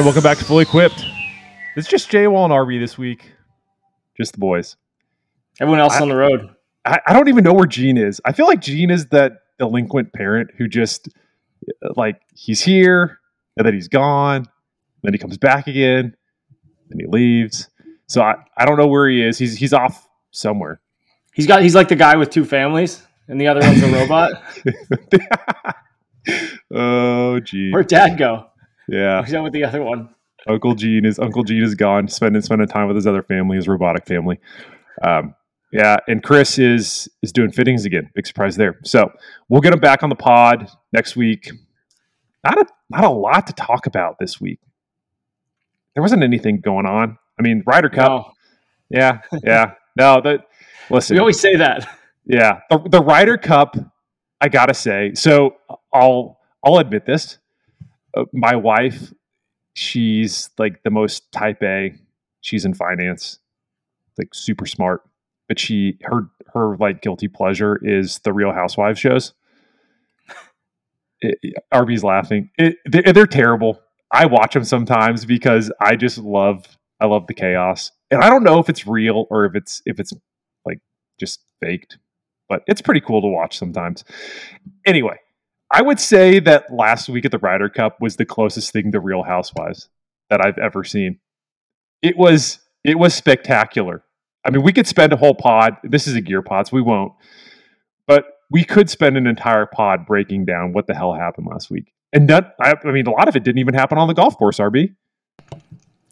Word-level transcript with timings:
And 0.00 0.06
welcome 0.06 0.22
back 0.22 0.38
to 0.38 0.44
Fully 0.46 0.62
Equipped. 0.62 1.04
It's 1.76 1.86
just 1.86 2.08
Jay 2.08 2.26
Wall 2.26 2.46
and 2.46 2.54
RB 2.54 2.80
this 2.80 2.96
week. 2.96 3.32
Just 4.16 4.32
the 4.32 4.38
boys. 4.38 4.76
Everyone 5.60 5.78
else 5.78 5.92
I- 5.92 6.00
on 6.00 6.08
the 6.08 6.16
road. 6.16 6.48
I, 6.86 7.00
I 7.06 7.12
don't 7.12 7.28
even 7.28 7.44
know 7.44 7.52
where 7.52 7.66
Gene 7.66 7.98
is. 7.98 8.18
I 8.24 8.32
feel 8.32 8.46
like 8.46 8.62
Gene 8.62 8.90
is 8.90 9.08
that 9.08 9.42
delinquent 9.58 10.14
parent 10.14 10.52
who 10.56 10.68
just 10.68 11.10
like 11.96 12.18
he's 12.34 12.62
here 12.62 13.20
and 13.58 13.66
then 13.66 13.74
he's 13.74 13.88
gone, 13.88 14.46
then 15.02 15.12
he 15.12 15.18
comes 15.18 15.36
back 15.36 15.66
again, 15.66 16.16
then 16.88 16.98
he 16.98 17.04
leaves. 17.06 17.68
So 18.06 18.22
I, 18.22 18.36
I 18.56 18.64
don't 18.64 18.78
know 18.78 18.86
where 18.86 19.06
he 19.06 19.22
is. 19.22 19.36
He's 19.36 19.58
he's 19.58 19.74
off 19.74 20.08
somewhere. 20.30 20.80
He's 21.34 21.46
got 21.46 21.60
he's 21.60 21.74
like 21.74 21.88
the 21.88 21.96
guy 21.96 22.16
with 22.16 22.30
two 22.30 22.46
families, 22.46 23.02
and 23.28 23.38
the 23.38 23.48
other 23.48 23.60
one's 23.60 23.82
a 23.82 23.92
robot. 23.92 24.32
oh 26.74 27.38
Gene. 27.40 27.70
Where'd 27.70 27.88
dad 27.88 28.16
go? 28.16 28.46
Yeah. 28.90 29.24
He's 29.24 29.34
out 29.34 29.44
with 29.44 29.52
the 29.52 29.64
other 29.64 29.82
one. 29.82 30.10
Uncle 30.48 30.74
Gene 30.74 31.04
is 31.04 31.18
Uncle 31.18 31.44
Gene 31.44 31.62
is 31.62 31.74
gone, 31.74 32.08
spending 32.08 32.42
spending 32.42 32.66
time 32.66 32.86
with 32.86 32.96
his 32.96 33.06
other 33.06 33.22
family, 33.22 33.56
his 33.56 33.68
robotic 33.68 34.06
family. 34.06 34.40
Um, 35.02 35.34
yeah, 35.72 35.98
and 36.08 36.22
Chris 36.22 36.58
is 36.58 37.08
is 37.22 37.32
doing 37.32 37.52
fittings 37.52 37.84
again. 37.84 38.10
Big 38.14 38.26
surprise 38.26 38.56
there. 38.56 38.78
So 38.84 39.12
we'll 39.48 39.60
get 39.60 39.72
him 39.72 39.80
back 39.80 40.02
on 40.02 40.08
the 40.08 40.16
pod 40.16 40.68
next 40.92 41.14
week. 41.14 41.50
Not 42.44 42.58
a 42.58 42.66
not 42.88 43.04
a 43.04 43.10
lot 43.10 43.46
to 43.46 43.52
talk 43.52 43.86
about 43.86 44.18
this 44.18 44.40
week. 44.40 44.58
There 45.94 46.02
wasn't 46.02 46.22
anything 46.22 46.60
going 46.60 46.86
on. 46.86 47.18
I 47.38 47.42
mean, 47.42 47.62
Ryder 47.66 47.90
Cup. 47.90 48.08
No, 48.08 48.32
Yeah, 48.88 49.20
yeah. 49.42 49.72
No, 49.96 50.20
that 50.22 50.46
listen. 50.88 51.14
we 51.14 51.20
always 51.20 51.38
say 51.40 51.56
that. 51.56 51.86
Yeah, 52.24 52.60
the, 52.70 52.78
the 52.88 53.02
Ryder 53.02 53.36
Cup. 53.36 53.76
I 54.40 54.48
gotta 54.48 54.72
say, 54.72 55.12
so 55.14 55.56
I'll 55.92 56.38
I'll 56.64 56.78
admit 56.78 57.04
this. 57.04 57.38
Uh, 58.16 58.24
my 58.32 58.56
wife, 58.56 59.12
she's 59.74 60.50
like 60.58 60.82
the 60.82 60.90
most 60.90 61.30
Type 61.32 61.62
A. 61.62 61.94
She's 62.40 62.64
in 62.64 62.74
finance, 62.74 63.38
like 64.18 64.34
super 64.34 64.66
smart. 64.66 65.02
But 65.48 65.58
she 65.58 65.98
her 66.02 66.28
her 66.54 66.76
like 66.76 67.02
guilty 67.02 67.28
pleasure 67.28 67.78
is 67.82 68.20
the 68.20 68.32
Real 68.32 68.52
Housewives 68.52 69.00
shows. 69.00 69.32
RB's 71.74 72.02
laughing. 72.02 72.50
It, 72.56 72.76
they're, 72.86 73.12
they're 73.12 73.26
terrible. 73.26 73.80
I 74.10 74.26
watch 74.26 74.54
them 74.54 74.64
sometimes 74.64 75.24
because 75.24 75.70
I 75.80 75.96
just 75.96 76.18
love 76.18 76.64
I 77.00 77.06
love 77.06 77.26
the 77.26 77.34
chaos, 77.34 77.90
and 78.10 78.22
I 78.22 78.30
don't 78.30 78.44
know 78.44 78.58
if 78.58 78.68
it's 78.68 78.86
real 78.86 79.26
or 79.30 79.44
if 79.44 79.54
it's 79.54 79.82
if 79.86 80.00
it's 80.00 80.12
like 80.64 80.80
just 81.18 81.40
faked 81.60 81.98
but 82.50 82.64
it's 82.66 82.82
pretty 82.82 83.00
cool 83.00 83.22
to 83.22 83.28
watch 83.28 83.56
sometimes. 83.56 84.04
Anyway, 84.84 85.18
I 85.70 85.82
would 85.82 86.00
say 86.00 86.40
that 86.40 86.72
last 86.72 87.08
week 87.08 87.24
at 87.24 87.30
the 87.30 87.38
Ryder 87.38 87.68
Cup 87.68 88.00
was 88.00 88.16
the 88.16 88.24
closest 88.24 88.72
thing 88.72 88.90
to 88.92 89.00
Real 89.00 89.22
Housewives 89.22 89.88
that 90.28 90.44
I've 90.44 90.58
ever 90.58 90.82
seen. 90.82 91.20
It 92.02 92.16
was 92.16 92.58
it 92.82 92.98
was 92.98 93.14
spectacular. 93.14 94.02
I 94.44 94.50
mean, 94.50 94.62
we 94.62 94.72
could 94.72 94.86
spend 94.86 95.12
a 95.12 95.16
whole 95.16 95.34
pod. 95.34 95.76
This 95.84 96.06
is 96.06 96.14
a 96.14 96.20
gear 96.20 96.42
pod, 96.42 96.66
so 96.66 96.76
we 96.76 96.82
won't. 96.82 97.12
But 98.06 98.38
we 98.50 98.64
could 98.64 98.88
spend 98.90 99.16
an 99.16 99.26
entire 99.26 99.66
pod 99.66 100.06
breaking 100.06 100.46
down 100.46 100.72
what 100.72 100.86
the 100.86 100.94
hell 100.94 101.12
happened 101.12 101.46
last 101.46 101.70
week. 101.70 101.92
And 102.12 102.28
that, 102.28 102.56
I, 102.60 102.74
I 102.84 102.90
mean, 102.90 103.06
a 103.06 103.10
lot 103.10 103.28
of 103.28 103.36
it 103.36 103.44
didn't 103.44 103.58
even 103.58 103.74
happen 103.74 103.98
on 103.98 104.08
the 104.08 104.14
golf 104.14 104.36
course, 104.36 104.58
RB. 104.58 104.94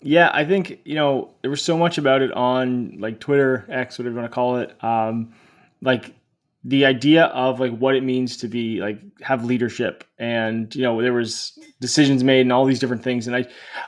Yeah, 0.00 0.30
I 0.32 0.44
think 0.44 0.80
you 0.84 0.94
know 0.94 1.30
there 1.42 1.50
was 1.50 1.62
so 1.62 1.76
much 1.76 1.98
about 1.98 2.22
it 2.22 2.32
on 2.32 2.98
like 3.00 3.18
Twitter, 3.18 3.66
X, 3.68 3.98
whatever 3.98 4.14
you 4.14 4.20
want 4.20 4.30
to 4.30 4.34
call 4.34 4.56
it. 4.58 4.84
Um, 4.84 5.34
like 5.82 6.14
the 6.64 6.84
idea 6.84 7.24
of 7.26 7.60
like 7.60 7.76
what 7.76 7.94
it 7.94 8.02
means 8.02 8.36
to 8.38 8.48
be 8.48 8.80
like 8.80 9.00
have 9.20 9.44
leadership, 9.44 10.04
and 10.18 10.74
you 10.74 10.82
know 10.82 11.00
there 11.00 11.12
was 11.12 11.58
decisions 11.80 12.24
made 12.24 12.42
and 12.42 12.52
all 12.52 12.64
these 12.64 12.80
different 12.80 13.02
things. 13.04 13.26
And 13.26 13.36
I, 13.36 13.46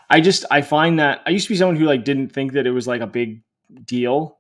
I 0.08 0.20
just 0.20 0.44
I 0.50 0.62
find 0.62 0.98
that 0.98 1.20
I 1.26 1.30
used 1.30 1.46
to 1.46 1.52
be 1.52 1.58
someone 1.58 1.76
who 1.76 1.84
like 1.84 2.04
didn't 2.04 2.30
think 2.30 2.52
that 2.52 2.66
it 2.66 2.70
was 2.70 2.86
like 2.86 3.00
a 3.00 3.06
big 3.06 3.42
deal, 3.84 4.38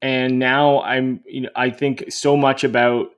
and 0.00 0.38
now 0.38 0.80
I'm 0.82 1.20
you 1.26 1.42
know 1.42 1.50
I 1.54 1.70
think 1.70 2.10
so 2.10 2.36
much 2.36 2.64
about 2.64 3.08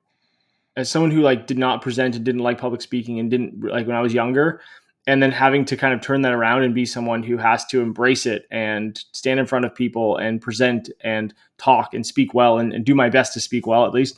as 0.76 0.90
someone 0.90 1.10
who 1.10 1.20
like 1.20 1.46
did 1.46 1.58
not 1.58 1.82
present 1.82 2.16
and 2.16 2.24
didn't 2.24 2.42
like 2.42 2.58
public 2.58 2.82
speaking 2.82 3.18
and 3.18 3.30
didn't 3.30 3.62
like 3.62 3.86
when 3.86 3.96
I 3.96 4.00
was 4.00 4.14
younger 4.14 4.60
and 5.08 5.22
then 5.22 5.32
having 5.32 5.64
to 5.64 5.76
kind 5.76 5.92
of 5.92 6.00
turn 6.00 6.22
that 6.22 6.32
around 6.32 6.62
and 6.62 6.74
be 6.74 6.86
someone 6.86 7.22
who 7.22 7.36
has 7.36 7.64
to 7.66 7.80
embrace 7.80 8.26
it 8.26 8.46
and 8.50 9.02
stand 9.12 9.40
in 9.40 9.46
front 9.46 9.64
of 9.64 9.74
people 9.74 10.16
and 10.18 10.40
present 10.40 10.90
and 11.00 11.34
talk 11.56 11.94
and 11.94 12.06
speak 12.06 12.34
well 12.34 12.58
and, 12.58 12.72
and 12.72 12.84
do 12.84 12.94
my 12.94 13.08
best 13.08 13.32
to 13.32 13.40
speak 13.40 13.66
well 13.66 13.84
at 13.84 13.92
least 13.92 14.16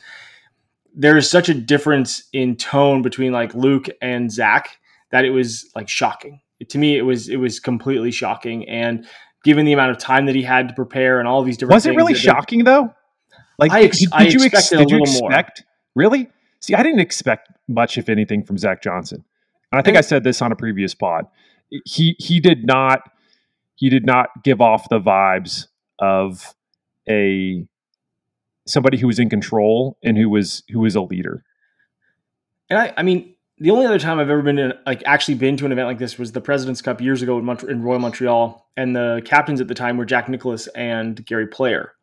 there 0.93 1.17
is 1.17 1.29
such 1.29 1.47
a 1.47 1.53
difference 1.53 2.27
in 2.33 2.55
tone 2.55 3.01
between 3.01 3.31
like 3.31 3.55
luke 3.55 3.87
and 4.01 4.31
zach 4.31 4.77
that 5.09 5.25
it 5.25 5.31
was 5.31 5.71
like 5.75 5.89
shocking 5.89 6.41
to 6.67 6.77
me 6.77 6.97
it 6.97 7.03
was 7.03 7.29
it 7.29 7.37
was 7.37 7.59
completely 7.59 8.11
shocking 8.11 8.67
and 8.67 9.07
given 9.43 9.65
the 9.65 9.73
amount 9.73 9.91
of 9.91 9.97
time 9.97 10.25
that 10.25 10.35
he 10.35 10.43
had 10.43 10.67
to 10.67 10.73
prepare 10.73 11.19
and 11.19 11.27
all 11.27 11.43
these 11.43 11.57
different 11.57 11.75
Was 11.75 11.85
it 11.85 11.95
really 11.95 12.13
shocking 12.13 12.63
though? 12.63 12.93
Like, 13.57 13.71
I 13.71 13.83
ex- 13.83 13.99
did, 13.99 14.33
you 14.33 14.41
ex- 14.41 14.45
expected 14.45 14.75
a 14.75 14.85
did 14.85 14.91
you 14.91 14.99
little 14.99 15.29
more. 15.29 15.43
really? 15.95 16.29
See, 16.59 16.73
I 16.73 16.83
didn't 16.83 16.99
expect 16.99 17.49
much, 17.67 17.97
if 17.97 18.09
anything, 18.09 18.43
from 18.43 18.57
Zach 18.57 18.81
Johnson. 18.81 19.23
And 19.71 19.79
I 19.79 19.81
think 19.81 19.97
I 19.97 20.01
said 20.01 20.23
this 20.23 20.41
on 20.41 20.51
a 20.51 20.55
previous 20.55 20.93
pod. 20.93 21.25
He 21.85 22.15
he 22.19 22.39
did 22.39 22.65
not 22.65 23.11
he 23.75 23.89
did 23.89 24.05
not 24.05 24.29
give 24.43 24.61
off 24.61 24.89
the 24.89 24.99
vibes 24.99 25.67
of 25.99 26.53
a 27.09 27.65
somebody 28.67 28.97
who 28.97 29.07
was 29.07 29.19
in 29.19 29.29
control 29.29 29.97
and 30.03 30.17
who 30.17 30.29
was 30.29 30.63
who 30.69 30.79
was 30.79 30.95
a 30.95 31.01
leader. 31.01 31.43
And 32.69 32.79
I, 32.79 32.93
I 32.97 33.03
mean, 33.03 33.35
the 33.57 33.71
only 33.71 33.85
other 33.85 33.99
time 33.99 34.19
I've 34.19 34.29
ever 34.29 34.41
been 34.41 34.57
in, 34.57 34.73
like 34.85 35.03
actually 35.05 35.35
been 35.35 35.57
to 35.57 35.65
an 35.65 35.71
event 35.71 35.87
like 35.87 35.99
this 35.99 36.17
was 36.17 36.31
the 36.31 36.41
President's 36.41 36.81
Cup 36.81 37.01
years 37.01 37.21
ago 37.21 37.37
in, 37.37 37.45
Mont- 37.45 37.63
in 37.63 37.83
Royal 37.83 37.99
Montreal, 37.99 38.69
and 38.77 38.95
the 38.95 39.21
captains 39.25 39.61
at 39.61 39.67
the 39.67 39.75
time 39.75 39.97
were 39.97 40.05
Jack 40.05 40.29
Nicklaus 40.29 40.67
and 40.67 41.23
Gary 41.25 41.47
Player. 41.47 41.93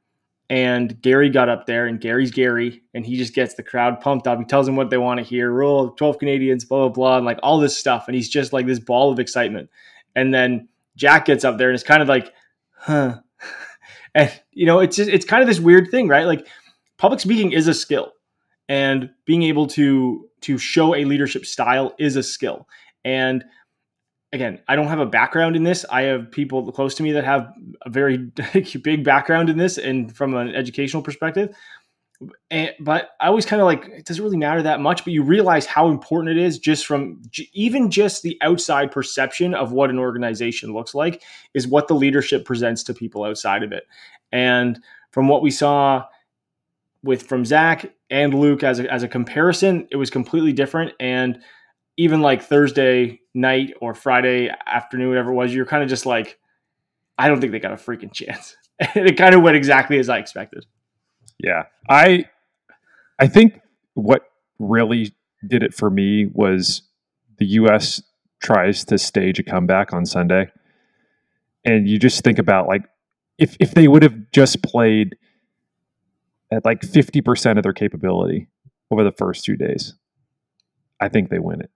And 0.51 1.01
Gary 1.03 1.29
got 1.29 1.51
up 1.51 1.67
there, 1.67 1.87
and 1.87 2.01
Gary's 2.01 2.31
Gary, 2.31 2.83
and 2.95 3.05
he 3.05 3.17
just 3.19 3.35
gets 3.35 3.55
the 3.55 3.63
crowd 3.63 4.01
pumped 4.01 4.27
up. 4.27 4.39
He 4.39 4.47
tells 4.47 4.65
them 4.65 4.77
what 4.77 4.89
they 4.89 4.97
want 4.97 5.19
to 5.19 5.25
hear, 5.25 5.51
rule 5.51 5.91
twelve 5.91 6.19
Canadians, 6.19 6.65
blah 6.65 6.89
blah 6.89 6.89
blah, 6.89 7.17
and 7.19 7.27
like 7.27 7.39
all 7.43 7.59
this 7.59 7.77
stuff. 7.77 8.09
And 8.09 8.15
he's 8.15 8.31
just 8.31 8.53
like 8.53 8.67
this 8.67 8.79
ball 8.79 9.13
of 9.13 9.19
excitement. 9.19 9.69
And 10.17 10.33
then 10.33 10.69
Jack 10.97 11.27
gets 11.27 11.45
up 11.45 11.59
there, 11.59 11.69
and 11.69 11.75
it's 11.75 11.85
kind 11.85 12.03
of 12.03 12.09
like, 12.09 12.33
huh. 12.73 13.19
And 14.15 14.33
you 14.53 14.65
know, 14.65 14.81
it's 14.81 14.97
just 14.97 15.11
it's 15.11 15.27
kind 15.27 15.43
of 15.43 15.49
this 15.49 15.61
weird 15.61 15.91
thing, 15.91 16.09
right? 16.09 16.25
Like 16.25 16.47
public 16.97 17.21
speaking 17.21 17.53
is 17.53 17.69
a 17.69 17.75
skill 17.75 18.13
and 18.69 19.11
being 19.25 19.43
able 19.43 19.67
to 19.67 20.29
to 20.43 20.59
show 20.59 20.95
a 20.95 21.05
leadership 21.05 21.45
style 21.45 21.95
is 21.99 22.17
a 22.17 22.23
skill 22.23 22.67
and 23.05 23.45
again 24.33 24.61
i 24.69 24.77
don't 24.77 24.89
have 24.89 24.99
a 24.99 25.07
background 25.07 25.57
in 25.57 25.63
this. 25.63 25.85
I 25.91 26.03
have 26.03 26.31
people 26.31 26.71
close 26.73 26.95
to 26.97 27.03
me 27.03 27.13
that 27.13 27.25
have 27.25 27.53
a 27.83 27.91
very 27.91 28.17
big 28.83 29.05
background 29.05 29.51
in 29.51 29.59
this 29.59 29.79
and 29.79 30.15
from 30.15 30.35
an 30.35 30.55
educational 30.55 31.03
perspective. 31.03 31.55
And, 32.51 32.73
but 32.81 33.11
i 33.21 33.29
always 33.29 33.47
kind 33.47 33.63
of 33.63 33.67
like 33.67 33.87
it 33.87 34.05
doesn't 34.05 34.25
really 34.25 34.37
matter 34.37 34.61
that 34.61 34.81
much 34.81 35.05
but 35.05 35.13
you 35.13 35.23
realize 35.23 35.67
how 35.67 35.87
important 35.87 36.37
it 36.37 36.43
is 36.43 36.59
just 36.59 36.85
from 36.85 37.23
j- 37.31 37.49
even 37.53 37.93
just 37.93 38.25
the 38.25 38.37
outside 38.43 38.91
perception 38.91 39.55
of 39.55 39.71
what 39.71 39.89
an 39.89 40.01
organization 40.01 40.73
looks 40.73 40.97
like 40.97 41.23
is 41.55 41.69
what 41.69 41.87
the 41.87 41.95
leadership 41.95 42.45
presents 42.45 42.83
to 42.83 42.93
people 42.93 43.23
outside 43.23 43.63
of 43.63 43.71
it. 43.71 43.85
And 44.33 44.81
from 45.13 45.29
what 45.29 45.43
we 45.43 45.51
saw 45.51 46.05
with 47.03 47.23
from 47.23 47.45
Zach 47.45 47.93
and 48.11 48.35
Luke 48.35 48.63
as 48.63 48.81
a, 48.81 48.93
as 48.93 49.03
a 49.03 49.09
comparison, 49.09 49.87
it 49.91 49.97
was 49.97 50.11
completely 50.11 50.53
different. 50.53 50.93
And 51.01 51.41
even 51.97 52.21
like 52.21 52.43
Thursday 52.43 53.21
night 53.39 53.75
or 53.81 53.95
Friday 53.95 54.51
afternoon, 54.67 55.09
whatever 55.09 55.31
it 55.31 55.35
was, 55.35 55.55
you're 55.55 55.67
kind 55.67 55.83
of 55.83 55.89
just 55.89 56.07
like, 56.07 56.39
I 57.17 57.29
don't 57.29 57.41
think 57.41 57.53
they 57.53 57.61
got 57.61 57.73
a 57.73 57.77
freaking 57.77 58.13
chance. 58.13 58.57
And 58.95 59.09
it 59.09 59.17
kind 59.17 59.35
of 59.35 59.43
went 59.43 59.57
exactly 59.57 59.99
as 59.99 60.09
I 60.09 60.19
expected. 60.19 60.65
Yeah. 61.41 61.65
I 61.89 62.27
I 63.19 63.27
think 63.27 63.61
what 63.95 64.23
really 64.61 65.17
did 65.45 65.65
it 65.65 65.75
for 65.75 65.91
me 65.91 66.27
was 66.33 66.83
the 67.39 67.47
US 67.47 68.01
tries 68.41 68.85
to 68.85 68.97
stage 68.97 69.41
a 69.41 69.43
comeback 69.43 69.93
on 69.93 70.07
Sunday. 70.07 70.53
And 71.65 71.89
you 71.89 71.99
just 71.99 72.23
think 72.23 72.39
about 72.39 72.69
like 72.69 72.85
if 73.37 73.57
if 73.59 73.75
they 73.75 73.89
would 73.89 74.05
have 74.05 74.31
just 74.31 74.63
played 74.63 75.17
at 76.53 76.65
like 76.65 76.83
50% 76.83 77.57
of 77.57 77.65
their 77.65 77.73
capability 77.73 78.47
over 78.93 79.03
the 79.03 79.11
first 79.11 79.45
two 79.45 79.57
days, 79.57 79.95
I 81.01 81.09
think 81.09 81.31
they 81.31 81.41
win 81.41 81.63
it. 81.63 81.71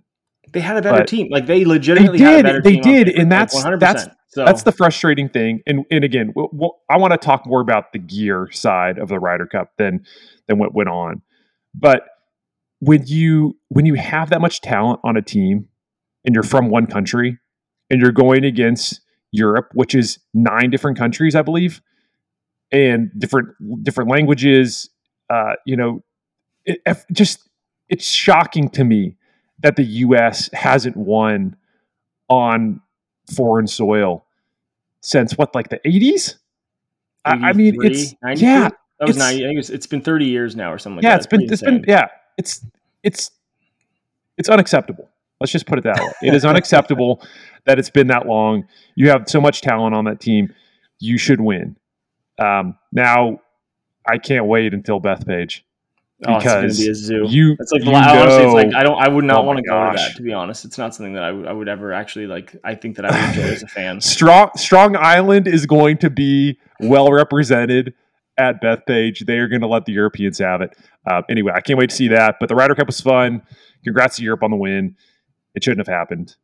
They 0.53 0.61
had 0.61 0.77
a 0.77 0.83
better 0.83 0.99
But 0.99 1.09
team. 1.09 1.29
Like 1.31 1.47
they 1.47 1.65
legitimately 1.65 2.19
had 2.21 2.47
a 2.47 2.53
did, 2.55 2.65
they 2.65 2.77
did, 2.77 3.09
and 3.09 3.31
like 3.31 3.51
that's- 3.51 3.65
100%. 3.65 3.81
that's- 3.81 4.09
so, 4.29 4.47
That's 4.47 4.63
the 4.63 4.73
frustrating 4.73 5.29
thing. 5.29 5.61
And 5.67 5.85
and 5.91 6.05
again, 6.05 6.33
we'll, 6.35 6.49
we'll, 6.53 6.79
I 6.89 6.97
want 6.97 7.13
to 7.13 7.19
talk 7.19 7.47
more 7.47 7.61
about 7.61 7.93
the 7.93 7.99
gear 7.99 8.49
side 8.51 8.97
of 8.97 9.09
the 9.11 9.19
Ryder 9.19 9.47
Cup 9.47 9.73
than 9.77 10.07
than 10.49 10.59
what 10.59 10.75
went 10.75 10.89
on. 10.89 11.21
But 11.75 12.05
when 12.79 13.07
you 13.07 13.59
when 13.69 13.85
you 13.85 13.93
have 13.95 14.31
that 14.31 14.41
much 14.41 14.63
talent 14.63 15.01
on 15.05 15.19
a 15.19 15.23
team 15.23 15.69
and 16.25 16.35
you're 16.35 16.43
from 16.43 16.71
one 16.71 16.87
country 16.87 17.39
and 17.91 18.01
you're 18.01 18.11
going 18.11 18.43
against 18.43 19.03
Europe, 19.33 19.69
which 19.75 19.95
is 19.95 20.19
nine 20.33 20.71
different 20.71 20.97
countries, 20.97 21.35
I 21.35 21.43
believe, 21.43 21.83
and 22.71 23.11
different 23.19 23.49
different 23.83 24.09
languages, 24.11 24.89
uh, 25.29 25.57
you 25.67 25.77
know, 25.77 26.03
it, 26.65 26.81
just 27.13 27.47
it's 27.91 28.07
shocking 28.07 28.71
to 28.71 28.83
me 28.85 29.17
that 29.62 29.76
the 29.76 29.85
U.S. 29.85 30.50
hasn't 30.53 30.97
won 30.97 31.56
on 32.29 32.81
foreign 33.35 33.67
soil 33.67 34.25
since 35.00 35.37
what, 35.37 35.55
like 35.55 35.69
the 35.69 35.79
80s? 35.79 36.37
I, 37.25 37.31
I 37.31 37.53
mean, 37.53 37.76
it's 37.82 38.14
92? 38.23 38.44
yeah. 38.44 38.69
That 38.99 39.09
was 39.09 39.17
90. 39.17 39.44
I 39.44 39.49
think 39.49 39.59
it's, 39.59 39.70
it's 39.70 39.87
been 39.87 40.00
30 40.00 40.26
years 40.26 40.55
now 40.55 40.73
or 40.73 40.79
something 40.79 40.97
like 40.97 41.05
yeah, 41.05 41.11
that. 41.11 41.17
it's 41.19 41.26
been, 41.26 41.43
it's 41.43 41.53
insane. 41.53 41.81
been, 41.81 41.85
yeah, 41.88 42.09
it's, 42.38 42.64
it's, 43.03 43.31
it's 44.38 44.49
unacceptable. 44.49 45.09
Let's 45.41 45.50
just 45.50 45.67
put 45.67 45.79
it 45.79 45.85
that 45.85 45.99
way. 45.99 46.12
It 46.29 46.35
is 46.35 46.44
unacceptable 46.44 47.20
that 47.67 47.79
it's 47.79 47.91
been 47.91 48.06
that 48.08 48.26
long. 48.26 48.69
You 48.94 49.08
have 49.11 49.25
so 49.29 49.41
much 49.41 49.61
talent 49.61 49.94
on 49.94 50.05
that 50.05 50.20
team. 50.20 50.55
You 51.00 51.19
should 51.19 51.41
win. 51.41 51.76
Um, 52.38 52.79
now, 52.93 53.41
I 54.06 54.19
can't 54.19 54.47
wait 54.47 54.73
until 54.73 55.00
Bethpage 55.00 55.62
because 56.23 56.47
oh, 56.47 56.65
it's 56.67 56.79
be 56.79 56.89
a 56.89 56.95
zoo. 56.95 57.25
You, 57.29 57.57
it's 57.59 57.73
like 57.73 57.85
you 57.85 57.93
honestly, 57.93 58.45
it's 58.45 58.55
like 58.55 58.75
I 58.75 58.85
don't, 58.85 59.01
I 59.01 59.09
would 59.09 59.25
not 59.25 59.39
oh 59.39 59.43
want 59.43 59.59
to 59.59 59.63
go 59.69 59.91
to 59.91 59.97
that. 59.97 60.17
To 60.17 60.23
be 60.23 60.33
honest, 60.33 60.65
it's 60.65 60.79
not 60.79 60.95
something 60.95 61.15
that 61.15 61.25
I 61.25 61.33
would, 61.33 61.47
I 61.49 61.53
would 61.53 61.69
ever 61.69 61.93
actually 61.93 62.27
like. 62.27 62.55
I 62.63 62.77
think 62.77 62.97
that 62.97 63.05
I 63.05 63.11
would 63.11 63.37
enjoy 63.37 63.53
as 63.53 63.63
a 63.63 63.67
fan. 63.67 64.01
Strong, 64.01 64.51
Strong 64.57 64.97
Island 64.97 65.49
is 65.49 65.67
going 65.67 65.99
to 65.99 66.11
be 66.11 66.59
well 66.81 67.11
represented 67.11 67.95
at 68.39 68.63
Bethpage. 68.63 69.27
They 69.27 69.39
are 69.39 69.49
going 69.49 69.63
to 69.63 69.67
let 69.67 69.85
the 69.85 69.93
Europeans 69.93 70.39
have 70.39 70.61
it. 70.61 70.77
Uh, 71.11 71.23
anyway, 71.29 71.53
I 71.55 71.61
can't 71.61 71.79
wait 71.79 71.91
to 71.91 71.97
see 71.97 72.09
that. 72.09 72.37
But 72.39 72.49
the 72.49 72.55
Ryder 72.55 72.77
Cup 72.77 72.87
was 72.87 73.01
fun. 73.01 73.43
Congrats 73.85 74.17
to 74.17 74.23
Europe 74.23 74.45
on 74.45 74.51
the 74.51 74.57
win. 74.57 74.97
It 75.55 75.65
shouldn't 75.65 75.87
have 75.87 75.93
happened. 75.93 76.37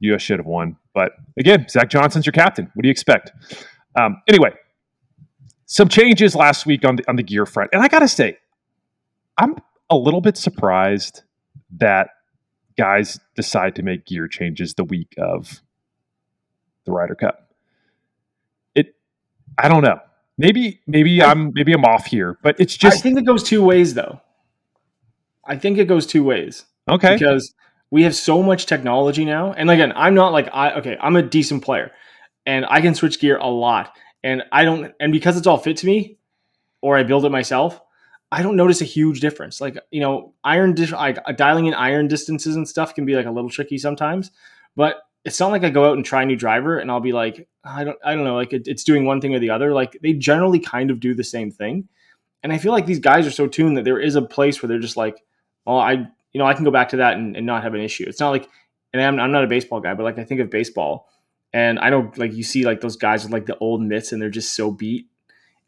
U.S. 0.00 0.22
should 0.22 0.38
have 0.38 0.46
won. 0.46 0.76
But 0.94 1.12
again, 1.38 1.66
Zach 1.68 1.90
Johnson's 1.90 2.26
your 2.26 2.32
captain. 2.32 2.70
What 2.74 2.82
do 2.82 2.88
you 2.88 2.92
expect? 2.92 3.32
Um, 3.98 4.22
anyway, 4.28 4.52
some 5.66 5.88
changes 5.88 6.34
last 6.34 6.66
week 6.66 6.84
on 6.84 6.96
the 6.96 7.08
on 7.08 7.16
the 7.16 7.22
gear 7.22 7.46
front, 7.46 7.70
and 7.72 7.82
I 7.82 7.88
got 7.88 8.00
to 8.00 8.08
say, 8.08 8.38
I'm 9.38 9.56
a 9.90 9.96
little 9.96 10.20
bit 10.20 10.36
surprised 10.36 11.22
that 11.78 12.10
guys 12.76 13.18
decide 13.34 13.74
to 13.76 13.82
make 13.82 14.06
gear 14.06 14.28
changes 14.28 14.74
the 14.74 14.84
week 14.84 15.14
of 15.18 15.62
the 16.84 16.92
Ryder 16.92 17.14
Cup. 17.14 17.50
It, 18.74 18.94
I 19.58 19.68
don't 19.68 19.82
know. 19.82 20.00
Maybe 20.38 20.80
maybe 20.86 21.22
I'm 21.22 21.52
maybe 21.54 21.72
I'm 21.72 21.84
off 21.84 22.06
here, 22.06 22.38
but 22.42 22.60
it's 22.60 22.76
just. 22.76 22.98
I 22.98 23.00
think 23.00 23.18
it 23.18 23.24
goes 23.24 23.42
two 23.42 23.62
ways, 23.62 23.94
though. 23.94 24.20
I 25.44 25.56
think 25.56 25.78
it 25.78 25.86
goes 25.86 26.06
two 26.06 26.24
ways. 26.24 26.64
Okay. 26.88 27.14
Because 27.14 27.54
we 27.90 28.02
have 28.02 28.14
so 28.14 28.42
much 28.42 28.66
technology 28.66 29.24
now, 29.24 29.52
and 29.52 29.70
again, 29.70 29.92
I'm 29.96 30.14
not 30.14 30.32
like 30.32 30.48
I 30.52 30.72
okay. 30.74 30.98
I'm 31.00 31.16
a 31.16 31.22
decent 31.22 31.64
player, 31.64 31.92
and 32.44 32.66
I 32.68 32.82
can 32.82 32.94
switch 32.94 33.18
gear 33.18 33.38
a 33.38 33.48
lot, 33.48 33.96
and 34.22 34.42
I 34.52 34.64
don't, 34.64 34.92
and 35.00 35.10
because 35.10 35.38
it's 35.38 35.46
all 35.46 35.56
fit 35.56 35.78
to 35.78 35.86
me, 35.86 36.18
or 36.82 36.98
I 36.98 37.02
build 37.02 37.24
it 37.24 37.30
myself. 37.30 37.80
I 38.32 38.42
don't 38.42 38.56
notice 38.56 38.80
a 38.80 38.84
huge 38.84 39.20
difference. 39.20 39.60
Like 39.60 39.78
you 39.90 40.00
know, 40.00 40.34
iron 40.42 40.74
like 40.92 41.18
uh, 41.24 41.32
dialing 41.32 41.66
in 41.66 41.74
iron 41.74 42.08
distances 42.08 42.56
and 42.56 42.68
stuff 42.68 42.94
can 42.94 43.06
be 43.06 43.14
like 43.14 43.26
a 43.26 43.30
little 43.30 43.50
tricky 43.50 43.78
sometimes, 43.78 44.30
but 44.74 45.02
it's 45.24 45.40
not 45.40 45.50
like 45.50 45.64
I 45.64 45.70
go 45.70 45.88
out 45.88 45.96
and 45.96 46.04
try 46.04 46.22
a 46.22 46.26
new 46.26 46.36
driver 46.36 46.78
and 46.78 46.90
I'll 46.90 47.00
be 47.00 47.12
like, 47.12 47.48
I 47.64 47.82
don't, 47.82 47.98
I 48.04 48.14
don't 48.14 48.22
know, 48.22 48.36
like 48.36 48.52
it, 48.52 48.68
it's 48.68 48.84
doing 48.84 49.04
one 49.04 49.20
thing 49.20 49.34
or 49.34 49.40
the 49.40 49.50
other. 49.50 49.72
Like 49.72 49.98
they 50.00 50.12
generally 50.12 50.60
kind 50.60 50.90
of 50.90 51.00
do 51.00 51.14
the 51.14 51.24
same 51.24 51.50
thing, 51.50 51.88
and 52.42 52.52
I 52.52 52.58
feel 52.58 52.72
like 52.72 52.86
these 52.86 53.00
guys 53.00 53.26
are 53.26 53.32
so 53.32 53.46
tuned 53.46 53.76
that 53.76 53.84
there 53.84 54.00
is 54.00 54.16
a 54.16 54.22
place 54.22 54.62
where 54.62 54.68
they're 54.68 54.78
just 54.78 54.96
like, 54.96 55.22
well, 55.64 55.78
I, 55.78 55.92
you 56.32 56.38
know, 56.38 56.46
I 56.46 56.54
can 56.54 56.64
go 56.64 56.70
back 56.70 56.90
to 56.90 56.98
that 56.98 57.14
and, 57.14 57.36
and 57.36 57.46
not 57.46 57.62
have 57.62 57.74
an 57.74 57.80
issue. 57.80 58.04
It's 58.06 58.20
not 58.20 58.30
like, 58.30 58.48
and 58.92 59.02
I'm, 59.02 59.18
I'm 59.18 59.32
not 59.32 59.44
a 59.44 59.48
baseball 59.48 59.80
guy, 59.80 59.94
but 59.94 60.04
like 60.04 60.18
I 60.18 60.24
think 60.24 60.40
of 60.40 60.50
baseball, 60.50 61.08
and 61.52 61.78
I 61.78 61.90
know 61.90 62.12
like 62.16 62.34
you 62.34 62.42
see 62.42 62.64
like 62.64 62.80
those 62.80 62.96
guys 62.96 63.24
with 63.24 63.32
like 63.32 63.46
the 63.46 63.58
old 63.58 63.82
mitts 63.82 64.12
and 64.12 64.20
they're 64.20 64.30
just 64.30 64.54
so 64.54 64.70
beat 64.70 65.06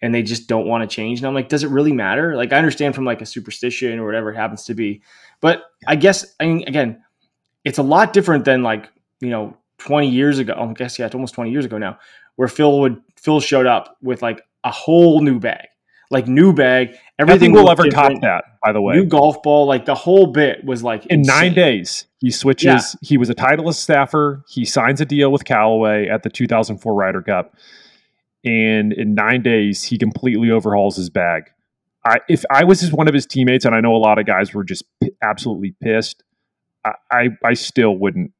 and 0.01 0.15
they 0.15 0.23
just 0.23 0.49
don't 0.49 0.67
want 0.67 0.89
to 0.89 0.95
change. 0.95 1.21
And 1.21 1.27
I'm 1.27 1.35
like, 1.35 1.49
does 1.49 1.65
it 1.65 1.71
really 1.71 1.93
matter? 1.93 2.37
Like 2.37 2.53
I 2.53 2.57
understand 2.57 2.95
from 2.95 3.05
like 3.05 3.21
a 3.21 3.27
superstition 3.27 3.99
or 3.99 4.07
whatever 4.07 4.33
it 4.33 4.37
happens 4.37 4.65
to 4.65 4.75
be, 4.75 5.03
but 5.41 5.65
I 5.87 5.97
guess 5.97 6.35
I 6.41 6.47
mean 6.47 6.65
again, 6.67 7.03
it's 7.65 7.79
a 7.79 7.83
lot 7.83 8.13
different 8.13 8.45
than 8.45 8.63
like 8.63 8.89
you 9.21 9.31
know 9.31 9.57
20 9.79 10.09
years 10.09 10.39
ago. 10.39 10.55
Oh, 10.57 10.71
I 10.71 10.73
guess 10.73 10.99
yeah, 10.99 11.07
it's 11.07 11.15
almost 11.15 11.35
20 11.35 11.51
years 11.51 11.65
ago 11.65 11.79
now, 11.79 11.99
where 12.37 12.49
Phil 12.49 12.81
would 12.81 13.01
Phil 13.17 13.41
showed 13.41 13.67
up 13.67 13.97
with 14.03 14.23
like 14.23 14.43
a 14.65 14.71
whole 14.71 15.21
new 15.21 15.39
bag, 15.39 15.67
like 16.11 16.27
new 16.27 16.53
bag. 16.53 16.95
Everything 17.19 17.53
will 17.53 17.71
ever 17.71 17.89
top 17.89 18.13
that. 18.23 18.45
By 18.63 18.73
the 18.73 18.81
way, 18.81 18.97
new 18.97 19.07
golf 19.07 19.43
ball, 19.43 19.67
like 19.67 19.87
the 19.87 19.95
whole 19.95 20.29
bit 20.29 20.65
was 20.65 20.83
like 20.83 21.07
in 21.07 21.21
insane. 21.21 21.37
nine 21.37 21.55
days. 21.55 22.07
He 22.19 22.31
switches. 22.31 22.97
Yeah. 23.01 23.09
He 23.09 23.17
was 23.17 23.31
a 23.31 23.35
Titleist 23.35 23.75
staffer. 23.75 24.45
He 24.49 24.65
signs 24.65 25.01
a 25.01 25.05
deal 25.05 25.31
with 25.31 25.45
Callaway 25.45 26.09
at 26.09 26.25
the 26.25 26.31
2004 26.31 26.95
Ryder 26.95 27.23
Cup, 27.23 27.55
and 28.49 28.95
in 28.95 29.15
nine 29.15 29.43
days, 29.43 29.85
he 29.85 29.99
completely 29.99 30.51
overhauls 30.51 30.97
his 30.97 31.11
bag. 31.11 31.51
I, 32.05 32.21
if 32.29 32.45
I 32.51 32.65
was 32.65 32.81
just 32.81 32.95
one 32.95 33.07
of 33.07 33.13
his 33.13 33.27
teammates, 33.27 33.67
and 33.67 33.75
I 33.75 33.81
know 33.81 33.95
a 33.95 33.99
lot 33.99 34.19
of 34.19 34.25
guys 34.25 34.55
were 34.55 34.65
just 34.65 34.85
p- 35.03 35.13
absolutely 35.21 35.75
pissed, 35.83 36.23
I, 36.85 36.93
I, 37.11 37.29
I 37.45 37.55
still 37.55 37.95
wouldn't 37.97 38.33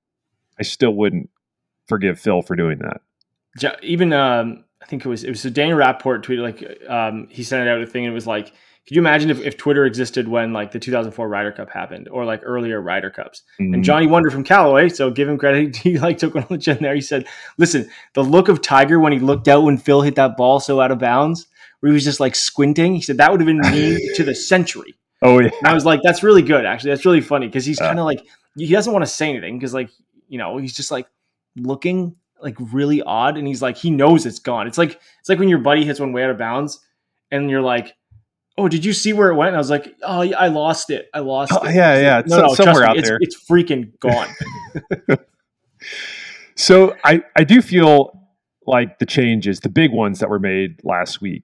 I 0.59 0.63
still 0.63 0.93
wouldn't 0.93 1.29
forgive 1.87 2.19
Phil 2.19 2.41
for 2.43 2.57
doing 2.57 2.79
that. 2.79 3.03
Even 3.83 4.13
um, 4.13 4.65
I 4.83 4.87
think 4.87 5.05
it 5.05 5.09
was 5.09 5.25
it 5.25 5.31
was 5.31 5.41
so 5.41 5.51
Daniel 5.51 5.79
Rapaport 5.79 6.23
tweeted 6.23 6.43
like 6.43 6.91
um, 6.91 7.29
he 7.31 7.43
sent 7.43 7.69
out 7.69 7.83
a 7.83 7.87
thing 7.87 8.05
and 8.07 8.13
it 8.13 8.15
was 8.15 8.27
like, 8.27 8.53
could 8.89 8.97
you 8.97 9.03
imagine 9.03 9.29
if, 9.29 9.39
if 9.41 9.59
Twitter 9.59 9.85
existed 9.85 10.29
when 10.29 10.55
like 10.55 10.73
the 10.73 10.79
2004 10.79 11.29
Ryder 11.29 11.53
Cup 11.53 11.69
happened 11.69 12.09
or 12.09 12.25
like 12.25 12.41
earlier 12.43 12.81
Ryder 12.81 13.11
Cups? 13.11 13.43
Mm-hmm. 13.61 13.75
And 13.75 13.85
Johnny 13.85 14.07
Wunder 14.07 14.31
from 14.31 14.45
Callaway, 14.45 14.89
so 14.89 15.11
give 15.11 15.29
him 15.29 15.37
credit, 15.37 15.77
he 15.85 15.99
like 15.99 16.17
took 16.17 16.35
one 16.35 16.45
on 16.45 16.57
the 16.57 16.57
chin 16.57 16.79
there. 16.81 16.95
He 16.95 17.03
said, 17.03 17.27
"Listen, 17.59 17.91
the 18.15 18.25
look 18.25 18.49
of 18.49 18.63
Tiger 18.63 18.99
when 18.99 19.13
he 19.13 19.19
looked 19.19 19.47
out 19.47 19.65
when 19.65 19.77
Phil 19.77 20.01
hit 20.01 20.15
that 20.15 20.39
ball 20.39 20.59
so 20.59 20.81
out 20.81 20.91
of 20.91 20.99
bounds, 20.99 21.49
where 21.81 21.91
he 21.91 21.95
was 21.95 22.03
just 22.03 22.19
like 22.19 22.35
squinting. 22.35 22.95
He 22.95 23.03
said 23.03 23.19
that 23.19 23.31
would 23.31 23.43
have 23.43 23.47
been 23.47 23.61
me 23.61 24.11
to 24.15 24.25
the 24.25 24.35
century." 24.35 24.95
Oh 25.21 25.39
yeah. 25.39 25.51
And 25.59 25.67
I 25.67 25.75
was 25.75 25.85
like, 25.85 26.01
that's 26.03 26.23
really 26.23 26.41
good, 26.41 26.65
actually. 26.65 26.93
That's 26.93 27.05
really 27.05 27.21
funny 27.21 27.47
because 27.47 27.67
he's 27.67 27.79
uh, 27.79 27.89
kind 27.89 27.99
of 27.99 28.07
like 28.07 28.25
he 28.57 28.69
doesn't 28.69 28.93
want 28.93 29.05
to 29.05 29.11
say 29.11 29.29
anything 29.29 29.59
because 29.59 29.75
like 29.75 29.91
you 30.29 30.39
know, 30.39 30.57
he's 30.57 30.75
just 30.75 30.91
like 30.91 31.09
looking 31.57 32.17
like 32.41 32.57
really 32.73 33.03
odd 33.03 33.37
and 33.37 33.47
he's 33.47 33.61
like 33.61 33.77
he 33.77 33.91
knows 33.91 34.25
it's 34.25 34.39
gone. 34.39 34.67
It's 34.67 34.79
like 34.79 34.99
it's 35.21 35.29
like 35.29 35.39
when 35.39 35.51
your 35.51 35.59
buddy 35.59 35.85
hits 35.85 36.01
one 36.01 36.15
way 36.15 36.25
out 36.25 36.31
of 36.31 36.39
bounds 36.39 36.81
and 37.31 37.51
you're 37.51 37.61
like, 37.61 37.95
"Oh, 38.59 38.69
did 38.69 38.85
you 38.85 38.93
see 38.93 39.13
where 39.13 39.31
it 39.31 39.35
went?" 39.35 39.49
And 39.49 39.57
I 39.57 39.59
was 39.59 39.71
like, 39.71 39.95
"Oh, 40.03 40.23
I 40.33 40.49
lost 40.49 40.91
it. 40.91 41.09
I 41.15 41.21
lost 41.21 41.53
oh, 41.55 41.65
it." 41.65 41.75
Yeah, 41.75 42.01
yeah, 42.01 42.23
no, 42.27 42.41
no, 42.41 42.55
somewhere 42.55 42.85
out 42.85 42.97
there. 43.03 43.19
It's, 43.21 43.37
it's 43.37 43.51
freaking 43.51 43.99
gone. 44.01 44.29
so 46.57 46.95
I 47.05 47.23
I 47.37 47.45
do 47.45 47.63
feel 47.63 48.19
like 48.67 48.99
the 48.99 49.07
changes, 49.07 49.61
the 49.61 49.69
big 49.69 49.93
ones 49.93 50.19
that 50.21 50.29
were 50.29 50.39
made 50.39 50.81
last 50.85 51.21
week, 51.21 51.43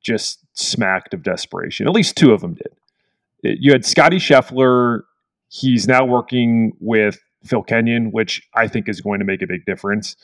just 0.00 0.44
smacked 0.52 1.12
of 1.12 1.22
desperation. 1.22 1.88
At 1.88 1.92
least 1.92 2.16
two 2.16 2.32
of 2.32 2.40
them 2.40 2.54
did. 2.54 3.60
You 3.60 3.72
had 3.72 3.84
Scottie 3.84 4.18
Scheffler. 4.18 5.02
He's 5.48 5.86
now 5.86 6.04
working 6.04 6.72
with 6.80 7.18
Phil 7.44 7.62
Kenyon, 7.62 8.10
which 8.10 8.42
I 8.54 8.68
think 8.68 8.88
is 8.88 9.00
going 9.00 9.18
to 9.18 9.24
make 9.24 9.42
a 9.42 9.46
big 9.46 9.64
difference. 9.66 10.16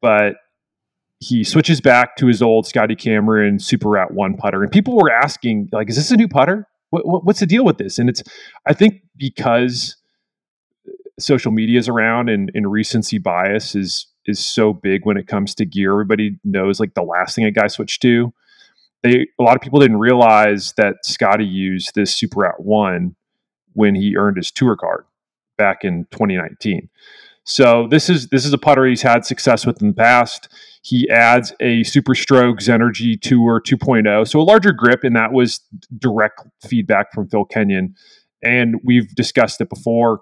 But 0.00 0.36
he 1.18 1.44
switches 1.44 1.80
back 1.80 2.16
to 2.16 2.26
his 2.26 2.42
old 2.42 2.66
Scotty 2.66 2.94
Cameron 2.94 3.58
Super 3.58 3.88
Rat 3.88 4.12
One 4.12 4.36
putter, 4.36 4.62
and 4.62 4.70
people 4.70 4.96
were 4.96 5.10
asking, 5.10 5.68
like, 5.72 5.88
"Is 5.88 5.96
this 5.96 6.10
a 6.10 6.16
new 6.16 6.28
putter? 6.28 6.66
What, 6.90 7.06
what, 7.06 7.24
what's 7.24 7.40
the 7.40 7.46
deal 7.46 7.64
with 7.64 7.78
this?" 7.78 7.98
And 7.98 8.08
it's, 8.08 8.22
I 8.66 8.72
think, 8.72 9.02
because 9.16 9.96
social 11.18 11.50
media 11.50 11.78
is 11.78 11.88
around 11.88 12.28
and, 12.28 12.50
and 12.54 12.70
recency 12.70 13.18
bias 13.18 13.74
is 13.74 14.06
is 14.26 14.44
so 14.44 14.72
big 14.72 15.06
when 15.06 15.16
it 15.16 15.26
comes 15.26 15.54
to 15.54 15.64
gear. 15.64 15.92
Everybody 15.92 16.38
knows 16.44 16.80
like 16.80 16.94
the 16.94 17.02
last 17.02 17.36
thing 17.36 17.44
a 17.44 17.50
guy 17.50 17.68
switched 17.68 18.02
to. 18.02 18.32
They 19.02 19.26
a 19.38 19.42
lot 19.42 19.56
of 19.56 19.62
people 19.62 19.80
didn't 19.80 19.98
realize 19.98 20.74
that 20.76 20.96
Scottie 21.04 21.46
used 21.46 21.94
this 21.94 22.14
Super 22.14 22.40
Rat 22.40 22.60
One 22.60 23.16
when 23.72 23.94
he 23.94 24.16
earned 24.16 24.36
his 24.36 24.50
tour 24.50 24.76
card 24.76 25.04
back 25.56 25.84
in 25.84 26.06
2019. 26.10 26.88
So 27.46 27.86
this 27.88 28.10
is 28.10 28.28
this 28.28 28.44
is 28.44 28.52
a 28.52 28.58
putter 28.58 28.84
he's 28.84 29.02
had 29.02 29.24
success 29.24 29.64
with 29.64 29.80
in 29.80 29.88
the 29.88 29.94
past. 29.94 30.48
He 30.82 31.08
adds 31.08 31.52
a 31.60 31.82
SuperStroke 31.82 32.58
Zenergy 32.58 33.20
Tour 33.20 33.60
2.0, 33.60 34.28
so 34.28 34.40
a 34.40 34.42
larger 34.42 34.72
grip, 34.72 35.04
and 35.04 35.14
that 35.16 35.32
was 35.32 35.60
direct 35.96 36.42
feedback 36.60 37.12
from 37.12 37.28
Phil 37.28 37.44
Kenyon. 37.44 37.94
And 38.42 38.76
we've 38.84 39.14
discussed 39.14 39.60
it 39.60 39.68
before. 39.68 40.20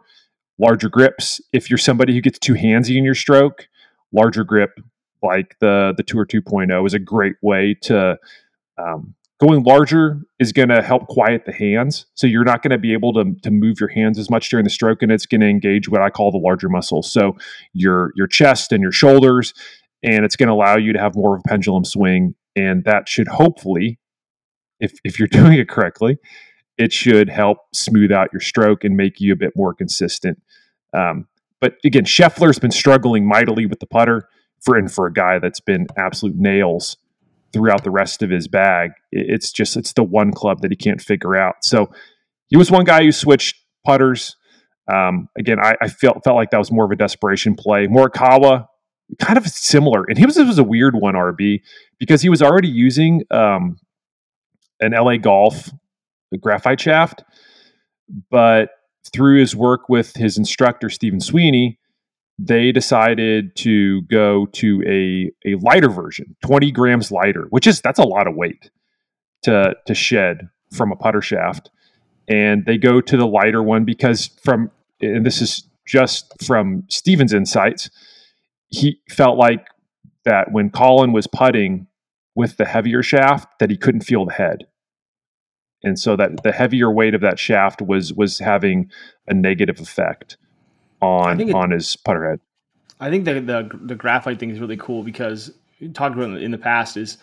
Larger 0.59 0.88
grips. 0.88 1.40
If 1.52 1.69
you're 1.69 1.78
somebody 1.78 2.14
who 2.14 2.21
gets 2.21 2.38
too 2.38 2.54
handsy 2.54 2.97
in 2.97 3.04
your 3.04 3.14
stroke, 3.14 3.69
larger 4.12 4.45
grip 4.45 4.78
like 5.23 5.57
the 5.61 5.95
the 5.97 6.02
Tour 6.02 6.26
2.0 6.26 6.87
is 6.87 6.93
a 6.93 6.99
great 6.99 7.37
way 7.43 7.75
to 7.83 8.19
um, 8.76 9.14
Going 9.41 9.64
larger 9.64 10.21
is 10.38 10.53
going 10.53 10.69
to 10.69 10.81
help 10.81 11.09
quiet 11.09 11.45
the 11.45 11.53
hands. 11.53 12.07
So 12.14 12.26
you're 12.26 12.45
not 12.45 12.62
going 12.62 12.71
to 12.71 12.79
be 12.79 12.93
able 12.93 13.12
to, 13.14 13.35
to 13.43 13.50
move 13.50 13.81
your 13.81 13.88
hands 13.88 14.19
as 14.19 14.31
much 14.31 14.49
during 14.49 14.64
the 14.64 14.71
stroke, 14.71 15.03
and 15.03 15.11
it's 15.11 15.26
going 15.26 15.41
to 15.41 15.49
engage 15.49 15.88
what 15.88 16.03
I 16.03 16.11
call 16.11 16.31
the 16.31 16.38
larger 16.38 16.69
muscles. 16.69 17.11
So 17.11 17.37
your 17.73 18.12
your 18.14 18.29
chest 18.29 18.71
and 18.71 18.81
your 18.81 18.93
shoulders, 18.93 19.53
and 20.05 20.25
it's 20.25 20.37
going 20.37 20.47
to 20.49 20.53
allow 20.53 20.76
you 20.76 20.93
to 20.93 21.00
have 21.00 21.17
more 21.17 21.35
of 21.37 21.43
a 21.45 21.49
pendulum 21.49 21.85
swing. 21.85 22.37
And 22.55 22.85
that 22.85 23.09
should 23.09 23.26
hopefully, 23.26 23.99
if 24.79 24.93
if 25.03 25.19
you're 25.19 25.29
doing 25.33 25.55
it 25.55 25.69
correctly, 25.69 26.19
it 26.79 26.93
should 26.93 27.29
help 27.29 27.59
smooth 27.73 28.12
out 28.12 28.33
your 28.33 28.41
stroke 28.41 28.85
and 28.85 28.97
make 28.97 29.21
you 29.21 29.33
a 29.33 29.37
bit 29.37 29.53
more 29.57 29.75
consistent. 29.75 30.41
Um, 30.93 31.26
but 31.61 31.76
again, 31.85 32.05
Scheffler's 32.05 32.59
been 32.59 32.71
struggling 32.71 33.26
mightily 33.26 33.67
with 33.67 33.81
the 33.81 33.87
putter 33.87 34.29
for 34.61 34.76
and 34.76 34.93
for 34.93 35.07
a 35.07 35.12
guy 35.12 35.38
that's 35.38 35.61
been 35.61 35.87
absolute 35.97 36.37
nails 36.37 36.97
throughout 37.55 37.85
the 37.85 37.91
rest 37.91 38.23
of 38.23 38.29
his 38.29 38.49
bag. 38.49 38.91
It's 39.11 39.51
just 39.51 39.77
it's 39.77 39.95
the 39.95 40.03
one 40.03 40.33
club 40.33 40.61
that 40.61 40.71
he 40.71 40.77
can't 40.77 41.01
figure 41.01 41.37
out. 41.37 41.57
So 41.63 41.91
he 42.49 42.59
was 42.59 42.71
one 42.71 42.85
guy 42.85 43.05
who 43.05 43.13
switched 43.13 43.57
putters. 43.87 44.37
Um, 44.93 45.29
again, 45.39 45.59
I, 45.63 45.77
I, 45.81 45.89
felt 45.89 46.23
felt 46.25 46.37
like 46.37 46.51
that 46.51 46.59
was 46.59 46.71
more 46.71 46.85
of 46.85 46.91
a 46.91 46.97
desperation 46.97 47.55
play. 47.55 47.87
Morikawa 47.87 48.67
kind 49.19 49.39
of 49.39 49.47
similar. 49.47 50.05
And 50.05 50.19
he 50.19 50.27
was, 50.27 50.37
was 50.37 50.59
a 50.59 50.65
weird 50.65 50.95
one, 50.95 51.15
RB, 51.15 51.63
because 51.99 52.21
he 52.21 52.29
was 52.29 52.43
already 52.43 52.69
using 52.69 53.23
um, 53.31 53.79
an 54.81 54.93
LA 54.93 55.17
Golf 55.17 55.71
graphite 56.41 56.81
shaft, 56.81 57.23
but 58.31 58.71
through 59.13 59.39
his 59.39 59.55
work 59.55 59.89
with 59.89 60.17
his 60.17 60.37
instructor, 60.37 60.91
Stephen 60.91 61.21
Sweeney, 61.21 61.79
they 62.38 62.73
decided 62.73 63.55
to 63.57 64.03
go 64.03 64.47
to 64.47 64.83
a, 64.87 65.31
a 65.49 65.57
lighter 65.61 65.88
version, 65.88 66.37
20 66.45 66.71
grams 66.73 67.12
lighter, 67.12 67.47
which 67.50 67.67
is 67.67 67.81
that's 67.81 67.99
a 67.99 68.05
lot 68.05 68.26
of 68.26 68.35
weight 68.35 68.71
to 69.43 69.75
to 69.87 69.95
shed 69.95 70.49
from 70.73 70.91
a 70.91 70.97
putter 70.97 71.23
shaft. 71.23 71.71
And 72.29 72.64
they 72.67 72.79
go 72.79 73.00
to 73.00 73.17
the 73.17 73.26
lighter 73.26 73.62
one 73.62 73.85
because 73.85 74.31
from 74.43 74.71
and 75.00 75.25
this 75.25 75.41
is 75.41 75.69
just 75.87 76.33
from 76.45 76.85
Stephen's 76.88 77.33
insights, 77.33 77.91
he 78.69 79.00
felt 79.11 79.38
like 79.38 79.67
that 80.25 80.50
when 80.50 80.71
Collin 80.71 81.12
was 81.12 81.26
putting 81.26 81.87
with 82.35 82.57
the 82.57 82.64
heavier 82.64 83.03
shaft, 83.03 83.47
that 83.61 83.71
he 83.71 83.76
couldn't 83.76 84.00
feel 84.00 84.25
the 84.25 84.33
head. 84.33 84.67
And 85.85 85.99
so 85.99 86.17
that 86.17 86.43
the 86.43 86.53
heavier 86.53 86.91
weight 86.91 87.14
of 87.14 87.21
that 87.21 87.38
shaft 87.38 87.81
was 87.81 88.12
was 88.12 88.41
having 88.41 88.91
a 89.29 89.35
negative 89.35 89.79
effect 89.79 90.37
on 91.01 91.41
it, 91.41 91.55
on 91.55 91.71
his 91.71 91.97
putter 91.97 92.31
head. 92.31 92.41
I 93.01 93.11
think 93.11 93.25
the, 93.25 93.41
the 93.41 93.71
the 93.83 93.95
graphite 93.95 94.39
thing 94.39 94.51
is 94.51 94.61
really 94.61 94.77
cool 94.77 95.03
because 95.03 95.53
we 95.81 95.89
talked 95.89 96.17
about 96.17 96.41
in 96.41 96.51
the 96.51 96.59
past 96.59 96.97
is 96.97 97.19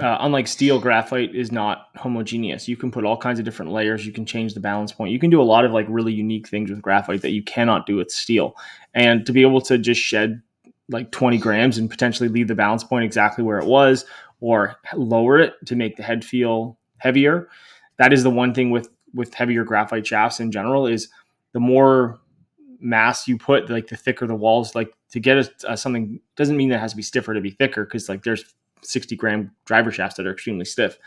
uh, 0.00 0.18
unlike 0.20 0.46
steel, 0.46 0.78
graphite 0.78 1.34
is 1.34 1.50
not 1.50 1.88
homogeneous. 1.96 2.68
You 2.68 2.76
can 2.76 2.90
put 2.90 3.04
all 3.04 3.16
kinds 3.16 3.38
of 3.38 3.44
different 3.44 3.72
layers. 3.72 4.06
You 4.06 4.12
can 4.12 4.26
change 4.26 4.54
the 4.54 4.60
balance 4.60 4.92
point. 4.92 5.12
You 5.12 5.18
can 5.18 5.30
do 5.30 5.40
a 5.40 5.44
lot 5.44 5.64
of 5.64 5.72
like 5.72 5.86
really 5.88 6.12
unique 6.12 6.46
things 6.46 6.70
with 6.70 6.82
graphite 6.82 7.22
that 7.22 7.30
you 7.30 7.42
cannot 7.42 7.86
do 7.86 7.96
with 7.96 8.10
steel. 8.10 8.54
And 8.94 9.24
to 9.26 9.32
be 9.32 9.42
able 9.42 9.60
to 9.62 9.78
just 9.78 10.00
shed 10.00 10.42
like 10.88 11.10
20 11.10 11.38
grams 11.38 11.78
and 11.78 11.90
potentially 11.90 12.28
leave 12.28 12.48
the 12.48 12.54
balance 12.54 12.84
point 12.84 13.04
exactly 13.04 13.42
where 13.42 13.58
it 13.58 13.66
was 13.66 14.04
or 14.40 14.76
lower 14.94 15.38
it 15.38 15.54
to 15.66 15.76
make 15.76 15.96
the 15.96 16.02
head 16.02 16.24
feel 16.24 16.78
heavier. 16.98 17.48
That 17.96 18.12
is 18.12 18.22
the 18.22 18.30
one 18.30 18.54
thing 18.54 18.70
with 18.70 18.88
with 19.14 19.32
heavier 19.32 19.64
graphite 19.64 20.06
shafts 20.06 20.38
in 20.38 20.52
general 20.52 20.86
is 20.86 21.08
the 21.54 21.60
more 21.60 22.20
mass 22.80 23.28
you 23.28 23.38
put, 23.38 23.70
like 23.70 23.88
the 23.88 23.96
thicker 23.96 24.26
the 24.26 24.34
walls. 24.34 24.74
Like 24.74 24.92
to 25.12 25.20
get 25.20 25.38
a, 25.38 25.72
a 25.72 25.76
something 25.76 26.20
doesn't 26.36 26.56
mean 26.56 26.68
that 26.70 26.78
has 26.80 26.92
to 26.92 26.96
be 26.96 27.02
stiffer 27.02 27.34
to 27.34 27.40
be 27.40 27.50
thicker 27.50 27.84
because 27.84 28.08
like 28.08 28.22
there's 28.22 28.54
60 28.82 29.16
gram 29.16 29.50
driver 29.64 29.90
shafts 29.90 30.16
that 30.16 30.26
are 30.26 30.32
extremely 30.32 30.64
stiff. 30.64 30.98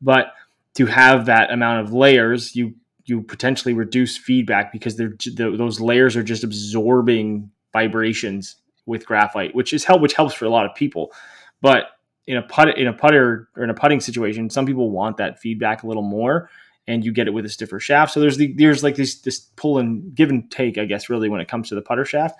But 0.00 0.32
to 0.74 0.86
have 0.86 1.26
that 1.26 1.52
amount 1.52 1.86
of 1.86 1.92
layers, 1.92 2.54
you 2.54 2.74
you 3.06 3.22
potentially 3.22 3.74
reduce 3.74 4.16
feedback 4.16 4.72
because 4.72 4.96
they're 4.96 5.14
the, 5.18 5.54
those 5.56 5.80
layers 5.80 6.16
are 6.16 6.22
just 6.22 6.44
absorbing 6.44 7.50
vibrations 7.72 8.56
with 8.86 9.06
graphite, 9.06 9.54
which 9.54 9.72
is 9.72 9.84
help 9.84 10.00
which 10.00 10.14
helps 10.14 10.34
for 10.34 10.44
a 10.44 10.50
lot 10.50 10.66
of 10.66 10.74
people. 10.74 11.12
But 11.60 11.88
in 12.26 12.36
a 12.36 12.42
put 12.42 12.76
in 12.76 12.86
a 12.86 12.92
putter 12.92 13.48
or 13.56 13.64
in 13.64 13.70
a 13.70 13.74
putting 13.74 14.00
situation, 14.00 14.50
some 14.50 14.66
people 14.66 14.90
want 14.90 15.18
that 15.18 15.38
feedback 15.40 15.82
a 15.82 15.86
little 15.86 16.02
more, 16.02 16.50
and 16.86 17.04
you 17.04 17.12
get 17.12 17.26
it 17.26 17.32
with 17.32 17.46
a 17.46 17.48
stiffer 17.48 17.80
shaft. 17.80 18.12
So 18.12 18.20
there's 18.20 18.36
the 18.36 18.52
there's 18.54 18.82
like 18.82 18.96
this 18.96 19.20
this 19.20 19.40
pull 19.56 19.78
and 19.78 20.14
give 20.14 20.30
and 20.30 20.50
take, 20.50 20.78
I 20.78 20.84
guess, 20.84 21.08
really 21.08 21.28
when 21.28 21.40
it 21.40 21.48
comes 21.48 21.68
to 21.68 21.74
the 21.74 21.82
putter 21.82 22.04
shaft. 22.04 22.38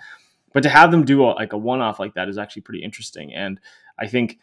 But 0.53 0.63
to 0.63 0.69
have 0.69 0.91
them 0.91 1.03
do 1.03 1.23
a, 1.23 1.31
like 1.31 1.53
a 1.53 1.57
one 1.57 1.81
off 1.81 1.99
like 1.99 2.13
that 2.13 2.29
is 2.29 2.37
actually 2.37 2.61
pretty 2.61 2.83
interesting, 2.83 3.33
and 3.33 3.59
I 3.99 4.07
think 4.07 4.39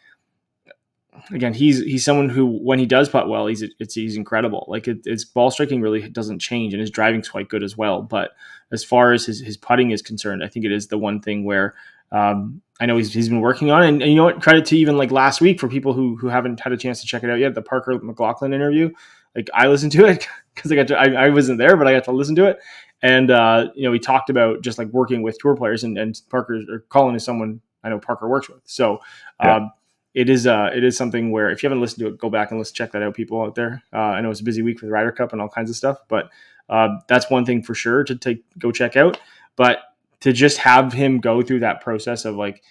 again, 1.31 1.53
he's 1.53 1.79
he's 1.79 2.05
someone 2.05 2.29
who 2.29 2.45
when 2.45 2.79
he 2.79 2.85
does 2.85 3.09
putt 3.09 3.29
well, 3.29 3.47
he's 3.47 3.63
it's 3.79 3.93
he's 3.93 4.15
incredible. 4.15 4.65
Like 4.67 4.87
it, 4.87 5.07
ball 5.33 5.51
striking 5.51 5.81
really 5.81 6.07
doesn't 6.09 6.39
change, 6.39 6.73
and 6.73 6.81
his 6.81 6.91
driving's 6.91 7.29
quite 7.29 7.49
good 7.49 7.63
as 7.63 7.77
well. 7.77 8.01
But 8.01 8.31
as 8.71 8.83
far 8.83 9.13
as 9.13 9.25
his 9.25 9.39
his 9.39 9.57
putting 9.57 9.91
is 9.91 10.01
concerned, 10.01 10.43
I 10.43 10.47
think 10.47 10.65
it 10.65 10.71
is 10.71 10.87
the 10.87 10.97
one 10.97 11.21
thing 11.21 11.43
where 11.43 11.75
um, 12.11 12.61
I 12.79 12.85
know 12.85 12.97
he's, 12.97 13.13
he's 13.13 13.29
been 13.29 13.41
working 13.41 13.71
on. 13.71 13.83
And, 13.83 14.01
and, 14.01 14.11
you 14.11 14.15
know 14.15 14.25
what? 14.25 14.41
Credit 14.41 14.65
to 14.65 14.77
even 14.77 14.97
like 14.97 15.11
last 15.11 15.41
week 15.41 15.59
for 15.59 15.67
people 15.67 15.93
who 15.93 16.15
who 16.15 16.27
haven't 16.27 16.59
had 16.59 16.73
a 16.73 16.77
chance 16.77 17.01
to 17.01 17.07
check 17.07 17.23
it 17.23 17.29
out 17.29 17.39
yet. 17.39 17.55
The 17.55 17.61
Parker 17.61 17.99
McLaughlin 17.99 18.53
interview, 18.53 18.91
like 19.35 19.49
I 19.53 19.67
listened 19.67 19.91
to 19.93 20.05
it 20.05 20.27
because 20.55 20.71
I 20.71 20.75
got 20.75 20.87
to, 20.87 20.97
I, 20.97 21.25
I, 21.25 21.29
wasn't 21.29 21.57
there, 21.57 21.75
but 21.77 21.87
I 21.87 21.93
got 21.93 22.03
to 22.05 22.11
listen 22.11 22.35
to 22.35 22.45
it. 22.45 22.59
And 23.01 23.31
uh, 23.31 23.69
you 23.75 23.83
know, 23.83 23.91
we 23.91 23.99
talked 23.99 24.29
about 24.29 24.61
just 24.61 24.77
like 24.77 24.87
working 24.89 25.21
with 25.21 25.37
tour 25.39 25.55
players, 25.55 25.83
and, 25.83 25.97
and 25.97 26.19
Parker 26.29 26.61
or 26.69 26.79
Collin 26.89 27.15
is 27.15 27.23
someone 27.23 27.61
I 27.83 27.89
know 27.89 27.99
Parker 27.99 28.27
works 28.27 28.49
with. 28.49 28.61
So. 28.65 28.99
Yeah. 29.43 29.55
Um, 29.55 29.71
it 30.13 30.29
is 30.29 30.45
uh 30.45 30.69
it 30.71 30.83
is 30.83 30.95
something 30.95 31.31
where 31.31 31.49
if 31.49 31.63
you 31.63 31.67
haven't 31.67 31.81
listened 31.81 32.01
to 32.01 32.07
it, 32.07 32.19
go 32.19 32.29
back 32.29 32.51
and 32.51 32.59
let's 32.59 32.71
check 32.71 32.91
that 32.91 33.01
out, 33.01 33.15
people 33.15 33.41
out 33.41 33.55
there. 33.55 33.81
Uh, 33.91 33.97
I 33.97 34.21
know 34.21 34.29
it's 34.29 34.41
a 34.41 34.43
busy 34.43 34.61
week 34.61 34.79
with 34.79 34.91
Ryder 34.91 35.11
Cup 35.11 35.33
and 35.33 35.41
all 35.41 35.49
kinds 35.49 35.71
of 35.71 35.75
stuff, 35.75 35.97
but 36.07 36.29
uh, 36.69 36.99
that's 37.07 37.29
one 37.29 37.45
thing 37.45 37.63
for 37.63 37.73
sure 37.73 38.03
to 38.03 38.15
take 38.15 38.43
go 38.59 38.71
check 38.71 38.95
out. 38.95 39.19
But 39.55 39.79
to 40.21 40.31
just 40.31 40.57
have 40.59 40.93
him 40.93 41.19
go 41.19 41.41
through 41.41 41.59
that 41.59 41.81
process 41.81 42.25
of 42.25 42.35
like 42.35 42.63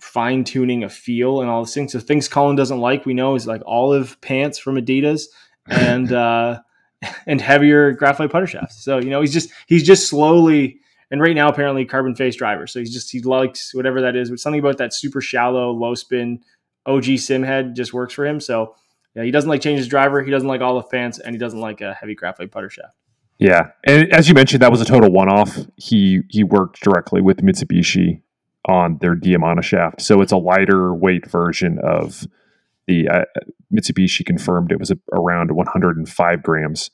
fine 0.00 0.44
tuning 0.44 0.84
a 0.84 0.88
feel 0.88 1.40
and 1.40 1.50
all 1.50 1.64
these 1.64 1.74
things. 1.74 1.92
So 1.92 2.00
things 2.00 2.28
Collin 2.28 2.56
doesn't 2.56 2.78
like, 2.78 3.04
we 3.04 3.14
know, 3.14 3.34
is 3.34 3.46
like 3.46 3.62
olive 3.66 4.18
pants 4.20 4.58
from 4.58 4.76
Adidas 4.76 5.26
and 5.68 6.12
uh, 6.12 6.60
and 7.26 7.40
heavier 7.40 7.92
graphite 7.92 8.30
putter 8.30 8.46
shafts. 8.46 8.82
So 8.82 8.98
you 8.98 9.10
know 9.10 9.20
he's 9.20 9.32
just 9.32 9.50
he's 9.66 9.82
just 9.82 10.08
slowly 10.08 10.80
and 11.10 11.20
right 11.20 11.34
now 11.34 11.48
apparently 11.48 11.84
carbon 11.84 12.14
face 12.14 12.36
driver. 12.36 12.66
So 12.66 12.80
he's 12.80 12.92
just 12.92 13.10
he 13.10 13.20
likes 13.20 13.74
whatever 13.74 14.00
that 14.02 14.16
is. 14.16 14.30
But 14.30 14.40
something 14.40 14.60
about 14.60 14.78
that 14.78 14.92
super 14.92 15.20
shallow 15.20 15.70
low 15.70 15.94
spin 15.94 16.40
OG 16.86 17.18
sim 17.18 17.42
head 17.42 17.74
just 17.74 17.92
works 17.92 18.14
for 18.14 18.26
him. 18.26 18.40
So 18.40 18.74
yeah, 19.14 19.22
he 19.22 19.30
doesn't 19.30 19.48
like 19.48 19.60
change 19.60 19.78
his 19.78 19.88
driver. 19.88 20.22
He 20.22 20.30
doesn't 20.30 20.48
like 20.48 20.60
all 20.60 20.76
the 20.76 20.88
fans, 20.88 21.18
and 21.18 21.34
he 21.34 21.38
doesn't 21.38 21.60
like 21.60 21.80
a 21.80 21.94
heavy 21.94 22.14
graphite 22.14 22.50
putter 22.50 22.70
shaft. 22.70 22.94
Yeah, 23.38 23.70
and 23.84 24.12
as 24.12 24.28
you 24.28 24.34
mentioned, 24.34 24.62
that 24.62 24.70
was 24.70 24.80
a 24.80 24.84
total 24.84 25.10
one-off. 25.10 25.56
He 25.76 26.20
he 26.28 26.44
worked 26.44 26.80
directly 26.82 27.20
with 27.20 27.38
Mitsubishi 27.38 28.22
on 28.66 28.98
their 28.98 29.14
Diamana 29.14 29.62
shaft, 29.62 30.02
so 30.02 30.20
it's 30.20 30.32
a 30.32 30.36
lighter 30.36 30.94
weight 30.94 31.26
version 31.26 31.78
of 31.82 32.26
the 32.88 33.08
uh, 33.08 33.24
Mitsubishi. 33.72 34.26
Confirmed 34.26 34.72
it 34.72 34.80
was 34.80 34.90
a, 34.90 34.98
around 35.12 35.52
105 35.52 36.42
grams 36.42 36.90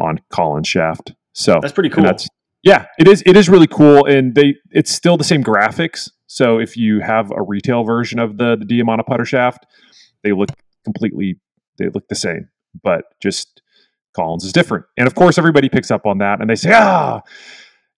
on 0.00 0.20
Collin's 0.30 0.66
shaft. 0.66 1.12
So 1.32 1.60
that's 1.62 1.72
pretty 1.72 1.90
cool. 1.90 2.02
That's 2.02 2.28
yeah, 2.62 2.86
it 2.98 3.08
is. 3.08 3.22
It 3.24 3.36
is 3.36 3.48
really 3.48 3.66
cool, 3.66 4.04
and 4.04 4.34
they 4.34 4.56
it's 4.70 4.90
still 4.90 5.16
the 5.16 5.24
same 5.24 5.42
graphics. 5.44 6.10
So 6.26 6.58
if 6.58 6.76
you 6.76 7.00
have 7.00 7.30
a 7.30 7.42
retail 7.42 7.84
version 7.84 8.18
of 8.18 8.36
the 8.36 8.56
the 8.56 8.64
Diamana 8.64 9.06
putter 9.06 9.24
shaft, 9.24 9.66
they 10.22 10.32
look 10.32 10.50
completely 10.84 11.38
they 11.78 11.88
look 11.88 12.08
the 12.08 12.14
same, 12.14 12.48
but 12.82 13.04
just 13.22 13.62
Collin's 14.14 14.44
is 14.44 14.52
different. 14.52 14.84
And 14.98 15.06
of 15.06 15.14
course, 15.14 15.38
everybody 15.38 15.68
picks 15.68 15.90
up 15.90 16.06
on 16.06 16.18
that, 16.18 16.40
and 16.40 16.50
they 16.50 16.54
say, 16.54 16.72
"Ah, 16.74 17.22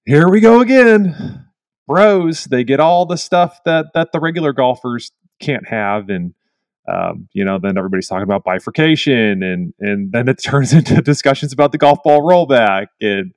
here 0.05 0.29
we 0.29 0.41
go 0.41 0.61
again." 0.61 1.47
Bros, 1.89 2.45
they 2.45 2.63
get 2.63 2.79
all 2.79 3.07
the 3.07 3.17
stuff 3.17 3.59
that 3.65 3.87
that 3.95 4.13
the 4.13 4.21
regular 4.21 4.53
golfers 4.53 5.11
can't 5.41 5.69
have, 5.69 6.09
and 6.09 6.35
um, 6.89 7.29
you 7.33 7.45
know, 7.45 7.59
then 7.59 7.79
everybody's 7.79 8.09
talking 8.09 8.25
about 8.25 8.45
bifurcation, 8.45 9.43
and 9.43 9.75
and 9.81 10.13
then 10.13 10.29
it 10.29 10.39
turns 10.43 10.73
into 10.73 11.01
discussions 11.01 11.53
about 11.53 11.73
the 11.73 11.79
golf 11.79 12.03
ball 12.03 12.23
rollback 12.23 12.87
and 13.01 13.33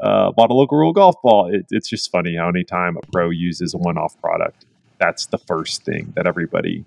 uh, 0.00 0.32
bought 0.32 0.50
a 0.50 0.54
local 0.54 0.78
rule 0.78 0.92
golf 0.92 1.16
ball. 1.22 1.52
It, 1.52 1.66
it's 1.70 1.88
just 1.88 2.10
funny 2.10 2.36
how 2.36 2.48
anytime 2.48 2.96
a 2.96 3.00
pro 3.12 3.30
uses 3.30 3.74
a 3.74 3.78
one-off 3.78 4.20
product, 4.20 4.66
that's 4.98 5.26
the 5.26 5.38
first 5.38 5.84
thing 5.84 6.12
that 6.16 6.26
everybody 6.26 6.84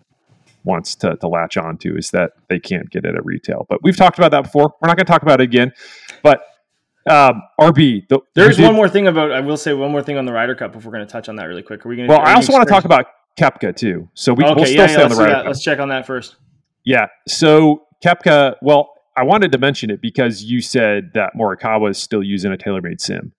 wants 0.63 0.96
to, 0.96 1.16
to 1.16 1.28
latch 1.28 1.58
on 1.58 1.78
to 1.78 1.98
is 1.98 2.12
that 2.12 2.34
they 2.50 2.60
can't 2.60 2.89
get 2.89 3.06
it 3.06 3.16
at 3.16 3.25
retail. 3.25 3.66
But 3.70 3.82
we've 3.82 3.96
talked 3.96 4.18
about 4.18 4.32
that 4.32 4.44
before. 4.44 4.74
We're 4.82 4.88
not 4.88 4.98
going 4.98 5.06
to 5.06 5.12
talk 5.12 5.22
about 5.22 5.39
it 5.39 5.46
again. 5.46 5.72
But 6.22 6.44
um, 7.10 7.42
RB, 7.60 8.08
the, 8.10 8.20
there's 8.36 8.58
did, 8.58 8.66
one 8.66 8.75
more 8.75 8.89
thing 8.89 9.08
about. 9.08 9.32
I 9.32 9.39
will 9.39 9.58
say 9.58 9.74
one 9.74 9.92
more 9.92 10.04
thing 10.04 10.18
on 10.18 10.25
the 10.25 10.34
Ryder 10.34 10.56
Cup 10.56 10.75
if 10.75 10.86
we're 10.86 10.92
going 10.92 11.06
to 11.06 11.12
touch 11.12 11.30
on 11.30 11.38
that 11.38 11.46
really 11.46 11.63
quick. 11.63 11.86
Are 11.86 11.89
we 11.89 11.96
going? 11.96 12.08
To? 12.08 12.13
Well, 12.13 12.22
I 12.22 12.34
also 12.34 12.51
want 12.51 12.68
to 12.68 12.74
talk 12.74 12.86
about 12.86 13.06
Koepka 13.39 13.75
too. 13.75 14.10
So 14.13 14.34
we, 14.34 14.43
okay, 14.43 14.53
will 14.53 14.65
still 14.65 14.77
yeah, 14.77 14.88
stay 14.88 14.98
yeah, 14.98 15.03
on 15.03 15.10
the 15.10 15.15
Cup. 15.15 15.46
Let's 15.46 15.63
check 15.63 15.79
on 15.79 15.89
that 15.89 16.05
first. 16.05 16.36
Yeah. 16.84 17.08
So 17.27 17.84
Koepka, 18.03 18.55
well, 18.62 18.89
I 19.15 19.24
wanted 19.24 19.51
to 19.53 19.58
mention 19.58 19.89
it 19.89 20.01
because 20.01 20.43
you 20.43 20.62
said 20.62 21.12
that 21.13 21.34
Morikawa 21.36 21.91
is 21.91 21.98
still 21.98 22.24
using 22.24 22.51
a 22.51 22.58
TaylorMade 22.58 23.01
sim, 23.01 23.34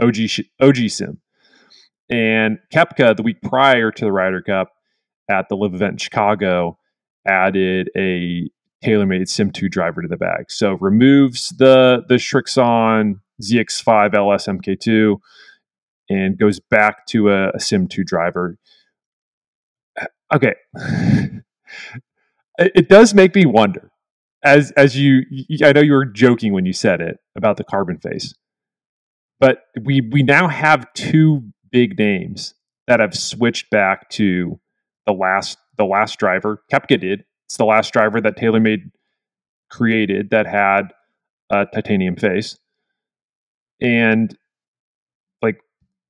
OG 0.00 0.16
OG 0.60 0.90
sim, 0.90 1.20
and 2.08 2.58
Koepka 2.72 3.16
the 3.16 3.22
week 3.22 3.40
prior 3.42 3.90
to 3.90 4.04
the 4.04 4.12
Ryder 4.12 4.42
Cup 4.42 4.72
at 5.30 5.48
the 5.48 5.56
live 5.56 5.74
event 5.74 5.92
in 5.92 5.98
Chicago 5.98 6.78
added 7.26 7.90
a 7.96 8.50
TaylorMade 8.84 9.28
Sim 9.28 9.50
2 9.50 9.68
driver 9.68 10.02
to 10.02 10.08
the 10.08 10.16
bag. 10.16 10.50
So 10.50 10.72
removes 10.80 11.50
the 11.50 12.02
the 12.08 12.16
Srixon 12.16 13.20
ZX5 13.42 14.14
LS 14.14 14.46
MK2 14.46 15.18
and 16.08 16.38
goes 16.38 16.60
back 16.60 17.06
to 17.06 17.30
a, 17.30 17.50
a 17.50 17.60
Sim 17.60 17.88
2 17.88 18.04
driver. 18.04 18.56
Okay. 20.32 20.54
it, 22.58 22.88
does 22.88 23.14
make 23.14 23.34
me 23.34 23.46
wonder. 23.46 23.90
As 24.42 24.70
as 24.72 24.96
you 24.96 25.22
I 25.62 25.72
know 25.72 25.82
you 25.82 25.92
were 25.92 26.06
joking 26.06 26.52
when 26.52 26.64
you 26.64 26.72
said 26.72 27.00
it 27.00 27.18
about 27.36 27.56
the 27.58 27.64
carbon 27.64 27.98
face. 27.98 28.34
But 29.38 29.64
we 29.82 30.00
we 30.00 30.22
now 30.22 30.48
have 30.48 30.92
two 30.94 31.42
big 31.70 31.98
names 31.98 32.54
that 32.86 33.00
have 33.00 33.14
switched 33.14 33.70
back 33.70 34.08
to 34.10 34.58
the 35.06 35.12
last 35.12 35.58
the 35.76 35.84
last 35.84 36.18
driver. 36.18 36.62
Koepka 36.72 37.00
did. 37.00 37.24
It's 37.46 37.56
the 37.56 37.64
last 37.64 37.92
driver 37.92 38.20
that 38.20 38.36
TaylorMade 38.36 38.90
created 39.70 40.30
that 40.30 40.46
had 40.46 40.92
a 41.50 41.66
titanium 41.66 42.16
face. 42.16 42.58
And 43.80 44.36
like, 45.42 45.60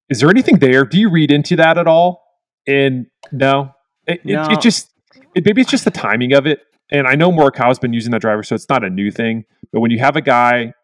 is 0.08 0.20
there 0.20 0.30
anything 0.30 0.58
there? 0.58 0.84
Do 0.84 0.98
you 0.98 1.10
read 1.10 1.30
into 1.30 1.56
that 1.56 1.78
at 1.78 1.86
all? 1.86 2.22
And 2.66 3.06
no, 3.32 3.72
it, 4.10 4.24
No. 4.24 4.44
It, 4.44 4.52
it 4.52 4.60
just 4.60 4.90
it, 5.34 5.44
maybe 5.44 5.60
it's 5.60 5.70
just 5.70 5.84
the 5.84 5.90
timing 5.90 6.32
of 6.32 6.46
it. 6.46 6.60
And 6.90 7.06
I 7.06 7.14
know 7.14 7.30
Morikawa's 7.30 7.78
been 7.78 7.92
using 7.92 8.10
that 8.12 8.20
driver, 8.20 8.42
so 8.42 8.54
it's 8.54 8.68
not 8.68 8.84
a 8.84 8.90
new 8.90 9.10
thing. 9.10 9.44
But 9.72 9.80
when 9.80 9.90
you 9.90 10.00
have 10.00 10.16
a 10.16 10.20
guy 10.20 10.74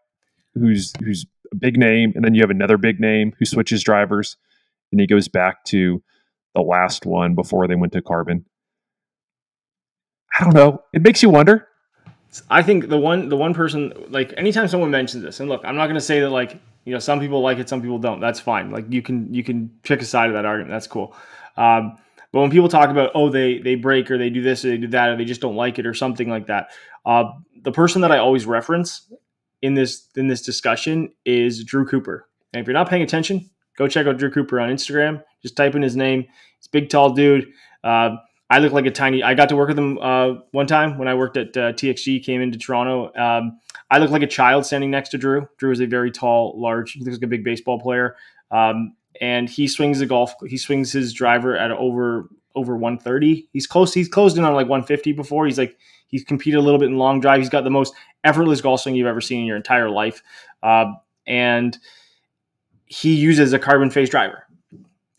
who's 0.54 0.92
who's 1.02 1.26
a 1.52 1.56
big 1.56 1.76
name, 1.76 2.12
and 2.14 2.24
then 2.24 2.34
you 2.34 2.42
have 2.42 2.50
another 2.50 2.76
big 2.76 3.00
name 3.00 3.34
who 3.38 3.44
switches 3.44 3.82
drivers, 3.82 4.36
and 4.92 5.00
he 5.00 5.06
goes 5.06 5.28
back 5.28 5.64
to 5.66 6.02
the 6.54 6.62
last 6.62 7.06
one 7.06 7.34
before 7.34 7.66
they 7.66 7.74
went 7.74 7.92
to 7.92 8.02
carbon. 8.02 8.44
I 10.38 10.44
don't 10.44 10.54
know. 10.54 10.82
It 10.92 11.02
makes 11.02 11.22
you 11.22 11.30
wonder. 11.30 11.68
I 12.50 12.62
think 12.62 12.88
the 12.88 12.98
one 12.98 13.28
the 13.28 13.36
one 13.36 13.54
person 13.54 13.92
like 14.08 14.34
anytime 14.36 14.68
someone 14.68 14.90
mentions 14.90 15.22
this, 15.22 15.40
and 15.40 15.48
look, 15.48 15.62
I'm 15.64 15.76
not 15.76 15.86
going 15.86 15.94
to 15.94 16.00
say 16.00 16.20
that 16.20 16.30
like 16.30 16.60
you 16.84 16.92
know 16.92 16.98
some 16.98 17.18
people 17.18 17.40
like 17.40 17.58
it, 17.58 17.68
some 17.68 17.80
people 17.80 17.98
don't. 17.98 18.20
That's 18.20 18.40
fine. 18.40 18.70
Like 18.70 18.86
you 18.90 19.02
can 19.02 19.32
you 19.32 19.42
can 19.42 19.70
pick 19.82 20.02
a 20.02 20.04
side 20.04 20.28
of 20.28 20.34
that 20.34 20.44
argument. 20.44 20.72
That's 20.72 20.86
cool. 20.86 21.16
Um, 21.56 21.98
but 22.32 22.40
when 22.40 22.50
people 22.50 22.68
talk 22.68 22.90
about 22.90 23.10
oh 23.14 23.30
they 23.30 23.58
they 23.58 23.74
break 23.74 24.10
or 24.10 24.18
they 24.18 24.30
do 24.30 24.42
this 24.42 24.64
or 24.64 24.68
they 24.68 24.76
do 24.76 24.88
that 24.88 25.10
or 25.10 25.16
they 25.16 25.24
just 25.24 25.40
don't 25.40 25.56
like 25.56 25.78
it 25.78 25.86
or 25.86 25.94
something 25.94 26.28
like 26.28 26.46
that, 26.46 26.68
uh, 27.04 27.24
the 27.62 27.72
person 27.72 28.02
that 28.02 28.12
I 28.12 28.18
always 28.18 28.46
reference 28.46 29.10
in 29.62 29.74
this 29.74 30.08
in 30.16 30.28
this 30.28 30.42
discussion 30.42 31.12
is 31.24 31.64
Drew 31.64 31.86
Cooper. 31.86 32.28
And 32.52 32.60
if 32.60 32.66
you're 32.66 32.74
not 32.74 32.88
paying 32.88 33.02
attention, 33.02 33.50
go 33.76 33.88
check 33.88 34.06
out 34.06 34.18
Drew 34.18 34.30
Cooper 34.30 34.60
on 34.60 34.70
Instagram. 34.70 35.22
Just 35.42 35.56
type 35.56 35.74
in 35.74 35.82
his 35.82 35.96
name. 35.96 36.24
He's 36.58 36.68
big, 36.68 36.88
tall 36.88 37.10
dude. 37.10 37.48
Uh, 37.84 38.16
I 38.48 38.60
look 38.60 38.72
like 38.72 38.86
a 38.86 38.90
tiny. 38.90 39.22
I 39.22 39.34
got 39.34 39.48
to 39.48 39.56
work 39.56 39.68
with 39.68 39.78
him 39.78 39.98
uh, 39.98 40.34
one 40.52 40.66
time 40.66 40.98
when 40.98 41.08
I 41.08 41.14
worked 41.14 41.36
at 41.36 41.56
uh, 41.56 41.72
TXG. 41.72 42.24
Came 42.24 42.40
into 42.40 42.58
Toronto. 42.58 43.12
Um, 43.14 43.58
I 43.90 43.98
look 43.98 44.10
like 44.10 44.22
a 44.22 44.28
child 44.28 44.66
standing 44.66 44.90
next 44.90 45.10
to 45.10 45.18
Drew. 45.18 45.48
Drew 45.58 45.72
is 45.72 45.80
a 45.80 45.86
very 45.86 46.10
tall, 46.10 46.54
large. 46.56 46.92
He 46.92 47.00
looks 47.00 47.16
like 47.16 47.24
a 47.24 47.28
big 47.28 47.44
baseball 47.44 47.80
player. 47.80 48.16
Um, 48.50 48.94
and 49.20 49.48
he 49.48 49.68
swings 49.68 49.98
the 49.98 50.06
golf. 50.06 50.34
He 50.46 50.56
swings 50.56 50.92
his 50.92 51.12
driver 51.12 51.56
at 51.56 51.70
over 51.70 52.28
over 52.54 52.76
130. 52.76 53.48
He's 53.52 53.66
close. 53.66 53.92
He's 53.92 54.08
closed 54.08 54.38
in 54.38 54.44
on 54.44 54.54
like 54.54 54.68
150 54.68 55.12
before. 55.12 55.46
He's 55.46 55.58
like 55.58 55.76
he's 56.08 56.24
competed 56.24 56.58
a 56.58 56.62
little 56.62 56.78
bit 56.78 56.88
in 56.88 56.96
long 56.96 57.20
drive. 57.20 57.40
He's 57.40 57.50
got 57.50 57.64
the 57.64 57.70
most 57.70 57.94
effortless 58.24 58.60
golf 58.60 58.80
swing 58.80 58.96
you've 58.96 59.06
ever 59.06 59.20
seen 59.20 59.40
in 59.40 59.46
your 59.46 59.56
entire 59.56 59.90
life. 59.90 60.22
Uh, 60.62 60.86
and 61.26 61.76
he 62.86 63.14
uses 63.14 63.52
a 63.52 63.58
carbon 63.58 63.90
face 63.90 64.08
driver. 64.08 64.44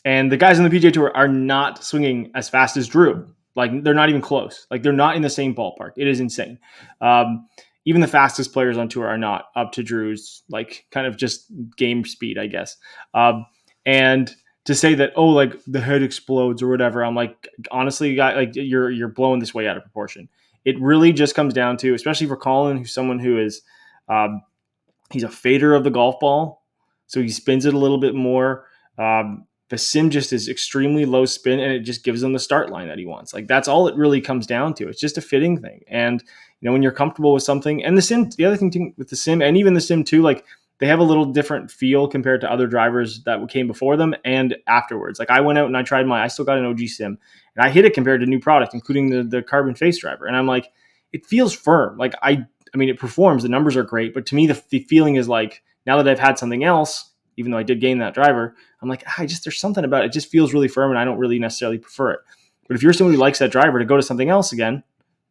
And 0.06 0.32
the 0.32 0.38
guys 0.38 0.58
on 0.58 0.68
the 0.68 0.70
PGA 0.70 0.92
Tour 0.92 1.12
are 1.16 1.28
not 1.28 1.84
swinging 1.84 2.32
as 2.34 2.50
fast 2.50 2.78
as 2.78 2.88
Drew. 2.88 3.28
Like 3.56 3.84
they're 3.84 3.94
not 3.94 4.10
even 4.10 4.22
close. 4.22 4.68
Like 4.72 4.84
they're 4.84 4.94
not 4.94 5.16
in 5.16 5.22
the 5.22 5.30
same 5.30 5.54
ballpark. 5.54 5.92
It 5.98 6.08
is 6.08 6.20
insane. 6.20 6.60
Um, 7.02 7.48
even 7.86 8.02
the 8.02 8.08
fastest 8.08 8.54
players 8.54 8.78
on 8.78 8.90
tour 8.90 9.08
are 9.08 9.18
not 9.18 9.46
up 9.56 9.72
to 9.72 9.82
Drew's 9.82 10.44
like 10.50 10.86
kind 10.92 11.08
of 11.08 11.18
just 11.18 11.52
game 11.78 12.04
speed, 12.04 12.38
I 12.38 12.48
guess. 12.48 12.76
Um, 13.14 13.46
and 13.88 14.36
to 14.66 14.76
say 14.76 14.94
that 14.96 15.14
oh 15.16 15.28
like 15.28 15.56
the 15.66 15.80
head 15.80 16.04
explodes 16.04 16.62
or 16.62 16.68
whatever, 16.68 17.04
I'm 17.04 17.16
like 17.16 17.48
honestly, 17.72 18.14
guy 18.14 18.36
like 18.36 18.52
you're 18.54 18.92
you're 18.92 19.08
blowing 19.08 19.40
this 19.40 19.54
way 19.54 19.68
out 19.68 19.78
of 19.78 19.84
proportion. 19.84 20.30
It 20.66 20.80
really 20.82 21.14
just 21.14 21.34
comes 21.34 21.54
down 21.54 21.78
to, 21.78 21.94
especially 21.94 22.28
for 22.28 22.36
Collin, 22.36 22.78
who's 22.78 22.94
someone 22.94 23.18
who 23.18 23.40
is 23.40 23.62
um, 24.10 24.42
he's 25.10 25.24
a 25.24 25.30
fader 25.30 25.74
of 25.74 25.86
the 25.86 25.90
golf 25.90 26.20
ball, 26.20 26.64
so 27.08 27.22
he 27.22 27.30
spins 27.30 27.66
it 27.66 27.74
a 27.74 27.78
little 27.78 27.98
bit 27.98 28.14
more. 28.14 28.66
Um, 28.98 29.48
the 29.70 29.78
sim 29.78 30.10
just 30.10 30.34
is 30.34 30.50
extremely 30.50 31.06
low 31.06 31.26
spin 31.26 31.60
and 31.60 31.72
it 31.72 31.82
just 31.82 32.04
gives 32.04 32.24
him 32.24 32.34
the 32.34 32.40
start 32.40 32.70
line 32.70 32.90
that 32.90 32.98
he 32.98 33.06
wants. 33.06 33.34
Like 33.34 33.48
that's 33.48 33.70
all 33.70 33.88
it 33.88 33.96
really 33.96 34.20
comes 34.20 34.46
down 34.46 34.74
to. 34.76 34.90
It's 34.90 35.00
just 35.00 35.18
a 35.18 35.22
fitting 35.22 35.62
thing. 35.62 35.84
And 35.88 36.22
you 36.60 36.66
know, 36.66 36.74
when 36.74 36.84
you're 36.84 36.92
comfortable 36.92 37.34
with 37.34 37.44
something 37.44 37.84
and 37.84 37.98
the 37.98 38.02
sim, 38.02 38.30
the 38.32 38.46
other 38.46 38.58
thing 38.58 38.94
with 38.98 39.10
the 39.10 39.16
sim 39.16 39.42
and 39.42 39.56
even 39.56 39.74
the 39.74 39.82
sim 39.82 40.04
too, 40.04 40.22
like 40.22 40.46
they 40.80 40.88
have 40.88 41.00
a 41.00 41.04
little 41.04 41.26
different 41.26 41.72
feel 41.72 42.08
compared 42.08 42.42
to 42.42 42.52
other 42.52 42.68
drivers 42.68 43.24
that 43.24 43.48
came 43.50 43.68
before 43.68 43.98
them 43.98 44.14
and 44.24 44.56
afterwards. 44.68 45.20
Like 45.20 45.30
I 45.30 45.42
went 45.42 45.58
out 45.58 45.68
and 45.68 45.78
I 45.78 45.84
tried 45.84 46.06
my, 46.06 46.24
I 46.24 46.28
still 46.28 46.46
got 46.46 46.58
an 46.58 46.66
OG 46.66 46.88
sim 46.88 47.18
and 47.56 47.66
I 47.66 47.70
hit 47.70 47.86
it 47.86 47.94
compared 47.94 48.22
to 48.22 48.28
new 48.28 48.40
product, 48.40 48.74
including 48.74 49.10
the, 49.10 49.24
the 49.24 49.42
carbon 49.42 49.74
face 49.74 49.98
driver. 49.98 50.26
And 50.26 50.36
I'm 50.36 50.48
like, 50.48 50.72
it 51.12 51.26
feels 51.26 51.54
firm. 51.54 51.98
Like 51.98 52.14
I, 52.22 52.46
I 52.74 52.78
mean, 52.78 52.90
it 52.90 53.00
performs, 53.00 53.44
the 53.44 53.50
numbers 53.50 53.76
are 53.76 53.84
great, 53.84 54.14
but 54.14 54.26
to 54.28 54.36
me, 54.36 54.46
the, 54.46 54.62
the 54.70 54.80
feeling 54.80 55.16
is 55.16 55.28
like, 55.28 55.64
now 55.86 55.98
that 55.98 56.08
I've 56.08 56.20
had 56.20 56.38
something 56.38 56.64
else, 56.64 57.12
even 57.38 57.52
though 57.52 57.58
I 57.58 57.64
did 57.64 57.80
gain 57.80 58.00
that 58.00 58.14
driver, 58.14 58.56
I'm 58.82 58.90
like, 58.90 59.04
ah, 59.08 59.16
I 59.20 59.26
just 59.26 59.44
there's 59.44 59.60
something 59.60 59.86
about 59.86 60.04
it. 60.04 60.08
It 60.08 60.14
just 60.14 60.30
feels 60.30 60.54
really 60.54 60.68
firm, 60.68 60.92
and 60.92 61.00
I 61.00 61.06
don't 61.06 61.18
really 61.18 61.40
necessarily 61.40 61.78
prefer 61.78 62.12
it. 62.12 62.20
But 62.68 62.76
if 62.76 62.84
you're 62.84 62.94
someone 62.94 63.14
who 63.14 63.20
likes 63.22 63.40
that 63.40 63.52
driver 63.52 63.80
to 63.80 63.86
go 63.86 63.96
to 63.96 64.04
something 64.04 64.30
else 64.30 64.52
again, 64.52 64.84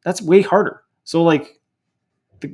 that's 0.03 0.23
way 0.23 0.41
harder. 0.41 0.83
So 1.05 1.23
like, 1.23 1.61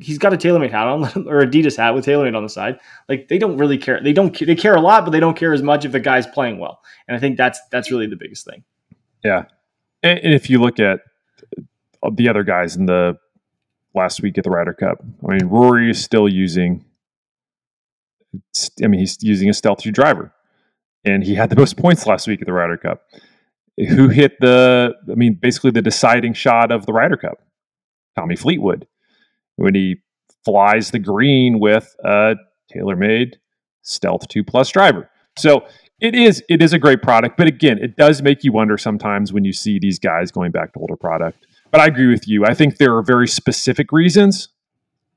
he's 0.00 0.18
got 0.18 0.32
a 0.32 0.36
TaylorMade 0.36 0.70
hat 0.70 0.86
on 0.86 1.02
or 1.28 1.44
Adidas 1.44 1.76
hat 1.76 1.94
with 1.94 2.04
TaylorMade 2.04 2.36
on 2.36 2.42
the 2.42 2.48
side. 2.48 2.78
Like 3.08 3.28
they 3.28 3.38
don't 3.38 3.56
really 3.56 3.78
care. 3.78 4.00
They 4.02 4.12
don't. 4.12 4.36
They 4.38 4.54
care 4.54 4.74
a 4.74 4.80
lot, 4.80 5.04
but 5.04 5.10
they 5.10 5.20
don't 5.20 5.36
care 5.36 5.52
as 5.52 5.62
much 5.62 5.84
if 5.84 5.92
the 5.92 6.00
guy's 6.00 6.26
playing 6.26 6.58
well. 6.58 6.80
And 7.08 7.16
I 7.16 7.20
think 7.20 7.36
that's 7.36 7.60
that's 7.70 7.90
really 7.90 8.06
the 8.06 8.16
biggest 8.16 8.44
thing. 8.46 8.64
Yeah, 9.24 9.44
and, 10.02 10.20
if 10.22 10.50
you 10.50 10.60
look 10.60 10.80
at 10.80 11.00
the 12.14 12.28
other 12.28 12.42
guys 12.42 12.76
in 12.76 12.86
the 12.86 13.16
last 13.94 14.22
week 14.22 14.38
at 14.38 14.44
the 14.44 14.50
Ryder 14.50 14.74
Cup, 14.74 14.98
I 15.28 15.34
mean, 15.34 15.46
Rory 15.46 15.90
is 15.90 16.02
still 16.02 16.28
using 16.28 16.84
I 18.82 18.86
mean, 18.86 19.00
he's 19.00 19.22
using 19.22 19.48
a 19.48 19.54
stealthy 19.54 19.90
driver, 19.90 20.32
and 21.04 21.22
he 21.22 21.34
had 21.34 21.50
the 21.50 21.56
most 21.56 21.76
points 21.78 22.06
last 22.06 22.26
week 22.26 22.40
at 22.40 22.46
the 22.46 22.52
Ryder 22.52 22.76
Cup. 22.76 23.02
Who 23.76 24.08
hit 24.08 24.38
the, 24.40 24.94
I 25.10 25.14
mean, 25.14 25.34
basically 25.34 25.70
the 25.70 25.82
deciding 25.82 26.34
shot 26.34 26.70
of 26.70 26.84
the 26.86 26.92
Ryder 26.92 27.16
Cup? 27.16 27.38
Tommy 28.16 28.36
Fleetwood, 28.36 28.86
when 29.56 29.74
he 29.74 29.96
flies 30.44 30.90
the 30.90 30.98
green 30.98 31.60
with 31.60 31.94
a 32.04 32.34
TaylorMade 32.74 33.34
Stealth 33.82 34.28
2 34.28 34.44
Plus 34.44 34.70
driver. 34.70 35.10
So 35.36 35.66
it 36.00 36.14
is 36.14 36.42
it 36.48 36.60
is 36.60 36.72
a 36.72 36.78
great 36.78 37.00
product, 37.00 37.36
but 37.36 37.46
again, 37.46 37.78
it 37.78 37.96
does 37.96 38.22
make 38.22 38.44
you 38.44 38.52
wonder 38.52 38.76
sometimes 38.76 39.32
when 39.32 39.44
you 39.44 39.52
see 39.52 39.78
these 39.78 39.98
guys 39.98 40.30
going 40.30 40.50
back 40.50 40.72
to 40.72 40.80
older 40.80 40.96
product. 40.96 41.46
But 41.70 41.80
I 41.80 41.86
agree 41.86 42.08
with 42.08 42.28
you. 42.28 42.44
I 42.44 42.54
think 42.54 42.76
there 42.76 42.96
are 42.96 43.02
very 43.02 43.28
specific 43.28 43.92
reasons 43.92 44.48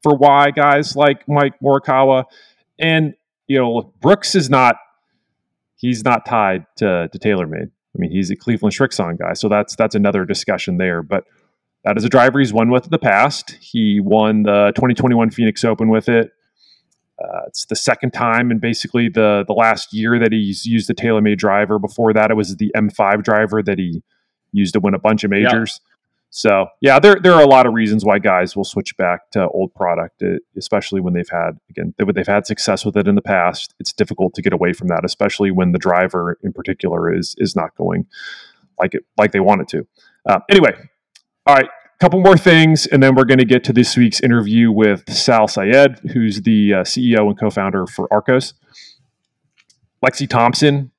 for 0.03 0.15
why 0.15 0.51
guys 0.51 0.95
like 0.95 1.27
Mike 1.27 1.59
Morikawa 1.59 2.25
and 2.77 3.15
you 3.47 3.57
know 3.57 3.93
Brooks 3.99 4.35
is 4.35 4.49
not 4.49 4.75
he's 5.75 6.03
not 6.03 6.25
tied 6.25 6.65
to 6.77 7.09
to 7.11 7.19
TaylorMade. 7.19 7.71
I 7.95 7.97
mean, 7.97 8.11
he's 8.11 8.29
a 8.29 8.35
Cleveland 8.35 8.75
Srixon 8.75 9.17
guy, 9.17 9.33
so 9.33 9.49
that's 9.49 9.75
that's 9.75 9.95
another 9.95 10.25
discussion 10.25 10.77
there. 10.77 11.01
But 11.01 11.23
that 11.85 11.97
is 11.97 12.03
a 12.03 12.09
driver 12.09 12.39
he's 12.39 12.51
won 12.51 12.69
with 12.69 12.83
in 12.83 12.89
the 12.89 12.99
past. 12.99 13.51
He 13.61 13.99
won 13.99 14.43
the 14.43 14.73
2021 14.75 15.29
Phoenix 15.29 15.63
Open 15.63 15.89
with 15.89 16.09
it. 16.09 16.31
Uh, 17.23 17.41
it's 17.47 17.65
the 17.65 17.75
second 17.75 18.11
time 18.11 18.51
in 18.51 18.59
basically 18.59 19.07
the 19.07 19.45
the 19.47 19.53
last 19.53 19.93
year 19.93 20.19
that 20.19 20.33
he's 20.33 20.65
used 20.65 20.89
the 20.89 20.95
TaylorMade 20.95 21.37
driver. 21.37 21.79
Before 21.79 22.11
that, 22.11 22.29
it 22.31 22.33
was 22.33 22.57
the 22.57 22.71
M5 22.75 23.23
driver 23.23 23.63
that 23.63 23.79
he 23.79 24.03
used 24.51 24.73
to 24.73 24.79
win 24.79 24.93
a 24.93 24.99
bunch 24.99 25.23
of 25.23 25.29
majors. 25.29 25.79
Yeah. 25.81 25.91
So 26.31 26.67
yeah, 26.81 26.99
there 26.99 27.15
there 27.15 27.31
are 27.31 27.41
a 27.41 27.47
lot 27.47 27.65
of 27.65 27.73
reasons 27.73 28.03
why 28.03 28.19
guys 28.19 28.57
will 28.57 28.65
switch 28.65 28.97
back 28.97 29.31
to 29.31 29.47
old 29.47 29.73
product, 29.73 30.21
uh, 30.21 30.39
especially 30.57 30.99
when 30.99 31.13
they've 31.13 31.29
had 31.29 31.51
again 31.69 31.93
they've 31.97 32.27
had 32.27 32.45
success 32.45 32.83
with 32.83 32.97
it 32.97 33.07
in 33.07 33.15
the 33.15 33.21
past. 33.21 33.73
It's 33.79 33.93
difficult 33.93 34.33
to 34.33 34.41
get 34.41 34.51
away 34.51 34.73
from 34.73 34.89
that, 34.89 35.05
especially 35.05 35.51
when 35.51 35.71
the 35.71 35.79
driver 35.79 36.37
in 36.43 36.51
particular 36.51 37.13
is 37.13 37.35
is 37.37 37.55
not 37.55 37.73
going 37.75 38.07
like 38.77 38.95
it 38.95 39.05
like 39.17 39.31
they 39.31 39.39
want 39.39 39.61
it 39.61 39.69
to. 39.69 39.87
Uh, 40.25 40.39
anyway, 40.49 40.73
all 41.47 41.55
right, 41.55 41.65
a 41.65 41.97
couple 41.99 42.19
more 42.21 42.37
things, 42.37 42.87
and 42.87 43.01
then 43.03 43.15
we're 43.15 43.25
going 43.25 43.37
to 43.37 43.45
get 43.45 43.63
to 43.65 43.73
this 43.73 43.95
week's 43.95 44.19
interview 44.19 44.71
with 44.71 45.07
Sal 45.09 45.47
Syed, 45.47 45.99
who's 46.11 46.41
the 46.41 46.73
uh, 46.73 46.77
CEO 46.81 47.27
and 47.27 47.39
co-founder 47.39 47.85
for 47.87 48.07
Arccos. 48.09 48.53
Lexi 50.03 50.27
Thompson 50.27 50.91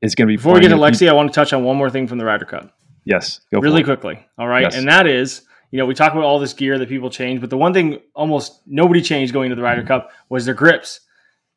is 0.00 0.14
going 0.14 0.28
to 0.28 0.32
be. 0.32 0.36
Before 0.36 0.54
we 0.54 0.60
get 0.60 0.68
to 0.68 0.76
Lexi, 0.76 1.08
I 1.08 1.12
want 1.12 1.32
to 1.32 1.34
touch 1.34 1.52
on 1.52 1.64
one 1.64 1.76
more 1.76 1.90
thing 1.90 2.06
from 2.06 2.18
the 2.18 2.24
Ryder 2.24 2.44
Cup. 2.44 2.72
Yes, 3.04 3.40
really 3.52 3.82
quickly. 3.82 4.24
All 4.38 4.46
right, 4.46 4.62
yes. 4.62 4.76
and 4.76 4.86
that 4.88 5.06
is 5.06 5.42
you 5.70 5.78
know 5.78 5.86
we 5.86 5.94
talk 5.94 6.12
about 6.12 6.24
all 6.24 6.38
this 6.38 6.52
gear 6.52 6.78
that 6.78 6.88
people 6.88 7.10
change, 7.10 7.40
but 7.40 7.50
the 7.50 7.56
one 7.56 7.72
thing 7.72 8.00
almost 8.14 8.62
nobody 8.66 9.02
changed 9.02 9.32
going 9.32 9.50
to 9.50 9.56
the 9.56 9.62
Ryder 9.62 9.82
Cup 9.82 10.10
was 10.28 10.44
their 10.44 10.54
grips 10.54 11.00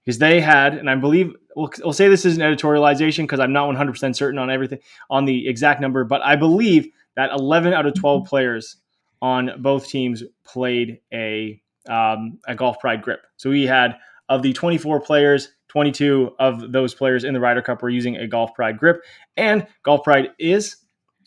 because 0.04 0.18
they 0.18 0.42
had, 0.42 0.76
and 0.76 0.90
I 0.90 0.96
believe 0.96 1.34
we'll, 1.56 1.70
we'll 1.84 1.94
say 1.94 2.08
this 2.08 2.26
is 2.26 2.38
an 2.38 2.44
editorialization 2.44 3.24
because 3.24 3.40
I'm 3.40 3.54
not 3.54 3.68
100 3.68 3.92
percent 3.92 4.16
certain 4.16 4.40
on 4.40 4.50
everything 4.50 4.80
on 5.10 5.26
the 5.26 5.48
exact 5.48 5.82
number, 5.82 6.04
but 6.04 6.22
I 6.22 6.36
believe 6.36 6.90
that 7.16 7.32
11 7.32 7.74
out 7.74 7.86
of 7.86 7.94
12 7.94 8.26
players 8.26 8.78
on 9.22 9.52
both 9.62 9.88
teams 9.88 10.24
played 10.44 11.00
a 11.14 11.62
um, 11.90 12.40
a 12.48 12.56
Golf 12.56 12.80
Pride 12.80 13.02
grip. 13.02 13.22
So 13.38 13.50
we 13.50 13.66
had 13.66 13.98
of 14.30 14.44
the 14.44 14.54
24 14.54 15.02
players, 15.02 15.50
22 15.70 16.36
of 16.40 16.72
those 16.72 16.94
players 16.94 17.24
in 17.24 17.34
the 17.34 17.40
Ryder 17.40 17.62
Cup 17.62 17.82
were 17.82 17.90
using 17.90 18.18
a 18.18 18.28
Golf 18.28 18.54
Pride 18.54 18.78
grip, 18.78 19.02
and 19.36 19.66
Golf 19.84 20.04
Pride 20.04 20.30
is 20.40 20.78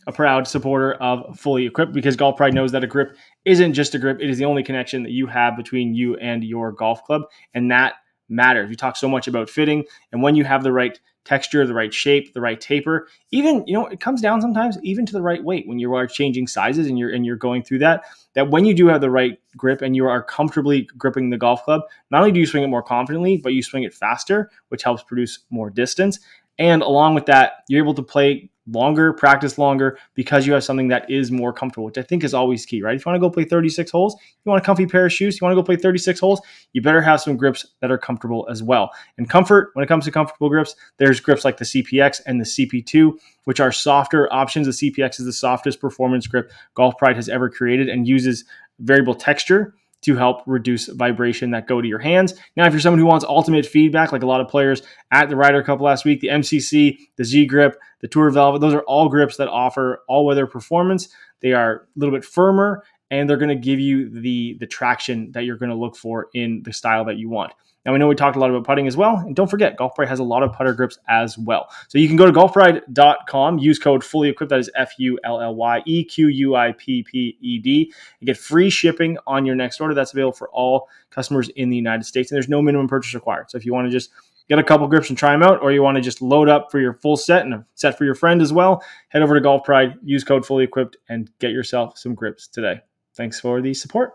a 0.07 0.13
proud 0.13 0.47
supporter 0.47 0.95
of 0.95 1.39
Fully 1.39 1.67
Equipped 1.67 1.93
because 1.93 2.17
Golf 2.17 2.37
Pride 2.37 2.55
knows 2.55 2.73
that 2.73 2.85
a 2.85 2.87
grip 2.87 3.17
isn't 3.45 3.73
just 3.73 3.95
a 3.95 3.99
grip, 3.99 4.21
it 4.21 4.29
is 4.31 4.39
the 4.39 4.45
only 4.45 4.63
connection 4.63 5.03
that 5.03 5.13
you 5.13 5.27
have 5.27 5.57
between 5.57 5.95
you 5.95 6.17
and 6.17 6.45
your 6.45 6.73
golf 6.73 7.03
club. 7.05 7.23
And 7.55 7.71
that 7.71 7.95
matters. 8.29 8.69
We 8.69 8.77
talk 8.77 8.97
so 8.97 9.09
much 9.09 9.29
about 9.29 9.51
fitting, 9.51 9.85
and 10.13 10.23
when 10.23 10.35
you 10.35 10.45
have 10.45 10.63
the 10.63 10.73
right 10.73 10.99
texture, 11.25 11.67
the 11.67 11.75
right 11.75 11.93
shape, 11.93 12.35
the 12.35 12.41
right 12.41 12.61
taper, 12.61 13.09
even, 13.31 13.65
you 13.67 13.75
know, 13.75 13.87
it 13.87 14.01
comes 14.01 14.21
down 14.21 14.41
sometimes 14.41 14.79
even 14.83 15.07
to 15.07 15.13
the 15.13 15.23
right 15.23 15.43
weight 15.43 15.67
when 15.67 15.79
you 15.79 15.95
are 15.95 16.07
changing 16.07 16.47
sizes 16.47 16.87
and 16.87 16.99
you're 16.99 17.11
and 17.11 17.25
you're 17.25 17.37
going 17.37 17.63
through 17.63 17.79
that, 17.79 18.05
that 18.35 18.51
when 18.51 18.65
you 18.65 18.75
do 18.75 18.87
have 18.89 19.01
the 19.01 19.11
right 19.11 19.39
grip 19.57 19.83
and 19.83 19.97
you 19.97 20.07
are 20.07 20.23
comfortably 20.23 20.83
gripping 20.99 21.31
the 21.31 21.39
golf 21.39 21.65
club, 21.65 21.83
not 22.11 22.19
only 22.19 22.33
do 22.33 22.41
you 22.41 22.47
swing 22.47 22.63
it 22.63 22.69
more 22.69 22.83
confidently, 22.83 23.37
but 23.37 23.53
you 23.53 23.63
swing 23.63 23.85
it 23.85 23.95
faster, 23.95 24.51
which 24.69 24.83
helps 24.83 25.03
produce 25.03 25.41
more 25.51 25.71
distance. 25.71 26.19
And 26.59 26.83
along 26.83 27.15
with 27.15 27.27
that, 27.27 27.65
you're 27.69 27.83
able 27.83 27.95
to 27.95 28.03
play 28.03 28.51
longer, 28.67 29.13
practice 29.13 29.59
longer 29.59 29.99
because 30.15 30.47
you 30.47 30.53
have 30.55 30.65
something 30.65 30.89
that 30.89 31.11
is 31.11 31.31
more 31.31 31.53
comfortable, 31.53 31.85
which 31.85 31.99
I 31.99 32.03
think 32.03 32.25
is 32.25 32.33
always 32.33 32.65
key, 32.65 32.83
right? 32.83 32.97
If 32.97 33.05
you 33.05 33.11
want 33.11 33.17
to 33.17 33.21
go 33.21 33.31
play 33.31 33.45
36 33.45 33.91
holes, 33.91 34.17
you 34.45 34.51
want 34.51 34.63
a 34.63 34.65
comfy 34.65 34.87
pair 34.87 35.05
of 35.07 35.13
shoes, 35.13 35.39
you 35.39 35.45
want 35.45 35.53
to 35.53 35.61
go 35.61 35.65
play 35.65 35.77
36 35.77 36.19
holes, 36.19 36.41
you 36.73 36.81
better 36.81 37.03
have 37.03 37.21
some 37.21 37.37
grips 37.37 37.67
that 37.81 37.91
are 37.91 37.99
comfortable 37.99 38.47
as 38.51 38.63
well. 38.63 38.91
And 39.19 39.29
comfort, 39.29 39.71
when 39.75 39.85
it 39.85 39.89
comes 39.89 40.07
to 40.07 40.11
comfortable 40.11 40.49
grips, 40.49 40.77
there's 40.99 41.21
grips 41.21 41.45
like 41.45 41.59
the 41.59 41.65
CPX 41.65 42.23
and 42.27 42.41
the 42.41 42.45
CP2, 42.45 43.13
which 43.45 43.61
are 43.61 43.73
softer 43.73 44.33
options. 44.33 44.67
The 44.67 44.91
CPX 44.91 45.21
is 45.21 45.27
the 45.27 45.33
softest 45.33 45.81
performance 45.81 46.27
grip 46.27 46.51
Golf 46.75 46.97
Pride 46.97 47.17
has 47.17 47.29
ever 47.29 47.51
created 47.51 47.89
and 47.89 48.09
uses 48.09 48.45
variable 48.81 49.15
texture 49.15 49.75
to 50.05 50.17
help 50.17 50.43
reduce 50.47 50.89
vibration 50.89 51.51
that 51.51 51.67
go 51.67 51.81
to 51.81 51.89
your 51.89 51.99
hands. 51.99 52.35
Now, 52.57 52.67
if 52.67 52.73
you're 52.73 52.81
someone 52.81 52.99
who 52.99 53.07
wants 53.07 53.25
ultimate 53.25 53.67
feedback, 53.67 54.13
like 54.13 54.23
a 54.23 54.27
lot 54.27 54.41
of 54.41 54.49
players 54.49 54.83
at 55.11 55.29
the 55.29 55.37
Ryder 55.37 55.63
Cup 55.63 55.81
last 55.81 56.05
week, 56.05 56.21
the 56.21 56.29
MCC, 56.29 56.99
the 57.17 57.25
Z 57.25 57.47
Grip, 57.47 57.81
the 58.01 58.09
Tour 58.09 58.31
Velvet, 58.31 58.61
those 58.61 58.75
are 58.75 58.83
all 58.83 59.09
grips 59.09 59.37
that 59.39 59.49
offer 59.49 60.03
all 60.09 60.27
weather 60.27 60.47
performance. 60.47 61.09
They 61.41 61.53
are 61.53 61.75
a 61.75 61.81
little 61.97 62.15
bit 62.15 62.25
firmer 62.25 62.85
and 63.11 63.29
they're 63.29 63.37
going 63.37 63.49
to 63.49 63.55
give 63.55 63.81
you 63.81 64.09
the 64.09 64.57
the 64.61 64.67
traction 64.67 65.33
that 65.33 65.45
you're 65.45 65.57
going 65.57 65.71
to 65.71 65.77
look 65.77 65.97
for 65.97 66.29
in 66.35 66.63
the 66.65 66.73
style 66.73 67.05
that 67.07 67.17
you 67.17 67.29
want. 67.29 67.53
Now 67.85 67.93
we 67.93 67.99
know 67.99 68.09
we 68.09 68.15
talked 68.15 68.37
a 68.37 68.41
lot 68.41 68.49
about 68.49 68.65
putting 68.65 68.87
as 68.87 68.97
well, 68.97 69.19
and 69.19 69.37
don't 69.37 69.51
forget, 69.51 69.77
Golf 69.77 69.95
Pride 69.95 70.09
has 70.09 70.19
a 70.19 70.25
lot 70.25 70.43
of 70.43 70.53
putter 70.53 70.73
grips 70.73 70.99
as 71.07 71.37
well. 71.37 71.69
So 71.89 71.99
you 71.99 72.09
can 72.09 72.17
go 72.17 72.25
to 72.25 72.33
golfpride.com, 72.33 73.59
use 73.59 73.79
code 73.79 74.03
fully 74.03 74.31
equipped, 74.31 74.51
that 74.51 74.59
is 74.59 74.71
F 74.75 74.95
U 74.99 75.19
L 75.23 75.41
L 75.41 75.55
Y 75.55 75.83
E 75.85 76.05
Q 76.05 76.29
U 76.29 76.57
I 76.57 76.73
P 76.73 77.03
P 77.03 77.37
E 77.41 77.59
D, 77.59 77.93
and 78.21 78.27
get 78.27 78.39
free 78.39 78.71
shipping 78.71 79.19
on 79.27 79.45
your 79.45 79.55
next 79.55 79.81
order. 79.81 79.93
That's 79.93 80.13
available 80.13 80.33
for 80.33 80.49
all 80.51 80.89
customers 81.11 81.51
in 81.51 81.69
the 81.69 81.77
United 81.77 82.05
States, 82.05 82.31
and 82.31 82.37
there's 82.37 82.49
no 82.49 82.63
minimum 82.63 82.89
purchase 82.89 83.15
required. 83.15 83.51
So 83.51 83.59
if 83.59 83.67
you 83.67 83.75
want 83.75 83.87
to 83.87 83.93
just 83.93 84.11
get 84.49 84.59
a 84.59 84.65
couple 84.65 84.87
grips 84.89 85.11
and 85.11 85.19
try 85.19 85.33
them 85.33 85.43
out, 85.43 85.61
or 85.63 85.71
you 85.71 85.83
want 85.83 85.97
to 85.97 86.03
just 86.03 86.23
load 86.23 86.49
up 86.49 86.71
for 86.71 86.81
your 86.81 86.95
full 86.95 87.19
set 87.19 87.45
and 87.45 87.53
a 87.53 87.67
set 87.75 87.99
for 87.99 88.07
your 88.07 88.15
friend 88.15 88.41
as 88.41 88.53
well, 88.53 88.83
head 89.09 89.21
over 89.21 89.35
to 89.35 89.41
Golf 89.43 89.63
Pride, 89.63 89.95
use 90.03 90.25
code 90.25 90.47
fully 90.47 90.65
equipped, 90.65 90.97
and 91.11 91.31
get 91.39 91.51
yourself 91.51 91.99
some 91.99 92.15
grips 92.15 92.49
today. 92.49 92.81
Thanks 93.17 93.39
for 93.41 93.61
the 93.61 93.75
support. 93.75 94.13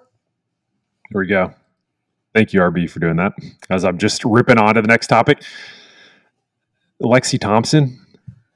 Here 1.10 1.22
we 1.22 1.28
go. 1.28 1.54
Thank 2.34 2.54
you, 2.54 2.60
RB, 2.60 2.90
for 2.90 3.00
doing 3.00 3.16
that. 3.16 3.34
As 3.70 3.86
I'm 3.86 3.98
just 3.98 4.24
ripping 4.26 4.58
on 4.58 4.76
to 4.76 4.82
the 4.82 4.88
next 4.88 5.08
topic, 5.08 5.42
Lexi 7.02 7.40
Thompson, 7.40 8.06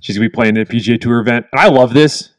she's 0.02 0.18
going 0.18 0.26
to 0.26 0.30
be 0.30 0.34
playing 0.34 0.58
at 0.58 0.70
a 0.70 0.72
PGA 0.72 1.00
Tour 1.00 1.20
event. 1.20 1.46
And 1.52 1.62
I 1.62 1.70
love 1.70 1.94
this. 1.94 2.30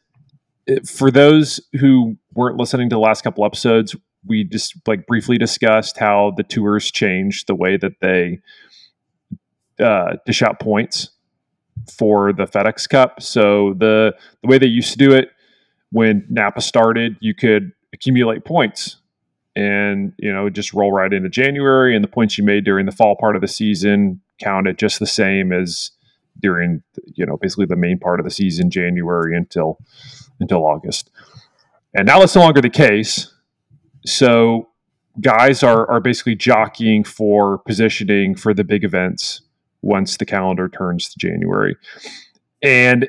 For 0.85 1.11
those 1.11 1.59
who 1.79 2.17
weren't 2.33 2.57
listening 2.57 2.89
to 2.89 2.95
the 2.95 2.99
last 2.99 3.23
couple 3.23 3.43
episodes, 3.43 3.95
we 4.25 4.43
just 4.43 4.75
like 4.87 5.05
briefly 5.07 5.37
discussed 5.37 5.97
how 5.97 6.33
the 6.37 6.43
tours 6.43 6.91
changed 6.91 7.47
the 7.47 7.55
way 7.55 7.77
that 7.77 7.99
they 8.01 8.39
uh, 9.79 10.17
dish 10.25 10.41
out 10.41 10.59
points 10.59 11.09
for 11.91 12.33
the 12.33 12.45
FedEx 12.45 12.87
Cup. 12.89 13.21
So 13.21 13.73
the 13.77 14.15
the 14.41 14.47
way 14.47 14.57
they 14.57 14.67
used 14.67 14.91
to 14.93 14.97
do 14.97 15.11
it 15.11 15.29
when 15.91 16.25
Napa 16.29 16.61
started, 16.61 17.17
you 17.19 17.35
could 17.35 17.71
accumulate 17.95 18.45
points 18.45 18.97
and 19.55 20.13
you 20.19 20.31
know 20.31 20.49
just 20.49 20.73
roll 20.73 20.91
right 20.91 21.13
into 21.13 21.29
January 21.29 21.95
and 21.95 22.03
the 22.03 22.09
points 22.09 22.37
you 22.37 22.43
made 22.43 22.65
during 22.65 22.85
the 22.85 22.91
fall 22.91 23.15
part 23.15 23.35
of 23.35 23.41
the 23.41 23.47
season 23.47 24.21
counted 24.39 24.77
just 24.77 24.99
the 24.99 25.07
same 25.07 25.51
as 25.51 25.91
during 26.41 26.83
you 27.13 27.25
know 27.25 27.37
basically 27.37 27.65
the 27.65 27.75
main 27.75 27.97
part 27.97 28.19
of 28.19 28.25
the 28.25 28.29
season 28.31 28.69
January 28.69 29.35
until 29.35 29.79
until 30.39 30.65
August. 30.65 31.09
And 31.93 32.05
now 32.05 32.19
that's 32.19 32.35
no 32.35 32.41
longer 32.41 32.61
the 32.61 32.69
case. 32.69 33.33
So 34.05 34.67
guys 35.21 35.63
are 35.63 35.89
are 35.89 36.01
basically 36.01 36.35
jockeying 36.35 37.05
for 37.05 37.59
positioning 37.59 38.35
for 38.35 38.53
the 38.53 38.65
big 38.65 38.83
events 38.83 39.41
once 39.81 40.17
the 40.17 40.25
calendar 40.25 40.67
turns 40.67 41.09
to 41.09 41.17
January. 41.17 41.77
And 42.61 43.07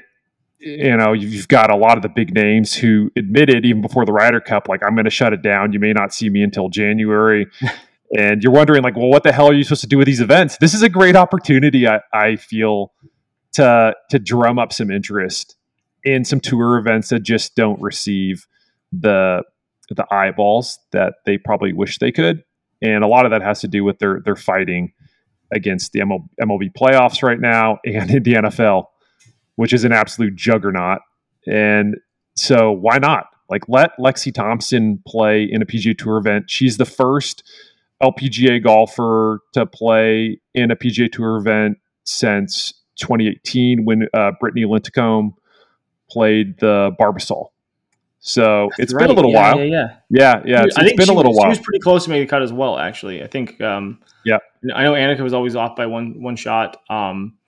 you 0.59 0.97
know, 0.97 1.13
you've 1.13 1.49
got 1.49 1.71
a 1.71 1.77
lot 1.77 1.97
of 1.97 2.03
the 2.03 2.09
big 2.09 2.35
names 2.35 2.75
who 2.75 3.11
admitted 3.17 3.65
even 3.65 3.83
before 3.83 4.05
the 4.05 4.13
Ryder 4.13 4.41
Cup, 4.41 4.69
like, 4.69 4.83
I'm 4.83 4.95
going 4.95 5.05
to 5.05 5.11
shut 5.11 5.33
it 5.33 5.43
down. 5.43 5.73
You 5.73 5.81
may 5.81 5.93
not 5.93 6.15
see 6.15 6.31
me 6.31 6.43
until 6.43 6.69
January. 6.69 7.47
and 8.17 8.43
you're 8.43 8.53
wondering, 8.53 8.83
like, 8.83 8.97
well, 8.97 9.09
what 9.09 9.23
the 9.23 9.33
hell 9.33 9.49
are 9.49 9.55
you 9.55 9.65
supposed 9.65 9.83
to 9.83 9.87
do 9.87 9.99
with 9.99 10.07
these 10.07 10.21
events? 10.21 10.57
This 10.59 10.75
is 10.75 10.83
a 10.83 10.89
great 10.89 11.17
opportunity, 11.17 11.87
I, 11.87 12.01
I 12.13 12.37
feel, 12.37 12.93
to 13.53 13.95
to 14.11 14.19
drum 14.19 14.59
up 14.59 14.73
some 14.73 14.91
interest 14.91 15.57
in 16.05 16.25
some 16.25 16.41
tour 16.41 16.79
events 16.79 17.09
that 17.09 17.21
just 17.21 17.55
don't 17.57 17.81
receive 17.81 18.47
the 18.93 19.43
the 19.91 20.05
eyeballs 20.13 20.79
that 20.93 21.15
they 21.27 21.39
probably 21.39 21.73
wish 21.73 21.99
they 21.99 22.13
could. 22.13 22.45
And 22.83 23.03
a 23.05 23.07
lot 23.07 23.25
of 23.25 23.31
that 23.31 23.43
has 23.43 23.61
to 23.61 23.69
do 23.69 23.85
with 23.85 23.99
their 23.99 24.21
their 24.25 24.37
fighting 24.37 24.93
against 25.53 25.93
the 25.93 26.01
MLB 26.01 26.73
playoffs 26.73 27.23
right 27.23 27.41
now 27.41 27.79
and 27.85 28.11
in 28.11 28.23
the 28.23 28.35
NFL 28.35 28.87
which 29.57 29.73
is 29.73 29.85
an 29.85 29.93
absolute 29.93 30.37
juggernaut. 30.37 31.01
And 31.47 31.97
so 32.35 32.71
why 32.71 32.99
not? 32.99 33.27
Like 33.49 33.69
let 33.69 33.97
Lexi 33.99 34.33
Thompson 34.33 35.03
play 35.07 35.45
in 35.45 35.63
a 35.63 35.67
PGA 35.67 35.97
Tour 35.97 36.19
event. 36.19 36.51
She's 36.51 36.77
the 36.77 36.85
first 36.85 37.43
LPGA 38.03 38.63
golfer 38.63 39.41
to 39.55 39.67
play 39.67 40.41
in 40.55 40.71
a 40.71 40.77
PGA 40.77 41.11
Tour 41.11 41.37
event 41.37 41.79
since 42.05 42.75
2018 42.97 43.85
when 43.85 44.09
uh, 44.13 44.33
Brittany 44.41 44.65
Lincicome 44.65 45.35
played 46.11 46.59
the 46.59 46.93
Barbasol. 47.01 47.51
So 48.21 48.69
That's 48.71 48.81
it's 48.81 48.95
right. 48.95 49.03
been 49.03 49.11
a 49.11 49.15
little 49.15 49.31
yeah, 49.31 49.55
while. 49.55 49.65
Yeah, 49.65 49.65
yeah, 49.65 49.97
yeah. 50.11 50.43
yeah 50.45 50.65
it's, 50.65 50.77
it's 50.79 50.97
been 50.97 51.09
a 51.09 51.13
little 51.13 51.33
while. 51.33 51.45
She 51.45 51.49
was 51.51 51.61
pretty 51.61 51.79
close 51.79 52.05
to 52.05 52.11
making 52.11 52.27
the 52.27 52.31
cut 52.31 52.43
as 52.43 52.53
well. 52.53 52.77
Actually, 52.79 53.23
I 53.23 53.29
think. 53.29 53.61
Um, 53.61 54.01
yeah, 54.25 54.39
I 54.75 54.83
know 54.83 54.95
Annika 54.95 55.21
was 55.21 55.33
always 55.33 55.55
off 55.55 55.77
by 55.77 55.87
one 55.87 56.21
one 56.21 56.35
shot. 56.35 56.83
Um, 56.91 57.39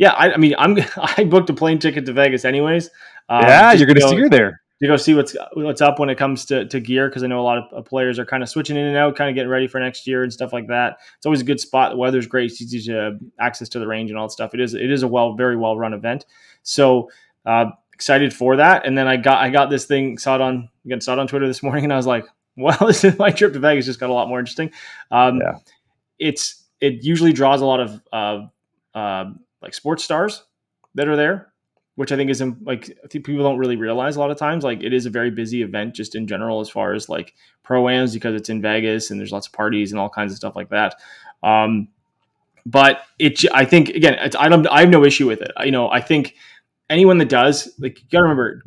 yeah, 0.00 0.12
I, 0.12 0.32
I, 0.32 0.36
mean, 0.38 0.54
I'm 0.56 0.78
I 0.96 1.24
booked 1.24 1.50
a 1.50 1.54
plane 1.54 1.78
ticket 1.78 2.06
to 2.06 2.12
Vegas 2.12 2.46
anyways. 2.46 2.88
Um, 3.28 3.42
yeah, 3.42 3.72
you're 3.72 3.86
going 3.86 4.00
to 4.00 4.08
see 4.08 4.16
her 4.16 4.30
there 4.30 4.62
to 4.80 4.86
go 4.86 4.96
see 4.96 5.14
what's 5.14 5.36
what's 5.52 5.82
up 5.82 5.98
when 5.98 6.08
it 6.08 6.16
comes 6.16 6.46
to, 6.46 6.64
to 6.66 6.80
gear 6.80 7.08
because 7.08 7.22
I 7.22 7.26
know 7.26 7.38
a 7.38 7.42
lot 7.42 7.70
of 7.70 7.84
players 7.84 8.18
are 8.18 8.24
kind 8.24 8.42
of 8.42 8.48
switching 8.48 8.76
in 8.76 8.86
and 8.86 8.96
out, 8.96 9.14
kind 9.14 9.28
of 9.28 9.34
getting 9.34 9.50
ready 9.50 9.68
for 9.68 9.78
next 9.78 10.06
year 10.06 10.22
and 10.22 10.32
stuff 10.32 10.54
like 10.54 10.68
that. 10.68 11.00
It's 11.18 11.26
always 11.26 11.42
a 11.42 11.44
good 11.44 11.60
spot. 11.60 11.92
The 11.92 11.98
weather's 11.98 12.26
great, 12.26 12.50
it's 12.50 12.62
easy 12.62 12.90
to 12.92 13.18
access 13.38 13.68
to 13.70 13.78
the 13.78 13.86
range 13.86 14.10
and 14.10 14.18
all 14.18 14.26
that 14.26 14.32
stuff. 14.32 14.54
It 14.54 14.60
is 14.60 14.72
it 14.72 14.90
is 14.90 15.02
a 15.02 15.08
well 15.08 15.34
very 15.34 15.56
well 15.56 15.76
run 15.76 15.92
event. 15.92 16.24
So 16.62 17.10
uh, 17.44 17.66
excited 17.92 18.32
for 18.32 18.56
that. 18.56 18.86
And 18.86 18.96
then 18.96 19.06
I 19.06 19.18
got 19.18 19.42
I 19.42 19.50
got 19.50 19.68
this 19.68 19.84
thing 19.84 20.16
saw 20.16 20.36
it 20.36 20.40
on 20.40 20.70
again 20.86 21.02
saw 21.02 21.12
it 21.12 21.18
on 21.18 21.26
Twitter 21.26 21.46
this 21.46 21.62
morning, 21.62 21.84
and 21.84 21.92
I 21.92 21.96
was 21.96 22.06
like, 22.06 22.24
well, 22.56 22.78
this 22.86 23.04
is 23.04 23.18
my 23.18 23.30
trip 23.30 23.52
to 23.52 23.58
Vegas 23.58 23.84
just 23.84 24.00
got 24.00 24.08
a 24.08 24.14
lot 24.14 24.28
more 24.28 24.38
interesting. 24.38 24.72
Um, 25.10 25.40
yeah. 25.42 25.58
It's 26.18 26.64
it 26.80 27.04
usually 27.04 27.34
draws 27.34 27.60
a 27.60 27.66
lot 27.66 27.80
of 27.80 28.00
uh, 28.10 28.98
uh, 28.98 29.32
like 29.62 29.74
sports 29.74 30.04
stars 30.04 30.44
that 30.94 31.08
are 31.08 31.16
there, 31.16 31.52
which 31.94 32.12
I 32.12 32.16
think 32.16 32.30
is 32.30 32.42
like 32.62 32.90
I 33.04 33.06
think 33.08 33.24
people 33.24 33.42
don't 33.42 33.58
really 33.58 33.76
realize 33.76 34.16
a 34.16 34.20
lot 34.20 34.30
of 34.30 34.38
times. 34.38 34.64
Like 34.64 34.82
it 34.82 34.92
is 34.92 35.06
a 35.06 35.10
very 35.10 35.30
busy 35.30 35.62
event 35.62 35.94
just 35.94 36.14
in 36.14 36.26
general 36.26 36.60
as 36.60 36.68
far 36.68 36.94
as 36.94 37.08
like 37.08 37.34
pro-ams 37.62 38.14
because 38.14 38.34
it's 38.34 38.48
in 38.48 38.62
Vegas 38.62 39.10
and 39.10 39.20
there's 39.20 39.32
lots 39.32 39.46
of 39.46 39.52
parties 39.52 39.92
and 39.92 40.00
all 40.00 40.08
kinds 40.08 40.32
of 40.32 40.36
stuff 40.36 40.56
like 40.56 40.70
that. 40.70 40.96
Um, 41.42 41.88
but 42.66 43.02
it, 43.18 43.42
I 43.52 43.64
think 43.64 43.90
again, 43.90 44.18
I 44.38 44.48
don't, 44.48 44.66
I 44.66 44.80
have 44.80 44.90
no 44.90 45.04
issue 45.04 45.26
with 45.26 45.40
it. 45.40 45.50
You 45.64 45.70
know, 45.70 45.90
I 45.90 46.00
think 46.00 46.34
anyone 46.88 47.18
that 47.18 47.28
does, 47.28 47.72
like, 47.78 48.00
you 48.00 48.06
gotta 48.10 48.24
remember, 48.24 48.62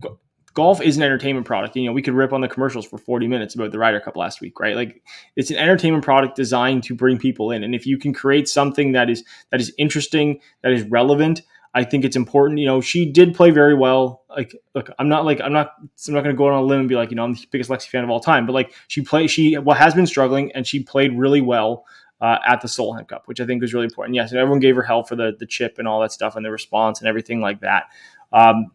golf 0.53 0.81
is 0.81 0.97
an 0.97 1.03
entertainment 1.03 1.45
product. 1.45 1.75
You 1.75 1.85
know, 1.85 1.93
we 1.93 2.01
could 2.01 2.13
rip 2.13 2.33
on 2.33 2.41
the 2.41 2.47
commercials 2.47 2.85
for 2.85 2.97
40 2.97 3.27
minutes 3.27 3.55
about 3.55 3.71
the 3.71 3.79
Ryder 3.79 3.99
Cup 3.99 4.15
last 4.15 4.41
week, 4.41 4.59
right? 4.59 4.75
Like 4.75 5.01
it's 5.35 5.51
an 5.51 5.57
entertainment 5.57 6.03
product 6.03 6.35
designed 6.35 6.83
to 6.83 6.95
bring 6.95 7.17
people 7.17 7.51
in. 7.51 7.63
And 7.63 7.73
if 7.73 7.85
you 7.85 7.97
can 7.97 8.13
create 8.13 8.47
something 8.47 8.91
that 8.93 9.09
is 9.09 9.23
that 9.51 9.59
is 9.59 9.73
interesting, 9.77 10.39
that 10.61 10.71
is 10.71 10.83
relevant, 10.83 11.41
I 11.75 11.83
think 11.83 12.05
it's 12.05 12.15
important. 12.15 12.59
You 12.59 12.67
know, 12.67 12.81
she 12.81 13.05
did 13.05 13.33
play 13.33 13.49
very 13.49 13.73
well. 13.73 14.23
Like, 14.29 14.55
look, 14.75 14.89
I'm 14.99 15.09
not 15.09 15.25
like 15.25 15.41
I'm 15.41 15.53
not 15.53 15.73
I'm 16.07 16.13
not 16.13 16.23
going 16.23 16.35
to 16.35 16.37
go 16.37 16.47
on 16.47 16.53
a 16.53 16.61
limb 16.61 16.81
and 16.81 16.89
be 16.89 16.95
like, 16.95 17.09
you 17.09 17.15
know, 17.15 17.23
I'm 17.23 17.33
the 17.33 17.47
biggest 17.51 17.69
Lexi 17.69 17.87
fan 17.87 18.03
of 18.03 18.09
all 18.09 18.19
time. 18.19 18.45
But 18.45 18.53
like, 18.53 18.73
she 18.87 19.01
played. 19.01 19.31
She 19.31 19.57
well 19.57 19.75
has 19.75 19.95
been 19.95 20.05
struggling, 20.05 20.51
and 20.51 20.67
she 20.67 20.83
played 20.83 21.17
really 21.17 21.41
well 21.41 21.85
uh, 22.21 22.37
at 22.45 22.61
the 22.61 22.67
Solheim 22.67 23.07
Cup, 23.07 23.23
which 23.25 23.41
I 23.41 23.45
think 23.45 23.61
was 23.61 23.73
really 23.73 23.85
important. 23.85 24.15
Yes, 24.15 24.31
and 24.31 24.39
everyone 24.39 24.59
gave 24.59 24.75
her 24.75 24.83
hell 24.83 25.03
for 25.03 25.15
the 25.15 25.35
the 25.37 25.47
chip 25.47 25.79
and 25.79 25.87
all 25.87 25.99
that 26.01 26.11
stuff 26.11 26.35
and 26.35 26.45
the 26.45 26.51
response 26.51 26.99
and 26.99 27.07
everything 27.07 27.41
like 27.41 27.61
that. 27.61 27.85
Um, 28.31 28.71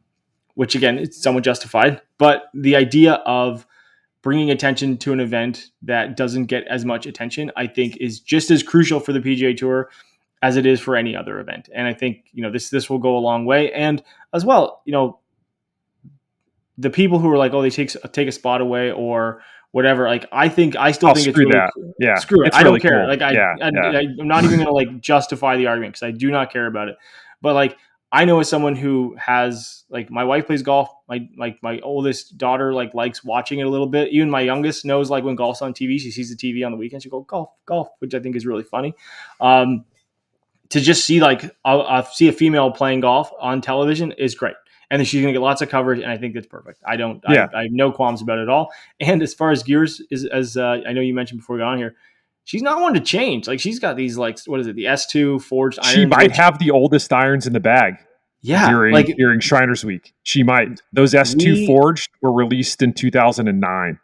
which 0.59 0.75
again, 0.75 0.99
it's 0.99 1.23
somewhat 1.23 1.44
justified. 1.44 2.03
But 2.18 2.51
the 2.53 2.75
idea 2.75 3.12
of 3.25 3.64
bringing 4.23 4.51
attention 4.51 4.99
to 4.99 5.12
an 5.12 5.21
event 5.21 5.71
that 5.83 6.16
doesn't 6.16 6.47
get 6.47 6.66
as 6.66 6.85
much 6.85 7.07
attention, 7.07 7.53
I 7.57 7.68
think, 7.68 7.97
is 7.99 8.18
just 8.18 8.51
as 8.51 8.64
crucial 8.64 8.99
for 8.99 9.12
the 9.12 9.21
PGA 9.21 9.57
Tour 9.57 9.88
as 10.42 10.57
it 10.57 10.66
is 10.66 10.81
for 10.81 10.97
any 10.97 11.14
other 11.14 11.38
event. 11.38 11.68
And 11.73 11.87
I 11.87 11.94
think 11.94 12.25
you 12.33 12.42
know 12.42 12.51
this 12.51 12.71
this 12.71 12.90
will 12.90 12.99
go 12.99 13.16
a 13.16 13.21
long 13.21 13.44
way. 13.44 13.71
And 13.71 14.03
as 14.35 14.44
well, 14.44 14.83
you 14.85 14.90
know, 14.90 15.21
the 16.77 16.90
people 16.90 17.21
who 17.21 17.31
are 17.31 17.38
like, 17.38 17.53
oh, 17.53 17.62
they 17.62 17.71
take 17.71 17.92
take 18.11 18.27
a 18.27 18.33
spot 18.33 18.61
away 18.61 18.90
or 18.90 19.40
whatever. 19.71 20.09
Like 20.09 20.27
I 20.33 20.49
think 20.49 20.75
I 20.75 20.90
still 20.90 21.11
I'll 21.11 21.14
think 21.14 21.29
it's 21.29 21.38
really 21.38 21.53
that. 21.53 21.71
Cool. 21.73 21.94
Yeah, 22.01 22.16
screw 22.16 22.44
it. 22.44 22.53
I 22.53 22.62
really 22.62 22.81
don't 22.81 22.90
care. 22.90 23.01
Cool. 23.03 23.09
Like 23.09 23.23
I, 23.23 23.31
yeah, 23.31 23.55
I, 23.62 23.71
yeah. 23.73 23.99
I, 24.01 24.01
I'm 24.21 24.27
not 24.27 24.42
even 24.42 24.59
gonna 24.59 24.73
like 24.73 25.01
justify 25.01 25.57
the 25.57 25.68
argument 25.68 25.94
because 25.94 26.03
I 26.09 26.11
do 26.11 26.33
not 26.33 26.53
care 26.53 26.66
about 26.66 26.88
it. 26.88 26.97
But 27.40 27.55
like 27.55 27.79
I 28.11 28.25
know 28.25 28.40
as 28.40 28.49
someone 28.49 28.75
who 28.75 29.14
has 29.18 29.85
like 29.90 30.11
my 30.11 30.25
wife 30.25 30.47
plays 30.47 30.62
golf. 30.62 30.88
My 31.09 31.29
like 31.37 31.62
my 31.62 31.79
oldest 31.81 32.38
daughter 32.38 32.73
like 32.73 32.94
likes 32.94 33.23
watching 33.23 33.59
it 33.59 33.66
a 33.66 33.68
little 33.68 33.87
bit. 33.87 34.09
Even 34.12 34.31
my 34.31 34.40
youngest 34.40 34.85
knows 34.85 35.11
like 35.11 35.25
when 35.25 35.37
golf's 35.37 35.61
on 35.61 35.75
TV, 35.75 36.01
she 36.01 36.11
sees 36.11 36.35
the 36.35 36.37
TV 36.37 36.64
on 36.64 36.73
the 36.73 36.79
weekend. 36.79 37.03
She 37.03 37.11
go 37.11 37.21
golf, 37.21 37.51
golf, 37.66 37.88
which 37.99 38.14
I 38.14 38.21
think 38.21 38.37
is 38.37 38.47
really 38.47 38.62
funny. 38.62 38.94
Um, 39.40 39.85
to 40.71 40.81
just 40.81 41.05
see 41.05 41.21
like 41.21 41.55
I'll 41.64 42.05
see 42.05 42.29
a 42.29 42.33
female 42.33 42.71
playing 42.71 43.01
golf 43.01 43.31
on 43.40 43.61
television 43.61 44.12
is 44.12 44.35
great 44.35 44.57
and 44.90 45.01
then 45.01 45.05
she's 45.05 45.21
going 45.21 45.33
to 45.33 45.38
get 45.38 45.42
lots 45.42 45.61
of 45.61 45.68
coverage, 45.68 46.01
and 46.01 46.11
I 46.11 46.16
think 46.16 46.35
that's 46.35 46.47
perfect. 46.47 46.81
I 46.87 46.97
don't, 46.97 47.23
yeah. 47.29 47.49
I, 47.53 47.59
I, 47.59 47.62
have 47.64 47.73
no 47.73 47.92
qualms 47.92 48.23
about 48.23 48.38
it 48.38 48.42
at 48.42 48.49
all. 48.49 48.71
And 49.01 49.23
as 49.23 49.35
far 49.35 49.51
as 49.51 49.62
gears 49.62 50.01
is, 50.11 50.25
as 50.27 50.57
uh, 50.57 50.79
I 50.87 50.92
know 50.92 51.01
you 51.01 51.14
mentioned 51.14 51.40
before 51.40 51.57
we 51.57 51.61
got 51.61 51.68
on 51.68 51.79
here, 51.79 51.97
she's 52.48 52.62
not 52.62 52.80
one 52.80 52.94
to 52.94 53.00
change. 53.00 53.46
Like 53.46 53.61
she's 53.61 53.78
got 53.78 53.96
these 53.96 54.16
like 54.16 54.38
what 54.46 54.58
is 54.58 54.66
it, 54.66 54.74
the 54.74 54.87
S 54.87 55.06
two 55.06 55.38
forged 55.38 55.84
She 55.84 56.06
might 56.06 56.34
have 56.34 56.58
the 56.58 56.70
oldest 56.70 57.12
irons 57.12 57.46
in 57.46 57.52
the 57.52 57.61
bag. 57.61 57.94
Yeah, 58.40 58.70
during 58.70 58.94
like, 58.94 59.06
during 59.16 59.40
Shriners 59.40 59.84
Week, 59.84 60.14
she 60.22 60.42
might. 60.42 60.80
Those 60.92 61.14
S 61.14 61.34
two 61.34 61.66
forged 61.66 62.08
were 62.22 62.32
released 62.32 62.82
in 62.82 62.92
two 62.92 63.11
thousand 63.11 63.48
and 63.48 63.61
nine. 63.61 63.98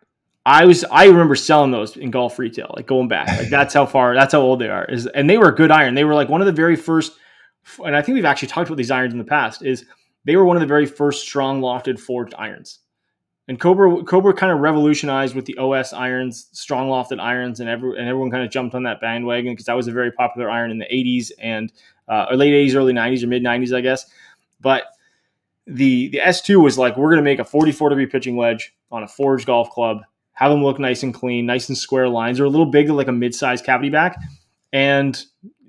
I 0.44 0.66
was 0.66 0.84
I 0.84 1.06
remember 1.06 1.36
selling 1.36 1.70
those 1.70 1.96
in 1.96 2.10
golf 2.10 2.38
retail, 2.38 2.72
like 2.76 2.86
going 2.86 3.08
back. 3.08 3.28
Like 3.28 3.48
that's 3.48 3.72
how 3.72 3.86
far 3.86 4.14
that's 4.14 4.32
how 4.32 4.40
old 4.40 4.60
they 4.60 4.68
are. 4.68 4.84
Is 4.84 5.06
and 5.06 5.30
they 5.30 5.38
were 5.38 5.48
a 5.48 5.54
good 5.54 5.70
iron. 5.70 5.94
They 5.94 6.04
were 6.04 6.14
like 6.14 6.28
one 6.28 6.42
of 6.42 6.46
the 6.46 6.52
very 6.52 6.76
first 6.76 7.12
and 7.84 7.96
I 7.96 8.02
think 8.02 8.14
we've 8.14 8.24
actually 8.24 8.48
talked 8.48 8.68
about 8.68 8.76
these 8.76 8.90
irons 8.90 9.14
in 9.14 9.18
the 9.18 9.24
past, 9.24 9.64
is 9.64 9.86
they 10.24 10.36
were 10.36 10.44
one 10.44 10.56
of 10.56 10.60
the 10.60 10.66
very 10.66 10.86
first 10.86 11.22
strong 11.22 11.60
lofted 11.60 11.98
forged 11.98 12.34
irons. 12.36 12.80
And 13.46 13.60
Cobra 13.60 14.02
Cobra 14.04 14.32
kind 14.32 14.50
of 14.50 14.60
revolutionized 14.60 15.34
with 15.34 15.44
the 15.44 15.58
OS 15.58 15.92
irons, 15.92 16.48
strong 16.52 16.88
lofted 16.88 17.20
irons, 17.20 17.60
and 17.60 17.68
every, 17.68 17.98
and 17.98 18.08
everyone 18.08 18.30
kind 18.30 18.42
of 18.42 18.50
jumped 18.50 18.74
on 18.74 18.84
that 18.84 19.02
bandwagon 19.02 19.52
because 19.52 19.66
that 19.66 19.76
was 19.76 19.86
a 19.86 19.92
very 19.92 20.10
popular 20.10 20.50
iron 20.50 20.70
in 20.70 20.78
the 20.78 20.86
80s 20.86 21.30
and 21.38 21.70
uh, 22.08 22.26
or 22.30 22.36
late 22.36 22.52
80s, 22.52 22.74
early 22.74 22.94
90s, 22.94 23.22
or 23.22 23.26
mid 23.26 23.42
90s, 23.42 23.76
I 23.76 23.82
guess. 23.82 24.06
But 24.60 24.84
the 25.66 26.08
the 26.08 26.18
S2 26.18 26.62
was 26.62 26.78
like 26.78 26.96
we're 26.96 27.10
going 27.10 27.18
to 27.18 27.22
make 27.22 27.38
a 27.38 27.44
44 27.44 27.90
degree 27.90 28.06
pitching 28.06 28.36
wedge 28.36 28.74
on 28.90 29.02
a 29.02 29.08
forged 29.08 29.46
golf 29.46 29.68
club, 29.70 29.98
have 30.32 30.50
them 30.50 30.62
look 30.62 30.78
nice 30.78 31.02
and 31.02 31.12
clean, 31.12 31.44
nice 31.44 31.68
and 31.68 31.76
square 31.76 32.08
lines. 32.08 32.38
They're 32.38 32.46
a 32.46 32.50
little 32.50 32.66
big, 32.66 32.88
like 32.88 33.08
a 33.08 33.12
mid 33.12 33.34
sized 33.34 33.66
cavity 33.66 33.90
back, 33.90 34.18
and 34.72 35.22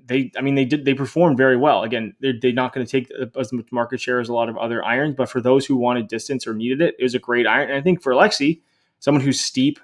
they, 0.06 0.30
I 0.36 0.40
mean, 0.40 0.54
they 0.54 0.64
did, 0.64 0.84
they 0.84 0.94
performed 0.94 1.36
very 1.36 1.56
well. 1.56 1.82
Again, 1.82 2.14
they're, 2.20 2.34
they're 2.40 2.52
not 2.52 2.72
going 2.72 2.86
to 2.86 2.90
take 2.90 3.10
as 3.38 3.52
much 3.52 3.66
market 3.72 4.00
share 4.00 4.20
as 4.20 4.28
a 4.28 4.32
lot 4.32 4.48
of 4.48 4.56
other 4.56 4.84
irons, 4.84 5.14
but 5.16 5.28
for 5.28 5.40
those 5.40 5.66
who 5.66 5.76
wanted 5.76 6.08
distance 6.08 6.46
or 6.46 6.54
needed 6.54 6.80
it, 6.80 6.94
it 6.98 7.02
was 7.02 7.14
a 7.14 7.18
great 7.18 7.46
iron. 7.46 7.70
And 7.70 7.78
I 7.78 7.82
think 7.82 8.02
for 8.02 8.12
Lexi, 8.12 8.60
someone 9.00 9.22
who's 9.22 9.40
steep, 9.40 9.80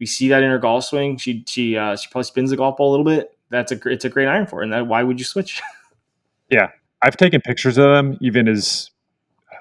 we 0.00 0.06
see 0.06 0.28
that 0.28 0.42
in 0.42 0.50
her 0.50 0.58
golf 0.58 0.84
swing. 0.84 1.16
She, 1.16 1.44
she, 1.46 1.76
uh, 1.76 1.96
she 1.96 2.08
probably 2.10 2.24
spins 2.24 2.50
the 2.50 2.56
golf 2.56 2.76
ball 2.76 2.90
a 2.90 2.92
little 2.92 3.04
bit. 3.04 3.38
That's 3.50 3.70
a, 3.70 3.88
it's 3.88 4.04
a 4.04 4.08
great 4.08 4.26
iron 4.26 4.46
for 4.46 4.56
her. 4.56 4.62
And 4.62 4.72
that, 4.72 4.86
why 4.86 5.02
would 5.02 5.18
you 5.18 5.24
switch? 5.24 5.62
yeah. 6.50 6.70
I've 7.00 7.16
taken 7.16 7.40
pictures 7.40 7.78
of 7.78 7.84
them 7.84 8.18
even 8.20 8.48
as 8.48 8.90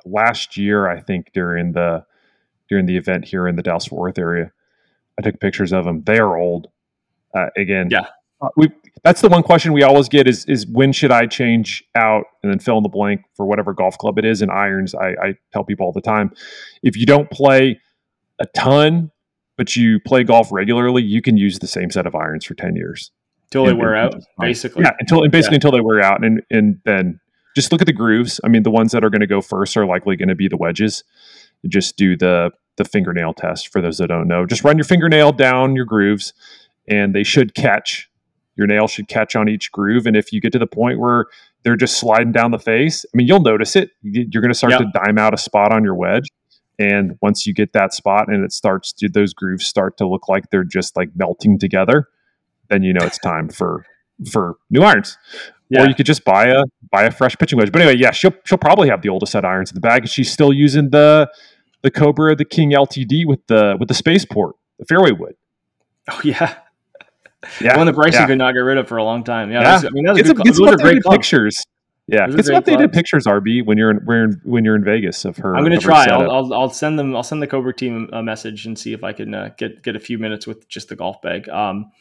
last 0.05 0.57
year, 0.57 0.87
I 0.89 0.99
think 0.99 1.31
during 1.33 1.73
the, 1.73 2.05
during 2.69 2.85
the 2.85 2.97
event 2.97 3.25
here 3.25 3.47
in 3.47 3.55
the 3.55 3.61
Dallas 3.61 3.87
Fort 3.87 4.01
Worth 4.01 4.17
area. 4.17 4.51
I 5.19 5.21
took 5.21 5.39
pictures 5.39 5.73
of 5.73 5.85
them. 5.85 6.03
They 6.03 6.17
are 6.17 6.37
old. 6.37 6.69
Uh, 7.35 7.47
again, 7.57 7.89
yeah, 7.91 8.07
uh, 8.41 8.49
we 8.57 8.69
that's 9.03 9.21
the 9.21 9.29
one 9.29 9.41
question 9.41 9.73
we 9.73 9.83
always 9.83 10.09
get 10.09 10.27
is 10.27 10.45
is 10.45 10.67
when 10.67 10.91
should 10.91 11.11
I 11.11 11.25
change 11.25 11.83
out 11.95 12.25
and 12.43 12.51
then 12.51 12.59
fill 12.59 12.77
in 12.77 12.83
the 12.83 12.89
blank 12.89 13.21
for 13.35 13.45
whatever 13.45 13.73
golf 13.73 13.97
club 13.97 14.17
it 14.19 14.25
is. 14.25 14.41
And 14.41 14.51
irons, 14.51 14.93
I, 14.93 15.09
I 15.21 15.33
tell 15.51 15.63
people 15.63 15.85
all 15.85 15.91
the 15.91 16.01
time, 16.01 16.31
if 16.83 16.95
you 16.95 17.05
don't 17.05 17.29
play 17.31 17.79
a 18.39 18.45
ton, 18.47 19.11
but 19.57 19.75
you 19.75 19.99
play 19.99 20.23
golf 20.23 20.51
regularly, 20.51 21.03
you 21.03 21.21
can 21.21 21.37
use 21.37 21.59
the 21.59 21.67
same 21.67 21.89
set 21.89 22.05
of 22.05 22.15
irons 22.15 22.45
for 22.45 22.53
ten 22.53 22.75
years 22.75 23.11
until 23.45 23.65
they 23.65 23.73
wear 23.73 23.95
out. 23.95 24.15
Basically, 24.39 24.83
yeah, 24.83 24.91
until 24.99 25.27
basically 25.29 25.55
yeah. 25.55 25.57
until 25.57 25.71
they 25.71 25.81
wear 25.81 26.01
out, 26.01 26.23
and 26.23 26.41
and 26.51 26.79
then 26.85 27.19
just 27.55 27.71
look 27.71 27.81
at 27.81 27.87
the 27.87 27.93
grooves. 27.93 28.39
I 28.43 28.47
mean, 28.47 28.63
the 28.63 28.71
ones 28.71 28.91
that 28.91 29.03
are 29.03 29.09
going 29.09 29.21
to 29.21 29.27
go 29.27 29.41
first 29.41 29.75
are 29.77 29.85
likely 29.85 30.15
going 30.15 30.29
to 30.29 30.35
be 30.35 30.47
the 30.47 30.57
wedges. 30.57 31.03
Just 31.67 31.97
do 31.97 32.15
the 32.15 32.51
the 32.77 32.85
fingernail 32.85 33.33
test 33.33 33.69
for 33.69 33.81
those 33.81 33.97
that 33.97 34.07
don't 34.07 34.27
know. 34.27 34.45
Just 34.45 34.63
run 34.63 34.77
your 34.77 34.85
fingernail 34.85 35.31
down 35.31 35.75
your 35.75 35.85
grooves, 35.85 36.33
and 36.87 37.15
they 37.15 37.23
should 37.23 37.55
catch 37.55 38.10
your 38.61 38.67
nail 38.67 38.87
should 38.87 39.07
catch 39.07 39.35
on 39.35 39.49
each 39.49 39.71
groove. 39.71 40.05
And 40.05 40.15
if 40.15 40.31
you 40.31 40.39
get 40.39 40.51
to 40.51 40.59
the 40.59 40.67
point 40.67 40.99
where 40.99 41.25
they're 41.63 41.75
just 41.75 41.99
sliding 41.99 42.31
down 42.31 42.51
the 42.51 42.59
face, 42.59 43.05
I 43.11 43.17
mean, 43.17 43.25
you'll 43.25 43.41
notice 43.41 43.75
it. 43.75 43.89
You're 44.03 44.41
going 44.41 44.51
to 44.51 44.57
start 44.57 44.73
yep. 44.73 44.81
to 44.81 44.91
dime 44.93 45.17
out 45.17 45.33
a 45.33 45.37
spot 45.37 45.73
on 45.73 45.83
your 45.83 45.95
wedge. 45.95 46.27
And 46.77 47.17
once 47.21 47.47
you 47.47 47.53
get 47.55 47.73
that 47.73 47.91
spot 47.93 48.27
and 48.27 48.43
it 48.45 48.51
starts 48.51 48.93
to, 48.93 49.09
those 49.09 49.33
grooves 49.33 49.65
start 49.65 49.97
to 49.97 50.07
look 50.07 50.29
like 50.29 50.51
they're 50.51 50.63
just 50.63 50.95
like 50.95 51.09
melting 51.15 51.57
together, 51.57 52.07
then 52.69 52.83
you 52.83 52.93
know 52.93 53.03
it's 53.03 53.17
time 53.17 53.49
for, 53.49 53.83
for 54.31 54.57
new 54.69 54.83
irons. 54.83 55.17
Yeah. 55.69 55.83
Or 55.83 55.87
you 55.87 55.95
could 55.95 56.05
just 56.05 56.23
buy 56.23 56.45
a, 56.45 56.63
buy 56.91 57.03
a 57.03 57.11
fresh 57.11 57.35
pitching 57.37 57.57
wedge. 57.57 57.71
But 57.71 57.81
anyway, 57.81 57.97
yeah, 57.97 58.11
she'll, 58.11 58.33
she'll 58.45 58.59
probably 58.59 58.89
have 58.89 59.01
the 59.01 59.09
oldest 59.09 59.31
set 59.31 59.43
of 59.43 59.49
irons 59.49 59.71
in 59.71 59.75
the 59.75 59.81
bag. 59.81 60.07
She's 60.07 60.31
still 60.31 60.53
using 60.53 60.91
the, 60.91 61.31
the 61.81 61.89
Cobra, 61.89 62.35
the 62.35 62.45
King 62.45 62.71
LTD 62.71 63.25
with 63.25 63.45
the, 63.47 63.75
with 63.79 63.87
the 63.87 63.95
spaceport, 63.95 64.55
the 64.77 64.85
fairway 64.85 65.11
wood. 65.11 65.35
Oh 66.09 66.21
yeah. 66.23 66.55
Yeah, 67.59 67.77
one 67.77 67.87
that 67.87 67.93
Bryson 67.93 68.21
yeah. 68.21 68.27
could 68.27 68.37
not 68.37 68.53
get 68.53 68.59
rid 68.59 68.77
of 68.77 68.87
for 68.87 68.97
a 68.97 69.03
long 69.03 69.23
time. 69.23 69.51
Yeah, 69.51 69.61
yeah. 69.61 69.87
I 69.87 69.89
mean, 69.91 70.05
that's 70.05 70.29
a 70.29 70.31
a, 70.31 70.35
those 70.35 70.59
are 70.59 70.77
great 70.77 71.01
pictures. 71.03 71.65
Yeah, 72.07 72.27
get 72.27 72.65
they 72.65 72.75
did 72.75 72.91
pictures, 72.91 73.25
RB, 73.25 73.65
when 73.65 73.77
you're 73.77 73.91
in, 73.91 73.97
when, 74.05 74.41
when 74.43 74.65
you're 74.65 74.75
in 74.75 74.83
Vegas 74.83 75.23
of 75.23 75.37
her. 75.37 75.55
I'm 75.55 75.63
going 75.63 75.77
to 75.77 75.83
try. 75.83 76.05
I'll, 76.05 76.29
I'll, 76.29 76.53
I'll, 76.53 76.69
send 76.69 76.99
them. 76.99 77.15
I'll 77.15 77.23
send 77.23 77.41
the 77.41 77.47
Cobra 77.47 77.73
team 77.73 78.09
a 78.11 78.21
message 78.21 78.65
and 78.65 78.77
see 78.77 78.91
if 78.91 79.03
I 79.03 79.13
can 79.13 79.33
uh, 79.33 79.49
get 79.57 79.81
get 79.81 79.95
a 79.95 79.99
few 79.99 80.17
minutes 80.17 80.45
with 80.45 80.67
just 80.67 80.89
the 80.89 80.95
golf 80.95 81.21
bag. 81.21 81.47
Um, 81.47 81.91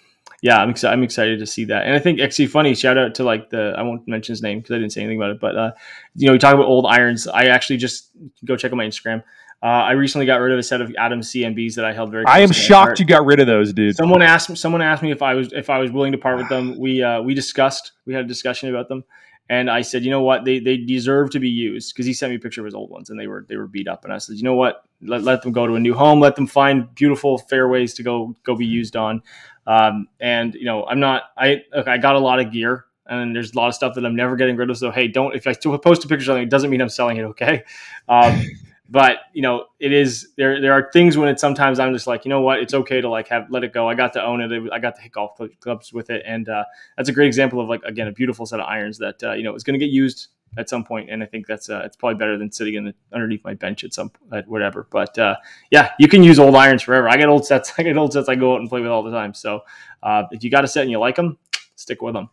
yeah, 0.42 0.60
I'm 0.60 0.70
excited. 0.70 0.94
I'm 0.94 1.02
excited 1.02 1.38
to 1.38 1.46
see 1.46 1.64
that. 1.66 1.84
And 1.84 1.94
I 1.94 1.98
think 1.98 2.18
actually 2.18 2.46
funny. 2.46 2.74
Shout 2.74 2.98
out 2.98 3.14
to 3.16 3.24
like 3.24 3.50
the 3.50 3.74
I 3.76 3.82
won't 3.82 4.08
mention 4.08 4.32
his 4.32 4.42
name 4.42 4.58
because 4.58 4.74
I 4.74 4.78
didn't 4.78 4.92
say 4.92 5.02
anything 5.02 5.18
about 5.18 5.30
it. 5.30 5.40
But 5.40 5.56
uh, 5.56 5.72
you 6.16 6.26
know, 6.26 6.32
we 6.32 6.38
talk 6.38 6.54
about 6.54 6.66
old 6.66 6.86
irons. 6.86 7.28
I 7.28 7.44
actually 7.44 7.76
just 7.76 8.10
go 8.44 8.56
check 8.56 8.72
out 8.72 8.76
my 8.76 8.86
Instagram. 8.86 9.22
Uh, 9.62 9.66
I 9.66 9.92
recently 9.92 10.24
got 10.24 10.36
rid 10.36 10.52
of 10.52 10.58
a 10.58 10.62
set 10.62 10.80
of 10.80 10.94
Adam 10.98 11.20
CMBs 11.20 11.74
that 11.74 11.84
I 11.84 11.92
held 11.92 12.10
very. 12.10 12.24
I 12.24 12.40
am 12.40 12.50
shocked 12.50 12.98
you 12.98 13.04
got 13.04 13.26
rid 13.26 13.40
of 13.40 13.46
those, 13.46 13.74
dude. 13.74 13.94
Someone 13.94 14.22
asked 14.22 14.48
me. 14.48 14.56
Someone 14.56 14.80
asked 14.80 15.02
me 15.02 15.10
if 15.10 15.20
I 15.20 15.34
was 15.34 15.52
if 15.52 15.68
I 15.68 15.78
was 15.78 15.90
willing 15.90 16.12
to 16.12 16.18
part 16.18 16.38
with 16.38 16.48
them. 16.48 16.70
We 16.80 17.02
uh, 17.02 17.20
we 17.20 17.34
discussed. 17.34 17.92
We 18.06 18.14
had 18.14 18.24
a 18.24 18.28
discussion 18.28 18.70
about 18.70 18.88
them, 18.88 19.04
and 19.50 19.68
I 19.68 19.82
said, 19.82 20.02
you 20.02 20.10
know 20.10 20.22
what, 20.22 20.46
they 20.46 20.60
they 20.60 20.78
deserve 20.78 21.30
to 21.30 21.40
be 21.40 21.50
used 21.50 21.92
because 21.92 22.06
he 22.06 22.14
sent 22.14 22.30
me 22.30 22.36
a 22.36 22.38
picture 22.38 22.62
of 22.62 22.64
his 22.64 22.74
old 22.74 22.88
ones 22.88 23.10
and 23.10 23.20
they 23.20 23.26
were 23.26 23.44
they 23.50 23.56
were 23.56 23.66
beat 23.66 23.86
up, 23.86 24.04
and 24.04 24.14
I 24.14 24.18
said, 24.18 24.36
you 24.36 24.44
know 24.44 24.54
what, 24.54 24.84
let, 25.02 25.24
let 25.24 25.42
them 25.42 25.52
go 25.52 25.66
to 25.66 25.74
a 25.74 25.80
new 25.80 25.92
home. 25.92 26.20
Let 26.20 26.36
them 26.36 26.46
find 26.46 26.94
beautiful 26.94 27.36
fairways 27.36 27.92
to 27.94 28.02
go 28.02 28.34
go 28.44 28.56
be 28.56 28.64
used 28.64 28.96
on. 28.96 29.22
Um, 29.66 30.08
and 30.20 30.54
you 30.54 30.64
know, 30.64 30.86
I'm 30.86 31.00
not. 31.00 31.24
I 31.36 31.64
look, 31.74 31.86
I 31.86 31.98
got 31.98 32.14
a 32.14 32.18
lot 32.18 32.40
of 32.40 32.50
gear 32.50 32.86
and 33.06 33.34
there's 33.34 33.52
a 33.52 33.56
lot 33.56 33.68
of 33.68 33.74
stuff 33.74 33.94
that 33.96 34.06
I'm 34.06 34.16
never 34.16 34.36
getting 34.36 34.56
rid 34.56 34.70
of. 34.70 34.78
So 34.78 34.90
hey, 34.90 35.08
don't 35.08 35.34
if 35.34 35.46
I 35.46 35.52
post 35.52 36.04
a 36.04 36.08
picture 36.08 36.22
of 36.22 36.24
something, 36.24 36.44
it 36.44 36.50
doesn't 36.50 36.70
mean 36.70 36.80
I'm 36.80 36.88
selling 36.88 37.18
it. 37.18 37.24
Okay. 37.24 37.64
Um, 38.08 38.42
but 38.90 39.18
you 39.32 39.42
know 39.42 39.66
it 39.78 39.92
is 39.92 40.28
there 40.36 40.60
there 40.60 40.72
are 40.72 40.90
things 40.92 41.16
when 41.16 41.28
it's 41.28 41.40
sometimes 41.40 41.78
i'm 41.78 41.92
just 41.92 42.06
like 42.06 42.24
you 42.24 42.28
know 42.28 42.40
what? 42.40 42.60
It's 42.60 42.74
okay 42.74 43.00
to 43.00 43.08
like 43.08 43.28
have 43.28 43.50
let 43.50 43.64
it 43.64 43.72
go. 43.72 43.88
I 43.88 43.94
got 43.94 44.12
to 44.14 44.22
own 44.22 44.40
it. 44.40 44.70
I 44.72 44.78
got 44.78 44.96
to 44.96 45.02
hit 45.02 45.12
golf 45.12 45.40
clubs 45.60 45.92
with 45.92 46.10
it. 46.10 46.22
And 46.26 46.48
uh, 46.48 46.64
that's 46.96 47.08
a 47.08 47.12
great 47.12 47.26
example 47.28 47.60
of 47.60 47.68
like 47.68 47.82
again 47.84 48.08
a 48.08 48.12
beautiful 48.12 48.46
set 48.46 48.60
of 48.60 48.66
irons 48.66 48.98
that 48.98 49.22
uh, 49.22 49.32
you 49.32 49.42
know 49.42 49.54
is 49.54 49.62
going 49.62 49.78
to 49.78 49.84
get 49.84 49.92
used 49.92 50.28
at 50.58 50.68
some 50.68 50.84
point. 50.84 51.10
And 51.10 51.22
i 51.22 51.26
think 51.26 51.46
that's 51.46 51.70
uh, 51.70 51.82
it's 51.84 51.96
probably 51.96 52.18
better 52.18 52.36
than 52.36 52.50
sitting 52.50 52.74
in 52.74 52.84
the, 52.84 52.94
underneath 53.12 53.44
my 53.44 53.54
bench 53.54 53.84
at 53.84 53.94
some 53.94 54.10
at 54.32 54.46
whatever. 54.48 54.86
But 54.90 55.18
uh, 55.18 55.36
yeah 55.70 55.90
you 55.98 56.08
can 56.08 56.22
use 56.22 56.38
old 56.38 56.54
irons 56.54 56.82
forever. 56.82 57.08
I 57.08 57.16
get 57.16 57.28
old 57.28 57.46
sets. 57.46 57.72
I 57.78 57.82
get 57.82 57.96
old 57.96 58.12
sets 58.12 58.28
i 58.28 58.34
go 58.34 58.54
out 58.54 58.60
and 58.60 58.68
play 58.68 58.80
with 58.80 58.90
all 58.90 59.02
the 59.02 59.12
time. 59.12 59.34
So 59.34 59.62
uh, 60.02 60.24
if 60.30 60.44
you 60.44 60.50
got 60.50 60.64
a 60.64 60.68
set 60.68 60.82
and 60.82 60.90
you 60.90 60.98
like 60.98 61.16
them 61.16 61.38
stick 61.76 62.02
with 62.02 62.14
them 62.14 62.28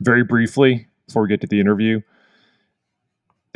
very 0.00 0.22
briefly 0.22 0.86
before 1.06 1.22
we 1.22 1.28
get 1.28 1.40
to 1.40 1.46
the 1.46 1.60
interview 1.60 2.00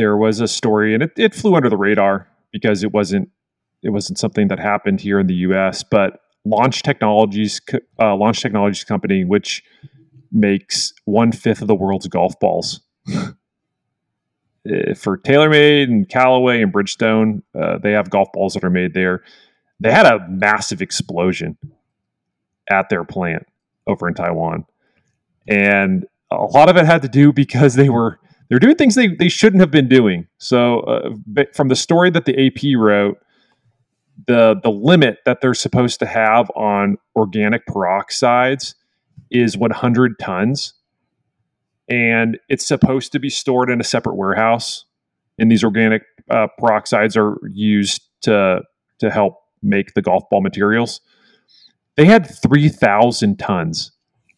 there 0.03 0.17
was 0.17 0.41
a 0.41 0.49
story, 0.49 0.95
and 0.95 1.03
it, 1.05 1.13
it 1.17 1.33
flew 1.33 1.55
under 1.55 1.71
the 1.71 1.77
radar 1.77 2.27
because 2.51 2.83
it 2.83 2.93
wasn't 2.93 3.31
it 3.83 3.91
wasn't 3.91 4.19
something 4.19 4.49
that 4.49 4.59
happened 4.59 5.01
here 5.01 5.21
in 5.21 5.29
the 5.29 5.35
U.S. 5.47 5.85
But 5.85 6.21
Launch 6.45 6.83
Technologies, 6.83 7.61
uh, 8.01 8.17
Launch 8.17 8.41
Technologies 8.43 8.83
company, 8.83 9.25
which 9.25 9.63
makes 10.33 10.93
one 11.05 11.31
fifth 11.31 11.63
of 11.63 11.69
the 11.69 11.75
world's 11.75 12.09
golf 12.09 12.39
balls. 12.41 12.81
Eh, 14.65 14.95
for 14.95 15.19
TaylorMade 15.19 15.89
and 15.89 16.09
Callaway 16.09 16.63
and 16.63 16.73
Bridgestone, 16.73 17.43
uh, 17.61 17.79
they 17.79 17.91
have 17.91 18.11
golf 18.11 18.29
balls 18.33 18.55
that 18.55 18.63
are 18.63 18.71
made 18.71 18.95
there. 18.95 19.25
They 19.81 19.91
had 19.91 20.07
a 20.07 20.25
massive 20.29 20.81
explosion 20.81 21.59
at 22.71 22.89
their 22.89 23.03
plant 23.03 23.45
over 23.89 24.07
in 24.07 24.15
Taiwan, 24.15 24.67
and 25.49 26.07
a 26.31 26.45
lot 26.45 26.69
of 26.69 26.77
it 26.77 26.87
had 26.87 27.03
to 27.03 27.09
do 27.09 27.33
because 27.33 27.75
they 27.75 27.89
were 27.89 28.21
they're 28.53 28.59
doing 28.59 28.77
things 28.77 28.97
they, 28.97 29.09
they 29.09 29.31
shouldn't 29.31 29.61
have 29.61 29.71
been 29.71 29.89
doing. 29.89 30.29
So, 30.37 30.81
uh, 30.81 31.15
from 31.55 31.69
the 31.69 31.75
story 31.75 32.11
that 32.11 32.27
the 32.27 32.49
AP 32.49 32.79
wrote, 32.79 33.17
the 34.27 34.61
the 34.63 34.71
limit 34.71 35.21
that 35.25 35.41
they're 35.41 35.55
supposed 35.55 35.99
to 36.01 36.07
have 36.07 36.51
on 36.55 36.99
organic 37.17 37.65
peroxides 37.65 38.75
is 39.31 39.57
100 39.57 40.19
tons, 40.19 40.75
and 41.89 42.39
it's 42.51 42.67
supposed 42.67 43.11
to 43.13 43.19
be 43.19 43.31
stored 43.31 43.71
in 43.71 43.81
a 43.81 43.85
separate 43.85 44.17
warehouse. 44.17 44.85
And 45.39 45.51
these 45.51 45.65
organic 45.65 46.03
uh, 46.29 46.49
peroxides 46.61 47.17
are 47.17 47.39
used 47.49 48.03
to 48.25 48.61
to 48.99 49.11
help 49.11 49.37
make 49.63 49.95
the 49.95 50.03
golf 50.03 50.25
ball 50.31 50.43
materials. 50.43 51.01
They 51.97 52.05
had 52.05 52.27
3,000 52.27 53.39
tons 53.39 53.93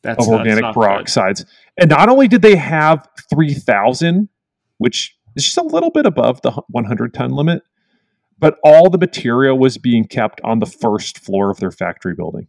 that's, 0.04 0.26
of 0.26 0.32
organic 0.32 0.64
peroxides. 0.66 1.38
Good. 1.38 1.46
And 1.78 1.90
not 1.90 2.08
only 2.08 2.28
did 2.28 2.42
they 2.42 2.56
have 2.56 3.08
3,000, 3.30 4.28
which 4.78 5.16
is 5.34 5.44
just 5.44 5.56
a 5.56 5.62
little 5.62 5.90
bit 5.90 6.06
above 6.06 6.42
the 6.42 6.52
100 6.68 7.14
ton 7.14 7.32
limit, 7.32 7.62
but 8.38 8.58
all 8.62 8.90
the 8.90 8.98
material 8.98 9.58
was 9.58 9.78
being 9.78 10.04
kept 10.04 10.40
on 10.42 10.58
the 10.58 10.66
first 10.66 11.18
floor 11.18 11.50
of 11.50 11.58
their 11.58 11.70
factory 11.70 12.14
building. 12.14 12.48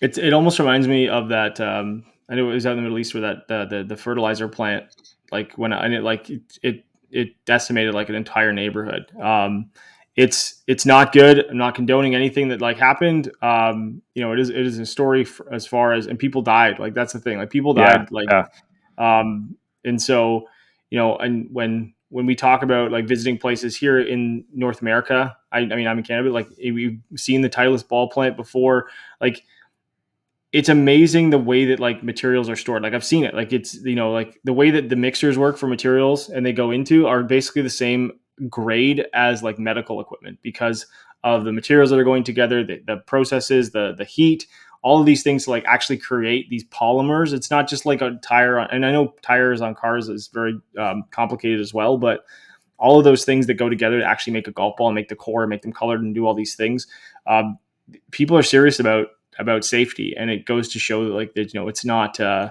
It's, 0.00 0.18
it 0.18 0.32
almost 0.32 0.58
reminds 0.58 0.86
me 0.86 1.08
of 1.08 1.28
that. 1.30 1.60
Um, 1.60 2.04
I 2.28 2.34
know 2.34 2.50
it 2.50 2.54
was 2.54 2.66
out 2.66 2.72
in 2.72 2.76
the 2.76 2.82
Middle 2.82 2.98
East 2.98 3.14
where 3.14 3.20
that 3.20 3.48
the 3.48 3.66
the, 3.66 3.84
the 3.84 3.96
fertilizer 3.96 4.48
plant 4.48 4.84
like 5.30 5.52
when 5.58 5.72
and 5.72 5.92
it 5.94 6.02
like 6.02 6.30
it, 6.30 6.58
it 6.62 6.84
it 7.10 7.28
decimated 7.44 7.94
like 7.94 8.08
an 8.08 8.14
entire 8.14 8.52
neighborhood. 8.52 9.12
Um, 9.20 9.70
it's 10.16 10.62
it's 10.66 10.84
not 10.84 11.12
good. 11.12 11.46
I'm 11.48 11.56
not 11.56 11.74
condoning 11.74 12.14
anything 12.14 12.48
that 12.48 12.60
like 12.60 12.78
happened. 12.78 13.30
Um, 13.40 14.02
you 14.14 14.22
know, 14.22 14.32
it 14.32 14.40
is 14.40 14.50
it 14.50 14.60
is 14.60 14.78
a 14.78 14.86
story 14.86 15.26
as 15.50 15.66
far 15.66 15.92
as 15.92 16.06
and 16.06 16.18
people 16.18 16.42
died. 16.42 16.78
Like 16.78 16.94
that's 16.94 17.12
the 17.12 17.20
thing. 17.20 17.38
Like 17.38 17.50
people 17.50 17.72
died. 17.72 18.08
Yeah, 18.10 18.18
like, 18.18 18.28
yeah. 18.30 18.46
um, 18.98 19.56
and 19.84 20.00
so 20.00 20.46
you 20.90 20.98
know, 20.98 21.16
and 21.16 21.48
when 21.50 21.94
when 22.10 22.26
we 22.26 22.34
talk 22.34 22.62
about 22.62 22.92
like 22.92 23.06
visiting 23.06 23.38
places 23.38 23.74
here 23.74 23.98
in 23.98 24.44
North 24.52 24.82
America, 24.82 25.34
I, 25.50 25.60
I 25.60 25.64
mean, 25.64 25.86
I'm 25.86 25.96
in 25.96 26.04
Canada. 26.04 26.30
Like 26.30 26.48
we've 26.58 27.00
seen 27.16 27.40
the 27.40 27.48
Titleist 27.48 27.88
ball 27.88 28.10
plant 28.10 28.36
before. 28.36 28.88
Like 29.18 29.42
it's 30.52 30.68
amazing 30.68 31.30
the 31.30 31.38
way 31.38 31.64
that 31.64 31.80
like 31.80 32.02
materials 32.02 32.50
are 32.50 32.56
stored. 32.56 32.82
Like 32.82 32.92
I've 32.92 33.04
seen 33.04 33.24
it. 33.24 33.34
Like 33.34 33.54
it's 33.54 33.74
you 33.76 33.94
know 33.94 34.12
like 34.12 34.38
the 34.44 34.52
way 34.52 34.70
that 34.72 34.90
the 34.90 34.96
mixers 34.96 35.38
work 35.38 35.56
for 35.56 35.66
materials 35.66 36.28
and 36.28 36.44
they 36.44 36.52
go 36.52 36.70
into 36.70 37.06
are 37.06 37.22
basically 37.22 37.62
the 37.62 37.70
same 37.70 38.12
grade 38.48 39.06
as 39.14 39.42
like 39.42 39.58
medical 39.58 40.00
equipment 40.00 40.38
because 40.42 40.86
of 41.24 41.44
the 41.44 41.52
materials 41.52 41.90
that 41.90 41.98
are 41.98 42.04
going 42.04 42.24
together, 42.24 42.64
the, 42.64 42.82
the 42.86 42.96
processes, 42.96 43.70
the 43.70 43.94
the 43.96 44.04
heat, 44.04 44.46
all 44.82 44.98
of 44.98 45.06
these 45.06 45.22
things 45.22 45.44
to 45.44 45.50
like 45.50 45.64
actually 45.66 45.96
create 45.96 46.50
these 46.50 46.64
polymers. 46.64 47.32
It's 47.32 47.50
not 47.50 47.68
just 47.68 47.86
like 47.86 48.00
a 48.00 48.18
tire, 48.22 48.58
on, 48.58 48.68
and 48.70 48.84
I 48.84 48.90
know 48.90 49.14
tires 49.22 49.60
on 49.60 49.74
cars 49.74 50.08
is 50.08 50.28
very 50.28 50.58
um, 50.76 51.04
complicated 51.10 51.60
as 51.60 51.72
well, 51.72 51.96
but 51.96 52.24
all 52.78 52.98
of 52.98 53.04
those 53.04 53.24
things 53.24 53.46
that 53.46 53.54
go 53.54 53.68
together 53.68 54.00
to 54.00 54.04
actually 54.04 54.32
make 54.32 54.48
a 54.48 54.52
golf 54.52 54.76
ball 54.76 54.88
and 54.88 54.94
make 54.96 55.08
the 55.08 55.16
core, 55.16 55.44
and 55.44 55.50
make 55.50 55.62
them 55.62 55.72
colored, 55.72 56.02
and 56.02 56.14
do 56.14 56.26
all 56.26 56.34
these 56.34 56.56
things. 56.56 56.88
Um, 57.26 57.58
people 58.10 58.36
are 58.36 58.42
serious 58.42 58.80
about 58.80 59.08
about 59.38 59.64
safety, 59.64 60.14
and 60.16 60.30
it 60.30 60.44
goes 60.44 60.68
to 60.70 60.80
show 60.80 61.04
that 61.04 61.14
like 61.14 61.34
that 61.34 61.54
you 61.54 61.60
know 61.60 61.68
it's 61.68 61.84
not. 61.84 62.18
Uh, 62.18 62.50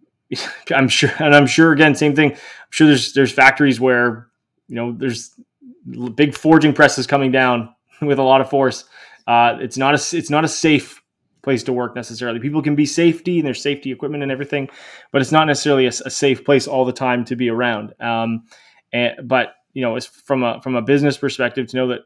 I'm 0.74 0.88
sure, 0.88 1.10
and 1.18 1.34
I'm 1.34 1.48
sure 1.48 1.72
again, 1.72 1.96
same 1.96 2.14
thing. 2.14 2.32
I'm 2.32 2.38
sure 2.70 2.86
there's 2.86 3.14
there's 3.14 3.32
factories 3.32 3.80
where 3.80 4.28
you 4.68 4.76
know 4.76 4.92
there's 4.92 5.34
big 6.14 6.34
forging 6.34 6.72
presses 6.72 7.06
coming 7.06 7.32
down 7.32 7.74
with 8.02 8.18
a 8.18 8.22
lot 8.22 8.40
of 8.40 8.50
force. 8.50 8.84
Uh, 9.26 9.56
it's 9.60 9.76
not 9.76 9.94
a 9.94 10.16
it's 10.16 10.30
not 10.30 10.44
a 10.44 10.48
safe 10.48 11.00
place 11.42 11.62
to 11.64 11.72
work 11.72 11.94
necessarily. 11.96 12.38
People 12.38 12.62
can 12.62 12.74
be 12.74 12.86
safety 12.86 13.38
and 13.38 13.46
there's 13.46 13.60
safety 13.60 13.90
equipment 13.90 14.22
and 14.22 14.30
everything, 14.30 14.68
but 15.10 15.20
it's 15.20 15.32
not 15.32 15.46
necessarily 15.46 15.86
a, 15.86 15.92
a 16.06 16.10
safe 16.10 16.44
place 16.44 16.68
all 16.68 16.84
the 16.84 16.92
time 16.92 17.24
to 17.24 17.34
be 17.34 17.48
around. 17.48 17.92
Um, 18.00 18.44
and, 18.92 19.28
but 19.28 19.54
you 19.72 19.82
know, 19.82 19.96
it's 19.96 20.06
from 20.06 20.42
a 20.42 20.60
from 20.60 20.76
a 20.76 20.82
business 20.82 21.16
perspective 21.18 21.66
to 21.68 21.76
know 21.76 21.88
that 21.88 22.00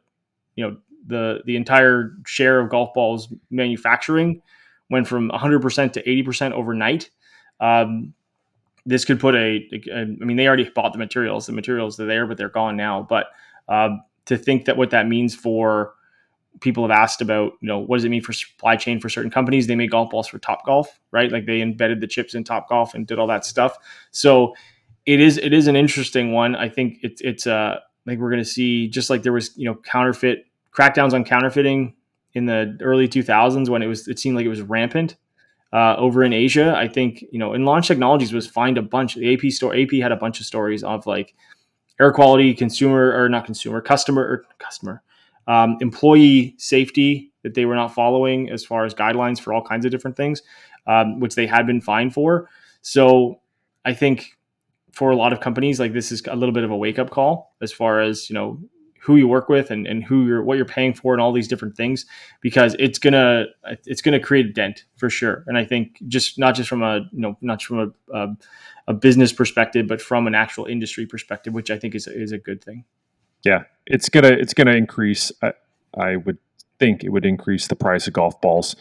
you 0.54 0.66
know 0.66 0.76
the 1.06 1.40
the 1.44 1.56
entire 1.56 2.12
share 2.26 2.60
of 2.60 2.70
golf 2.70 2.94
balls 2.94 3.32
manufacturing 3.50 4.42
went 4.90 5.08
from 5.08 5.30
100% 5.30 5.92
to 5.92 6.02
80% 6.02 6.52
overnight. 6.52 7.10
Um, 7.60 8.14
this 8.86 9.04
could 9.04 9.20
put 9.20 9.34
a, 9.34 9.68
a, 9.72 10.00
I 10.00 10.04
mean, 10.04 10.36
they 10.36 10.46
already 10.46 10.70
bought 10.70 10.92
the 10.92 10.98
materials. 10.98 11.46
The 11.46 11.52
materials 11.52 11.98
are 12.00 12.06
there, 12.06 12.26
but 12.26 12.38
they're 12.38 12.48
gone 12.48 12.76
now. 12.76 13.06
But 13.08 13.26
um, 13.68 14.02
to 14.26 14.38
think 14.38 14.64
that 14.66 14.76
what 14.76 14.90
that 14.90 15.08
means 15.08 15.34
for 15.34 15.94
people 16.60 16.84
have 16.84 16.96
asked 16.96 17.20
about, 17.20 17.52
you 17.60 17.68
know, 17.68 17.78
what 17.78 17.96
does 17.96 18.04
it 18.04 18.08
mean 18.08 18.22
for 18.22 18.32
supply 18.32 18.76
chain 18.76 19.00
for 19.00 19.08
certain 19.08 19.30
companies? 19.30 19.66
They 19.66 19.74
made 19.74 19.90
golf 19.90 20.10
balls 20.10 20.28
for 20.28 20.38
Topgolf, 20.38 20.86
right? 21.10 21.30
Like 21.30 21.46
they 21.46 21.60
embedded 21.60 22.00
the 22.00 22.06
chips 22.06 22.34
in 22.34 22.44
Topgolf 22.44 22.94
and 22.94 23.06
did 23.06 23.18
all 23.18 23.26
that 23.26 23.44
stuff. 23.44 23.76
So 24.12 24.54
it 25.04 25.20
is 25.20 25.36
it 25.38 25.52
is 25.52 25.66
an 25.66 25.76
interesting 25.76 26.32
one. 26.32 26.56
I 26.56 26.68
think 26.68 26.98
it's 27.02 27.20
it's 27.20 27.46
uh 27.46 27.80
like 28.06 28.18
we're 28.18 28.30
to 28.36 28.44
see 28.44 28.88
just 28.88 29.10
like 29.10 29.22
there 29.22 29.32
was 29.32 29.56
you 29.56 29.64
know 29.64 29.74
counterfeit 29.74 30.46
crackdowns 30.72 31.12
on 31.12 31.24
counterfeiting 31.24 31.94
in 32.34 32.46
the 32.46 32.76
early 32.82 33.08
2000s 33.08 33.68
when 33.68 33.82
it 33.82 33.86
was 33.86 34.08
it 34.08 34.18
seemed 34.18 34.36
like 34.36 34.44
it 34.44 34.50
was 34.50 34.62
rampant 34.62 35.16
uh, 35.76 35.94
over 35.98 36.24
in 36.24 36.32
Asia. 36.32 36.74
I 36.74 36.88
think 36.88 37.22
you 37.30 37.38
know, 37.38 37.52
in 37.52 37.66
Launch 37.66 37.86
Technologies 37.86 38.32
was 38.32 38.46
find 38.46 38.78
a 38.78 38.82
bunch. 38.82 39.14
The 39.14 39.34
AP 39.34 39.52
store 39.52 39.76
AP 39.76 39.90
had 40.00 40.10
a 40.10 40.16
bunch 40.16 40.40
of 40.40 40.46
stories 40.46 40.82
of 40.82 41.06
like 41.06 41.34
air 42.00 42.10
quality, 42.12 42.54
consumer 42.54 43.14
or 43.14 43.28
not 43.28 43.44
consumer, 43.44 43.82
customer 43.82 44.22
or 44.22 44.44
customer, 44.58 45.02
um, 45.46 45.76
employee 45.82 46.54
safety 46.56 47.30
that 47.42 47.52
they 47.52 47.66
were 47.66 47.74
not 47.74 47.92
following 47.92 48.48
as 48.48 48.64
far 48.64 48.86
as 48.86 48.94
guidelines 48.94 49.38
for 49.38 49.52
all 49.52 49.62
kinds 49.62 49.84
of 49.84 49.90
different 49.90 50.16
things, 50.16 50.42
um, 50.86 51.20
which 51.20 51.34
they 51.34 51.46
had 51.46 51.66
been 51.66 51.82
fined 51.82 52.14
for. 52.14 52.48
So 52.80 53.40
I 53.84 53.92
think 53.92 54.38
for 54.92 55.10
a 55.10 55.16
lot 55.16 55.34
of 55.34 55.40
companies, 55.40 55.78
like 55.78 55.92
this 55.92 56.10
is 56.10 56.22
a 56.26 56.36
little 56.36 56.54
bit 56.54 56.64
of 56.64 56.70
a 56.70 56.76
wake 56.76 56.98
up 56.98 57.10
call 57.10 57.54
as 57.60 57.70
far 57.70 58.00
as 58.00 58.30
you 58.30 58.34
know 58.34 58.58
who 59.06 59.14
you 59.14 59.28
work 59.28 59.48
with 59.48 59.70
and, 59.70 59.86
and 59.86 60.02
who 60.02 60.26
you're 60.26 60.42
what 60.42 60.56
you're 60.56 60.66
paying 60.66 60.92
for 60.92 61.14
and 61.14 61.22
all 61.22 61.32
these 61.32 61.46
different 61.46 61.76
things 61.76 62.06
because 62.40 62.74
it's 62.80 62.98
gonna 62.98 63.44
it's 63.84 64.02
gonna 64.02 64.18
create 64.18 64.46
a 64.46 64.52
dent 64.52 64.84
for 64.96 65.08
sure. 65.08 65.44
And 65.46 65.56
i 65.56 65.64
think 65.64 65.98
just 66.08 66.40
not 66.40 66.56
just 66.56 66.68
from 66.68 66.82
a 66.82 67.08
you 67.12 67.20
know 67.20 67.38
not 67.40 67.62
from 67.62 67.94
a, 68.12 68.16
a, 68.18 68.36
a 68.88 68.94
business 68.94 69.32
perspective 69.32 69.86
but 69.86 70.02
from 70.02 70.26
an 70.26 70.34
actual 70.34 70.66
industry 70.66 71.06
perspective 71.06 71.54
which 71.54 71.70
i 71.70 71.78
think 71.78 71.94
is, 71.94 72.08
is 72.08 72.32
a 72.32 72.38
good 72.38 72.62
thing. 72.64 72.84
Yeah. 73.44 73.62
It's 73.86 74.08
gonna 74.08 74.32
it's 74.32 74.54
gonna 74.54 74.74
increase 74.74 75.30
I, 75.40 75.52
I 75.96 76.16
would 76.16 76.38
think 76.80 77.04
it 77.04 77.10
would 77.10 77.24
increase 77.24 77.68
the 77.68 77.76
price 77.76 78.08
of 78.08 78.12
golf 78.12 78.40
balls 78.40 78.74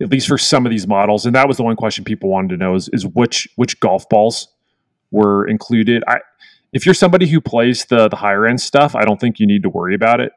at 0.00 0.10
least 0.10 0.28
for 0.28 0.38
some 0.38 0.66
of 0.66 0.70
these 0.70 0.86
models. 0.86 1.24
And 1.24 1.34
that 1.34 1.48
was 1.48 1.56
the 1.56 1.62
one 1.62 1.76
question 1.76 2.04
people 2.04 2.28
wanted 2.28 2.48
to 2.50 2.56
know 2.56 2.74
is, 2.74 2.88
is 2.92 3.06
which 3.06 3.48
which 3.56 3.80
golf 3.80 4.08
balls 4.08 4.48
were 5.10 5.46
included? 5.46 6.02
I 6.06 6.20
if 6.74 6.84
you're 6.84 6.94
somebody 6.94 7.26
who 7.28 7.40
plays 7.40 7.86
the 7.86 8.08
the 8.08 8.16
higher 8.16 8.46
end 8.46 8.60
stuff, 8.60 8.94
I 8.94 9.04
don't 9.04 9.20
think 9.20 9.38
you 9.38 9.46
need 9.46 9.62
to 9.62 9.70
worry 9.70 9.94
about 9.94 10.20
it. 10.20 10.32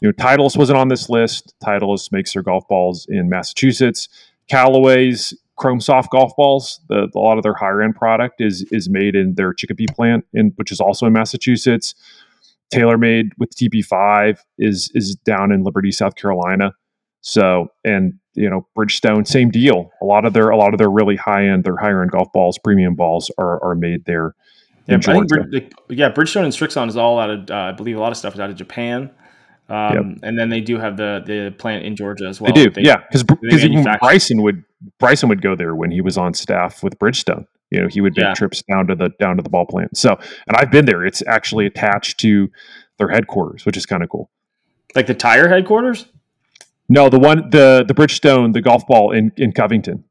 You 0.00 0.08
know, 0.08 0.12
Titleist 0.14 0.56
wasn't 0.56 0.78
on 0.78 0.88
this 0.88 1.08
list. 1.08 1.54
Titleist 1.62 2.10
makes 2.10 2.32
their 2.32 2.42
golf 2.42 2.66
balls 2.66 3.06
in 3.08 3.28
Massachusetts. 3.28 4.08
Callaway's 4.50 5.32
Chrome 5.56 5.80
Soft 5.80 6.10
golf 6.10 6.32
balls, 6.36 6.80
the, 6.88 7.08
a 7.14 7.18
lot 7.18 7.36
of 7.36 7.44
their 7.44 7.54
higher 7.54 7.82
end 7.82 7.94
product 7.94 8.40
is 8.40 8.62
is 8.72 8.88
made 8.88 9.14
in 9.14 9.34
their 9.34 9.52
Chicopee 9.52 9.86
plant, 9.86 10.24
in 10.32 10.52
which 10.56 10.72
is 10.72 10.80
also 10.80 11.06
in 11.06 11.12
Massachusetts. 11.12 11.94
TaylorMade 12.74 13.32
with 13.38 13.54
TP5 13.54 14.38
is 14.58 14.90
is 14.94 15.14
down 15.14 15.52
in 15.52 15.62
Liberty, 15.62 15.92
South 15.92 16.16
Carolina. 16.16 16.72
So, 17.20 17.68
and 17.84 18.14
you 18.34 18.48
know, 18.48 18.66
Bridgestone, 18.76 19.28
same 19.28 19.50
deal. 19.50 19.92
A 20.00 20.06
lot 20.06 20.24
of 20.24 20.32
their 20.32 20.48
a 20.48 20.56
lot 20.56 20.72
of 20.72 20.78
their 20.78 20.90
really 20.90 21.16
high 21.16 21.46
end, 21.46 21.64
their 21.64 21.76
higher 21.76 22.00
end 22.00 22.12
golf 22.12 22.32
balls, 22.32 22.58
premium 22.58 22.94
balls 22.94 23.30
are 23.36 23.62
are 23.62 23.74
made 23.74 24.06
there 24.06 24.34
yeah, 24.86 24.96
I 24.96 25.00
think 25.00 25.52
like, 25.52 25.72
yeah, 25.88 26.10
Bridgestone 26.10 26.44
and 26.44 26.52
Srixon 26.52 26.88
is 26.88 26.96
all 26.96 27.18
out 27.18 27.30
of 27.30 27.50
uh, 27.50 27.54
I 27.54 27.72
believe 27.72 27.96
a 27.96 28.00
lot 28.00 28.12
of 28.12 28.18
stuff 28.18 28.34
is 28.34 28.40
out 28.40 28.50
of 28.50 28.56
Japan. 28.56 29.10
Um, 29.68 29.94
yep. 29.94 30.18
And 30.24 30.38
then 30.38 30.48
they 30.48 30.60
do 30.60 30.78
have 30.78 30.96
the 30.96 31.22
the 31.24 31.54
plant 31.56 31.84
in 31.84 31.96
Georgia 31.96 32.26
as 32.26 32.40
well. 32.40 32.52
They 32.52 32.64
do, 32.64 32.70
they, 32.70 32.82
yeah, 32.82 32.96
because 32.96 33.24
Bryson 34.00 34.42
would 34.42 34.64
Bryson 34.98 35.28
would 35.28 35.40
go 35.40 35.54
there 35.54 35.74
when 35.74 35.90
he 35.90 36.00
was 36.00 36.18
on 36.18 36.34
staff 36.34 36.82
with 36.82 36.98
Bridgestone. 36.98 37.46
You 37.70 37.82
know, 37.82 37.88
he 37.88 38.00
would 38.02 38.14
make 38.16 38.24
yeah. 38.24 38.34
trips 38.34 38.62
down 38.70 38.86
to 38.88 38.94
the 38.94 39.10
down 39.18 39.36
to 39.36 39.42
the 39.42 39.48
ball 39.48 39.64
plant. 39.64 39.96
So, 39.96 40.10
and 40.46 40.56
I've 40.56 40.70
been 40.70 40.84
there. 40.84 41.06
It's 41.06 41.22
actually 41.26 41.64
attached 41.64 42.20
to 42.20 42.50
their 42.98 43.08
headquarters, 43.08 43.64
which 43.64 43.76
is 43.76 43.86
kind 43.86 44.02
of 44.02 44.10
cool. 44.10 44.30
Like 44.94 45.06
the 45.06 45.14
tire 45.14 45.48
headquarters? 45.48 46.06
No, 46.88 47.08
the 47.08 47.18
one 47.18 47.48
the 47.48 47.84
the 47.86 47.94
Bridgestone, 47.94 48.52
the 48.52 48.60
golf 48.60 48.86
ball 48.86 49.12
in 49.12 49.32
in 49.38 49.52
Covington. 49.52 50.04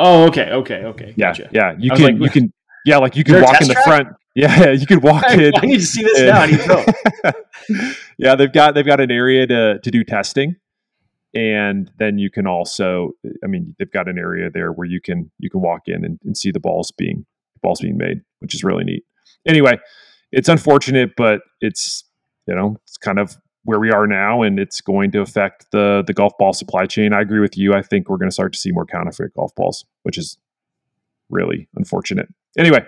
Oh, 0.00 0.26
okay, 0.26 0.50
okay, 0.50 0.84
okay. 0.84 1.14
Yeah, 1.16 1.28
gotcha. 1.28 1.48
yeah. 1.52 1.74
You 1.78 1.90
can 1.92 2.02
like, 2.02 2.20
you 2.20 2.30
can 2.30 2.52
yeah, 2.86 2.98
like 2.98 3.16
you 3.16 3.24
could 3.24 3.42
walk 3.42 3.60
in 3.60 3.66
the 3.66 3.74
track? 3.74 3.84
front. 3.84 4.08
Yeah, 4.36 4.70
you 4.70 4.86
could 4.86 5.02
walk 5.02 5.24
I, 5.26 5.34
in. 5.34 5.52
I 5.56 5.66
need 5.66 5.78
to 5.78 5.84
see 5.84 6.02
this 6.02 6.20
and, 6.20 6.26
now. 6.28 6.40
I 6.40 6.46
need 6.46 6.60
to 6.60 7.96
yeah, 8.18 8.36
they've 8.36 8.52
got 8.52 8.74
they've 8.74 8.86
got 8.86 9.00
an 9.00 9.10
area 9.10 9.46
to 9.46 9.80
to 9.80 9.90
do 9.90 10.04
testing, 10.04 10.54
and 11.34 11.90
then 11.98 12.18
you 12.18 12.30
can 12.30 12.46
also, 12.46 13.10
I 13.42 13.48
mean, 13.48 13.74
they've 13.78 13.90
got 13.90 14.08
an 14.08 14.18
area 14.18 14.50
there 14.50 14.70
where 14.70 14.86
you 14.86 15.00
can 15.00 15.32
you 15.40 15.50
can 15.50 15.60
walk 15.60 15.82
in 15.86 16.04
and, 16.04 16.20
and 16.24 16.36
see 16.36 16.52
the 16.52 16.60
balls 16.60 16.92
being 16.92 17.26
balls 17.60 17.80
being 17.80 17.96
made, 17.96 18.20
which 18.38 18.54
is 18.54 18.62
really 18.62 18.84
neat. 18.84 19.04
Anyway, 19.48 19.78
it's 20.30 20.48
unfortunate, 20.48 21.16
but 21.16 21.40
it's 21.60 22.04
you 22.46 22.54
know 22.54 22.76
it's 22.86 22.96
kind 22.98 23.18
of 23.18 23.36
where 23.64 23.80
we 23.80 23.90
are 23.90 24.06
now, 24.06 24.42
and 24.42 24.60
it's 24.60 24.80
going 24.80 25.10
to 25.10 25.22
affect 25.22 25.66
the 25.72 26.04
the 26.06 26.14
golf 26.14 26.34
ball 26.38 26.52
supply 26.52 26.86
chain. 26.86 27.12
I 27.12 27.20
agree 27.20 27.40
with 27.40 27.58
you. 27.58 27.74
I 27.74 27.82
think 27.82 28.08
we're 28.08 28.18
going 28.18 28.30
to 28.30 28.34
start 28.34 28.52
to 28.52 28.58
see 28.60 28.70
more 28.70 28.86
counterfeit 28.86 29.34
golf 29.34 29.52
balls, 29.56 29.84
which 30.04 30.16
is 30.16 30.38
really 31.30 31.68
unfortunate. 31.74 32.28
Anyway, 32.58 32.80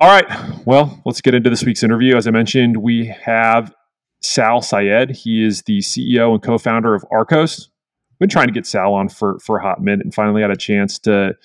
all 0.00 0.08
right. 0.08 0.26
Well, 0.66 1.00
let's 1.06 1.20
get 1.20 1.34
into 1.34 1.48
this 1.48 1.64
week's 1.64 1.82
interview. 1.82 2.16
As 2.16 2.26
I 2.26 2.30
mentioned, 2.30 2.76
we 2.76 3.06
have 3.06 3.74
Sal 4.20 4.60
Syed. 4.60 5.10
He 5.10 5.44
is 5.44 5.62
the 5.62 5.78
CEO 5.78 6.32
and 6.32 6.42
co-founder 6.42 6.94
of 6.94 7.04
Arccos. 7.10 7.68
Been 8.20 8.28
trying 8.28 8.48
to 8.48 8.52
get 8.52 8.66
Sal 8.66 8.94
on 8.94 9.08
for 9.08 9.38
for 9.38 9.58
a 9.58 9.62
hot 9.62 9.80
minute, 9.80 10.04
and 10.04 10.14
finally 10.14 10.42
had 10.42 10.50
a 10.50 10.56
chance 10.56 10.98
to 11.00 11.36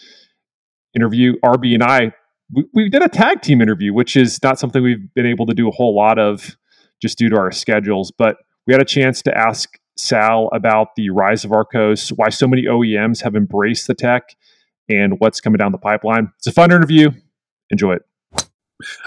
interview 0.95 1.33
RB 1.43 1.73
and 1.73 1.83
I. 1.83 2.11
We, 2.51 2.65
we 2.73 2.89
did 2.89 3.01
a 3.01 3.07
tag 3.07 3.41
team 3.41 3.61
interview, 3.61 3.93
which 3.93 4.17
is 4.17 4.41
not 4.43 4.59
something 4.59 4.83
we've 4.83 5.13
been 5.13 5.25
able 5.25 5.45
to 5.45 5.53
do 5.53 5.67
a 5.69 5.71
whole 5.71 5.95
lot 5.95 6.19
of 6.19 6.57
just 7.01 7.17
due 7.17 7.29
to 7.29 7.37
our 7.37 7.51
schedules. 7.51 8.11
But 8.11 8.37
we 8.67 8.73
had 8.73 8.81
a 8.81 8.85
chance 8.85 9.21
to 9.21 9.37
ask 9.37 9.79
Sal 9.95 10.49
about 10.51 10.95
the 10.95 11.11
rise 11.11 11.45
of 11.45 11.51
Arccos, 11.51 12.09
why 12.09 12.29
so 12.29 12.47
many 12.47 12.63
OEMs 12.63 13.21
have 13.23 13.35
embraced 13.35 13.87
the 13.87 13.93
tech, 13.93 14.35
and 14.89 15.19
what's 15.19 15.41
coming 15.41 15.57
down 15.57 15.71
the 15.71 15.77
pipeline. 15.77 16.31
It's 16.37 16.47
a 16.47 16.51
fun 16.51 16.71
interview. 16.71 17.11
Enjoy 17.69 17.93
it. 17.93 18.03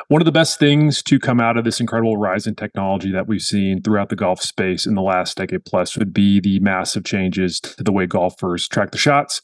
One 0.08 0.22
of 0.22 0.26
the 0.26 0.32
best 0.32 0.58
things 0.58 1.02
to 1.02 1.18
come 1.18 1.40
out 1.40 1.56
of 1.56 1.64
this 1.64 1.80
incredible 1.80 2.16
rise 2.16 2.46
in 2.46 2.54
technology 2.54 3.12
that 3.12 3.26
we've 3.26 3.42
seen 3.42 3.82
throughout 3.82 4.08
the 4.08 4.16
golf 4.16 4.40
space 4.40 4.86
in 4.86 4.94
the 4.94 5.02
last 5.02 5.36
decade 5.36 5.64
plus 5.64 5.96
would 5.98 6.14
be 6.14 6.40
the 6.40 6.60
massive 6.60 7.04
changes 7.04 7.60
to 7.60 7.82
the 7.82 7.92
way 7.92 8.06
golfers 8.06 8.68
track 8.68 8.90
the 8.90 8.98
shots 8.98 9.42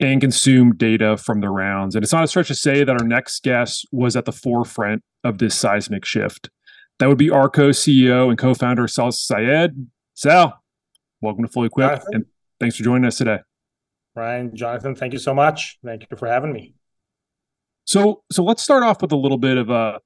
and 0.00 0.20
consume 0.20 0.74
data 0.74 1.16
from 1.16 1.40
the 1.40 1.50
rounds. 1.50 1.94
And 1.94 2.02
it's 2.02 2.12
not 2.12 2.24
a 2.24 2.26
stretch 2.26 2.48
to 2.48 2.54
say 2.54 2.84
that 2.84 3.00
our 3.00 3.06
next 3.06 3.42
guest 3.42 3.86
was 3.92 4.16
at 4.16 4.24
the 4.24 4.32
forefront 4.32 5.02
of 5.22 5.38
this 5.38 5.54
seismic 5.54 6.04
shift. 6.04 6.48
That 6.98 7.08
would 7.08 7.18
be 7.18 7.28
Arccos 7.28 7.78
CEO 7.78 8.28
and 8.28 8.38
co-founder 8.38 8.88
Sal 8.88 9.12
Syed. 9.12 9.86
Sal, 10.14 10.62
welcome 11.20 11.44
to 11.44 11.52
Fully 11.52 11.66
Equipped, 11.66 12.02
Jonathan. 12.02 12.14
and 12.14 12.24
thanks 12.58 12.76
for 12.76 12.82
joining 12.82 13.04
us 13.04 13.18
today. 13.18 13.38
Ryan, 14.14 14.54
Jonathan, 14.54 14.94
thank 14.94 15.12
you 15.12 15.18
so 15.18 15.34
much. 15.34 15.78
Thank 15.84 16.06
you 16.10 16.16
for 16.16 16.28
having 16.28 16.52
me. 16.52 16.74
So, 17.84 18.22
so 18.30 18.42
let's 18.44 18.62
start 18.62 18.82
off 18.82 19.02
with 19.02 19.12
a 19.12 19.16
little 19.16 19.38
bit 19.38 19.56
of 19.56 19.70
a 19.70 20.00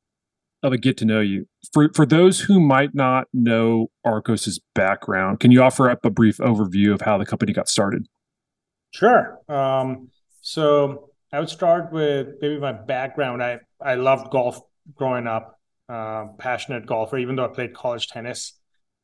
of 0.63 0.73
a 0.73 0.79
get 0.79 0.97
to 0.99 1.05
know 1.05 1.21
you. 1.21 1.47
For 1.73 1.91
for 1.95 2.07
those 2.07 2.41
who 2.41 2.59
might 2.59 2.95
not 2.95 3.29
know 3.33 3.91
Arccos's 4.05 4.61
background, 4.75 5.41
can 5.41 5.51
you 5.51 5.63
offer 5.63 5.91
up 5.91 6.05
a 6.05 6.11
brief 6.11 6.39
overview 6.39 6.95
of 6.95 7.03
how 7.03 7.19
the 7.19 7.27
company 7.27 7.53
got 7.53 7.69
started? 7.69 8.07
Sure. 8.91 9.39
Um, 9.49 10.09
so 10.41 11.11
I 11.33 11.41
would 11.41 11.51
start 11.51 11.93
with 11.93 12.29
maybe 12.41 12.59
my 12.59 12.73
background. 12.73 13.43
I 13.43 13.59
I 13.81 13.97
loved 13.97 14.31
golf 14.31 14.61
growing 14.95 15.27
up. 15.27 15.61
Uh, 15.87 16.29
passionate 16.39 16.87
golfer, 16.87 17.19
even 17.19 17.37
though 17.37 17.45
I 17.45 17.49
played 17.49 17.75
college 17.75 18.09
tennis. 18.09 18.55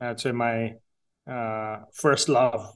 I'd 0.00 0.18
say 0.18 0.32
my 0.32 0.76
uh, 1.30 1.80
first 1.92 2.30
love 2.30 2.72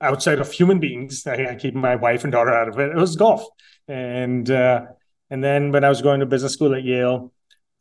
outside 0.00 0.38
of 0.38 0.50
human 0.50 0.78
beings. 0.78 1.26
I, 1.26 1.46
I, 1.50 1.54
keep 1.54 1.74
my 1.74 1.96
wife 1.96 2.24
and 2.24 2.32
daughter 2.32 2.52
out 2.52 2.68
of 2.68 2.78
it. 2.78 2.90
It 2.90 2.96
was 2.96 3.16
golf, 3.16 3.44
and 3.88 4.50
uh, 4.50 4.86
and 5.30 5.42
then 5.42 5.72
when 5.72 5.84
I 5.84 5.88
was 5.88 6.02
going 6.02 6.20
to 6.20 6.26
business 6.26 6.52
school 6.52 6.74
at 6.74 6.84
Yale, 6.84 7.32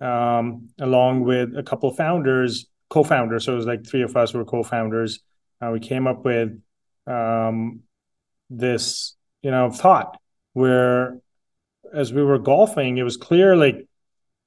um, 0.02 0.70
along 0.80 1.24
with 1.24 1.56
a 1.58 1.64
couple 1.64 1.92
founders, 1.94 2.68
co-founders. 2.90 3.46
So 3.46 3.54
it 3.54 3.58
was 3.58 3.66
like 3.66 3.86
three 3.86 4.04
of 4.04 4.16
us 4.16 4.34
were 4.34 4.46
co-founders. 4.46 5.20
Uh, 5.62 5.72
we 5.72 5.80
came 5.80 6.08
up 6.08 6.26
with 6.26 6.60
um, 7.08 7.82
this, 8.50 9.16
you 9.42 9.52
know, 9.52 9.70
thought 9.70 10.20
where, 10.54 11.20
as 11.94 12.14
we 12.14 12.24
were 12.24 12.40
golfing, 12.40 12.98
it 12.98 13.04
was 13.04 13.18
clear 13.18 13.56
like 13.56 13.88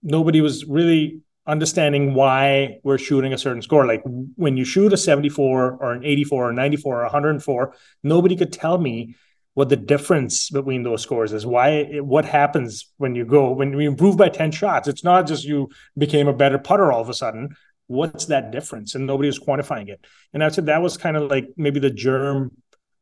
nobody 0.03 0.41
was 0.41 0.65
really 0.65 1.21
understanding 1.49 2.13
why 2.13 2.79
we're 2.85 2.99
shooting 2.99 3.33
a 3.33 3.39
certain 3.39 3.63
score. 3.63 3.87
Like 3.87 4.03
when 4.05 4.57
you 4.57 4.65
shoot 4.65 4.93
a 4.93 4.99
74 4.99 5.79
or 5.81 5.93
an 5.93 6.05
84 6.05 6.51
or 6.51 6.53
94 6.53 6.99
or 6.99 7.03
104, 7.03 7.75
nobody 8.03 8.37
could 8.37 8.53
tell 8.53 8.79
me 8.79 9.17
what 9.55 9.71
the 9.71 9.77
difference 9.77 10.51
between 10.51 10.83
those 10.83 11.03
scores 11.03 11.33
is. 11.33 11.47
Why 11.47 12.01
what 12.01 12.27
happens 12.27 12.93
when 12.99 13.15
you 13.15 13.25
go 13.25 13.51
when 13.53 13.75
we 13.75 13.87
improve 13.87 14.19
by 14.19 14.29
10 14.29 14.53
shots? 14.53 14.87
It's 14.87 15.03
not 15.03 15.27
just 15.27 15.45
you 15.45 15.71
became 15.97 16.29
a 16.29 16.35
better 16.35 16.59
putter 16.59 16.93
all 16.93 17.01
of 17.01 17.09
a 17.09 17.15
sudden. 17.15 17.57
What's 17.87 18.27
that 18.27 18.53
difference? 18.53 18.95
And 18.95 19.07
nobody 19.07 19.29
was 19.29 19.41
quantifying 19.41 19.89
it. 19.89 20.07
And 20.35 20.45
i 20.45 20.49
said 20.51 20.67
that 20.67 20.83
was 20.83 20.99
kind 20.99 21.17
of 21.17 21.31
like 21.31 21.49
maybe 21.57 21.81
the 21.81 21.91
germ 21.91 22.53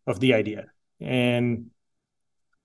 of 0.07 0.21
the 0.21 0.35
idea. 0.35 0.67
And 1.01 1.71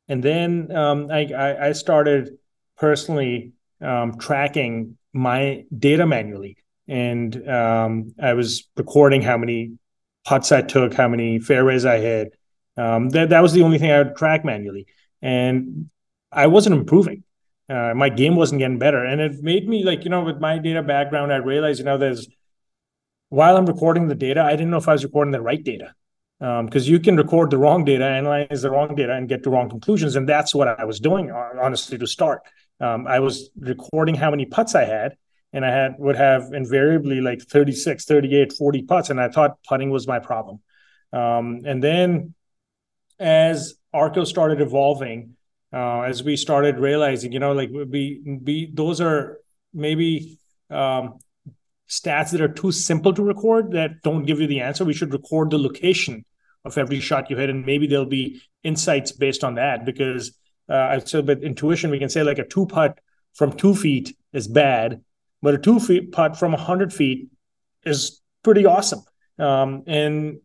and 0.07 0.21
then 0.23 0.75
um, 0.75 1.09
I, 1.09 1.69
I 1.69 1.71
started 1.71 2.37
personally 2.77 3.53
um, 3.81 4.17
tracking 4.19 4.97
my 5.13 5.65
data 5.77 6.05
manually. 6.05 6.57
And 6.87 7.47
um, 7.47 8.13
i 8.21 8.33
was 8.33 8.67
recording 8.75 9.21
how 9.21 9.37
many 9.37 9.77
putts 10.25 10.51
i 10.51 10.61
took 10.61 10.93
how 10.93 11.07
many 11.07 11.39
fairways 11.39 11.85
i 11.85 11.99
hit. 11.99 12.33
Um, 12.77 13.09
that 13.09 13.29
that 13.29 13.41
was 13.41 13.53
the 13.53 13.63
only 13.63 13.77
thing 13.77 13.91
I 13.91 13.99
would 13.99 14.15
track 14.15 14.45
manually, 14.45 14.87
and 15.21 15.89
I 16.31 16.47
wasn't 16.47 16.75
improving. 16.75 17.23
Uh, 17.69 17.93
my 17.93 18.09
game 18.09 18.35
wasn't 18.35 18.59
getting 18.59 18.79
better, 18.79 19.03
and 19.03 19.19
it 19.19 19.43
made 19.43 19.67
me 19.67 19.83
like 19.83 20.03
you 20.05 20.09
know 20.09 20.23
with 20.23 20.39
my 20.39 20.57
data 20.57 20.81
background, 20.81 21.33
I 21.33 21.37
realized 21.37 21.79
you 21.79 21.85
know 21.85 21.97
there's 21.97 22.27
while 23.29 23.57
I'm 23.57 23.65
recording 23.65 24.07
the 24.07 24.15
data, 24.15 24.41
I 24.41 24.51
didn't 24.51 24.71
know 24.71 24.77
if 24.77 24.87
I 24.87 24.93
was 24.93 25.03
recording 25.03 25.31
the 25.31 25.41
right 25.41 25.63
data. 25.63 25.93
Because 26.39 26.87
um, 26.87 26.91
you 26.91 26.99
can 26.99 27.17
record 27.17 27.51
the 27.51 27.57
wrong 27.59 27.85
data, 27.85 28.03
analyze 28.03 28.63
the 28.63 28.71
wrong 28.71 28.95
data, 28.95 29.13
and 29.13 29.29
get 29.29 29.43
the 29.43 29.51
wrong 29.51 29.69
conclusions, 29.69 30.15
and 30.15 30.27
that's 30.27 30.55
what 30.55 30.67
I 30.67 30.85
was 30.85 30.99
doing 30.99 31.29
honestly 31.31 31.99
to 31.99 32.07
start. 32.07 32.41
Um, 32.81 33.05
I 33.07 33.19
was 33.19 33.49
recording 33.59 34.15
how 34.15 34.31
many 34.31 34.45
putts 34.45 34.73
I 34.73 34.85
had, 34.85 35.15
and 35.53 35.63
I 35.63 35.69
had 35.69 35.95
would 35.99 36.15
have 36.15 36.51
invariably 36.51 37.21
like 37.21 37.41
36, 37.43 38.05
38, 38.05 38.53
40 38.53 38.81
putts, 38.83 39.09
and 39.11 39.21
I 39.21 39.29
thought 39.29 39.57
putting 39.67 39.91
was 39.91 40.07
my 40.07 40.19
problem. 40.19 40.61
Um, 41.13 41.61
and 41.65 41.83
then 41.83 42.33
as 43.19 43.75
Arccos 43.93 44.27
started 44.27 44.61
evolving, 44.61 45.35
uh, 45.71 46.01
as 46.01 46.23
we 46.23 46.35
started 46.35 46.79
realizing, 46.79 47.31
you 47.31 47.39
know, 47.39 47.53
like 47.53 47.69
we, 47.69 48.21
we 48.43 48.71
those 48.73 48.99
are 48.99 49.37
maybe 49.73 50.39
um, 50.71 51.19
stats 51.87 52.31
that 52.31 52.41
are 52.41 52.47
too 52.47 52.71
simple 52.71 53.13
to 53.13 53.23
record 53.23 53.71
that 53.71 54.01
don't 54.01 54.25
give 54.25 54.39
you 54.39 54.47
the 54.47 54.61
answer. 54.61 54.83
We 54.83 54.93
should 54.93 55.13
record 55.13 55.51
the 55.51 55.59
location 55.59 56.25
of 56.65 56.77
every 56.77 56.99
shot 56.99 57.29
you 57.29 57.37
hit, 57.37 57.49
and 57.49 57.63
maybe 57.65 57.85
there'll 57.85 58.05
be 58.05 58.41
insights 58.63 59.11
based 59.11 59.43
on 59.43 59.55
that. 59.55 59.85
Because 59.85 60.35
uh, 60.71 60.99
so, 60.99 61.21
with 61.21 61.43
intuition, 61.43 61.91
we 61.91 61.99
can 61.99 62.09
say 62.09 62.23
like 62.23 62.39
a 62.39 62.47
two 62.47 62.65
putt 62.65 62.99
from 63.33 63.51
two 63.53 63.75
feet 63.75 64.15
is 64.33 64.47
bad, 64.47 65.01
but 65.41 65.53
a 65.53 65.57
two 65.57 65.79
feet 65.79 66.11
putt 66.11 66.37
from 66.37 66.53
hundred 66.53 66.93
feet 66.93 67.29
is 67.83 68.21
pretty 68.43 68.65
awesome. 68.65 69.01
Um, 69.37 69.83
and 69.87 70.39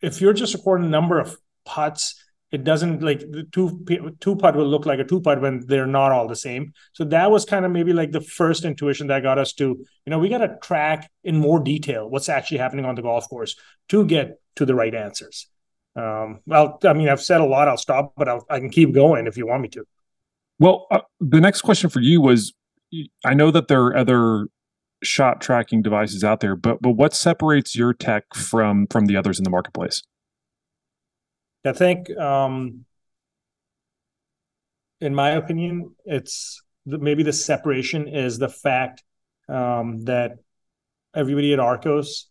if 0.00 0.20
you're 0.20 0.32
just 0.32 0.54
recording 0.54 0.86
a 0.86 0.90
number 0.90 1.18
of 1.18 1.36
putts 1.64 2.14
it 2.52 2.64
doesn't 2.64 3.02
like 3.02 3.20
the 3.20 3.46
two 3.52 3.84
two 4.18 4.36
putt 4.36 4.56
will 4.56 4.66
look 4.66 4.86
like 4.86 4.98
a 4.98 5.04
two 5.04 5.20
putt 5.20 5.40
when 5.40 5.64
they're 5.66 5.86
not 5.86 6.10
all 6.10 6.26
the 6.26 6.36
same. 6.36 6.72
So 6.92 7.04
that 7.04 7.30
was 7.30 7.44
kind 7.44 7.64
of 7.64 7.70
maybe 7.70 7.92
like 7.92 8.10
the 8.10 8.20
first 8.20 8.64
intuition 8.64 9.06
that 9.06 9.22
got 9.22 9.38
us 9.38 9.52
to 9.54 9.64
you 9.64 10.10
know 10.10 10.18
we 10.18 10.28
got 10.28 10.38
to 10.38 10.56
track 10.62 11.10
in 11.22 11.36
more 11.36 11.60
detail 11.60 12.08
what's 12.08 12.28
actually 12.28 12.58
happening 12.58 12.84
on 12.84 12.96
the 12.96 13.02
golf 13.02 13.28
course 13.28 13.54
to 13.90 14.04
get 14.04 14.40
to 14.56 14.66
the 14.66 14.74
right 14.74 14.94
answers 14.94 15.46
um, 15.96 16.40
well 16.46 16.78
i 16.84 16.92
mean 16.92 17.08
i've 17.08 17.22
said 17.22 17.40
a 17.40 17.44
lot 17.44 17.68
i'll 17.68 17.76
stop 17.76 18.12
but 18.16 18.28
I'll, 18.28 18.44
i 18.48 18.58
can 18.58 18.70
keep 18.70 18.92
going 18.92 19.26
if 19.26 19.36
you 19.36 19.46
want 19.46 19.62
me 19.62 19.68
to. 19.68 19.84
Well 20.58 20.86
uh, 20.90 21.00
the 21.20 21.40
next 21.40 21.62
question 21.62 21.90
for 21.90 22.00
you 22.00 22.20
was 22.20 22.52
i 23.24 23.34
know 23.34 23.50
that 23.50 23.68
there 23.68 23.82
are 23.82 23.96
other 23.96 24.46
shot 25.02 25.40
tracking 25.40 25.80
devices 25.80 26.22
out 26.22 26.40
there 26.40 26.54
but 26.54 26.82
but 26.82 26.90
what 26.90 27.14
separates 27.14 27.74
your 27.74 27.94
tech 27.94 28.24
from 28.34 28.86
from 28.88 29.06
the 29.06 29.16
others 29.16 29.38
in 29.38 29.44
the 29.44 29.50
marketplace? 29.50 30.02
I 31.64 31.72
think, 31.72 32.10
um, 32.16 32.84
in 35.00 35.14
my 35.14 35.30
opinion, 35.30 35.94
it's 36.04 36.62
maybe 36.86 37.22
the 37.22 37.32
separation 37.32 38.08
is 38.08 38.38
the 38.38 38.48
fact 38.48 39.02
um, 39.48 40.04
that 40.04 40.38
everybody 41.14 41.52
at 41.52 41.58
Arccos 41.58 42.24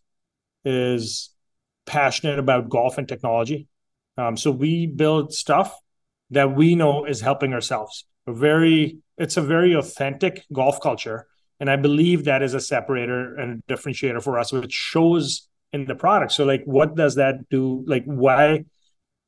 is 0.64 1.30
passionate 1.90 2.38
about 2.38 2.68
golf 2.68 2.98
and 2.98 3.08
technology. 3.08 3.66
Um, 4.16 4.36
so 4.36 4.52
we 4.52 4.86
build 4.86 5.34
stuff 5.34 5.76
that 6.30 6.54
we 6.54 6.76
know 6.76 7.04
is 7.04 7.20
helping 7.20 7.52
ourselves. 7.52 8.04
A 8.28 8.32
very, 8.32 8.98
it's 9.18 9.36
a 9.36 9.42
very 9.42 9.72
authentic 9.72 10.44
golf 10.52 10.80
culture, 10.80 11.26
and 11.58 11.68
I 11.68 11.76
believe 11.76 12.24
that 12.24 12.42
is 12.42 12.54
a 12.54 12.60
separator 12.60 13.34
and 13.34 13.62
a 13.68 13.72
differentiator 13.72 14.22
for 14.22 14.38
us, 14.38 14.52
which 14.52 14.72
shows 14.72 15.48
in 15.72 15.86
the 15.86 15.96
product. 15.96 16.32
So, 16.32 16.44
like, 16.44 16.62
what 16.64 16.94
does 16.94 17.16
that 17.16 17.48
do? 17.48 17.84
Like, 17.86 18.04
why? 18.04 18.64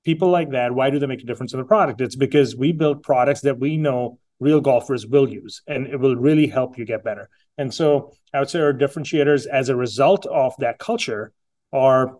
people 0.04 0.30
like 0.30 0.50
that, 0.50 0.74
why 0.74 0.90
do 0.90 0.98
they 0.98 1.06
make 1.06 1.22
a 1.22 1.26
difference 1.26 1.52
in 1.52 1.58
the 1.58 1.64
product? 1.64 2.00
It's 2.00 2.16
because 2.16 2.56
we 2.56 2.72
build 2.72 3.02
products 3.02 3.42
that 3.42 3.58
we 3.58 3.76
know 3.76 4.18
real 4.40 4.60
golfers 4.60 5.06
will 5.06 5.28
use 5.28 5.62
and 5.66 5.86
it 5.86 5.98
will 5.98 6.16
really 6.16 6.48
help 6.48 6.76
you 6.76 6.84
get 6.84 7.04
better. 7.04 7.28
And 7.58 7.72
so 7.72 8.12
I 8.34 8.40
would 8.40 8.50
say 8.50 8.60
our 8.60 8.72
differentiators 8.72 9.46
as 9.46 9.68
a 9.68 9.76
result 9.76 10.26
of 10.26 10.54
that 10.58 10.78
culture 10.78 11.32
are 11.72 12.16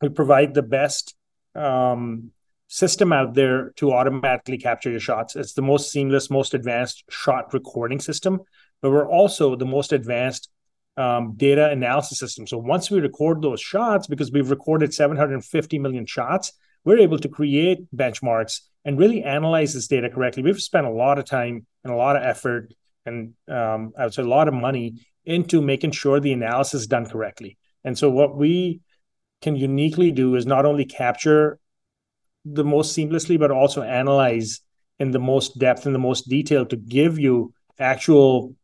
we 0.00 0.08
provide 0.08 0.54
the 0.54 0.62
best 0.62 1.14
um, 1.54 2.30
system 2.68 3.12
out 3.12 3.34
there 3.34 3.70
to 3.76 3.92
automatically 3.92 4.58
capture 4.58 4.90
your 4.90 5.00
shots. 5.00 5.36
It's 5.36 5.54
the 5.54 5.62
most 5.62 5.90
seamless, 5.90 6.30
most 6.30 6.54
advanced 6.54 7.04
shot 7.08 7.52
recording 7.54 8.00
system, 8.00 8.40
but 8.82 8.90
we're 8.90 9.08
also 9.08 9.56
the 9.56 9.64
most 9.64 9.92
advanced 9.92 10.50
um, 10.96 11.34
data 11.36 11.70
analysis 11.70 12.18
system. 12.18 12.46
So 12.46 12.58
once 12.58 12.90
we 12.90 13.00
record 13.00 13.42
those 13.42 13.60
shots, 13.60 14.06
because 14.06 14.32
we've 14.32 14.50
recorded 14.50 14.94
750 14.94 15.78
million 15.78 16.06
shots, 16.06 16.52
we're 16.84 16.98
able 16.98 17.18
to 17.18 17.28
create 17.28 17.86
benchmarks 17.94 18.60
and 18.84 18.98
really 18.98 19.22
analyze 19.22 19.74
this 19.74 19.88
data 19.88 20.08
correctly. 20.08 20.42
We've 20.42 20.60
spent 20.60 20.86
a 20.86 20.90
lot 20.90 21.18
of 21.18 21.24
time 21.24 21.66
and 21.84 21.92
a 21.92 21.96
lot 21.96 22.16
of 22.16 22.22
effort 22.22 22.72
and 23.06 23.34
um, 23.48 23.92
I 23.96 24.04
would 24.04 24.14
say 24.14 24.22
a 24.22 24.26
lot 24.26 24.48
of 24.48 24.54
money 24.54 25.06
into 25.24 25.62
making 25.62 25.92
sure 25.92 26.20
the 26.20 26.32
analysis 26.32 26.82
is 26.82 26.86
done 26.86 27.06
correctly. 27.06 27.56
And 27.84 27.96
so 27.96 28.10
what 28.10 28.36
we 28.36 28.80
can 29.42 29.56
uniquely 29.56 30.10
do 30.10 30.34
is 30.34 30.46
not 30.46 30.64
only 30.66 30.84
capture 30.84 31.58
the 32.44 32.64
most 32.64 32.96
seamlessly, 32.96 33.38
but 33.38 33.50
also 33.50 33.82
analyze 33.82 34.60
in 34.98 35.10
the 35.10 35.18
most 35.18 35.58
depth 35.58 35.86
and 35.86 35.94
the 35.94 36.00
most 36.00 36.28
detail 36.28 36.64
to 36.66 36.76
give 36.76 37.18
you 37.18 37.52
actual 37.78 38.54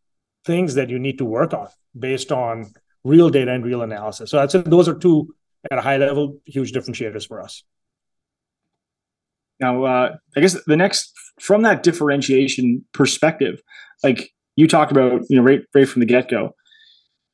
things 0.45 0.75
that 0.75 0.89
you 0.89 0.99
need 0.99 1.19
to 1.19 1.25
work 1.25 1.53
on 1.53 1.69
based 1.99 2.33
on 2.33 2.73
real 3.05 3.29
data 3.29 3.53
and 3.53 3.65
real 3.65 3.83
analysis. 3.83 4.31
So 4.31 4.39
I'd 4.39 4.51
say 4.51 4.63
those 4.63 4.89
are 4.89 4.95
two 4.95 5.35
at 5.71 5.79
a 5.79 5.83
high 5.83 5.99
level 5.99 6.41
huge 6.47 6.73
differentiators 6.73 7.27
for 7.27 7.41
us. 7.43 7.63
Now, 9.61 9.85
uh, 9.85 10.17
I 10.37 10.41
guess 10.41 10.57
the 10.65 10.77
next 10.77 11.13
from 11.41 11.63
that 11.63 11.83
differentiation 11.83 12.85
perspective, 12.93 13.61
like 14.03 14.31
you 14.57 14.67
talked 14.67 14.91
about, 14.91 15.23
you 15.29 15.37
know, 15.37 15.43
right, 15.43 15.61
right 15.75 15.89
from 15.89 16.01
the 16.01 16.07
get 16.07 16.29
go, 16.29 16.55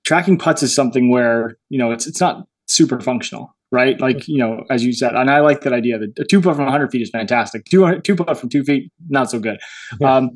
tracking 0.04 0.38
putts 0.38 0.62
is 0.62 0.74
something 0.74 1.10
where 1.10 1.56
you 1.68 1.78
know 1.78 1.90
it's 1.90 2.06
it's 2.06 2.20
not 2.20 2.46
super 2.68 3.00
functional. 3.00 3.54
right? 3.70 4.00
Like 4.00 4.26
you 4.28 4.38
know, 4.38 4.64
as 4.70 4.84
you 4.84 4.92
said, 4.92 5.14
and 5.14 5.30
I 5.30 5.40
like 5.40 5.62
that 5.62 5.72
idea. 5.72 5.98
That 5.98 6.18
a 6.18 6.24
two 6.24 6.40
putt 6.40 6.56
from 6.56 6.64
100 6.64 6.90
feet 6.90 7.02
is 7.02 7.10
fantastic. 7.10 7.64
Two 7.66 8.00
two 8.00 8.16
putt 8.16 8.38
from 8.38 8.48
two 8.48 8.64
feet, 8.64 8.90
not 9.08 9.30
so 9.30 9.38
good. 9.38 9.58
Yeah. 10.00 10.16
Um, 10.16 10.30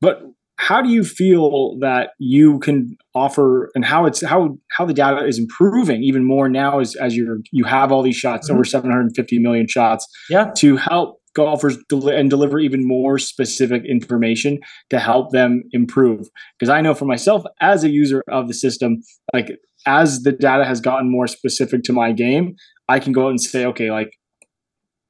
but 0.00 0.22
how 0.56 0.80
do 0.80 0.88
you 0.88 1.04
feel 1.04 1.76
that 1.80 2.10
you 2.18 2.58
can 2.60 2.96
offer 3.14 3.70
and 3.74 3.84
how 3.84 4.06
it's 4.06 4.24
how 4.24 4.56
how 4.70 4.84
the 4.84 4.94
data 4.94 5.24
is 5.26 5.38
improving 5.38 6.02
even 6.02 6.24
more 6.24 6.48
now 6.48 6.78
as 6.78 6.94
as 6.96 7.16
you're 7.16 7.38
you 7.50 7.64
have 7.64 7.90
all 7.90 8.02
these 8.02 8.16
shots 8.16 8.48
mm-hmm. 8.48 8.56
over 8.56 8.64
750 8.64 9.38
million 9.38 9.66
shots 9.66 10.06
yeah 10.30 10.50
to 10.56 10.76
help 10.76 11.20
golfers 11.34 11.76
del- 11.88 12.08
and 12.08 12.30
deliver 12.30 12.60
even 12.60 12.86
more 12.86 13.18
specific 13.18 13.82
information 13.84 14.60
to 14.90 15.00
help 15.00 15.32
them 15.32 15.64
improve 15.72 16.28
because 16.58 16.70
i 16.70 16.80
know 16.80 16.94
for 16.94 17.06
myself 17.06 17.42
as 17.60 17.82
a 17.82 17.90
user 17.90 18.22
of 18.28 18.46
the 18.46 18.54
system 18.54 19.02
like 19.32 19.50
as 19.86 20.22
the 20.22 20.32
data 20.32 20.64
has 20.64 20.80
gotten 20.80 21.10
more 21.10 21.26
specific 21.26 21.82
to 21.84 21.92
my 21.92 22.12
game 22.12 22.56
i 22.88 22.98
can 22.98 23.12
go 23.12 23.26
out 23.26 23.30
and 23.30 23.40
say 23.40 23.64
okay 23.64 23.90
like 23.90 24.10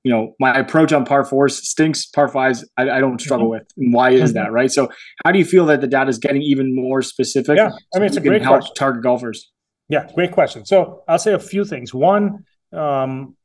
you 0.04 0.12
know 0.12 0.34
my 0.38 0.56
approach 0.56 0.92
on 0.92 1.04
par 1.04 1.24
fours 1.24 1.56
stinks 1.68 2.06
par 2.06 2.28
fives 2.28 2.68
i, 2.76 2.88
I 2.88 3.00
don't 3.00 3.20
struggle 3.20 3.46
mm-hmm. 3.46 3.64
with. 3.64 3.72
And 3.76 3.92
why 3.92 4.10
is 4.10 4.30
mm-hmm. 4.30 4.44
that 4.44 4.52
right? 4.52 4.70
So 4.70 4.88
how 5.24 5.32
do 5.32 5.38
you 5.38 5.44
feel 5.44 5.66
that 5.66 5.80
the 5.80 5.86
data 5.86 6.10
is 6.10 6.18
getting 6.18 6.42
even 6.42 6.74
more 6.74 7.02
specific 7.02 7.56
yeah 7.56 7.70
i 7.94 7.98
mean 7.98 8.06
it's 8.06 8.16
a 8.16 8.20
great 8.20 8.42
help 8.42 8.60
question. 8.60 8.74
target 8.76 9.02
golfers? 9.02 9.50
Yeah 9.88 10.08
great 10.14 10.32
question. 10.32 10.64
So 10.64 11.02
i'll 11.08 11.18
say 11.18 11.32
a 11.32 11.38
few 11.38 11.64
things. 11.64 11.92
One 11.92 12.44
um, 12.72 13.36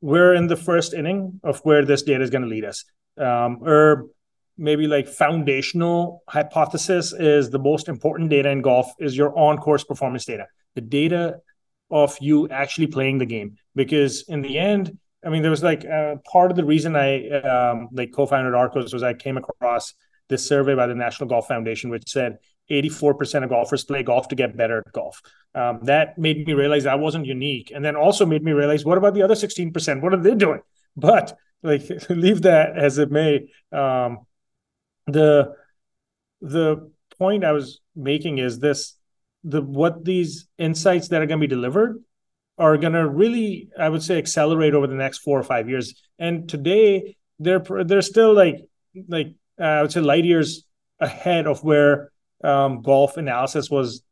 we're 0.00 0.34
in 0.34 0.46
the 0.46 0.56
first 0.56 0.94
inning 0.94 1.40
of 1.44 1.60
where 1.60 1.84
this 1.84 2.02
data 2.02 2.24
is 2.24 2.30
going 2.30 2.42
to 2.42 2.48
lead 2.48 2.64
us. 2.64 2.84
Um, 3.18 3.58
or 3.62 4.06
maybe 4.56 4.86
like 4.86 5.06
foundational 5.06 6.22
hypothesis 6.28 7.12
is 7.12 7.50
the 7.50 7.58
most 7.58 7.88
important 7.88 8.30
data 8.30 8.50
in 8.50 8.62
golf 8.62 8.90
is 8.98 9.16
your 9.16 9.36
on 9.38 9.58
course 9.58 9.84
performance 9.84 10.24
data 10.24 10.46
the 10.74 10.80
data 10.80 11.40
of 11.90 12.16
you 12.20 12.48
actually 12.48 12.86
playing 12.86 13.18
the 13.18 13.26
game 13.26 13.56
because 13.74 14.24
in 14.28 14.42
the 14.42 14.58
end 14.58 14.96
I 15.24 15.28
mean, 15.28 15.42
there 15.42 15.50
was 15.50 15.62
like 15.62 15.84
uh, 15.84 16.16
part 16.30 16.50
of 16.50 16.56
the 16.56 16.64
reason 16.64 16.96
I 16.96 17.28
um, 17.28 17.88
like 17.92 18.12
co-founded 18.12 18.54
Arccos 18.54 18.92
was 18.92 19.02
I 19.02 19.14
came 19.14 19.36
across 19.36 19.94
this 20.28 20.46
survey 20.46 20.74
by 20.74 20.86
the 20.86 20.94
National 20.94 21.28
Golf 21.28 21.46
Foundation, 21.46 21.90
which 21.90 22.08
said 22.08 22.38
84% 22.70 23.42
of 23.42 23.50
golfers 23.50 23.84
play 23.84 24.02
golf 24.02 24.28
to 24.28 24.34
get 24.34 24.56
better 24.56 24.78
at 24.78 24.92
golf. 24.92 25.20
Um, 25.54 25.80
that 25.82 26.16
made 26.16 26.46
me 26.46 26.54
realize 26.54 26.86
I 26.86 26.94
wasn't 26.94 27.26
unique, 27.26 27.70
and 27.74 27.84
then 27.84 27.96
also 27.96 28.24
made 28.24 28.42
me 28.42 28.52
realize 28.52 28.84
what 28.84 28.96
about 28.96 29.14
the 29.14 29.22
other 29.22 29.34
16%? 29.34 30.00
What 30.00 30.14
are 30.14 30.22
they 30.22 30.34
doing? 30.34 30.60
But 30.96 31.38
like, 31.62 31.82
leave 32.10 32.42
that 32.42 32.76
as 32.76 32.98
it 32.98 33.12
may. 33.12 33.48
Um, 33.70 34.26
the 35.06 35.54
the 36.40 36.90
point 37.16 37.44
I 37.44 37.52
was 37.52 37.80
making 37.94 38.38
is 38.38 38.58
this: 38.58 38.96
the 39.44 39.62
what 39.62 40.04
these 40.04 40.46
insights 40.58 41.08
that 41.08 41.22
are 41.22 41.26
going 41.26 41.40
to 41.40 41.46
be 41.46 41.54
delivered 41.54 42.02
are 42.58 42.76
going 42.76 42.92
to 42.92 43.08
really, 43.08 43.70
I 43.78 43.88
would 43.88 44.02
say, 44.02 44.18
accelerate 44.18 44.74
over 44.74 44.86
the 44.86 44.94
next 44.94 45.18
four 45.18 45.38
or 45.38 45.42
five 45.42 45.68
years. 45.68 45.94
And 46.18 46.48
today, 46.48 47.16
they're 47.38 47.64
they're 47.84 48.02
still 48.02 48.34
like 48.34 48.56
like 49.08 49.28
uh, 49.58 49.64
I 49.64 49.82
would 49.82 49.92
say 49.92 50.00
light 50.00 50.24
years 50.24 50.64
ahead 51.00 51.46
of 51.46 51.64
where 51.64 52.12
um, 52.44 52.82
golf 52.82 53.16
analysis 53.16 53.70
was 53.70 54.02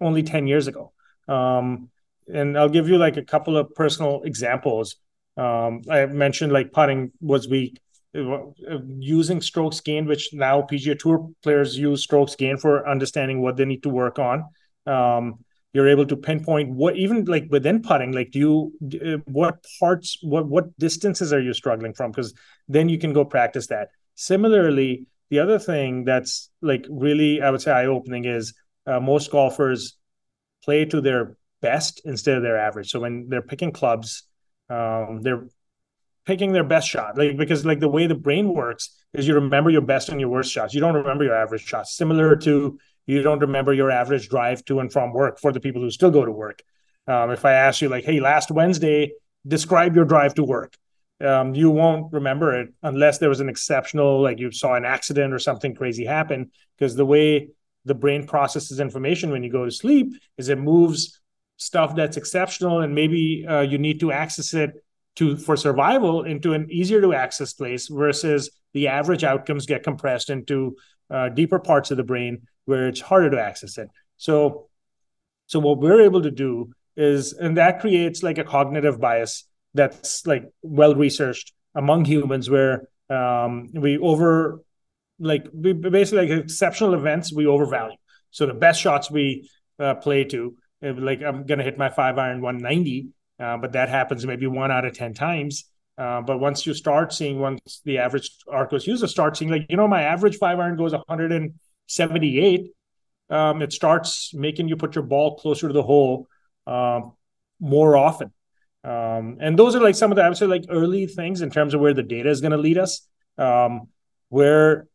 only 0.00 0.22
ten 0.22 0.46
years 0.46 0.66
ago. 0.66 0.92
Um, 1.26 1.88
and 2.32 2.58
I'll 2.58 2.68
give 2.68 2.88
you 2.88 2.98
like 2.98 3.16
a 3.16 3.24
couple 3.24 3.56
of 3.56 3.74
personal 3.74 4.22
examples. 4.24 4.96
Um, 5.36 5.82
I 5.90 6.06
mentioned 6.06 6.52
like 6.52 6.72
putting 6.72 7.12
was 7.20 7.48
weak. 7.48 7.80
Uh, 8.14 8.78
using 8.98 9.42
strokes 9.42 9.80
gained, 9.80 10.08
which 10.08 10.30
now 10.32 10.62
PGA 10.62 10.98
Tour 10.98 11.30
players 11.42 11.76
use 11.76 12.02
strokes 12.02 12.34
gained 12.34 12.60
for 12.60 12.88
understanding 12.88 13.42
what 13.42 13.56
they 13.56 13.66
need 13.66 13.82
to 13.82 13.90
work 13.90 14.18
on. 14.18 14.44
Um, 14.86 15.44
you're 15.72 15.88
able 15.88 16.06
to 16.06 16.16
pinpoint 16.16 16.70
what 16.70 16.96
even 16.96 17.26
like 17.26 17.48
within 17.50 17.82
putting 17.82 18.12
like 18.12 18.30
do 18.30 18.38
you 18.38 18.98
uh, 19.04 19.18
what 19.26 19.62
parts 19.78 20.16
what 20.22 20.46
what 20.46 20.78
distances 20.78 21.32
are 21.32 21.40
you 21.40 21.52
struggling 21.52 21.92
from? 21.92 22.10
Because 22.10 22.32
then 22.66 22.88
you 22.88 22.98
can 22.98 23.12
go 23.12 23.24
practice 23.24 23.66
that. 23.66 23.88
Similarly 24.14 25.06
the 25.28 25.40
other 25.40 25.58
thing 25.58 26.04
that's 26.04 26.50
like 26.62 26.86
really 26.88 27.42
i 27.42 27.50
would 27.50 27.60
say 27.60 27.72
eye 27.72 27.86
opening 27.86 28.24
is 28.24 28.54
uh, 28.86 29.00
most 29.00 29.30
golfers 29.30 29.96
play 30.64 30.84
to 30.84 31.00
their 31.00 31.36
best 31.60 32.00
instead 32.04 32.36
of 32.36 32.42
their 32.42 32.56
average. 32.56 32.90
So 32.90 33.00
when 33.00 33.28
they're 33.28 33.42
picking 33.42 33.72
clubs 33.72 34.22
um, 34.68 35.20
they're 35.22 35.46
picking 36.24 36.52
their 36.52 36.64
best 36.64 36.88
shot. 36.88 37.16
Like 37.16 37.36
because 37.36 37.64
like 37.64 37.80
the 37.80 37.88
way 37.88 38.06
the 38.06 38.14
brain 38.14 38.52
works 38.52 38.90
is 39.14 39.26
you 39.26 39.34
remember 39.34 39.70
your 39.70 39.82
best 39.82 40.08
and 40.08 40.20
your 40.20 40.28
worst 40.28 40.52
shots. 40.52 40.74
You 40.74 40.80
don't 40.80 40.94
remember 40.94 41.24
your 41.24 41.36
average 41.36 41.64
shots. 41.64 41.96
Similar 41.96 42.36
to 42.36 42.78
you 43.06 43.22
don't 43.22 43.40
remember 43.40 43.72
your 43.72 43.90
average 43.90 44.28
drive 44.28 44.64
to 44.66 44.80
and 44.80 44.92
from 44.92 45.12
work 45.12 45.38
for 45.40 45.52
the 45.52 45.60
people 45.60 45.80
who 45.80 45.90
still 45.90 46.10
go 46.10 46.24
to 46.24 46.32
work. 46.32 46.62
Um, 47.06 47.30
if 47.30 47.44
I 47.44 47.52
ask 47.52 47.80
you, 47.80 47.88
like, 47.88 48.04
hey, 48.04 48.20
last 48.20 48.50
Wednesday, 48.50 49.12
describe 49.46 49.94
your 49.94 50.04
drive 50.04 50.34
to 50.34 50.44
work, 50.44 50.76
um, 51.20 51.54
you 51.54 51.70
won't 51.70 52.12
remember 52.12 52.60
it 52.60 52.74
unless 52.82 53.18
there 53.18 53.28
was 53.28 53.40
an 53.40 53.48
exceptional, 53.48 54.20
like 54.20 54.38
you 54.38 54.50
saw 54.50 54.74
an 54.74 54.84
accident 54.84 55.32
or 55.32 55.38
something 55.38 55.74
crazy 55.74 56.04
happen. 56.04 56.50
Because 56.76 56.96
the 56.96 57.06
way 57.06 57.50
the 57.84 57.94
brain 57.94 58.26
processes 58.26 58.80
information 58.80 59.30
when 59.30 59.42
you 59.42 59.50
go 59.50 59.64
to 59.64 59.70
sleep 59.70 60.12
is 60.36 60.48
it 60.48 60.58
moves 60.58 61.20
stuff 61.56 61.94
that's 61.94 62.16
exceptional 62.16 62.80
and 62.80 62.94
maybe 62.94 63.46
uh, 63.48 63.60
you 63.60 63.78
need 63.78 64.00
to 64.00 64.12
access 64.12 64.52
it 64.52 64.72
to 65.14 65.36
for 65.36 65.56
survival 65.56 66.24
into 66.24 66.52
an 66.52 66.66
easier 66.70 67.00
to 67.00 67.14
access 67.14 67.54
place 67.54 67.88
versus 67.88 68.50
the 68.74 68.88
average 68.88 69.24
outcomes 69.24 69.64
get 69.64 69.82
compressed 69.82 70.28
into 70.28 70.76
uh, 71.10 71.28
deeper 71.28 71.58
parts 71.58 71.90
of 71.90 71.96
the 71.96 72.04
brain 72.04 72.42
where 72.64 72.88
it's 72.88 73.00
harder 73.00 73.30
to 73.30 73.40
access 73.40 73.78
it. 73.78 73.88
So, 74.16 74.68
so 75.46 75.60
what 75.60 75.78
we're 75.78 76.02
able 76.02 76.22
to 76.22 76.30
do 76.30 76.72
is, 76.96 77.32
and 77.32 77.56
that 77.56 77.80
creates 77.80 78.22
like 78.22 78.38
a 78.38 78.44
cognitive 78.44 79.00
bias 79.00 79.44
that's 79.74 80.26
like 80.26 80.44
well 80.62 80.94
researched 80.94 81.52
among 81.74 82.04
humans, 82.04 82.50
where 82.50 82.88
um, 83.10 83.70
we 83.72 83.98
over, 83.98 84.62
like 85.18 85.46
we 85.52 85.72
basically 85.72 86.28
like 86.28 86.44
exceptional 86.44 86.94
events 86.94 87.32
we 87.32 87.46
overvalue. 87.46 87.96
So 88.30 88.46
the 88.46 88.54
best 88.54 88.80
shots 88.80 89.10
we 89.10 89.48
uh, 89.78 89.94
play 89.94 90.24
to, 90.24 90.56
like 90.82 91.22
I'm 91.22 91.46
gonna 91.46 91.62
hit 91.62 91.78
my 91.78 91.90
five 91.90 92.18
iron 92.18 92.40
190, 92.40 93.08
uh, 93.38 93.58
but 93.58 93.72
that 93.72 93.88
happens 93.88 94.26
maybe 94.26 94.46
one 94.46 94.70
out 94.70 94.84
of 94.84 94.94
ten 94.94 95.14
times. 95.14 95.64
Uh, 95.98 96.20
but 96.20 96.38
once 96.38 96.66
you 96.66 96.74
start 96.74 97.12
seeing, 97.12 97.38
once 97.38 97.80
the 97.84 97.98
average 97.98 98.30
Arccos 98.48 98.86
user 98.86 99.06
starts 99.06 99.38
seeing, 99.38 99.50
like, 99.50 99.66
you 99.68 99.76
know, 99.76 99.88
my 99.88 100.02
average 100.02 100.36
five 100.36 100.58
iron 100.58 100.76
goes 100.76 100.92
178, 100.92 102.70
um, 103.30 103.62
it 103.62 103.72
starts 103.72 104.34
making 104.34 104.68
you 104.68 104.76
put 104.76 104.94
your 104.94 105.04
ball 105.04 105.36
closer 105.36 105.68
to 105.68 105.72
the 105.72 105.82
hole 105.82 106.28
um, 106.66 107.12
more 107.60 107.96
often. 107.96 108.30
Um, 108.84 109.38
and 109.40 109.58
those 109.58 109.74
are 109.74 109.80
like 109.80 109.94
some 109.94 110.12
of 110.12 110.16
the, 110.16 110.22
I 110.22 110.28
would 110.28 110.36
say, 110.36 110.46
like 110.46 110.66
early 110.68 111.06
things 111.06 111.40
in 111.40 111.50
terms 111.50 111.74
of 111.74 111.80
where 111.80 111.94
the 111.94 112.02
data 112.02 112.28
is 112.28 112.40
going 112.40 112.52
to 112.52 112.58
lead 112.58 112.78
us, 112.78 113.06
um, 113.38 113.88
where 114.28 114.86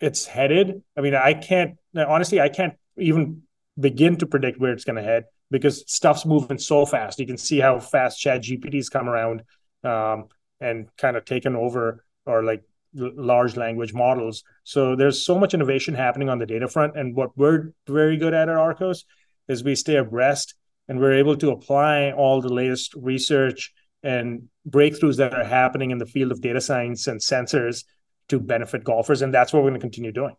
it's 0.00 0.26
headed. 0.26 0.82
I 0.96 1.02
mean, 1.02 1.14
I 1.14 1.34
can't, 1.34 1.76
honestly, 1.94 2.40
I 2.40 2.48
can't 2.48 2.74
even 2.96 3.42
begin 3.78 4.16
to 4.16 4.26
predict 4.26 4.58
where 4.58 4.72
it's 4.72 4.84
going 4.84 4.96
to 4.96 5.02
head 5.02 5.24
because 5.50 5.84
stuff's 5.92 6.26
moving 6.26 6.58
so 6.58 6.84
fast. 6.84 7.18
You 7.18 7.26
can 7.26 7.36
see 7.36 7.60
how 7.60 7.78
fast 7.78 8.20
Chat 8.20 8.42
GPTs 8.42 8.90
come 8.90 9.08
around 9.08 9.42
um, 9.84 10.28
and 10.60 10.88
kind 10.96 11.16
of 11.16 11.24
taken 11.24 11.56
over 11.56 12.04
or 12.26 12.42
like 12.42 12.62
large 12.94 13.56
language 13.56 13.94
models. 13.94 14.42
So 14.64 14.96
there's 14.96 15.24
so 15.24 15.38
much 15.38 15.54
innovation 15.54 15.94
happening 15.94 16.28
on 16.28 16.38
the 16.38 16.46
data 16.46 16.68
front. 16.68 16.96
And 16.96 17.14
what 17.14 17.36
we're 17.36 17.72
very 17.86 18.16
good 18.16 18.34
at 18.34 18.48
at 18.48 18.56
Arccos 18.56 19.04
is 19.48 19.64
we 19.64 19.74
stay 19.74 19.96
abreast 19.96 20.54
and 20.88 20.98
we're 20.98 21.14
able 21.14 21.36
to 21.36 21.50
apply 21.50 22.12
all 22.12 22.40
the 22.40 22.52
latest 22.52 22.94
research 22.94 23.72
and 24.02 24.48
breakthroughs 24.68 25.16
that 25.16 25.34
are 25.34 25.44
happening 25.44 25.90
in 25.90 25.98
the 25.98 26.06
field 26.06 26.32
of 26.32 26.40
data 26.40 26.60
science 26.60 27.06
and 27.06 27.20
sensors 27.20 27.84
to 28.28 28.38
benefit 28.38 28.84
golfers. 28.84 29.22
And 29.22 29.32
that's 29.32 29.52
what 29.52 29.62
we're 29.62 29.70
going 29.70 29.80
to 29.80 29.84
continue 29.84 30.12
doing. 30.12 30.36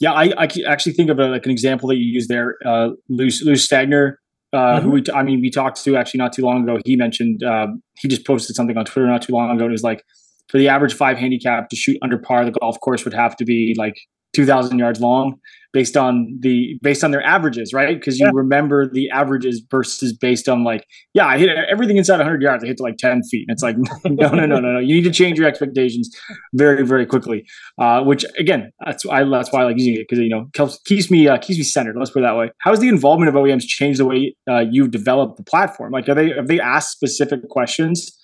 Yeah, 0.00 0.12
I, 0.12 0.32
I 0.36 0.48
actually 0.66 0.92
think 0.92 1.10
of 1.10 1.18
a, 1.18 1.28
like 1.28 1.44
an 1.46 1.52
example 1.52 1.88
that 1.88 1.96
you 1.96 2.04
use 2.04 2.26
there, 2.26 2.56
uh, 2.64 2.90
Lou, 3.08 3.26
Lou 3.44 3.54
Stagner, 3.54 4.16
uh, 4.54 4.76
mm-hmm. 4.76 4.84
who 4.84 4.90
we, 4.92 5.02
t- 5.02 5.12
I 5.12 5.22
mean, 5.22 5.40
we 5.40 5.50
talked 5.50 5.82
to 5.84 5.96
actually 5.96 6.18
not 6.18 6.32
too 6.32 6.42
long 6.42 6.62
ago. 6.62 6.78
He 6.84 6.96
mentioned 6.96 7.42
um, 7.42 7.82
he 7.98 8.08
just 8.08 8.26
posted 8.26 8.56
something 8.56 8.76
on 8.76 8.84
Twitter 8.84 9.08
not 9.08 9.22
too 9.22 9.32
long 9.32 9.50
ago. 9.50 9.64
And 9.64 9.70
it 9.70 9.72
was 9.72 9.82
like, 9.82 10.04
for 10.48 10.58
the 10.58 10.68
average 10.68 10.94
five 10.94 11.16
handicap 11.16 11.68
to 11.70 11.76
shoot 11.76 11.96
under 12.02 12.18
par, 12.18 12.44
the 12.44 12.52
golf 12.52 12.78
course 12.80 13.04
would 13.04 13.14
have 13.14 13.36
to 13.36 13.44
be 13.44 13.74
like 13.76 13.96
2000 14.34 14.78
yards 14.78 15.00
long 15.00 15.38
based 15.72 15.96
on 15.96 16.38
the 16.40 16.78
based 16.82 17.02
on 17.02 17.10
their 17.10 17.22
averages 17.22 17.72
right? 17.72 17.98
Because 17.98 18.18
you 18.18 18.26
yeah. 18.26 18.32
remember 18.32 18.88
the 18.88 19.10
averages 19.10 19.62
versus 19.70 20.16
based 20.16 20.48
on 20.48 20.64
like 20.64 20.86
yeah 21.12 21.26
i 21.26 21.36
hit 21.36 21.50
everything 21.70 21.96
inside 21.96 22.16
100 22.16 22.40
yards 22.40 22.64
i 22.64 22.66
hit 22.66 22.76
to 22.78 22.82
like 22.82 22.96
10 22.96 23.22
feet. 23.24 23.46
And 23.48 23.54
it's 23.54 23.62
like 23.62 23.76
no 24.04 24.28
no 24.30 24.46
no 24.46 24.60
no 24.60 24.72
no. 24.72 24.78
You 24.78 24.94
need 24.94 25.04
to 25.04 25.10
change 25.10 25.38
your 25.38 25.48
expectations 25.48 26.08
very 26.54 26.86
very 26.86 27.04
quickly 27.04 27.44
uh, 27.78 28.02
which 28.02 28.24
again 28.38 28.70
that's 28.84 29.04
why 29.04 29.24
that's 29.24 29.52
why 29.52 29.62
i 29.62 29.64
like 29.64 29.76
using 29.76 29.94
it 29.94 30.06
because 30.08 30.22
you 30.22 30.28
know 30.28 30.48
keeps 30.84 31.10
me 31.10 31.28
uh, 31.28 31.38
keeps 31.38 31.58
me 31.58 31.64
centered 31.64 31.96
let's 31.98 32.10
put 32.10 32.20
it 32.20 32.22
that 32.22 32.36
way. 32.36 32.50
How 32.60 32.70
has 32.70 32.80
the 32.80 32.88
involvement 32.88 33.28
of 33.28 33.34
oems 33.34 33.64
changed 33.64 33.98
the 33.98 34.06
way 34.06 34.34
uh, 34.48 34.64
you've 34.70 34.90
developed 34.90 35.36
the 35.36 35.44
platform? 35.44 35.92
Like 35.92 36.08
are 36.08 36.14
they 36.14 36.30
have 36.30 36.46
they 36.46 36.60
asked 36.60 36.90
specific 36.90 37.48
questions 37.48 38.16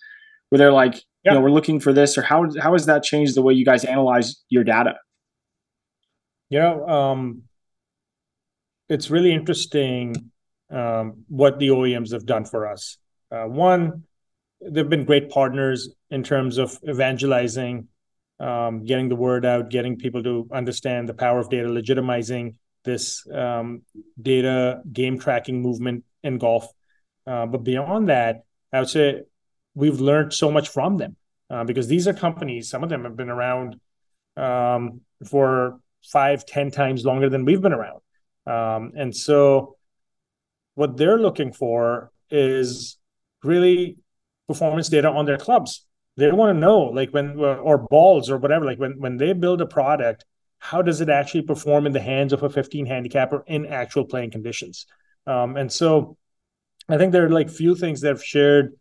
where 0.51 0.59
they're 0.59 0.73
like 0.73 1.03
you 1.25 1.33
know 1.33 1.41
we're 1.41 1.51
looking 1.51 1.81
for 1.81 1.93
this 1.93 2.17
or 2.17 2.23
how 2.23 2.47
how 2.61 2.73
has 2.73 2.87
that 2.87 3.03
changed 3.03 3.35
the 3.35 3.43
way 3.43 3.53
you 3.53 3.65
guys 3.65 3.85
analyze 3.85 4.37
your 4.49 4.65
data 4.65 4.95
you 6.51 6.59
know 6.59 6.87
um, 6.87 7.43
it's 8.89 9.11
really 9.11 9.33
interesting 9.33 10.31
um, 10.71 11.25
what 11.29 11.59
the 11.59 11.69
oems 11.69 12.13
have 12.13 12.27
done 12.27 12.45
for 12.45 12.67
us 12.71 12.99
Uh, 13.31 13.47
one, 13.47 14.03
they've 14.61 14.89
been 14.89 15.05
great 15.05 15.31
partners 15.31 15.89
in 16.11 16.23
terms 16.23 16.59
of 16.59 16.77
evangelizing, 16.83 17.87
um, 18.41 18.85
getting 18.85 19.09
the 19.09 19.15
word 19.17 19.47
out, 19.47 19.71
getting 19.71 19.97
people 19.97 20.23
to 20.23 20.49
understand 20.53 21.09
the 21.09 21.15
power 21.15 21.39
of 21.39 21.49
data, 21.49 21.69
legitimizing 21.69 22.55
this 22.83 23.25
um, 23.31 23.83
data 24.21 24.83
game 24.93 25.17
tracking 25.19 25.63
movement 25.63 26.05
in 26.23 26.39
golf. 26.39 26.67
Uh, 27.27 27.47
but 27.47 27.63
beyond 27.63 28.09
that, 28.09 28.43
I 28.73 28.81
would 28.81 28.89
say 28.89 29.23
we've 29.75 30.01
learned 30.01 30.33
so 30.33 30.51
much 30.51 30.69
from 30.69 30.99
them 30.99 31.15
uh, 31.51 31.65
because 31.65 31.87
these 31.87 32.09
are 32.09 32.15
companies. 32.15 32.69
Some 32.69 32.83
of 32.83 32.91
them 32.91 33.05
have 33.05 33.17
been 33.17 33.31
around 33.31 33.79
um, 34.37 35.03
for 35.25 35.79
five, 36.03 36.45
ten 36.47 36.71
times 36.71 37.05
longer 37.05 37.29
than 37.29 37.45
we've 37.45 37.61
been 37.61 37.73
around, 37.73 38.01
um, 38.47 38.93
and 38.97 39.15
so 39.15 39.77
what 40.75 40.97
they're 40.97 41.19
looking 41.19 41.53
for 41.53 42.11
is 42.31 42.99
really 43.43 43.99
performance 44.49 44.89
data 44.89 45.09
on 45.09 45.27
their 45.27 45.37
clubs. 45.37 45.87
They 46.17 46.31
want 46.33 46.57
to 46.57 46.61
know, 46.61 46.81
like 46.81 47.11
when 47.11 47.39
or 47.39 47.79
balls 47.79 48.31
or 48.31 48.39
whatever, 48.39 48.65
like 48.65 48.79
when 48.79 48.99
when 48.99 49.17
they 49.17 49.33
build 49.33 49.61
a 49.61 49.67
product, 49.67 50.25
how 50.59 50.83
does 50.83 51.01
it 51.01 51.09
actually 51.09 51.43
perform 51.43 51.87
in 51.87 51.93
the 51.93 52.01
hands 52.01 52.33
of 52.33 52.43
a 52.43 52.51
15 52.51 52.87
handicapper 52.87 53.43
in 53.47 53.67
actual 53.67 54.05
playing 54.05 54.31
conditions? 54.31 54.87
Um, 55.27 55.57
and 55.57 55.73
so, 55.73 56.17
I 56.89 56.99
think 56.99 57.13
there 57.13 57.25
are 57.25 57.31
like 57.31 57.49
few 57.49 57.75
things 57.75 58.01
that 58.01 58.11
I've 58.11 58.25
shared 58.25 58.75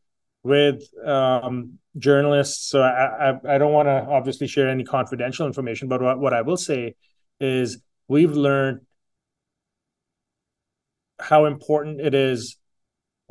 with 0.43 0.83
um, 1.05 1.79
journalists. 1.97 2.69
So 2.69 2.81
I, 2.81 3.29
I, 3.29 3.55
I 3.55 3.57
don't 3.57 3.73
want 3.73 3.87
to 3.87 4.05
obviously 4.09 4.47
share 4.47 4.69
any 4.69 4.83
confidential 4.83 5.47
information, 5.47 5.87
but 5.87 6.01
what, 6.01 6.19
what 6.19 6.33
I 6.33 6.41
will 6.41 6.57
say 6.57 6.95
is 7.39 7.79
we've 8.07 8.33
learned 8.33 8.81
how 11.19 11.45
important 11.45 11.99
it 11.99 12.13
is 12.13 12.57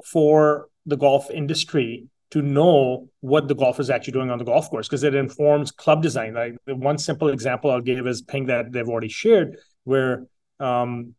for 0.04 0.68
the 0.86 0.96
golf 0.96 1.30
industry 1.30 2.08
to 2.30 2.42
know 2.42 3.08
what 3.20 3.48
the 3.48 3.54
golfer 3.54 3.80
is 3.80 3.90
actually 3.90 4.12
doing 4.12 4.30
on 4.30 4.38
the 4.38 4.44
golf 4.44 4.68
course 4.68 4.86
because 4.86 5.02
it 5.02 5.14
informs 5.14 5.70
club 5.70 6.02
design. 6.02 6.34
Like 6.34 6.56
one 6.66 6.98
simple 6.98 7.28
example 7.28 7.70
I'll 7.70 7.80
give 7.80 8.06
is 8.06 8.20
Ping 8.20 8.46
that 8.46 8.70
they've 8.72 8.88
already 8.88 9.08
shared, 9.08 9.56
where 9.84 10.26
um, 10.60 11.14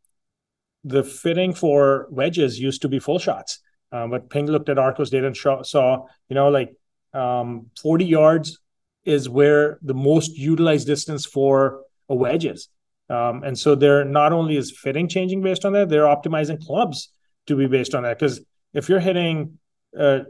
the 0.83 1.03
fitting 1.03 1.53
for 1.53 2.07
wedges 2.11 2.59
used 2.59 2.83
to 2.83 2.87
be 2.87 2.99
full 2.99 3.19
shots. 3.19 3.59
Um, 3.91 4.11
but 4.11 4.29
Ping 4.29 4.45
looked 4.45 4.69
at 4.69 4.77
Arccos 4.77 5.09
data 5.09 5.27
and 5.27 5.65
saw, 5.65 6.05
you 6.29 6.35
know, 6.35 6.49
like 6.49 6.75
um, 7.13 7.67
40 7.81 8.05
yards 8.05 8.59
is 9.03 9.27
where 9.27 9.79
the 9.81 9.95
most 9.95 10.37
utilized 10.37 10.85
distance 10.85 11.25
for 11.25 11.81
a 12.07 12.13
wedge 12.13 12.45
is. 12.45 12.69
Um, 13.09 13.43
and 13.43 13.57
so 13.57 13.75
they're 13.75 14.05
not 14.05 14.33
only 14.33 14.55
is 14.55 14.71
fitting 14.71 15.07
changing 15.07 15.41
based 15.41 15.65
on 15.65 15.73
that, 15.73 15.89
they're 15.89 16.03
optimizing 16.03 16.63
clubs 16.63 17.09
to 17.47 17.55
be 17.55 17.67
based 17.67 17.95
on 17.95 18.03
that. 18.03 18.19
Because 18.19 18.41
if 18.73 18.87
you're 18.87 18.99
hitting 18.99 19.57
a 19.97 20.21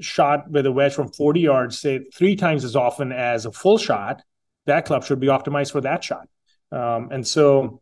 shot 0.00 0.50
with 0.50 0.66
a 0.66 0.72
wedge 0.72 0.94
from 0.94 1.08
40 1.12 1.40
yards, 1.40 1.80
say 1.80 2.04
three 2.14 2.36
times 2.36 2.64
as 2.64 2.76
often 2.76 3.12
as 3.12 3.46
a 3.46 3.52
full 3.52 3.78
shot, 3.78 4.22
that 4.66 4.84
club 4.84 5.04
should 5.04 5.20
be 5.20 5.28
optimized 5.28 5.72
for 5.72 5.80
that 5.80 6.04
shot. 6.04 6.28
Um, 6.70 7.08
and 7.10 7.26
so, 7.26 7.80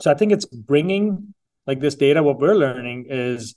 so 0.00 0.10
I 0.10 0.14
think 0.14 0.32
it's 0.32 0.46
bringing 0.46 1.34
like 1.66 1.80
this 1.80 1.96
data. 1.96 2.22
What 2.22 2.38
we're 2.38 2.54
learning 2.54 3.06
is 3.10 3.54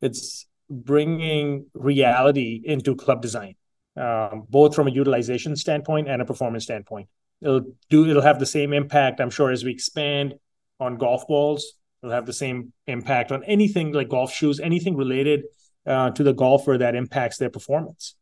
it's 0.00 0.46
bringing 0.70 1.66
reality 1.74 2.60
into 2.64 2.94
club 2.94 3.22
design, 3.22 3.54
um, 3.96 4.44
both 4.48 4.74
from 4.74 4.86
a 4.86 4.90
utilization 4.90 5.56
standpoint 5.56 6.08
and 6.08 6.22
a 6.22 6.24
performance 6.24 6.64
standpoint 6.64 7.08
it'll 7.44 7.66
do 7.90 8.08
it'll 8.08 8.22
have 8.22 8.38
the 8.38 8.46
same 8.46 8.72
impact 8.72 9.20
i'm 9.20 9.30
sure 9.30 9.50
as 9.50 9.64
we 9.64 9.70
expand 9.70 10.34
on 10.80 10.96
golf 10.96 11.26
balls. 11.26 11.74
It'll 12.02 12.14
have 12.14 12.26
the 12.26 12.32
same 12.32 12.72
impact 12.86 13.32
on 13.32 13.42
anything 13.44 13.92
like 13.92 14.08
golf 14.08 14.32
shoes 14.32 14.60
anything 14.60 14.96
related 14.96 15.44
uh, 15.86 16.10
to 16.10 16.22
the 16.22 16.32
golfer 16.32 16.78
that 16.78 16.94
impacts 16.94 17.38
their 17.38 17.50
performance. 17.50 18.14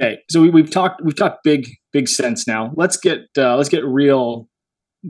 Okay 0.00 0.18
so 0.28 0.40
we, 0.42 0.60
have 0.60 0.70
talked 0.70 1.02
we've 1.02 1.16
talked 1.16 1.44
big 1.44 1.68
big 1.92 2.08
sense 2.08 2.46
now. 2.46 2.72
Let's 2.76 2.96
get 2.96 3.20
uh, 3.36 3.56
let's 3.56 3.68
get 3.68 3.84
real 3.84 4.48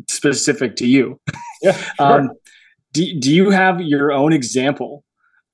specific 0.09 0.77
to 0.77 0.87
you. 0.87 1.21
Yeah 1.63 1.73
sure. 1.97 2.21
um, 2.21 2.31
do, 2.93 3.19
do 3.19 3.35
you 3.35 3.51
have 3.51 3.81
your 3.81 4.13
own 4.13 4.33
example 4.33 5.05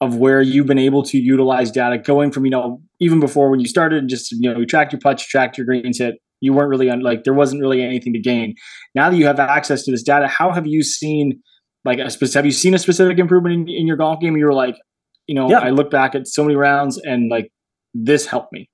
of 0.01 0.17
where 0.17 0.43
you've 0.43 0.67
been 0.67 0.79
able 0.79 1.03
to 1.05 1.19
utilize 1.19 1.71
data 1.71 1.99
going 1.99 2.33
from 2.33 2.45
you 2.45 2.51
know 2.51 2.81
even 3.01 3.21
before 3.21 3.51
when 3.51 3.61
you 3.61 3.67
started 3.67 4.09
just 4.09 4.33
you 4.33 4.53
know 4.53 4.59
you 4.59 4.67
tracked 4.67 4.93
your 4.93 5.01
putts 5.01 5.23
you 5.23 5.29
tracked 5.29 5.57
your 5.57 5.65
greens 5.65 5.99
hit 5.99 6.17
you 6.45 6.53
weren't 6.53 6.69
really 6.69 6.91
on 6.91 7.01
like 7.01 7.25
there 7.25 7.35
wasn't 7.35 7.61
really 7.61 7.83
anything 7.83 8.13
to 8.13 8.19
gain. 8.19 8.55
Now 8.95 9.11
that 9.11 9.17
you 9.17 9.27
have 9.27 9.41
access 9.41 9.85
to 9.85 9.91
this 9.91 10.03
data, 10.03 10.29
how 10.29 10.53
have 10.53 10.67
you 10.67 10.83
seen 10.83 11.43
like 11.85 11.99
a 11.99 12.11
specific, 12.11 12.37
have 12.37 12.47
you 12.47 12.53
seen 12.53 12.75
a 12.75 12.79
specific 12.79 13.19
improvement 13.19 13.55
in, 13.55 13.69
in 13.69 13.87
your 13.87 13.97
golf 13.97 14.21
game? 14.21 14.37
You 14.37 14.47
were 14.47 14.55
like, 14.55 14.77
you 15.27 15.35
know, 15.35 15.49
yeah. 15.49 15.61
I 15.61 15.71
look 15.71 15.91
back 15.91 16.15
at 16.15 16.29
so 16.29 16.43
many 16.45 16.57
rounds 16.57 16.99
and 16.99 17.31
like 17.31 17.51
this 17.95 18.27
helped 18.27 18.53
me. 18.53 18.69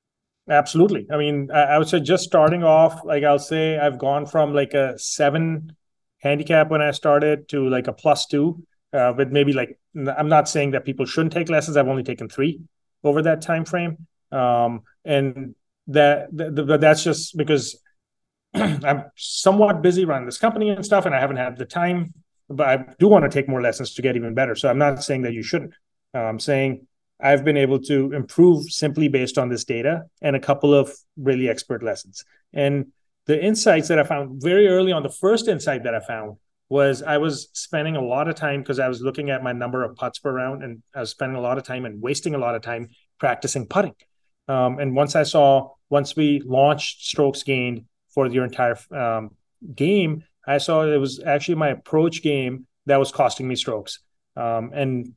Absolutely. 0.48 1.06
I 1.12 1.16
mean, 1.16 1.50
I, 1.52 1.62
I 1.62 1.78
would 1.78 1.88
say 1.88 2.00
just 2.00 2.24
starting 2.24 2.64
off, 2.64 3.04
like 3.04 3.22
I'll 3.22 3.38
say 3.38 3.78
I've 3.78 3.98
gone 3.98 4.26
from 4.26 4.52
like 4.52 4.74
a 4.74 4.98
seven 4.98 5.76
handicap 6.18 6.70
when 6.70 6.82
I 6.82 6.90
started 6.90 7.48
to 7.50 7.68
like 7.68 7.86
a 7.86 7.92
plus 7.92 8.26
two. 8.26 8.64
Uh, 8.92 9.12
but 9.12 9.30
maybe 9.30 9.52
like 9.52 9.78
I'm 10.18 10.28
not 10.28 10.48
saying 10.48 10.72
that 10.72 10.84
people 10.84 11.06
shouldn't 11.06 11.32
take 11.32 11.48
lessons. 11.48 11.76
I've 11.76 11.86
only 11.86 12.02
taken 12.02 12.28
three 12.28 12.60
over 13.04 13.22
that 13.22 13.42
time 13.42 13.64
frame. 13.64 14.06
Um, 14.32 14.82
and 15.04 15.54
that, 15.88 16.28
that 16.32 16.80
that's 16.80 17.04
just 17.04 17.36
because 17.36 17.80
I'm 18.54 19.04
somewhat 19.16 19.82
busy 19.82 20.04
running 20.04 20.26
this 20.26 20.38
company 20.38 20.70
and 20.70 20.84
stuff, 20.84 21.06
and 21.06 21.14
I 21.14 21.20
haven't 21.20 21.36
had 21.36 21.56
the 21.56 21.64
time. 21.64 22.14
But 22.48 22.68
I 22.68 22.84
do 22.98 23.06
want 23.06 23.24
to 23.24 23.30
take 23.30 23.48
more 23.48 23.62
lessons 23.62 23.94
to 23.94 24.02
get 24.02 24.16
even 24.16 24.34
better. 24.34 24.56
So 24.56 24.68
I'm 24.68 24.78
not 24.78 25.04
saying 25.04 25.22
that 25.22 25.32
you 25.32 25.42
shouldn't. 25.42 25.72
Uh, 26.12 26.18
I'm 26.18 26.40
saying 26.40 26.86
I've 27.20 27.44
been 27.44 27.56
able 27.56 27.78
to 27.82 28.12
improve 28.12 28.64
simply 28.70 29.08
based 29.08 29.38
on 29.38 29.48
this 29.48 29.64
data 29.64 30.04
and 30.20 30.34
a 30.34 30.40
couple 30.40 30.74
of 30.74 30.92
really 31.16 31.48
expert 31.48 31.82
lessons. 31.82 32.24
And 32.52 32.86
the 33.26 33.40
insights 33.40 33.88
that 33.88 33.98
I 33.98 34.02
found 34.02 34.42
very 34.42 34.66
early 34.66 34.90
on, 34.90 35.04
the 35.04 35.10
first 35.10 35.46
insight 35.46 35.84
that 35.84 35.94
I 35.94 36.00
found 36.00 36.38
was 36.68 37.02
I 37.02 37.18
was 37.18 37.48
spending 37.52 37.96
a 37.96 38.00
lot 38.00 38.28
of 38.28 38.36
time 38.36 38.60
because 38.60 38.78
I 38.78 38.88
was 38.88 39.00
looking 39.00 39.30
at 39.30 39.42
my 39.42 39.52
number 39.52 39.84
of 39.84 39.96
putts 39.96 40.18
per 40.18 40.32
round, 40.32 40.62
and 40.62 40.82
I 40.94 41.00
was 41.00 41.10
spending 41.10 41.36
a 41.36 41.40
lot 41.40 41.58
of 41.58 41.64
time 41.64 41.84
and 41.84 42.00
wasting 42.00 42.34
a 42.34 42.38
lot 42.38 42.54
of 42.54 42.62
time 42.62 42.88
practicing 43.18 43.66
putting. 43.66 43.94
Um, 44.50 44.80
and 44.80 44.96
once 44.96 45.14
I 45.14 45.22
saw, 45.22 45.70
once 45.90 46.16
we 46.16 46.42
launched 46.44 47.04
strokes 47.06 47.42
gained 47.44 47.84
for 48.12 48.26
your 48.26 48.44
entire 48.44 48.76
um, 48.90 49.30
game, 49.74 50.24
I 50.46 50.58
saw 50.58 50.82
it 50.82 50.96
was 50.96 51.22
actually 51.24 51.54
my 51.54 51.68
approach 51.68 52.22
game 52.22 52.66
that 52.86 52.96
was 52.96 53.12
costing 53.12 53.46
me 53.46 53.54
strokes. 53.54 54.00
Um, 54.36 54.72
and 54.74 55.12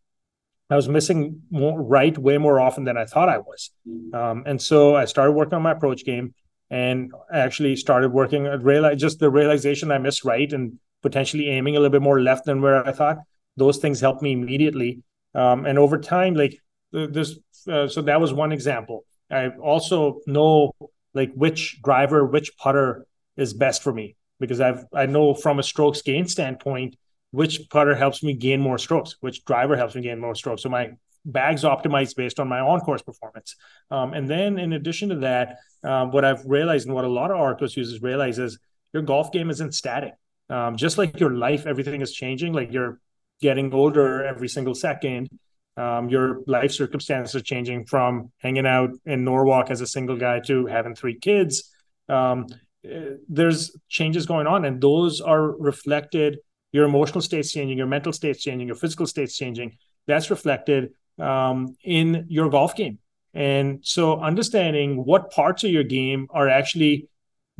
I 0.70 0.76
was 0.76 0.88
missing 0.88 1.42
more 1.50 1.82
right 1.82 2.16
way 2.18 2.38
more 2.38 2.60
often 2.60 2.84
than 2.84 2.98
I 2.98 3.06
thought 3.06 3.30
I 3.30 3.40
was. 3.40 3.72
Um, 4.14 4.44
and 4.46 4.62
so 4.62 4.96
I 4.96 5.06
started 5.06 5.32
working 5.32 5.56
on 5.56 5.64
my 5.64 5.72
approach 5.72 6.06
game 6.06 6.36
and 6.70 7.12
actually 7.34 7.76
started 7.76 8.10
working 8.10 8.46
at 8.46 8.64
realize 8.64 9.00
just 9.00 9.20
the 9.20 9.30
realization 9.30 9.92
I 9.92 9.98
missed 9.98 10.24
right 10.24 10.52
and 10.54 10.78
potentially 11.02 11.50
aiming 11.50 11.76
a 11.76 11.80
little 11.80 11.92
bit 11.92 12.02
more 12.02 12.22
left 12.22 12.46
than 12.46 12.62
where 12.62 12.88
I 12.88 12.92
thought. 12.92 13.18
Those 13.58 13.78
things 13.78 14.00
helped 14.00 14.22
me 14.22 14.32
immediately. 14.34 15.02
Um, 15.34 15.66
and 15.66 15.80
over 15.80 15.98
time, 15.98 16.36
like 16.36 16.60
this, 16.92 17.38
uh, 17.68 17.88
so 17.88 18.02
that 18.04 18.22
was 18.22 18.34
one 18.34 18.52
example. 18.52 19.06
I 19.34 19.50
also 19.50 20.20
know 20.28 20.74
like 21.14 21.34
which 21.34 21.82
driver, 21.82 22.26
which 22.26 22.56
putter 22.58 23.06
is 23.36 23.54
best 23.54 23.84
for 23.84 23.94
me 23.94 24.16
because 24.40 24.62
I've 24.62 24.86
I 24.94 25.06
know 25.06 25.34
from 25.34 25.60
a 25.60 25.64
strokes 25.64 26.02
gain 26.02 26.28
standpoint 26.28 26.96
which 27.34 27.68
putter 27.72 27.96
helps 27.96 28.22
me 28.22 28.34
gain 28.34 28.62
more 28.62 28.78
strokes, 28.78 29.16
which 29.20 29.44
driver 29.44 29.76
helps 29.76 29.96
me 29.96 30.02
gain 30.04 30.20
more 30.20 30.36
strokes. 30.36 30.62
So 30.62 30.70
my 30.70 30.92
bag's 31.26 31.64
optimized 31.64 32.16
based 32.16 32.40
on 32.40 32.48
my 32.48 32.60
on-course 32.60 33.02
performance. 33.02 33.56
Um, 33.90 34.14
and 34.14 34.30
then 34.30 34.60
in 34.60 34.74
addition 34.74 35.10
to 35.10 35.16
that, 35.16 35.58
um, 35.84 36.12
what 36.12 36.24
I've 36.24 36.46
realized 36.46 36.86
and 36.86 36.94
what 36.94 37.06
a 37.06 37.10
lot 37.10 37.32
of 37.32 37.38
Arccos 37.38 37.76
users 37.76 38.04
realize 38.04 38.38
is 38.38 38.60
your 38.94 39.02
golf 39.02 39.32
game 39.32 39.50
isn't 39.50 39.74
static. 39.74 40.14
Um, 40.48 40.78
just 40.78 41.00
like 41.00 41.20
your 41.20 41.32
life, 41.32 41.66
everything 41.66 42.02
is 42.02 42.14
changing. 42.14 42.54
Like 42.54 42.72
you're 42.72 43.00
getting 43.42 43.74
older 43.74 44.24
every 44.24 44.48
single 44.48 44.76
second 44.76 45.28
um, 45.76 46.10
your 46.10 46.42
life 46.46 46.72
circumstances 46.72 47.36
are 47.36 47.44
changing 47.44 47.86
from 47.86 48.32
hanging 48.38 48.68
out 48.68 48.92
in 49.06 49.24
Norwalk 49.24 49.72
as 49.72 49.82
a 49.82 49.88
single 49.88 50.18
guy 50.18 50.40
to 50.42 50.66
having 50.68 50.96
three 50.96 51.18
kids. 51.18 51.72
Um, 52.10 52.48
eh, 52.86 53.16
there's 53.28 53.76
changes 53.90 54.26
going 54.26 54.48
on, 54.48 54.66
and 54.66 54.80
those 54.80 55.20
are 55.22 55.42
reflected. 55.42 56.40
Your 56.72 56.86
emotional 56.86 57.22
state's 57.22 57.52
changing, 57.52 57.78
your 57.78 57.88
mental 57.88 58.14
state's 58.14 58.44
changing, 58.44 58.68
your 58.68 58.76
physical 58.76 59.08
state's 59.08 59.36
changing. 59.36 59.78
That's 60.06 60.30
reflected 60.30 60.92
um, 61.20 61.76
in 61.84 62.26
your 62.30 62.50
golf 62.50 62.76
game. 62.76 63.00
And 63.34 63.80
so, 63.82 64.20
understanding 64.20 65.06
what 65.06 65.32
parts 65.32 65.64
of 65.64 65.72
your 65.72 65.84
game 65.84 66.28
are 66.30 66.50
actually 66.50 67.08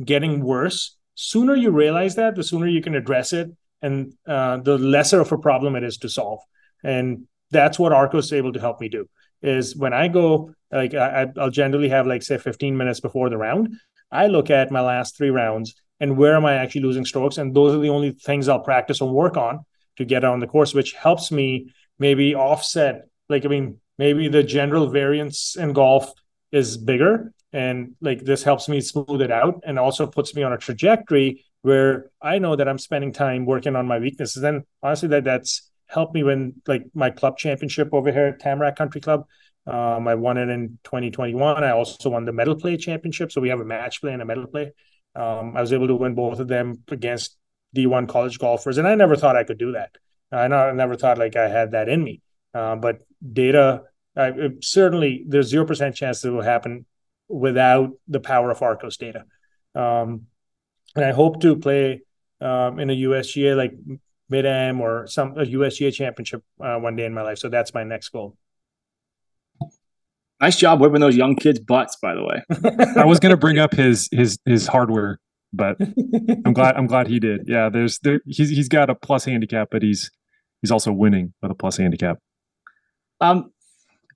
getting 0.04 0.44
worse, 0.44 0.96
sooner 1.16 1.56
you 1.56 1.70
realize 1.70 2.14
that, 2.14 2.36
the 2.36 2.44
sooner 2.44 2.68
you 2.68 2.80
can 2.80 2.94
address 2.94 3.32
it, 3.32 3.50
and 3.82 4.14
uh, 4.26 4.58
the 4.58 4.78
lesser 4.78 5.20
of 5.20 5.32
a 5.32 5.38
problem 5.38 5.74
it 5.74 5.82
is 5.82 5.98
to 5.98 6.08
solve. 6.08 6.40
And 6.84 7.26
that's 7.50 7.78
what 7.78 7.92
Arccos 7.92 8.24
is 8.24 8.32
able 8.32 8.52
to 8.52 8.60
help 8.60 8.80
me 8.80 8.88
do. 8.88 9.08
Is 9.42 9.76
when 9.76 9.92
I 9.92 10.08
go 10.08 10.54
like 10.72 10.94
I, 10.94 11.26
I'll 11.38 11.50
generally 11.50 11.88
have 11.88 12.06
like 12.06 12.22
say 12.22 12.38
15 12.38 12.76
minutes 12.76 13.00
before 13.00 13.28
the 13.28 13.36
round. 13.36 13.74
I 14.10 14.26
look 14.26 14.50
at 14.50 14.70
my 14.70 14.80
last 14.80 15.16
three 15.16 15.30
rounds 15.30 15.74
and 16.00 16.16
where 16.16 16.36
am 16.36 16.44
I 16.44 16.54
actually 16.54 16.82
losing 16.82 17.04
strokes, 17.04 17.38
and 17.38 17.54
those 17.54 17.74
are 17.74 17.78
the 17.78 17.90
only 17.90 18.12
things 18.12 18.48
I'll 18.48 18.60
practice 18.60 19.00
or 19.00 19.12
work 19.12 19.36
on 19.36 19.64
to 19.96 20.04
get 20.04 20.24
on 20.24 20.40
the 20.40 20.46
course, 20.46 20.74
which 20.74 20.92
helps 20.92 21.30
me 21.30 21.72
maybe 21.98 22.34
offset. 22.34 23.02
Like 23.28 23.44
I 23.44 23.48
mean, 23.48 23.80
maybe 23.98 24.28
the 24.28 24.42
general 24.42 24.88
variance 24.88 25.56
in 25.56 25.72
golf 25.72 26.12
is 26.52 26.76
bigger 26.76 27.32
and 27.52 27.94
like 28.00 28.20
this 28.24 28.42
helps 28.42 28.68
me 28.68 28.80
smooth 28.80 29.22
it 29.22 29.30
out 29.30 29.62
and 29.64 29.78
also 29.78 30.06
puts 30.06 30.34
me 30.34 30.42
on 30.42 30.52
a 30.52 30.58
trajectory 30.58 31.44
where 31.62 32.10
i 32.20 32.38
know 32.38 32.56
that 32.56 32.68
i'm 32.68 32.78
spending 32.78 33.12
time 33.12 33.46
working 33.46 33.76
on 33.76 33.86
my 33.86 33.98
weaknesses 33.98 34.42
and 34.42 34.62
honestly 34.82 35.08
that 35.08 35.24
that's 35.24 35.70
helped 35.94 36.14
me 36.14 36.22
win 36.22 36.54
like 36.66 36.84
my 36.94 37.10
club 37.10 37.38
championship 37.38 37.90
over 37.92 38.12
here 38.12 38.26
at 38.26 38.40
tamarack 38.40 38.76
country 38.76 39.00
club. 39.00 39.26
Um, 39.66 40.06
i 40.08 40.14
won 40.14 40.36
it 40.36 40.50
in 40.50 40.78
2021 40.84 41.64
i 41.64 41.70
also 41.70 42.10
won 42.10 42.26
the 42.26 42.32
medal 42.32 42.54
play 42.54 42.76
championship 42.76 43.32
so 43.32 43.40
we 43.40 43.48
have 43.48 43.60
a 43.60 43.64
match 43.64 44.02
play 44.02 44.12
and 44.12 44.20
a 44.20 44.26
medal 44.26 44.46
play. 44.46 44.72
Um, 45.16 45.56
i 45.56 45.60
was 45.62 45.72
able 45.72 45.86
to 45.86 45.94
win 45.94 46.14
both 46.14 46.38
of 46.38 46.48
them 46.48 46.82
against 46.88 47.38
d1 47.74 48.06
college 48.08 48.38
golfers 48.38 48.76
and 48.76 48.86
i 48.86 48.94
never 48.94 49.16
thought 49.16 49.36
i 49.36 49.44
could 49.44 49.56
do 49.56 49.72
that. 49.72 49.96
I, 50.30 50.48
never 50.72 50.96
thought 50.96 51.16
like 51.16 51.36
i 51.36 51.48
had 51.48 51.70
that 51.70 51.88
in 51.88 52.04
me. 52.04 52.20
Uh, 52.52 52.76
but 52.76 52.98
data 53.32 53.84
uh, 54.16 54.32
certainly 54.60 55.24
there's 55.26 55.48
zero 55.48 55.64
percent 55.64 55.96
chance 55.96 56.20
that 56.20 56.28
it 56.28 56.32
will 56.32 56.42
happen 56.42 56.84
without 57.28 57.90
the 58.06 58.20
power 58.20 58.50
of 58.50 58.60
Arccos 58.60 58.98
data. 58.98 59.24
Um, 59.74 60.26
and 60.94 61.04
I 61.04 61.12
hope 61.12 61.40
to 61.40 61.56
play 61.56 62.02
um, 62.40 62.78
in 62.78 62.90
a 62.90 62.92
USGA 62.92 63.56
like 63.56 63.72
mid 64.28 64.46
am 64.46 64.80
or 64.80 65.06
some 65.06 65.32
a 65.38 65.44
USGA 65.44 65.92
championship 65.92 66.42
uh, 66.60 66.78
one 66.78 66.96
day 66.96 67.04
in 67.04 67.14
my 67.14 67.22
life. 67.22 67.38
So 67.38 67.48
that's 67.48 67.74
my 67.74 67.84
next 67.84 68.08
goal. 68.10 68.36
Nice 70.40 70.56
job 70.56 70.80
whipping 70.80 71.00
those 71.00 71.16
young 71.16 71.36
kids' 71.36 71.60
butts, 71.60 71.96
by 72.02 72.14
the 72.14 72.22
way. 72.22 72.42
I 72.96 73.04
was 73.04 73.20
going 73.20 73.30
to 73.30 73.36
bring 73.36 73.58
up 73.58 73.72
his 73.72 74.08
his 74.10 74.38
his 74.44 74.66
hardware, 74.66 75.18
but 75.52 75.76
I'm 76.44 76.52
glad 76.52 76.76
I'm 76.76 76.86
glad 76.86 77.06
he 77.06 77.20
did. 77.20 77.42
Yeah, 77.46 77.68
there's 77.68 77.98
there 78.00 78.20
he's 78.26 78.50
he's 78.50 78.68
got 78.68 78.90
a 78.90 78.94
plus 78.94 79.24
handicap, 79.24 79.68
but 79.70 79.82
he's 79.82 80.10
he's 80.60 80.70
also 80.70 80.92
winning 80.92 81.32
with 81.40 81.50
a 81.50 81.54
plus 81.54 81.76
handicap. 81.76 82.18
Um, 83.20 83.52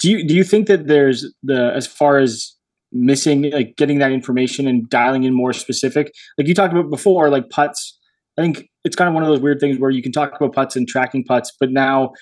do 0.00 0.10
you 0.10 0.26
do 0.26 0.34
you 0.34 0.44
think 0.44 0.66
that 0.66 0.86
there's 0.86 1.32
the 1.42 1.72
as 1.74 1.86
far 1.86 2.18
as 2.18 2.56
missing 2.92 3.50
like 3.50 3.76
getting 3.76 3.98
that 3.98 4.12
information 4.12 4.66
and 4.66 4.88
dialing 4.88 5.24
in 5.24 5.34
more 5.34 5.52
specific 5.52 6.12
like 6.38 6.46
you 6.46 6.54
talked 6.54 6.72
about 6.72 6.88
before 6.88 7.28
like 7.28 7.50
putts 7.50 7.98
i 8.38 8.42
think 8.42 8.66
it's 8.84 8.96
kind 8.96 9.08
of 9.08 9.14
one 9.14 9.22
of 9.22 9.28
those 9.28 9.40
weird 9.40 9.60
things 9.60 9.78
where 9.78 9.90
you 9.90 10.02
can 10.02 10.12
talk 10.12 10.34
about 10.34 10.54
putts 10.54 10.76
and 10.76 10.88
tracking 10.88 11.24
putts 11.24 11.52
but 11.58 11.70
now 11.70 12.12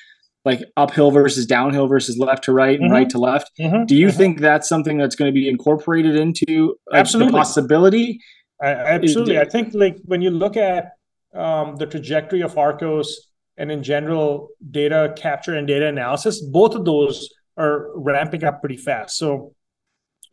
like 0.44 0.62
uphill 0.76 1.10
versus 1.10 1.44
downhill 1.44 1.88
versus 1.88 2.18
left 2.18 2.44
to 2.44 2.52
right 2.52 2.78
and 2.78 2.84
mm-hmm. 2.84 2.94
right 2.94 3.10
to 3.10 3.18
left 3.18 3.50
mm-hmm. 3.58 3.84
do 3.84 3.96
you 3.96 4.08
mm-hmm. 4.08 4.16
think 4.16 4.40
that's 4.40 4.68
something 4.68 4.96
that's 4.96 5.16
going 5.16 5.28
to 5.28 5.34
be 5.34 5.48
incorporated 5.48 6.16
into 6.16 6.76
absolutely 6.92 7.32
the 7.32 7.36
possibility 7.36 8.20
I, 8.62 8.68
absolutely 8.68 9.38
i 9.38 9.44
think 9.44 9.74
like 9.74 9.98
when 10.04 10.22
you 10.22 10.30
look 10.30 10.56
at 10.56 10.92
um, 11.34 11.76
the 11.76 11.84
trajectory 11.84 12.40
of 12.40 12.54
Arccos 12.54 13.08
and 13.58 13.70
in 13.70 13.82
general 13.82 14.48
data 14.70 15.12
capture 15.18 15.54
and 15.54 15.66
data 15.66 15.86
analysis 15.86 16.40
both 16.40 16.74
of 16.74 16.86
those 16.86 17.28
are 17.58 17.90
ramping 17.94 18.44
up 18.44 18.60
pretty 18.60 18.76
fast 18.78 19.18
so 19.18 19.52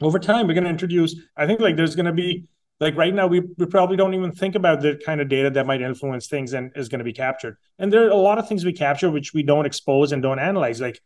over 0.02 0.20
time 0.20 0.48
we're 0.48 0.54
going 0.54 0.64
to 0.64 0.70
introduce 0.70 1.16
i 1.36 1.46
think 1.46 1.60
like 1.60 1.76
there's 1.76 1.96
going 1.96 2.06
to 2.06 2.14
be 2.14 2.46
like 2.80 2.96
right 2.96 3.14
now 3.14 3.28
we, 3.28 3.42
we 3.58 3.66
probably 3.66 3.96
don't 3.96 4.14
even 4.14 4.32
think 4.32 4.56
about 4.56 4.82
the 4.82 5.00
kind 5.06 5.22
of 5.22 5.30
data 5.30 5.50
that 5.52 5.66
might 5.66 5.82
influence 5.82 6.28
things 6.28 6.54
and 6.54 6.72
is 6.76 6.90
going 6.90 7.00
to 7.00 7.06
be 7.06 7.14
captured. 7.14 7.58
And 7.80 7.94
there 7.94 8.06
are 8.06 8.10
a 8.10 8.16
lot 8.16 8.40
of 8.40 8.48
things 8.48 8.66
we 8.66 8.74
capture 8.74 9.10
which 9.10 9.34
we 9.34 9.44
don't 9.44 9.66
expose 9.66 10.12
and 10.12 10.22
don't 10.22 10.40
analyze. 10.40 10.82
Like 10.82 11.00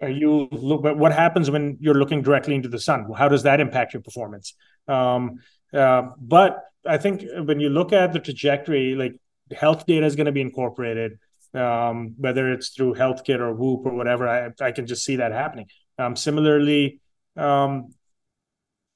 you 0.00 0.48
look 0.52 0.84
at 0.86 0.96
what 0.96 1.12
happens 1.12 1.50
when 1.50 1.76
you're 1.80 1.94
looking 1.94 2.22
directly 2.22 2.54
into 2.54 2.68
the 2.68 2.78
sun? 2.78 3.06
How 3.16 3.28
does 3.28 3.42
that 3.42 3.60
impact 3.60 3.92
your 3.92 4.02
performance? 4.02 4.54
Um, 4.88 5.40
uh, 5.72 6.02
but 6.18 6.64
i 6.86 6.96
think 6.96 7.24
when 7.44 7.60
you 7.60 7.68
look 7.68 7.92
at 7.92 8.12
the 8.12 8.18
trajectory 8.18 8.94
like 8.94 9.14
health 9.56 9.86
data 9.86 10.06
is 10.06 10.16
going 10.16 10.26
to 10.26 10.32
be 10.32 10.40
incorporated 10.40 11.18
um, 11.52 12.14
whether 12.16 12.52
it's 12.52 12.70
through 12.70 12.94
healthkit 12.94 13.40
or 13.40 13.52
whoop 13.52 13.84
or 13.84 13.94
whatever 13.94 14.28
i, 14.28 14.50
I 14.64 14.72
can 14.72 14.86
just 14.86 15.04
see 15.04 15.16
that 15.16 15.32
happening. 15.32 15.66
Um, 15.98 16.16
similarly 16.16 17.00
um, 17.36 17.92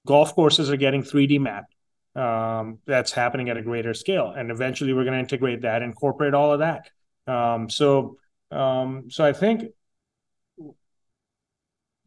golf 0.07 0.35
courses 0.35 0.71
are 0.71 0.77
getting 0.77 1.03
3D 1.03 1.41
mapped. 1.41 1.74
Um, 2.17 2.79
that's 2.87 3.11
happening 3.11 3.49
at 3.49 3.57
a 3.57 3.62
greater 3.62 3.93
scale, 3.93 4.31
and 4.31 4.53
eventually 4.53 4.93
we're 4.93 5.03
going 5.03 5.15
to 5.15 5.19
integrate 5.19 5.62
that, 5.62 5.83
incorporate 5.83 6.33
all 6.33 6.53
of 6.53 6.61
that. 6.61 6.89
Um, 7.27 7.69
so, 7.69 8.19
um, 8.53 9.11
so 9.11 9.25
I 9.25 9.33
think 9.33 9.65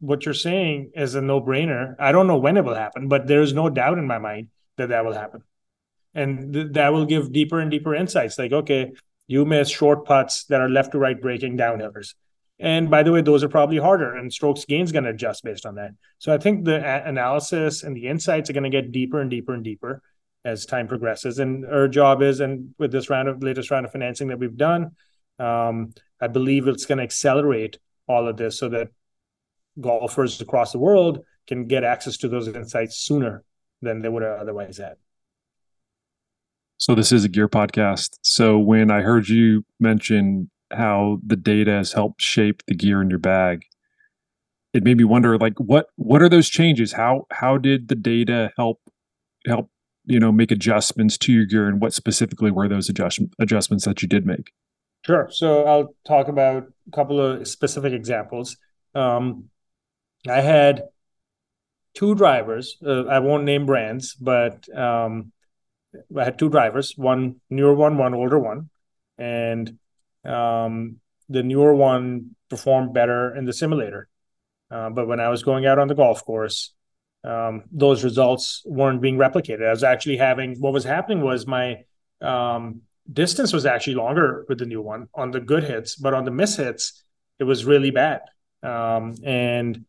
what 0.00 0.24
you're 0.24 0.32
saying 0.32 0.92
is 0.94 1.14
a 1.14 1.20
no-brainer. 1.20 1.94
I 1.98 2.12
don't 2.12 2.26
know 2.26 2.38
when 2.38 2.56
it 2.56 2.64
will 2.64 2.74
happen, 2.74 3.08
but 3.08 3.26
there 3.26 3.42
is 3.42 3.52
no 3.52 3.68
doubt 3.68 3.98
in 3.98 4.06
my 4.06 4.18
mind 4.18 4.48
that 4.78 4.88
that 4.88 5.04
will 5.04 5.12
happen, 5.12 5.42
and 6.14 6.54
th- 6.54 6.72
that 6.72 6.94
will 6.94 7.04
give 7.04 7.30
deeper 7.30 7.60
and 7.60 7.70
deeper 7.70 7.94
insights. 7.94 8.38
Like, 8.38 8.52
okay, 8.52 8.92
you 9.26 9.44
miss 9.44 9.68
short 9.68 10.06
putts 10.06 10.44
that 10.44 10.62
are 10.62 10.70
left 10.70 10.92
to 10.92 10.98
right 10.98 11.20
breaking 11.20 11.58
downhillers. 11.58 12.14
And 12.60 12.90
by 12.90 13.02
the 13.02 13.12
way, 13.12 13.22
those 13.22 13.44
are 13.44 13.48
probably 13.48 13.78
harder, 13.78 14.16
and 14.16 14.32
strokes 14.32 14.64
gain 14.64 14.82
is 14.82 14.92
going 14.92 15.04
to 15.04 15.10
adjust 15.10 15.44
based 15.44 15.64
on 15.64 15.76
that. 15.76 15.90
So 16.18 16.34
I 16.34 16.38
think 16.38 16.64
the 16.64 17.06
analysis 17.06 17.84
and 17.84 17.96
the 17.96 18.08
insights 18.08 18.50
are 18.50 18.52
going 18.52 18.64
to 18.64 18.70
get 18.70 18.90
deeper 18.90 19.20
and 19.20 19.30
deeper 19.30 19.54
and 19.54 19.62
deeper 19.62 20.02
as 20.44 20.66
time 20.66 20.88
progresses. 20.88 21.38
And 21.38 21.64
our 21.66 21.86
job 21.86 22.20
is, 22.20 22.40
and 22.40 22.74
with 22.78 22.90
this 22.90 23.10
round 23.10 23.28
of 23.28 23.42
latest 23.42 23.70
round 23.70 23.86
of 23.86 23.92
financing 23.92 24.28
that 24.28 24.38
we've 24.38 24.56
done, 24.56 24.92
um, 25.38 25.94
I 26.20 26.26
believe 26.26 26.66
it's 26.66 26.86
going 26.86 26.98
to 26.98 27.04
accelerate 27.04 27.78
all 28.08 28.26
of 28.26 28.36
this 28.36 28.58
so 28.58 28.68
that 28.70 28.88
golfers 29.80 30.40
across 30.40 30.72
the 30.72 30.78
world 30.78 31.20
can 31.46 31.66
get 31.66 31.84
access 31.84 32.16
to 32.18 32.28
those 32.28 32.48
insights 32.48 32.96
sooner 32.96 33.44
than 33.82 34.02
they 34.02 34.08
would 34.08 34.22
have 34.22 34.40
otherwise 34.40 34.78
had. 34.78 34.96
So 36.76 36.94
this 36.94 37.12
is 37.12 37.24
a 37.24 37.28
gear 37.28 37.48
podcast. 37.48 38.18
So 38.22 38.58
when 38.58 38.90
I 38.90 39.00
heard 39.00 39.28
you 39.28 39.64
mention 39.78 40.50
how 40.70 41.20
the 41.26 41.36
data 41.36 41.72
has 41.72 41.92
helped 41.92 42.22
shape 42.22 42.62
the 42.66 42.74
gear 42.74 43.00
in 43.02 43.10
your 43.10 43.18
bag. 43.18 43.64
It 44.74 44.84
made 44.84 44.98
me 44.98 45.04
wonder 45.04 45.38
like 45.38 45.58
what 45.58 45.88
what 45.96 46.22
are 46.22 46.28
those 46.28 46.48
changes? 46.48 46.92
How 46.92 47.26
how 47.30 47.56
did 47.56 47.88
the 47.88 47.94
data 47.94 48.52
help 48.56 48.80
help 49.46 49.70
you 50.04 50.20
know 50.20 50.32
make 50.32 50.50
adjustments 50.50 51.16
to 51.18 51.32
your 51.32 51.46
gear 51.46 51.68
and 51.68 51.80
what 51.80 51.94
specifically 51.94 52.50
were 52.50 52.68
those 52.68 52.88
adjust, 52.88 53.20
adjustments 53.38 53.84
that 53.84 54.02
you 54.02 54.08
did 54.08 54.26
make? 54.26 54.52
Sure. 55.04 55.28
So 55.30 55.64
i'll 55.64 55.94
talk 56.06 56.28
about 56.28 56.64
a 56.86 56.90
couple 56.90 57.20
of 57.20 57.48
specific 57.48 57.92
examples. 57.92 58.56
Um, 58.94 59.50
i 60.28 60.40
had 60.40 60.84
two 61.94 62.14
drivers 62.14 62.76
uh, 62.84 63.04
i 63.04 63.18
won't 63.18 63.44
name 63.44 63.66
brands 63.66 64.14
but 64.14 64.68
um, 64.76 65.32
i 66.16 66.24
had 66.24 66.38
two 66.38 66.48
drivers 66.48 66.94
one 66.96 67.36
newer 67.50 67.74
one 67.74 67.96
one 67.96 68.14
older 68.14 68.38
one 68.38 68.68
and 69.16 69.78
um, 70.28 70.96
the 71.28 71.42
newer 71.42 71.74
one 71.74 72.36
performed 72.48 72.94
better 72.94 73.34
in 73.34 73.44
the 73.44 73.52
simulator. 73.52 74.08
Uh, 74.70 74.90
but 74.90 75.08
when 75.08 75.20
I 75.20 75.28
was 75.28 75.42
going 75.42 75.66
out 75.66 75.78
on 75.78 75.88
the 75.88 75.94
golf 75.94 76.24
course, 76.24 76.72
um, 77.24 77.64
those 77.72 78.04
results 78.04 78.62
weren't 78.64 79.00
being 79.00 79.16
replicated. 79.16 79.66
I 79.66 79.70
was 79.70 79.84
actually 79.84 80.18
having 80.18 80.56
what 80.60 80.72
was 80.72 80.84
happening 80.84 81.22
was 81.22 81.46
my 81.46 81.84
um, 82.20 82.82
distance 83.10 83.52
was 83.52 83.66
actually 83.66 83.94
longer 83.94 84.44
with 84.48 84.58
the 84.58 84.66
new 84.66 84.82
one 84.82 85.08
on 85.14 85.30
the 85.30 85.40
good 85.40 85.64
hits, 85.64 85.96
but 85.96 86.14
on 86.14 86.24
the 86.24 86.30
miss 86.30 86.56
hits, 86.56 87.02
it 87.38 87.44
was 87.44 87.64
really 87.64 87.90
bad. 87.90 88.20
Um, 88.62 89.14
and 89.24 89.84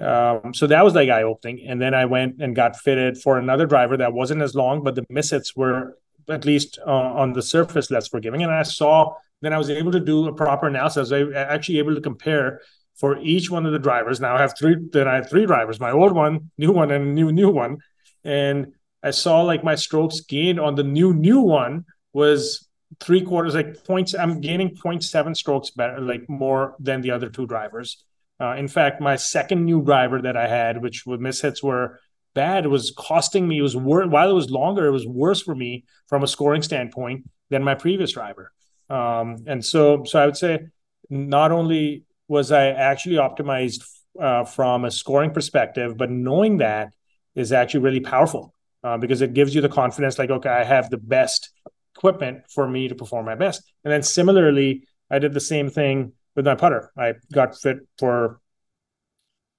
um, 0.00 0.54
so 0.54 0.66
that 0.66 0.84
was 0.84 0.94
like 0.94 1.10
eye 1.10 1.22
opening. 1.22 1.66
And 1.66 1.80
then 1.80 1.94
I 1.94 2.06
went 2.06 2.40
and 2.40 2.56
got 2.56 2.76
fitted 2.76 3.18
for 3.18 3.38
another 3.38 3.66
driver 3.66 3.96
that 3.98 4.12
wasn't 4.12 4.42
as 4.42 4.54
long, 4.54 4.82
but 4.82 4.94
the 4.94 5.04
miss 5.10 5.30
hits 5.30 5.54
were 5.56 5.98
at 6.28 6.44
least 6.44 6.78
uh, 6.86 6.90
on 6.90 7.32
the 7.32 7.42
surface 7.42 7.90
less 7.90 8.08
forgiving. 8.08 8.42
And 8.42 8.52
I 8.52 8.62
saw 8.62 9.14
then 9.40 9.52
I 9.52 9.58
was 9.58 9.70
able 9.70 9.92
to 9.92 10.00
do 10.00 10.28
a 10.28 10.34
proper 10.34 10.66
analysis. 10.66 11.12
I 11.12 11.24
was 11.24 11.34
actually 11.34 11.78
able 11.78 11.94
to 11.94 12.00
compare 12.00 12.60
for 12.96 13.18
each 13.18 13.50
one 13.50 13.66
of 13.66 13.72
the 13.72 13.78
drivers. 13.78 14.20
Now 14.20 14.36
I 14.36 14.40
have 14.40 14.54
three. 14.58 14.76
Then 14.92 15.08
I 15.08 15.16
have 15.16 15.30
three 15.30 15.46
drivers: 15.46 15.80
my 15.80 15.90
old 15.90 16.12
one, 16.12 16.50
new 16.58 16.72
one, 16.72 16.90
and 16.90 17.04
a 17.04 17.12
new 17.12 17.32
new 17.32 17.50
one. 17.50 17.78
And 18.24 18.74
I 19.02 19.10
saw 19.10 19.42
like 19.42 19.64
my 19.64 19.74
strokes 19.74 20.20
gained 20.20 20.60
on 20.60 20.74
the 20.74 20.82
new 20.82 21.14
new 21.14 21.40
one 21.40 21.86
was 22.12 22.68
three 22.98 23.22
quarters, 23.22 23.54
like 23.54 23.84
points. 23.84 24.14
I'm 24.14 24.40
gaining 24.40 24.76
0.7 24.76 25.36
strokes 25.36 25.70
better, 25.70 26.00
like 26.00 26.28
more 26.28 26.74
than 26.80 27.00
the 27.00 27.12
other 27.12 27.30
two 27.30 27.46
drivers. 27.46 28.04
Uh, 28.40 28.54
in 28.56 28.68
fact, 28.68 29.00
my 29.00 29.16
second 29.16 29.64
new 29.64 29.82
driver 29.82 30.20
that 30.22 30.36
I 30.36 30.48
had, 30.48 30.82
which 30.82 31.06
with 31.06 31.20
mishits 31.20 31.62
were 31.62 32.00
bad, 32.34 32.66
was 32.66 32.92
costing 32.96 33.46
me. 33.46 33.58
It 33.58 33.62
was 33.62 33.76
worse 33.76 34.08
while 34.08 34.30
it 34.30 34.34
was 34.34 34.50
longer. 34.50 34.86
It 34.86 34.92
was 34.92 35.06
worse 35.06 35.42
for 35.42 35.54
me 35.54 35.84
from 36.08 36.22
a 36.22 36.28
scoring 36.28 36.62
standpoint 36.62 37.28
than 37.50 37.62
my 37.62 37.74
previous 37.74 38.12
driver. 38.12 38.52
Um, 38.90 39.36
and 39.46 39.64
so, 39.64 40.04
so 40.04 40.20
I 40.20 40.26
would 40.26 40.36
say 40.36 40.66
not 41.08 41.52
only 41.52 42.04
was 42.28 42.52
I 42.52 42.68
actually 42.68 43.16
optimized 43.16 43.84
uh, 44.18 44.44
from 44.44 44.84
a 44.84 44.90
scoring 44.90 45.30
perspective, 45.30 45.96
but 45.96 46.10
knowing 46.10 46.58
that 46.58 46.92
is 47.34 47.52
actually 47.52 47.80
really 47.80 48.00
powerful 48.00 48.52
uh, 48.82 48.98
because 48.98 49.22
it 49.22 49.32
gives 49.32 49.54
you 49.54 49.60
the 49.60 49.68
confidence 49.68 50.18
like, 50.18 50.30
okay, 50.30 50.48
I 50.48 50.64
have 50.64 50.90
the 50.90 50.98
best 50.98 51.50
equipment 51.96 52.42
for 52.50 52.68
me 52.68 52.88
to 52.88 52.94
perform 52.94 53.26
my 53.26 53.34
best. 53.34 53.62
And 53.84 53.92
then 53.92 54.02
similarly, 54.02 54.84
I 55.10 55.18
did 55.18 55.32
the 55.34 55.40
same 55.40 55.70
thing 55.70 56.12
with 56.34 56.46
my 56.46 56.54
putter. 56.54 56.90
I 56.96 57.14
got 57.32 57.58
fit 57.58 57.78
for 57.98 58.40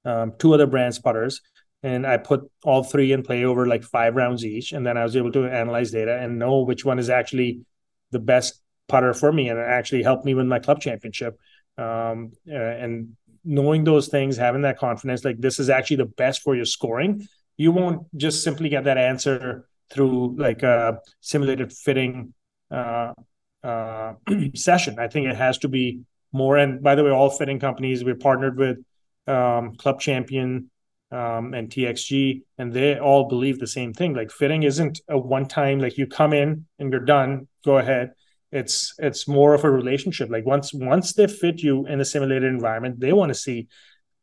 um, 0.06 0.34
two 0.38 0.54
other 0.54 0.68
brands 0.68 1.00
putters 1.00 1.42
and 1.84 2.06
I 2.06 2.18
put 2.18 2.50
all 2.64 2.84
three 2.84 3.12
in 3.12 3.24
play 3.24 3.44
over 3.44 3.66
like 3.68 3.84
five 3.84 4.16
rounds 4.16 4.46
each. 4.46 4.72
And 4.72 4.86
then 4.86 4.98
I 4.98 5.04
was 5.04 5.16
able 5.16 5.32
to 5.34 5.46
analyze 5.46 5.92
data 5.92 6.18
and 6.18 6.40
know 6.40 6.62
which 6.62 6.86
one 6.86 7.00
is 7.00 7.10
actually 7.10 7.62
the 8.12 8.20
best 8.20 8.62
putter 8.92 9.14
for 9.14 9.32
me 9.32 9.50
and 9.50 9.58
it 9.58 9.66
actually 9.68 10.04
helped 10.04 10.26
me 10.26 10.34
win 10.34 10.48
my 10.48 10.60
club 10.60 10.82
championship. 10.82 11.40
Um, 11.78 12.34
uh, 12.48 12.56
and 12.56 13.16
knowing 13.44 13.86
those 13.86 14.10
things, 14.10 14.38
having 14.38 14.64
that 14.64 14.78
confidence, 14.78 15.24
like 15.24 15.40
this 15.40 15.60
is 15.60 15.70
actually 15.70 15.98
the 15.98 16.12
best 16.24 16.42
for 16.42 16.56
your 16.56 16.66
scoring, 16.66 17.28
you 17.58 17.72
won't 17.72 18.06
just 18.18 18.44
simply 18.44 18.70
get 18.70 18.84
that 18.84 18.98
answer 18.98 19.66
through 19.92 20.36
like 20.38 20.62
a 20.64 21.00
simulated 21.22 21.72
fitting 21.72 22.34
uh, 22.70 23.14
uh, 23.64 24.14
session. 24.56 25.00
I 25.00 25.08
think 25.08 25.28
it 25.28 25.38
has 25.38 25.58
to 25.60 25.70
be 25.70 26.02
more. 26.34 26.58
And 26.58 26.84
by 26.84 26.96
the 26.96 27.04
way, 27.04 27.12
all 27.12 27.30
fitting 27.30 27.60
companies 27.60 28.04
we're 28.04 28.16
partnered 28.16 28.58
with 28.58 28.78
um, 29.28 29.76
Club 29.76 30.00
Champion 30.00 30.70
um, 31.12 31.54
and 31.54 31.70
TXG, 31.70 32.42
and 32.58 32.72
they 32.74 32.98
all 32.98 33.28
believe 33.28 33.60
the 33.60 33.68
same 33.68 33.94
thing. 33.94 34.14
Like 34.14 34.32
fitting 34.32 34.64
isn't 34.64 35.02
a 35.10 35.18
one 35.18 35.48
time 35.48 35.80
like 35.80 35.98
you 35.98 36.08
come 36.08 36.34
in 36.34 36.66
and 36.80 36.92
you're 36.92 37.06
done, 37.06 37.48
go 37.66 37.78
ahead. 37.78 38.12
It's 38.52 38.94
it's 39.00 39.28
more 39.28 39.54
of 39.54 39.64
a 39.64 39.72
relationship. 39.72 40.30
Like 40.30 40.46
once 40.46 40.74
once 40.74 41.14
they 41.14 41.28
fit 41.28 41.62
you 41.62 41.86
in 41.88 42.02
a 42.02 42.06
simulated 42.06 42.50
environment, 42.50 43.00
they 43.00 43.14
want 43.14 43.30
to 43.30 43.36
see 43.36 43.68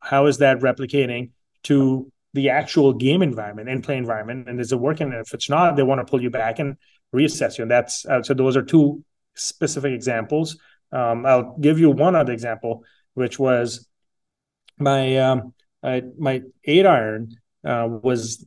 how 0.01 0.27
is 0.27 0.39
that 0.39 0.59
replicating 0.59 1.31
to 1.65 2.13
the 2.35 2.51
actual 2.51 2.93
game 2.93 3.23
environment 3.23 3.69
and 3.69 3.83
play 3.83 3.97
environment, 3.97 4.49
and 4.49 4.61
is 4.61 4.71
it 4.73 4.79
working? 4.79 5.09
And 5.09 5.27
if 5.27 5.33
it's 5.33 5.49
not, 5.49 5.77
they 5.77 5.83
want 5.83 6.01
to 6.01 6.11
pull 6.11 6.23
you 6.23 6.31
back 6.31 6.59
and 6.59 6.77
reassess 7.15 7.59
you. 7.59 7.63
And 7.63 7.71
that's 7.71 8.05
uh, 8.07 8.23
so 8.23 8.35
those 8.35 8.57
are 8.57 8.63
two 8.63 9.03
specific 9.35 9.93
examples. 9.93 10.59
Um, 10.93 11.25
I'll 11.27 11.57
give 11.59 11.79
you 11.79 11.91
one 11.91 12.15
other 12.15 12.33
example, 12.33 12.85
which 13.15 13.39
was 13.39 13.89
my 14.79 15.17
um, 15.19 15.55
I, 15.83 16.03
my 16.19 16.43
eight 16.65 16.87
iron 16.87 17.37
uh, 17.65 17.89
was 18.03 18.45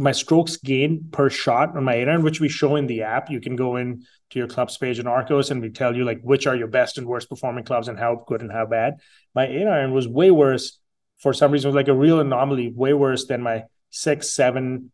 my 0.00 0.12
strokes 0.12 0.56
gained 0.56 1.12
per 1.12 1.28
shot 1.28 1.76
on 1.76 1.84
my 1.84 1.94
eight 1.94 2.08
iron, 2.08 2.22
which 2.22 2.40
we 2.40 2.48
show 2.48 2.76
in 2.76 2.86
the 2.86 3.02
app. 3.02 3.30
You 3.30 3.40
can 3.40 3.54
go 3.54 3.76
in 3.76 4.04
to 4.30 4.38
your 4.38 4.48
clubs 4.48 4.78
page 4.78 4.98
in 4.98 5.06
Arccos 5.06 5.50
and 5.50 5.60
we 5.60 5.68
tell 5.68 5.94
you 5.94 6.04
like 6.04 6.20
which 6.22 6.46
are 6.46 6.56
your 6.56 6.68
best 6.68 6.96
and 6.96 7.06
worst 7.06 7.28
performing 7.28 7.64
clubs 7.64 7.86
and 7.86 7.98
how 7.98 8.24
good 8.26 8.40
and 8.40 8.50
how 8.50 8.64
bad. 8.64 8.94
My 9.34 9.46
eight 9.46 9.66
iron 9.66 9.92
was 9.92 10.08
way 10.08 10.30
worse 10.30 10.78
for 11.18 11.34
some 11.34 11.52
reason, 11.52 11.74
like 11.74 11.88
a 11.88 11.94
real 11.94 12.18
anomaly, 12.18 12.72
way 12.74 12.94
worse 12.94 13.26
than 13.26 13.42
my 13.42 13.64
six, 13.90 14.32
seven 14.32 14.90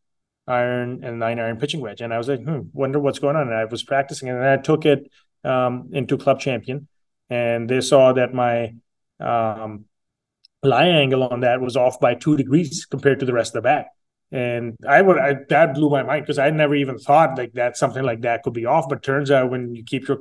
iron 0.49 1.05
and 1.05 1.21
nine 1.21 1.39
iron 1.39 1.59
pitching 1.59 1.81
wedge. 1.81 2.01
And 2.01 2.13
I 2.13 2.19
was 2.19 2.29
like, 2.29 2.43
hmm, 2.43 2.61
wonder 2.73 2.99
what's 2.99 3.21
going 3.21 3.37
on. 3.37 3.49
And 3.49 3.57
I 3.57 3.65
was 3.67 3.85
practicing 3.85 4.29
and 4.29 4.45
I 4.45 4.57
took 4.57 4.85
it 4.87 5.09
um, 5.45 5.91
into 5.93 6.19
club 6.19 6.41
champion 6.41 6.89
and 7.31 7.69
they 7.69 7.81
saw 7.81 8.13
that 8.13 8.35
my 8.35 8.75
um, 9.21 9.85
lie 10.63 10.87
angle 10.87 11.23
on 11.25 11.41
that 11.41 11.61
was 11.61 11.77
off 11.77 12.01
by 12.01 12.15
two 12.15 12.37
degrees 12.37 12.87
compared 12.87 13.21
to 13.21 13.27
the 13.27 13.33
rest 13.33 13.51
of 13.51 13.63
the 13.63 13.69
bag. 13.69 13.87
And 14.33 14.77
I 14.87 15.03
would 15.03 15.19
I, 15.19 15.37
that 15.49 15.75
blew 15.75 15.89
my 15.89 16.03
mind 16.03 16.25
because 16.25 16.39
I 16.39 16.51
never 16.51 16.75
even 16.75 16.99
thought 16.99 17.39
like 17.39 17.53
that 17.53 17.77
something 17.77 18.03
like 18.03 18.23
that 18.23 18.43
could 18.43 18.55
be 18.55 18.67
off. 18.67 18.89
But 18.89 19.03
turns 19.03 19.31
out 19.31 19.51
when 19.51 19.75
you 19.75 19.85
keep 19.85 20.09
your 20.09 20.21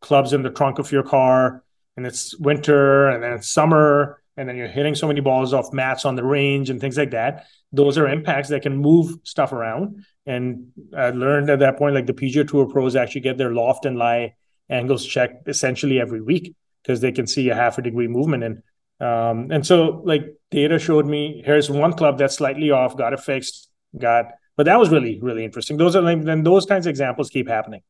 clubs 0.00 0.32
in 0.32 0.42
the 0.42 0.50
trunk 0.50 0.78
of 0.78 0.92
your 0.92 1.02
car 1.02 1.64
and 1.96 2.06
it's 2.06 2.38
winter 2.38 3.08
and 3.08 3.22
then 3.22 3.32
it's 3.32 3.48
summer 3.48 4.22
and 4.36 4.48
then 4.48 4.56
you're 4.56 4.68
hitting 4.68 4.94
so 4.94 5.08
many 5.08 5.20
balls 5.20 5.54
off 5.54 5.72
mats 5.72 6.04
on 6.04 6.14
the 6.14 6.24
range 6.24 6.70
and 6.70 6.80
things 6.80 6.96
like 6.96 7.10
that. 7.12 7.46
Those 7.72 7.98
are 7.98 8.06
impacts 8.06 8.50
that 8.50 8.62
can 8.62 8.76
move 8.76 9.18
stuff 9.24 9.52
around. 9.52 10.04
And 10.26 10.68
I 10.96 11.10
learned 11.10 11.50
at 11.50 11.60
that 11.60 11.78
point, 11.78 11.94
like 11.94 12.06
the 12.06 12.12
PGA 12.12 12.46
Tour 12.46 12.66
pros 12.66 12.96
actually 12.96 13.22
get 13.22 13.38
their 13.38 13.52
loft 13.52 13.86
and 13.86 13.96
lie 13.96 14.34
angles 14.68 15.06
checked 15.06 15.48
essentially 15.48 16.00
every 16.00 16.20
week 16.20 16.54
because 16.82 17.00
they 17.00 17.12
can 17.12 17.26
see 17.26 17.48
a 17.48 17.54
half 17.54 17.78
a 17.78 17.82
degree 17.82 18.08
movement. 18.08 18.44
And 18.44 18.62
um, 19.00 19.50
and 19.50 19.66
so 19.66 20.02
like 20.04 20.24
data 20.50 20.78
showed 20.78 21.06
me 21.06 21.42
here's 21.44 21.70
one 21.70 21.92
club 21.92 22.18
that's 22.18 22.36
slightly 22.36 22.70
off, 22.70 22.96
got 22.96 23.12
it 23.12 23.20
fixed, 23.20 23.68
got 23.98 24.32
but 24.56 24.64
that 24.64 24.78
was 24.78 24.90
really, 24.90 25.18
really 25.20 25.44
interesting. 25.44 25.76
Those 25.76 25.94
are 25.96 26.02
like 26.02 26.22
then 26.22 26.42
those 26.42 26.66
kinds 26.66 26.86
of 26.86 26.90
examples 26.90 27.30
keep 27.30 27.48
happening. 27.48 27.82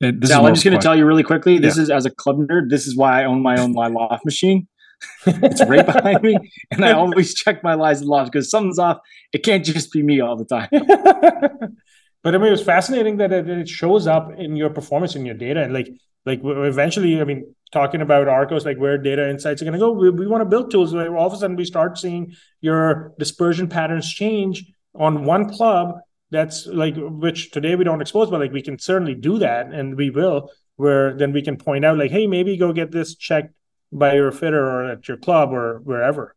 Now, 0.00 0.46
I'm 0.46 0.54
just 0.54 0.64
going 0.64 0.78
to 0.78 0.82
tell 0.82 0.96
you 0.96 1.04
really 1.04 1.22
quickly. 1.22 1.58
This 1.58 1.76
yeah. 1.76 1.82
is 1.82 1.90
as 1.90 2.06
a 2.06 2.10
club 2.10 2.38
nerd. 2.38 2.70
This 2.70 2.86
is 2.86 2.96
why 2.96 3.20
I 3.20 3.24
own 3.26 3.42
my 3.42 3.60
own 3.60 3.72
live 3.72 3.92
loft 3.92 4.24
machine 4.24 4.66
it's 5.26 5.64
right 5.66 5.86
behind 5.86 6.22
me, 6.22 6.36
and 6.70 6.84
I 6.84 6.92
always 6.92 7.34
check 7.34 7.62
my 7.62 7.74
lies 7.74 8.00
and 8.00 8.08
lofts 8.08 8.30
because 8.30 8.50
something's 8.50 8.78
off. 8.78 8.98
It 9.32 9.42
can't 9.42 9.64
just 9.64 9.92
be 9.92 10.02
me 10.02 10.20
all 10.20 10.36
the 10.36 10.44
time. 10.44 10.68
but 12.22 12.34
I 12.34 12.38
mean, 12.38 12.52
it's 12.52 12.62
fascinating 12.62 13.16
that 13.18 13.32
it, 13.32 13.48
it, 13.48 13.68
shows 13.68 14.06
up 14.06 14.30
in 14.36 14.56
your 14.56 14.70
performance 14.70 15.16
in 15.16 15.24
your 15.24 15.34
data, 15.34 15.62
and 15.62 15.72
like, 15.72 15.88
like 16.26 16.40
eventually, 16.42 17.20
I 17.20 17.24
mean, 17.24 17.54
talking 17.72 18.00
about 18.00 18.26
Arccos, 18.26 18.64
like 18.64 18.78
where 18.78 18.98
data 18.98 19.28
insights 19.28 19.62
are 19.62 19.64
going 19.64 19.72
to 19.72 19.78
go. 19.78 19.92
We, 19.92 20.10
we 20.10 20.26
want 20.26 20.42
to 20.42 20.48
build 20.48 20.70
tools 20.70 20.92
where 20.92 21.16
all 21.16 21.26
of 21.26 21.32
a 21.32 21.36
sudden 21.36 21.56
we 21.56 21.64
start 21.64 21.98
seeing 21.98 22.34
your 22.60 23.14
dispersion 23.18 23.68
patterns 23.68 24.12
change 24.12 24.64
on 24.94 25.24
one 25.24 25.48
club. 25.48 26.00
That's 26.30 26.66
like 26.66 26.94
which 26.96 27.50
today 27.50 27.74
we 27.74 27.84
don't 27.84 28.00
expose, 28.00 28.30
but 28.30 28.40
like 28.40 28.52
we 28.52 28.62
can 28.62 28.78
certainly 28.78 29.14
do 29.14 29.38
that, 29.38 29.72
and 29.72 29.96
we 29.96 30.10
will. 30.10 30.50
Where 30.76 31.12
then 31.14 31.32
we 31.32 31.42
can 31.42 31.56
point 31.56 31.84
out, 31.84 31.98
like, 31.98 32.10
hey, 32.10 32.26
maybe 32.26 32.56
go 32.56 32.72
get 32.72 32.90
this 32.90 33.14
checked 33.14 33.52
by 33.92 34.14
your 34.14 34.30
fitter 34.30 34.64
or 34.64 34.90
at 34.90 35.08
your 35.08 35.16
club 35.16 35.52
or 35.52 35.80
wherever. 35.80 36.36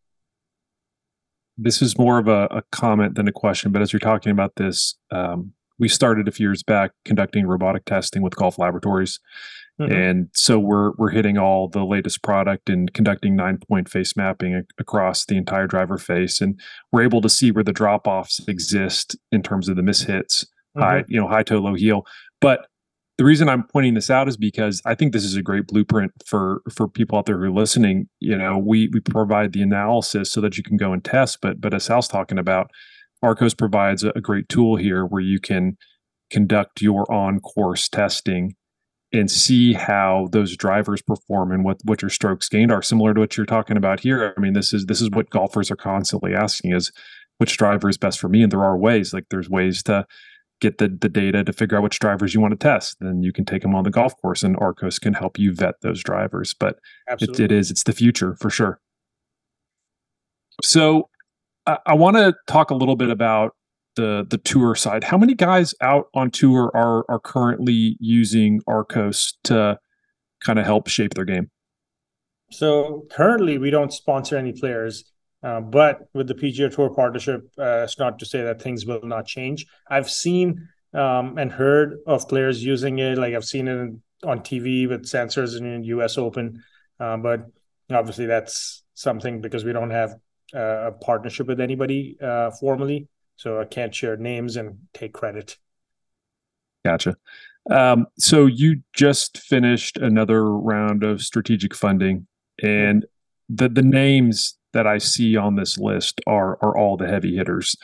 This 1.57 1.81
is 1.81 1.97
more 1.97 2.17
of 2.17 2.27
a, 2.27 2.47
a 2.49 2.63
comment 2.71 3.15
than 3.15 3.27
a 3.27 3.31
question, 3.31 3.71
but 3.71 3.81
as 3.81 3.93
you're 3.93 3.99
talking 3.99 4.31
about 4.31 4.55
this, 4.55 4.95
um, 5.11 5.53
we 5.77 5.87
started 5.87 6.27
a 6.27 6.31
few 6.31 6.47
years 6.47 6.63
back 6.63 6.91
conducting 7.05 7.45
robotic 7.45 7.85
testing 7.85 8.21
with 8.23 8.35
golf 8.35 8.57
laboratories. 8.57 9.19
Mm-hmm. 9.81 9.91
And 9.91 10.29
so 10.33 10.59
we're 10.59 10.91
we're 10.97 11.09
hitting 11.09 11.37
all 11.37 11.67
the 11.67 11.83
latest 11.83 12.21
product 12.21 12.69
and 12.69 12.93
conducting 12.93 13.35
nine 13.35 13.57
point 13.57 13.89
face 13.89 14.15
mapping 14.15 14.53
a- 14.53 14.63
across 14.77 15.25
the 15.25 15.35
entire 15.35 15.65
driver 15.65 15.97
face, 15.97 16.41
and 16.41 16.59
we're 16.91 17.03
able 17.03 17.21
to 17.21 17.29
see 17.29 17.51
where 17.51 17.63
the 17.63 17.73
drop 17.73 18.07
offs 18.07 18.39
exist 18.47 19.17
in 19.31 19.41
terms 19.41 19.67
of 19.69 19.75
the 19.75 19.81
mishits, 19.81 20.45
mm-hmm. 20.45 20.81
high 20.81 21.03
you 21.07 21.19
know 21.19 21.27
high 21.27 21.41
toe 21.41 21.57
low 21.57 21.73
heel. 21.73 22.05
But 22.39 22.67
the 23.17 23.23
reason 23.23 23.49
I'm 23.49 23.63
pointing 23.63 23.95
this 23.95 24.11
out 24.11 24.27
is 24.27 24.37
because 24.37 24.79
I 24.85 24.93
think 24.93 25.11
this 25.11 25.23
is 25.23 25.35
a 25.35 25.41
great 25.41 25.65
blueprint 25.65 26.11
for 26.23 26.61
for 26.71 26.87
people 26.87 27.17
out 27.17 27.25
there 27.25 27.39
who 27.39 27.45
are 27.45 27.51
listening. 27.51 28.09
You 28.19 28.37
know, 28.37 28.59
we 28.59 28.89
we 28.89 28.99
provide 28.99 29.53
the 29.53 29.63
analysis 29.63 30.31
so 30.31 30.39
that 30.41 30.55
you 30.55 30.63
can 30.63 30.77
go 30.77 30.93
and 30.93 31.03
test, 31.03 31.39
but 31.41 31.59
but 31.59 31.73
as 31.73 31.85
Sal's 31.85 32.07
talking 32.07 32.37
about, 32.37 32.69
Arccos 33.23 33.57
provides 33.57 34.03
a, 34.03 34.11
a 34.15 34.21
great 34.21 34.49
tool 34.49 34.75
here 34.75 35.03
where 35.03 35.21
you 35.21 35.39
can 35.39 35.77
conduct 36.29 36.81
your 36.81 37.11
on 37.11 37.39
course 37.39 37.89
testing 37.89 38.55
and 39.13 39.29
see 39.29 39.73
how 39.73 40.27
those 40.31 40.57
drivers 40.57 41.01
perform 41.01 41.51
and 41.51 41.63
what 41.63 41.77
what 41.83 42.01
your 42.01 42.09
strokes 42.09 42.49
gained 42.49 42.71
are 42.71 42.81
similar 42.81 43.13
to 43.13 43.19
what 43.19 43.37
you're 43.37 43.45
talking 43.45 43.77
about 43.77 43.99
here. 43.99 44.33
I 44.35 44.39
mean, 44.41 44.53
this 44.53 44.73
is 44.73 44.87
this 44.87 45.01
is 45.01 45.09
what 45.11 45.29
golfers 45.29 45.69
are 45.69 45.75
constantly 45.75 46.33
asking 46.33 46.73
is 46.73 46.91
which 47.37 47.57
driver 47.57 47.89
is 47.89 47.97
best 47.97 48.19
for 48.19 48.27
me, 48.27 48.41
and 48.41 48.51
there 48.51 48.63
are 48.63 48.77
ways 48.77 49.13
like 49.13 49.25
there's 49.29 49.49
ways 49.49 49.83
to 49.83 50.05
get 50.61 50.77
the, 50.77 50.87
the 50.87 51.09
data 51.09 51.43
to 51.43 51.53
figure 51.53 51.77
out 51.77 51.83
which 51.83 51.99
drivers 51.99 52.33
you 52.33 52.41
want 52.41 52.51
to 52.51 52.57
test. 52.57 52.97
Then 52.99 53.21
you 53.21 53.31
can 53.31 53.45
take 53.45 53.61
them 53.61 53.75
on 53.75 53.83
the 53.83 53.91
golf 53.91 54.19
course, 54.21 54.43
and 54.43 54.57
Arccos 54.57 54.99
can 54.99 55.13
help 55.13 55.37
you 55.37 55.53
vet 55.53 55.75
those 55.81 56.01
drivers. 56.01 56.55
But 56.59 56.79
it, 57.07 57.39
it 57.39 57.51
is 57.51 57.69
it's 57.69 57.83
the 57.83 57.93
future 57.93 58.35
for 58.39 58.49
sure. 58.49 58.79
So 60.63 61.09
I, 61.67 61.77
I 61.85 61.93
want 61.93 62.17
to 62.17 62.33
talk 62.47 62.71
a 62.71 62.75
little 62.75 62.95
bit 62.95 63.09
about 63.09 63.55
the 63.95 64.25
the 64.29 64.37
tour 64.37 64.75
side. 64.75 65.03
How 65.03 65.17
many 65.17 65.33
guys 65.33 65.73
out 65.81 66.07
on 66.13 66.31
tour 66.31 66.71
are 66.73 67.05
are 67.09 67.19
currently 67.19 67.97
using 67.99 68.61
Arccos 68.67 69.33
to 69.45 69.79
kind 70.43 70.59
of 70.59 70.65
help 70.65 70.87
shape 70.87 71.13
their 71.13 71.25
game? 71.25 71.49
So 72.51 73.05
currently, 73.11 73.57
we 73.57 73.69
don't 73.69 73.91
sponsor 73.91 74.37
any 74.37 74.53
players. 74.53 75.05
Uh, 75.41 75.59
but 75.59 76.07
with 76.13 76.27
the 76.27 76.33
PGA 76.33 76.73
Tour 76.73 76.89
partnership, 76.89 77.41
uh, 77.59 77.83
it's 77.83 77.99
not 77.99 78.17
to 78.19 78.25
say 78.25 78.43
that 78.43 78.61
things 78.61 78.85
will 78.85 79.01
not 79.03 79.25
change. 79.25 79.65
I've 79.89 80.09
seen 80.09 80.69
um, 80.93 81.37
and 81.37 81.51
heard 81.51 81.97
of 82.07 82.29
players 82.29 82.63
using 82.63 82.99
it. 82.99 83.17
Like 83.17 83.33
I've 83.33 83.43
seen 83.43 83.67
it 83.67 83.93
on 84.23 84.39
TV 84.39 84.87
with 84.87 85.03
sensors 85.03 85.57
in 85.57 85.81
the 85.81 85.87
U.S. 85.87 86.17
Open, 86.17 86.63
uh, 86.99 87.17
but 87.17 87.45
obviously 87.91 88.25
that's 88.25 88.83
something 88.93 89.41
because 89.41 89.65
we 89.65 89.73
don't 89.73 89.89
have 89.89 90.15
uh, 90.55 90.87
a 90.87 90.91
partnership 90.91 91.47
with 91.47 91.59
anybody 91.59 92.17
uh, 92.21 92.51
formally, 92.51 93.07
so 93.35 93.59
I 93.59 93.65
can't 93.65 93.93
share 93.93 94.17
names 94.17 94.55
and 94.57 94.77
take 94.93 95.13
credit. 95.13 95.57
Gotcha. 96.85 97.15
Um, 97.71 98.07
so 98.17 98.45
you 98.45 98.81
just 98.93 99.37
finished 99.37 99.97
another 99.97 100.51
round 100.51 101.03
of 101.03 101.21
strategic 101.21 101.73
funding, 101.73 102.27
and 102.61 103.05
the 103.47 103.69
the 103.69 103.81
names 103.81 104.57
that 104.73 104.85
I 104.85 104.97
see 104.97 105.37
on 105.37 105.55
this 105.55 105.77
list 105.77 106.19
are 106.27 106.57
are 106.61 106.77
all 106.77 106.97
the 106.97 107.07
heavy 107.07 107.35
hitters. 107.35 107.75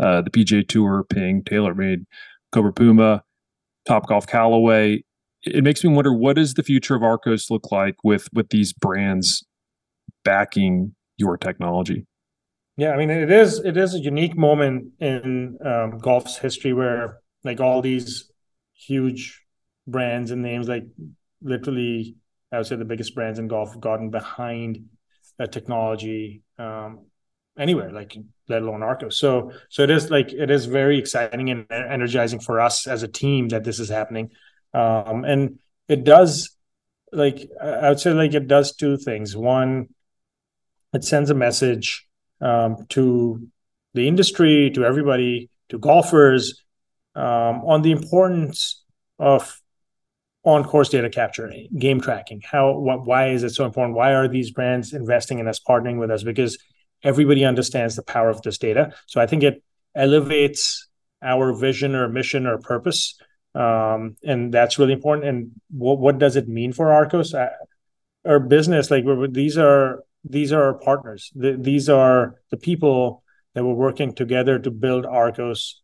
Uh, 0.00 0.22
the 0.22 0.30
PGA 0.30 0.66
Tour, 0.66 1.04
Ping, 1.08 1.42
TaylorMade, 1.42 2.06
Cobra 2.50 2.72
Puma, 2.72 3.22
Topgolf 3.88 4.26
Callaway. 4.26 5.04
It 5.44 5.64
makes 5.64 5.82
me 5.82 5.90
wonder 5.90 6.12
what 6.12 6.36
does 6.36 6.54
the 6.54 6.62
future 6.62 6.94
of 6.94 7.02
Arccos 7.02 7.50
look 7.50 7.72
like 7.72 7.96
with 8.04 8.28
with 8.32 8.50
these 8.50 8.72
brands 8.72 9.44
backing 10.24 10.94
your 11.16 11.36
technology? 11.36 12.06
Yeah, 12.76 12.92
I 12.92 12.96
mean 12.96 13.10
it 13.10 13.30
is 13.30 13.58
it 13.58 13.76
is 13.76 13.94
a 13.94 13.98
unique 13.98 14.36
moment 14.36 14.92
in 14.98 15.58
um, 15.64 15.98
golf's 15.98 16.38
history 16.38 16.72
where 16.72 17.20
like 17.44 17.60
all 17.60 17.82
these 17.82 18.30
huge 18.74 19.42
brands 19.86 20.30
and 20.30 20.42
names, 20.42 20.68
like 20.68 20.84
literally, 21.42 22.16
I 22.50 22.58
would 22.58 22.66
say 22.66 22.76
the 22.76 22.84
biggest 22.84 23.14
brands 23.14 23.38
in 23.38 23.48
golf 23.48 23.72
have 23.72 23.80
gotten 23.80 24.10
behind 24.10 24.86
a 25.38 25.46
technology 25.46 26.42
um, 26.58 27.06
anywhere, 27.58 27.90
like 27.92 28.16
let 28.48 28.62
alone 28.62 28.80
Arccos. 28.80 29.14
So 29.14 29.52
so 29.68 29.82
it 29.82 29.90
is 29.90 30.10
like 30.10 30.32
it 30.32 30.50
is 30.50 30.64
very 30.64 30.98
exciting 30.98 31.50
and 31.50 31.70
energizing 31.70 32.40
for 32.40 32.58
us 32.60 32.86
as 32.86 33.02
a 33.02 33.08
team 33.08 33.48
that 33.48 33.64
this 33.64 33.80
is 33.80 33.90
happening, 33.90 34.30
um, 34.72 35.24
and 35.24 35.58
it 35.88 36.04
does 36.04 36.56
like 37.12 37.46
I 37.62 37.90
would 37.90 38.00
say 38.00 38.12
like 38.14 38.32
it 38.32 38.48
does 38.48 38.74
two 38.74 38.96
things. 38.96 39.36
One, 39.36 39.88
it 40.94 41.04
sends 41.04 41.28
a 41.28 41.34
message 41.34 42.06
um, 42.42 42.86
to 42.90 43.48
the 43.94 44.08
industry, 44.08 44.70
to 44.74 44.84
everybody, 44.84 45.48
to 45.68 45.78
golfers 45.78 46.62
um, 47.14 47.64
on 47.64 47.82
the 47.82 47.92
importance 47.92 48.82
of 49.18 49.60
on 50.44 50.64
course 50.64 50.88
data 50.88 51.08
capture, 51.08 51.52
game 51.78 52.00
tracking. 52.00 52.42
How, 52.44 52.72
what, 52.72 53.06
why 53.06 53.28
is 53.28 53.44
it 53.44 53.50
so 53.50 53.64
important? 53.64 53.96
Why 53.96 54.12
are 54.14 54.26
these 54.26 54.50
brands 54.50 54.92
investing 54.92 55.38
in 55.38 55.46
us, 55.46 55.60
partnering 55.60 55.98
with 55.98 56.10
us? 56.10 56.24
Because 56.24 56.58
everybody 57.04 57.44
understands 57.44 57.94
the 57.94 58.02
power 58.02 58.28
of 58.28 58.42
this 58.42 58.58
data. 58.58 58.92
So 59.06 59.20
I 59.20 59.26
think 59.26 59.44
it 59.44 59.62
elevates 59.94 60.88
our 61.22 61.54
vision 61.54 61.94
or 61.94 62.08
mission 62.08 62.46
or 62.46 62.58
purpose. 62.58 63.18
Um, 63.54 64.16
and 64.24 64.52
that's 64.52 64.78
really 64.78 64.94
important. 64.94 65.28
And 65.28 65.52
what, 65.70 65.98
what 65.98 66.18
does 66.18 66.34
it 66.34 66.48
mean 66.48 66.72
for 66.72 66.86
Arccos? 66.86 67.34
Uh, 67.34 67.50
our 68.24 68.40
business, 68.40 68.90
like 68.90 69.04
these 69.30 69.58
are 69.58 70.02
these 70.24 70.52
are 70.52 70.62
our 70.64 70.74
partners. 70.74 71.30
The, 71.34 71.56
these 71.58 71.88
are 71.88 72.36
the 72.50 72.56
people 72.56 73.22
that 73.54 73.64
we're 73.64 73.74
working 73.74 74.14
together 74.14 74.58
to 74.58 74.70
build 74.70 75.04
Arccos 75.04 75.74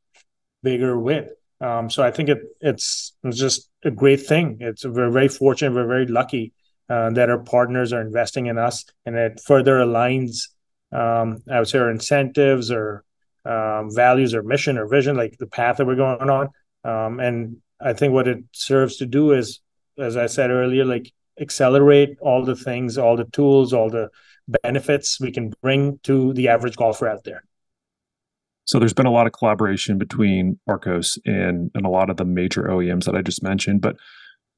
bigger 0.62 0.98
with. 0.98 1.30
Um, 1.60 1.90
so 1.90 2.02
I 2.02 2.10
think 2.10 2.28
it 2.28 2.38
it's, 2.60 3.16
it's 3.24 3.38
just 3.38 3.68
a 3.84 3.90
great 3.90 4.26
thing. 4.26 4.58
It's 4.60 4.84
we're 4.84 5.10
very 5.10 5.28
fortunate. 5.28 5.74
We're 5.74 5.86
very 5.86 6.06
lucky 6.06 6.52
uh, 6.88 7.10
that 7.10 7.30
our 7.30 7.38
partners 7.38 7.92
are 7.92 8.00
investing 8.00 8.46
in 8.46 8.58
us, 8.58 8.84
and 9.04 9.16
it 9.16 9.40
further 9.44 9.78
aligns. 9.78 10.48
Um, 10.92 11.42
I 11.50 11.58
would 11.58 11.68
say 11.68 11.78
our 11.78 11.90
incentives 11.90 12.70
or 12.70 13.04
um, 13.44 13.94
values 13.94 14.34
or 14.34 14.42
mission 14.42 14.78
or 14.78 14.86
vision, 14.86 15.16
like 15.16 15.36
the 15.38 15.46
path 15.46 15.78
that 15.78 15.86
we're 15.86 15.96
going 15.96 16.30
on. 16.30 16.48
Um, 16.84 17.20
and 17.20 17.56
I 17.80 17.92
think 17.92 18.12
what 18.12 18.28
it 18.28 18.44
serves 18.52 18.96
to 18.98 19.06
do 19.06 19.32
is, 19.32 19.60
as 19.98 20.16
I 20.16 20.26
said 20.26 20.50
earlier, 20.50 20.84
like 20.84 21.12
accelerate 21.40 22.16
all 22.20 22.44
the 22.44 22.56
things, 22.56 22.98
all 22.98 23.16
the 23.16 23.24
tools, 23.24 23.72
all 23.72 23.90
the 23.90 24.08
benefits 24.62 25.20
we 25.20 25.30
can 25.30 25.52
bring 25.62 25.98
to 26.04 26.32
the 26.34 26.48
average 26.48 26.76
golfer 26.76 27.08
out 27.08 27.24
there. 27.24 27.44
So 28.64 28.78
there's 28.78 28.92
been 28.92 29.06
a 29.06 29.10
lot 29.10 29.26
of 29.26 29.32
collaboration 29.32 29.96
between 29.96 30.58
Arccos 30.68 31.18
and 31.24 31.70
and 31.74 31.86
a 31.86 31.88
lot 31.88 32.10
of 32.10 32.18
the 32.18 32.24
major 32.24 32.64
OEMs 32.64 33.04
that 33.04 33.16
I 33.16 33.22
just 33.22 33.42
mentioned. 33.42 33.80
But 33.80 33.96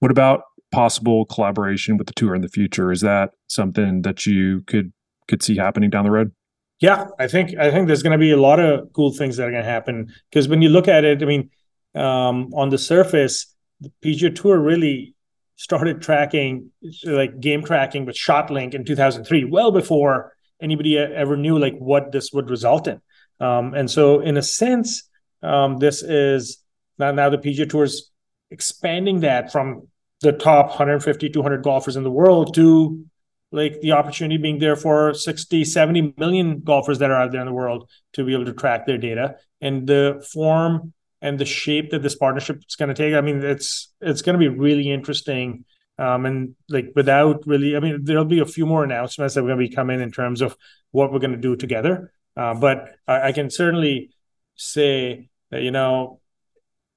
what 0.00 0.10
about 0.10 0.42
possible 0.72 1.26
collaboration 1.26 1.96
with 1.96 2.06
the 2.06 2.12
tour 2.14 2.34
in 2.34 2.42
the 2.42 2.48
future? 2.48 2.90
Is 2.90 3.02
that 3.02 3.30
something 3.46 4.02
that 4.02 4.26
you 4.26 4.62
could 4.66 4.92
could 5.28 5.42
see 5.42 5.56
happening 5.56 5.90
down 5.90 6.04
the 6.04 6.10
road? 6.10 6.32
Yeah, 6.80 7.06
I 7.18 7.28
think 7.28 7.56
I 7.58 7.70
think 7.70 7.86
there's 7.86 8.02
going 8.02 8.18
to 8.18 8.18
be 8.18 8.32
a 8.32 8.40
lot 8.40 8.58
of 8.58 8.92
cool 8.94 9.12
things 9.12 9.36
that 9.36 9.46
are 9.46 9.50
going 9.50 9.62
to 9.62 9.70
happen 9.70 10.12
because 10.30 10.48
when 10.48 10.62
you 10.62 10.70
look 10.70 10.88
at 10.88 11.04
it, 11.04 11.22
I 11.22 11.26
mean, 11.26 11.50
um, 11.94 12.52
on 12.54 12.70
the 12.70 12.78
surface, 12.78 13.54
the 13.80 13.92
PGA 14.02 14.34
Tour 14.34 14.58
really 14.58 15.14
started 15.60 16.00
tracking 16.00 16.70
like 17.04 17.38
game 17.38 17.62
tracking 17.62 18.06
with 18.06 18.16
ShotLink 18.16 18.72
in 18.72 18.82
2003, 18.82 19.44
well 19.44 19.70
before 19.70 20.34
anybody 20.62 20.96
ever 20.96 21.36
knew 21.36 21.58
like 21.58 21.76
what 21.76 22.12
this 22.12 22.32
would 22.32 22.48
result 22.48 22.88
in. 22.88 22.98
Um, 23.40 23.74
and 23.74 23.90
so, 23.90 24.20
in 24.20 24.38
a 24.38 24.42
sense, 24.42 25.06
um, 25.42 25.76
this 25.76 26.02
is 26.02 26.64
now, 26.98 27.12
now 27.12 27.28
the 27.28 27.36
PGA 27.36 27.68
Tour 27.68 27.84
is 27.84 28.10
expanding 28.50 29.20
that 29.20 29.52
from 29.52 29.86
the 30.22 30.32
top 30.32 30.68
150, 30.68 31.28
200 31.28 31.62
golfers 31.62 31.96
in 31.96 32.04
the 32.04 32.10
world 32.10 32.54
to 32.54 33.04
like 33.52 33.82
the 33.82 33.92
opportunity 33.92 34.40
being 34.40 34.60
there 34.60 34.76
for 34.76 35.12
60, 35.12 35.64
70 35.64 36.14
million 36.16 36.60
golfers 36.60 37.00
that 37.00 37.10
are 37.10 37.20
out 37.20 37.32
there 37.32 37.40
in 37.40 37.46
the 37.46 37.52
world 37.52 37.90
to 38.14 38.24
be 38.24 38.32
able 38.32 38.46
to 38.46 38.54
track 38.54 38.86
their 38.86 38.98
data 38.98 39.36
and 39.60 39.86
the 39.86 40.26
form 40.32 40.94
and 41.22 41.38
the 41.38 41.44
shape 41.44 41.90
that 41.90 42.02
this 42.02 42.16
partnership 42.16 42.62
is 42.68 42.76
going 42.76 42.88
to 42.88 42.94
take. 42.94 43.14
I 43.14 43.20
mean, 43.20 43.42
it's 43.42 43.92
it's 44.00 44.22
going 44.22 44.34
to 44.34 44.38
be 44.38 44.48
really 44.48 44.90
interesting. 44.90 45.64
Um, 45.98 46.24
and 46.24 46.54
like 46.68 46.92
without 46.96 47.46
really, 47.46 47.76
I 47.76 47.80
mean, 47.80 48.00
there'll 48.02 48.24
be 48.24 48.40
a 48.40 48.46
few 48.46 48.64
more 48.64 48.84
announcements 48.84 49.34
that 49.34 49.42
we're 49.42 49.50
going 49.50 49.60
to 49.60 49.68
be 49.68 49.74
coming 49.74 50.00
in 50.00 50.10
terms 50.10 50.40
of 50.40 50.56
what 50.92 51.12
we're 51.12 51.18
going 51.18 51.32
to 51.32 51.36
do 51.36 51.56
together. 51.56 52.12
Uh, 52.36 52.54
but 52.54 52.94
I, 53.06 53.28
I, 53.28 53.32
can 53.32 53.50
certainly 53.50 54.10
say 54.54 55.28
that, 55.50 55.60
you 55.60 55.70
know, 55.70 56.20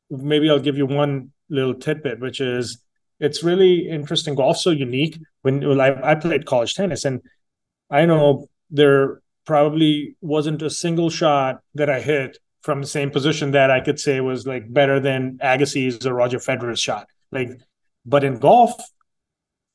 maybe 0.09 0.49
I'll 0.49 0.59
give 0.59 0.77
you 0.77 0.85
one 0.85 1.31
little 1.49 1.73
tidbit, 1.73 2.21
which 2.21 2.39
is 2.39 2.81
it's 3.19 3.43
really 3.43 3.89
interesting. 3.89 4.35
Golf 4.35 4.57
so 4.57 4.69
unique. 4.69 5.19
When 5.41 5.67
well, 5.67 5.81
I, 5.81 6.11
I 6.11 6.15
played 6.15 6.45
college 6.45 6.75
tennis, 6.75 7.03
and 7.03 7.21
I 7.89 8.05
know 8.05 8.47
there 8.69 9.21
probably 9.45 10.15
wasn't 10.21 10.61
a 10.61 10.69
single 10.69 11.09
shot 11.09 11.61
that 11.75 11.89
I 11.89 11.99
hit 11.99 12.37
from 12.63 12.81
the 12.81 12.87
same 12.87 13.11
position 13.11 13.51
that 13.51 13.69
I 13.69 13.81
could 13.81 13.99
say 13.99 14.21
was 14.21 14.47
like 14.47 14.71
better 14.73 14.99
than 14.99 15.37
Agassi's 15.39 16.05
or 16.05 16.13
Roger 16.13 16.39
Federer's 16.39 16.79
shot. 16.79 17.07
Like, 17.31 17.51
but 18.05 18.23
in 18.23 18.39
golf, 18.39 18.79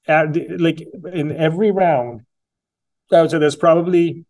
uh, 0.08 0.12
at, 0.12 0.60
like 0.60 0.82
in 1.12 1.36
every 1.36 1.70
round, 1.70 2.22
I 3.12 3.20
would 3.20 3.30
say 3.30 3.38
there's 3.38 3.56
probably 3.56 4.24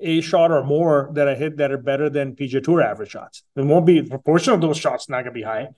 a 0.00 0.20
shot 0.20 0.50
or 0.50 0.62
more 0.64 1.10
that 1.14 1.28
I 1.28 1.34
hit 1.34 1.56
that 1.56 1.72
are 1.72 1.78
better 1.78 2.10
than 2.10 2.36
PGA 2.36 2.62
Tour 2.62 2.82
average 2.82 3.10
shots. 3.10 3.42
It 3.56 3.64
won't 3.64 3.86
be 3.86 4.00
the 4.00 4.10
proportion 4.10 4.52
of 4.52 4.60
those 4.60 4.76
shots 4.76 5.08
not 5.08 5.22
gonna 5.22 5.32
be 5.32 5.42
high. 5.42 5.68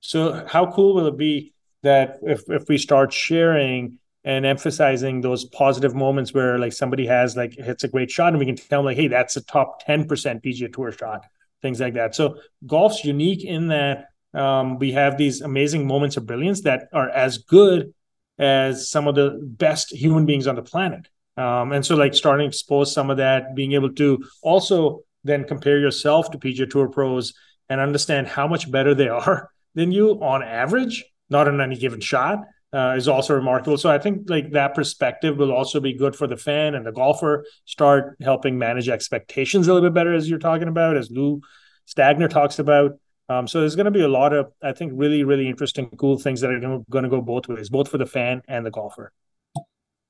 So 0.00 0.46
how 0.46 0.72
cool 0.72 0.94
will 0.94 1.06
it 1.06 1.18
be 1.18 1.52
that 1.82 2.18
if 2.22 2.48
if 2.48 2.68
we 2.68 2.78
start 2.78 3.12
sharing 3.12 3.98
and 4.26 4.44
emphasizing 4.44 5.20
those 5.20 5.44
positive 5.44 5.94
moments 5.94 6.34
where 6.34 6.58
like 6.58 6.72
somebody 6.72 7.06
has 7.06 7.36
like 7.36 7.54
hits 7.54 7.84
a 7.84 7.88
great 7.88 8.10
shot 8.10 8.30
and 8.30 8.38
we 8.40 8.44
can 8.44 8.56
tell 8.56 8.80
them 8.80 8.86
like, 8.86 8.96
hey, 8.96 9.06
that's 9.06 9.36
a 9.36 9.40
top 9.44 9.86
10% 9.86 10.08
PGA 10.44 10.72
Tour 10.72 10.90
shot, 10.90 11.24
things 11.62 11.80
like 11.80 11.94
that. 11.94 12.14
So 12.16 12.40
golf's 12.66 13.04
unique 13.04 13.44
in 13.44 13.68
that 13.68 14.08
um, 14.34 14.80
we 14.80 14.92
have 14.92 15.16
these 15.16 15.42
amazing 15.42 15.86
moments 15.86 16.16
of 16.16 16.26
brilliance 16.26 16.62
that 16.62 16.88
are 16.92 17.08
as 17.08 17.38
good 17.38 17.94
as 18.36 18.90
some 18.90 19.06
of 19.06 19.14
the 19.14 19.38
best 19.40 19.92
human 19.92 20.26
beings 20.26 20.48
on 20.48 20.56
the 20.56 20.62
planet. 20.62 21.08
Um, 21.36 21.72
and 21.72 21.86
so, 21.86 21.96
like, 21.96 22.14
starting 22.14 22.44
to 22.44 22.48
expose 22.48 22.92
some 22.92 23.10
of 23.10 23.18
that, 23.18 23.54
being 23.54 23.72
able 23.72 23.92
to 23.94 24.24
also 24.42 25.02
then 25.22 25.44
compare 25.44 25.78
yourself 25.78 26.30
to 26.30 26.38
PGA 26.38 26.68
Tour 26.68 26.88
pros 26.88 27.32
and 27.68 27.80
understand 27.80 28.26
how 28.26 28.48
much 28.48 28.70
better 28.70 28.94
they 28.94 29.08
are 29.24 29.50
than 29.74 29.92
you 29.92 30.22
on 30.22 30.42
average, 30.42 31.04
not 31.30 31.48
in 31.48 31.60
any 31.60 31.76
given 31.76 32.00
shot, 32.00 32.40
uh, 32.76 32.94
is 32.94 33.08
also 33.08 33.34
remarkable. 33.34 33.78
So 33.78 33.90
I 33.90 33.98
think 33.98 34.28
like 34.28 34.52
that 34.52 34.74
perspective 34.74 35.38
will 35.38 35.52
also 35.52 35.80
be 35.80 35.94
good 35.94 36.14
for 36.14 36.26
the 36.26 36.36
fan 36.36 36.74
and 36.74 36.84
the 36.84 36.92
golfer. 36.92 37.46
Start 37.64 38.16
helping 38.20 38.58
manage 38.58 38.90
expectations 38.90 39.66
a 39.66 39.72
little 39.72 39.88
bit 39.88 39.94
better, 39.94 40.12
as 40.12 40.28
you're 40.28 40.38
talking 40.38 40.68
about, 40.68 40.98
as 40.98 41.10
Lou 41.10 41.40
Stagner 41.88 42.28
talks 42.28 42.58
about. 42.58 42.98
Um, 43.30 43.48
so 43.48 43.60
there's 43.60 43.76
going 43.76 43.86
to 43.86 43.90
be 43.90 44.02
a 44.02 44.08
lot 44.08 44.34
of, 44.34 44.52
I 44.62 44.72
think, 44.72 44.92
really, 44.94 45.24
really 45.24 45.48
interesting, 45.48 45.88
cool 45.96 46.18
things 46.18 46.42
that 46.42 46.50
are 46.50 46.82
going 46.90 47.04
to 47.04 47.10
go 47.10 47.22
both 47.22 47.48
ways, 47.48 47.70
both 47.70 47.88
for 47.88 47.96
the 47.96 48.06
fan 48.06 48.42
and 48.46 48.66
the 48.66 48.70
golfer. 48.70 49.10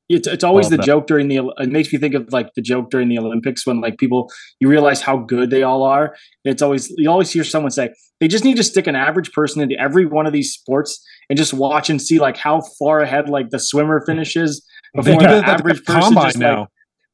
It's, 0.09 0.29
it's 0.29 0.45
always 0.45 0.69
the 0.69 0.77
that. 0.77 0.87
joke 0.87 1.07
during 1.07 1.29
the. 1.29 1.53
It 1.59 1.71
makes 1.71 1.93
me 1.93 1.99
think 1.99 2.15
of 2.15 2.33
like 2.33 2.55
the 2.55 2.63
joke 2.63 2.91
during 2.91 3.09
the 3.09 3.19
Olympics 3.19 3.67
when 3.67 3.81
like 3.81 3.99
people 3.99 4.31
you 4.61 4.69
realize 4.69 5.01
how 5.01 5.17
good 5.17 5.51
they 5.51 5.65
all 5.65 5.83
are. 5.83 6.15
It's 6.45 6.63
always 6.63 6.91
you 6.97 7.11
always 7.11 7.31
hear 7.33 7.43
someone 7.43 7.73
say 7.73 7.93
they 8.21 8.29
just 8.29 8.45
need 8.45 8.57
to 8.57 8.63
stick 8.63 8.87
an 8.87 8.95
average 8.95 9.33
person 9.33 9.63
into 9.63 9.77
every 9.81 10.07
one 10.07 10.25
of 10.25 10.33
these 10.33 10.53
sports 10.53 11.05
and 11.29 11.37
just 11.37 11.55
watch 11.55 11.91
and 11.91 12.01
see 12.01 12.19
like 12.19 12.37
how 12.37 12.61
far 12.79 13.01
ahead 13.01 13.29
like 13.29 13.51
the 13.51 13.59
swimmer 13.59 14.05
finishes 14.05 14.65
before 14.95 15.21
the 15.21 15.29
average 15.29 15.85
person 15.85 16.15
just 16.15 16.39
now. 16.39 16.61
like 16.61 16.69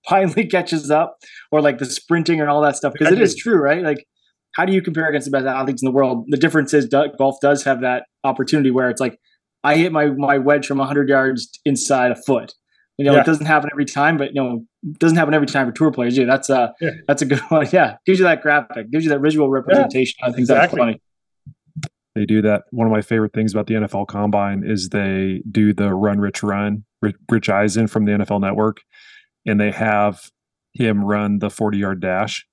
finally 0.09 0.47
catches 0.51 0.91
up, 0.91 1.19
or 1.51 1.61
like 1.61 1.79
the 1.79 1.87
sprinting 1.87 2.41
and 2.41 2.51
all 2.51 2.61
that 2.63 2.77
stuff. 2.77 2.93
Because 2.93 3.13
it 3.13 3.21
is 3.21 3.35
true, 3.35 3.57
right? 3.57 3.83
Like 3.83 4.07
how 4.53 4.65
do 4.65 4.73
you 4.73 4.83
compare 4.83 5.09
against 5.09 5.25
the 5.25 5.31
best 5.31 5.47
athletes 5.47 5.83
in 5.83 5.87
the 5.87 5.93
world? 5.93 6.27
The 6.29 6.37
difference 6.37 6.75
is 6.75 6.87
golf 6.87 7.37
does 7.41 7.65
have 7.65 7.81
that 7.81 8.05
opportunity 8.25 8.71
where 8.71 8.91
it's 8.91 9.01
like 9.01 9.19
I 9.65 9.77
hit 9.77 9.93
my 9.93 10.07
my 10.07 10.39
wedge 10.39 10.67
from 10.67 10.79
100 10.79 11.09
yards 11.09 11.49
inside 11.65 12.11
a 12.11 12.17
foot 12.17 12.53
you 12.99 13.07
know, 13.07 13.15
yeah. 13.15 13.21
it 13.21 13.27
doesn't 13.27 13.47
happen 13.47 13.71
every 13.73 13.85
time, 13.85 14.17
but 14.19 14.35
you 14.35 14.43
know, 14.43 14.65
it 14.85 14.99
doesn't 14.99 15.17
happen 15.17 15.33
every 15.35 15.47
time 15.47 15.67
for 15.67 15.73
tour 15.73 15.91
players. 15.91 16.17
Yeah, 16.17 16.27
that's 16.27 16.51
a 16.51 16.75
yeah. 16.81 16.91
that's 17.09 17.23
a 17.23 17.27
good 17.27 17.41
one. 17.49 17.67
Yeah, 17.73 17.97
gives 18.05 18.19
you 18.19 18.25
that 18.27 18.43
graphic, 18.43 18.91
gives 18.91 19.05
you 19.05 19.11
that 19.11 19.21
visual 19.21 19.49
representation. 19.49 20.17
Yeah, 20.21 20.27
I 20.27 20.31
think 20.31 20.41
exactly. 20.41 20.77
that's 20.77 20.79
funny. 20.79 21.03
They 22.15 22.27
do 22.27 22.43
that. 22.43 22.65
One 22.71 22.87
of 22.87 22.93
my 22.93 23.01
favorite 23.01 23.33
things 23.33 23.53
about 23.53 23.67
the 23.67 23.75
NFL 23.75 24.07
Combine 24.07 24.65
is 24.65 24.91
they 24.91 25.43
do 25.51 25.73
the 25.73 25.95
run, 25.95 26.21
Rich, 26.21 26.43
run, 26.43 26.85
Rich 27.31 27.49
Eisen 27.49 27.87
from 27.87 28.05
the 28.05 28.13
NFL 28.13 28.41
Network, 28.41 28.83
and 29.47 29.61
they 29.61 29.71
have 29.71 30.31
him 30.75 31.05
run 31.05 31.39
the 31.39 31.51
forty 31.51 31.79
yard 31.79 32.01
dash, 32.01 32.47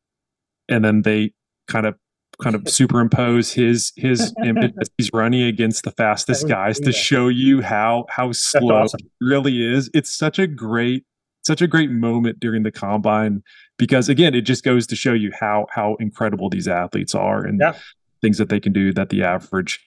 and 0.70 0.84
then 0.84 1.02
they 1.02 1.34
kind 1.68 1.86
of 1.86 1.96
kind 2.42 2.56
of 2.56 2.68
superimpose 2.70 3.52
his 3.52 3.92
his 3.98 4.34
image 4.44 4.74
as 4.80 4.90
he's 4.98 5.10
running 5.14 5.44
against 5.44 5.84
the 5.84 5.92
fastest 5.92 6.48
guys 6.48 6.80
to 6.80 6.92
show 6.92 7.28
you 7.28 7.62
how 7.62 8.06
how 8.10 8.32
slow 8.32 8.84
awesome. 8.84 9.00
it 9.04 9.12
really 9.26 9.66
is. 9.66 9.90
It's 9.94 10.14
such 10.14 10.40
a 10.40 10.48
great 10.48 11.04
such 11.42 11.62
a 11.62 11.68
great 11.68 11.90
moment 11.90 12.40
during 12.40 12.64
the 12.64 12.72
combine 12.72 13.44
because 13.78 14.08
again, 14.10 14.36
it 14.36 14.42
just 14.42 14.64
goes 14.64 14.88
to 14.88 14.96
show 14.96 15.14
you 15.14 15.32
how 15.38 15.68
how 15.70 15.96
incredible 16.00 16.50
these 16.50 16.68
athletes 16.68 17.14
are 17.14 17.46
and 17.46 17.60
yeah. 17.60 17.76
Things 18.22 18.38
that 18.38 18.50
they 18.50 18.60
can 18.60 18.74
do 18.74 18.94
that 18.94 19.10
the 19.10 19.24
average, 19.24 19.80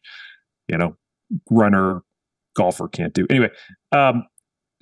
you 0.68 0.78
know, 0.78 0.96
runner 1.50 2.02
golfer 2.54 2.88
can't 2.88 3.14
do. 3.14 3.26
Anyway, 3.30 3.50
um, 3.92 4.24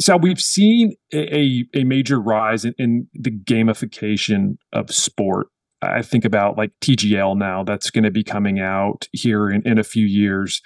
so 0.01 0.17
we've 0.17 0.41
seen 0.41 0.95
a, 1.13 1.65
a 1.75 1.85
major 1.85 2.21
rise 2.21 2.65
in, 2.65 2.75
in 2.79 3.09
the 3.13 3.31
gamification 3.31 4.57
of 4.73 4.91
sport 4.95 5.49
I 5.83 6.03
think 6.03 6.25
about 6.25 6.59
like 6.59 6.73
TGL 6.81 7.37
now 7.39 7.65
that's 7.65 7.91
going 7.91 8.05
to 8.05 8.11
be 8.11 8.23
coming 8.23 8.61
out 8.61 9.09
here 9.13 9.49
in, 9.49 9.67
in 9.67 9.79
a 9.79 9.85
few 9.85 10.07
years. 10.07 10.61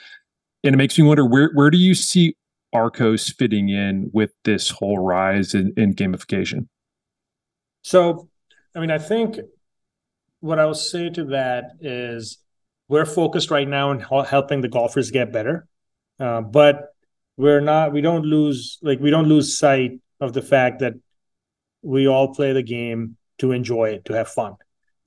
And 0.65 0.75
it 0.75 0.79
makes 0.79 0.99
me 0.99 1.05
wonder 1.05 1.25
where 1.25 1.51
where 1.55 1.71
do 1.71 1.79
you 1.79 1.95
see 1.95 2.37
Arccos 2.75 3.33
fitting 3.33 3.69
in 3.69 4.11
with 4.13 4.33
this 4.45 4.71
whole 4.71 4.99
rise 4.99 5.55
in, 5.55 5.73
in 5.77 5.95
gamification? 5.95 6.69
So, 7.83 8.29
I 8.75 8.81
mean, 8.81 8.91
I 8.91 8.99
think 8.99 9.39
what 10.41 10.59
I 10.59 10.67
will 10.67 10.75
say 10.75 11.11
to 11.11 11.25
that 11.27 11.77
is 11.81 12.39
we're 12.89 13.07
focused 13.07 13.51
right 13.51 13.69
now 13.69 13.91
on 13.91 14.01
helping 14.25 14.61
the 14.61 14.69
golfers 14.69 15.11
get 15.11 15.33
better, 15.33 15.67
uh, 16.21 16.41
but 16.41 16.95
we're 17.37 17.61
not. 17.61 17.93
We 17.93 18.01
don't 18.01 18.25
lose 18.25 18.79
like 18.83 19.01
we 19.01 19.11
don't 19.11 19.29
lose 19.29 19.59
sight 19.59 20.01
of 20.21 20.33
the 20.33 20.43
fact 20.43 20.81
that 20.81 20.95
we 21.83 22.07
all 22.07 22.35
play 22.35 22.53
the 22.53 22.63
game 22.63 23.17
to 23.39 23.53
enjoy 23.53 23.91
it, 23.91 24.05
to 24.07 24.13
have 24.13 24.29
fun. 24.29 24.55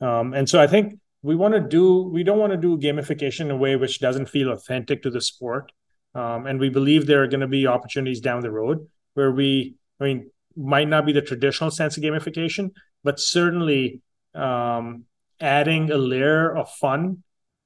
Um, 0.01 0.33
and 0.33 0.49
so 0.49 0.61
I 0.61 0.67
think 0.67 0.99
we 1.21 1.35
want 1.35 1.53
to 1.53 1.59
do 1.59 2.03
we 2.03 2.23
don't 2.23 2.39
want 2.39 2.51
to 2.51 2.57
do 2.57 2.77
gamification 2.77 3.41
in 3.41 3.51
a 3.51 3.57
way 3.57 3.75
which 3.75 3.99
doesn't 3.99 4.27
feel 4.29 4.51
authentic 4.51 5.03
to 5.03 5.09
the 5.09 5.21
sport. 5.21 5.71
Um, 6.13 6.47
and 6.47 6.59
we 6.59 6.69
believe 6.69 7.05
there 7.05 7.23
are 7.23 7.27
going 7.27 7.41
to 7.41 7.47
be 7.47 7.67
opportunities 7.67 8.21
down 8.21 8.41
the 8.41 8.51
road 8.51 8.87
where 9.13 9.31
we, 9.31 9.75
I 9.99 10.05
mean, 10.05 10.31
might 10.55 10.87
not 10.87 11.05
be 11.05 11.13
the 11.13 11.21
traditional 11.21 11.69
sense 11.69 11.95
of 11.95 12.03
gamification, 12.03 12.71
but 13.03 13.19
certainly 13.19 14.01
um, 14.33 15.03
adding 15.39 15.91
a 15.91 15.97
layer 15.97 16.55
of 16.55 16.71
fun 16.71 17.23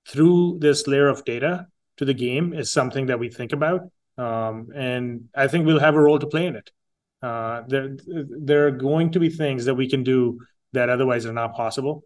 through 0.08 0.60
this 0.60 0.88
layer 0.88 1.08
of 1.08 1.26
data 1.26 1.68
to 1.98 2.06
the 2.06 2.14
game 2.14 2.54
is 2.54 2.72
something 2.72 3.08
that 3.08 3.20
we 3.20 3.30
think 3.30 3.54
about. 3.54 3.82
Um, 4.18 4.70
and 4.76 5.30
I 5.36 5.48
think 5.48 5.66
we'll 5.66 5.80
have 5.80 5.96
a 5.96 6.02
role 6.02 6.20
to 6.20 6.28
play 6.28 6.48
in 6.48 6.56
it. 6.56 6.72
Uh, 7.22 7.62
there, 7.68 7.96
there 8.08 8.68
are 8.68 8.72
going 8.72 9.12
to 9.12 9.20
be 9.20 9.30
things 9.30 9.66
that 9.66 9.76
we 9.76 9.90
can 9.90 10.04
do 10.04 10.40
that 10.74 10.90
otherwise 10.90 11.26
are 11.26 11.34
not 11.34 11.56
possible. 11.56 12.04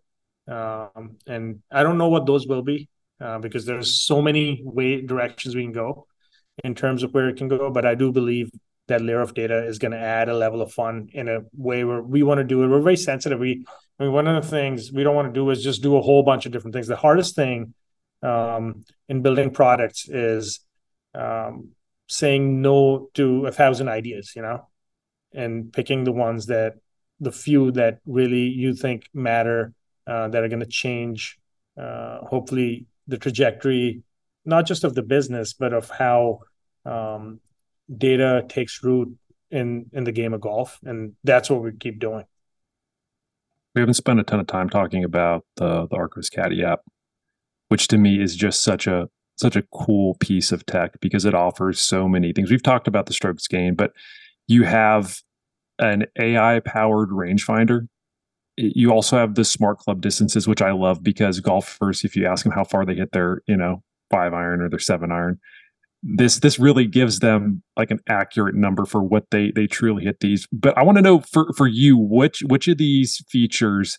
Um, 0.48 1.18
and 1.26 1.62
I 1.72 1.84
don't 1.84 1.98
know 1.98 2.10
what 2.10 2.26
those 2.26 2.46
will 2.46 2.62
be 2.62 2.90
uh, 3.20 3.40
because 3.40 3.66
there's 3.66 4.02
so 4.02 4.22
many 4.22 4.62
way 4.64 5.02
directions 5.02 5.56
we 5.56 5.64
can 5.64 5.72
go 5.72 6.08
in 6.64 6.76
terms 6.76 7.04
of 7.04 7.14
where 7.14 7.30
it 7.30 7.38
can 7.38 7.48
go. 7.48 7.70
But 7.70 7.86
I 7.86 7.96
do 7.96 8.12
believe 8.12 8.52
that 8.88 9.02
layer 9.02 9.22
of 9.22 9.34
data 9.34 9.66
is 9.66 9.80
going 9.80 9.94
to 9.94 10.00
add 10.00 10.30
a 10.30 10.38
level 10.38 10.62
of 10.62 10.72
fun 10.72 11.10
in 11.14 11.28
a 11.28 11.42
way 11.54 11.84
where 11.84 12.02
we 12.02 12.22
want 12.24 12.38
to 12.40 12.44
do 12.44 12.64
it. 12.64 12.68
We're 12.68 12.82
very 12.82 12.98
sensitive. 12.98 13.40
We, 13.40 13.66
I 14.00 14.04
mean, 14.04 14.14
one 14.14 14.28
of 14.28 14.44
the 14.44 14.50
things 14.50 14.92
we 14.92 15.04
don't 15.04 15.16
want 15.16 15.28
to 15.28 15.34
do 15.34 15.50
is 15.50 15.64
just 15.64 15.82
do 15.82 15.98
a 15.98 16.02
whole 16.02 16.24
bunch 16.24 16.46
of 16.46 16.52
different 16.52 16.74
things. 16.74 16.88
The 16.88 16.96
hardest 16.96 17.36
thing 17.36 17.74
in 19.08 19.22
building 19.22 19.52
products 19.52 20.08
is 20.10 20.60
um, 21.14 21.70
saying 22.08 22.62
no 22.62 23.10
to 23.14 23.46
a 23.46 23.52
thousand 23.52 23.90
ideas, 23.90 24.34
you 24.36 24.42
know, 24.42 24.68
and 25.34 25.72
picking 25.72 26.04
the 26.04 26.12
ones 26.12 26.48
that 26.48 26.76
the 27.20 27.32
few 27.32 27.72
that 27.72 28.00
really 28.06 28.48
you 28.48 28.74
think 28.74 29.08
matter 29.14 29.74
uh, 30.08 30.28
that 30.28 30.44
are 30.44 30.50
going 30.50 30.60
to 30.60 30.66
change, 30.66 31.40
uh, 31.78 32.20
hopefully, 32.20 32.86
the 33.08 33.18
trajectory, 33.18 34.04
not 34.44 34.66
just 34.66 34.84
of 34.84 34.96
the 34.96 35.02
business, 35.02 35.54
but 35.54 35.74
of 35.74 35.90
how 35.90 36.40
um, 36.86 37.40
data 37.96 38.46
takes 38.48 38.84
root 38.84 39.18
in 39.52 39.86
in 39.94 40.04
the 40.04 40.12
game 40.12 40.34
of 40.34 40.42
golf, 40.42 40.80
and 40.84 41.14
that's 41.24 41.50
what 41.50 41.64
we 41.64 41.72
keep 41.72 42.00
doing. 42.00 42.26
We 43.74 43.82
haven't 43.82 43.96
spent 43.96 44.20
a 44.20 44.24
ton 44.24 44.40
of 44.40 44.48
time 44.48 44.70
talking 44.70 45.04
about 45.04 45.46
the 45.56 45.88
the 45.88 45.96
Arccos 45.96 46.32
Caddy 46.32 46.64
app, 46.64 46.82
which 47.70 47.88
to 47.90 47.98
me 47.98 48.22
is 48.22 48.36
just 48.36 48.64
such 48.64 48.88
a 48.88 49.08
such 49.38 49.56
a 49.56 49.64
cool 49.74 50.16
piece 50.20 50.52
of 50.52 50.66
tech 50.66 51.00
because 51.02 51.26
it 51.26 51.34
offers 51.34 51.82
so 51.82 52.08
many 52.08 52.32
things. 52.32 52.50
We've 52.50 52.64
talked 52.64 52.88
about 52.88 53.06
the 53.06 53.14
strokes 53.14 53.48
gain, 53.48 53.76
but 53.76 53.92
you 54.48 54.64
have 54.64 55.22
an 55.80 56.06
AI 56.20 56.62
powered 56.62 57.10
rangefinder. 57.10 57.88
You 58.58 58.92
also 58.92 59.18
have 59.18 59.36
the 59.36 59.44
smart 59.44 59.80
club 59.80 60.02
distances, 60.02 60.48
which 60.48 60.62
I 60.62 60.72
love 60.72 61.04
because 61.04 61.42
golfers, 61.42 62.06
if 62.06 62.16
you 62.16 62.26
ask 62.26 62.44
them 62.44 62.54
how 62.54 62.64
far 62.64 62.86
they 62.86 62.96
hit 62.96 63.12
their, 63.12 63.42
you 63.48 63.58
know, 63.58 63.84
five 64.10 64.34
iron 64.34 64.62
or 64.62 64.70
their 64.70 64.80
seven 64.80 65.12
iron, 65.12 65.40
this 66.02 66.40
this 66.40 66.60
really 66.60 66.86
gives 66.86 67.20
them 67.20 67.64
like 67.76 67.92
an 67.92 68.00
accurate 68.08 68.56
number 68.56 68.86
for 68.86 69.04
what 69.04 69.26
they 69.32 69.52
they 69.54 69.68
truly 69.68 70.04
hit 70.04 70.20
these. 70.22 70.48
But 70.54 70.78
I 70.78 70.84
want 70.84 70.98
to 70.98 71.02
know 71.02 71.20
for 71.20 71.52
for 71.58 71.68
you, 71.68 71.98
which 71.98 72.42
which 72.48 72.68
of 72.68 72.78
these 72.78 73.24
features 73.28 73.98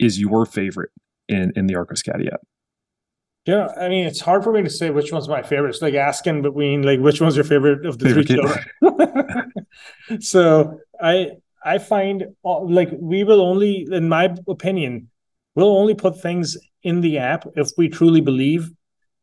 is 0.00 0.18
your 0.18 0.46
favorite 0.46 0.90
in 1.28 1.52
in 1.54 1.66
the 1.66 1.74
Arccos 1.74 2.02
Caddy 2.02 2.28
app? 2.32 2.40
Yeah, 3.44 3.68
I 3.76 3.88
mean, 3.88 4.06
it's 4.06 4.20
hard 4.20 4.44
for 4.44 4.52
me 4.52 4.62
to 4.62 4.70
say 4.70 4.90
which 4.90 5.10
one's 5.12 5.28
my 5.28 5.42
favorite. 5.42 5.70
It's 5.70 5.82
like 5.82 5.94
asking 5.94 6.42
between 6.42 6.82
like 6.82 7.00
which 7.00 7.20
one's 7.20 7.36
your 7.36 7.44
favorite 7.44 7.84
of 7.84 7.98
the 7.98 8.06
favorite 8.06 8.28
three 8.28 8.36
children. 8.36 9.52
so 10.20 10.78
I 11.00 11.32
I 11.64 11.78
find 11.78 12.24
like 12.44 12.90
we 12.92 13.24
will 13.24 13.40
only, 13.40 13.86
in 13.90 14.08
my 14.08 14.34
opinion, 14.46 15.10
we'll 15.54 15.76
only 15.76 15.94
put 15.94 16.20
things 16.20 16.56
in 16.82 17.00
the 17.00 17.18
app 17.18 17.46
if 17.56 17.70
we 17.76 17.88
truly 17.88 18.20
believe 18.20 18.70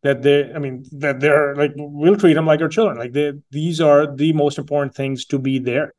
that 0.04 0.22
they 0.22 0.52
i 0.54 0.60
mean 0.60 0.86
that 0.92 1.20
they're 1.20 1.56
like 1.56 1.72
we'll 1.76 2.16
treat 2.16 2.34
them 2.34 2.46
like 2.46 2.62
our 2.62 2.70
children 2.70 2.98
like 2.98 3.12
they, 3.14 3.34
these 3.52 3.82
are 3.82 4.16
the 4.16 4.32
most 4.34 4.58
important 4.58 4.96
things 4.96 5.26
to 5.26 5.38
be 5.38 5.60
there 5.60 5.94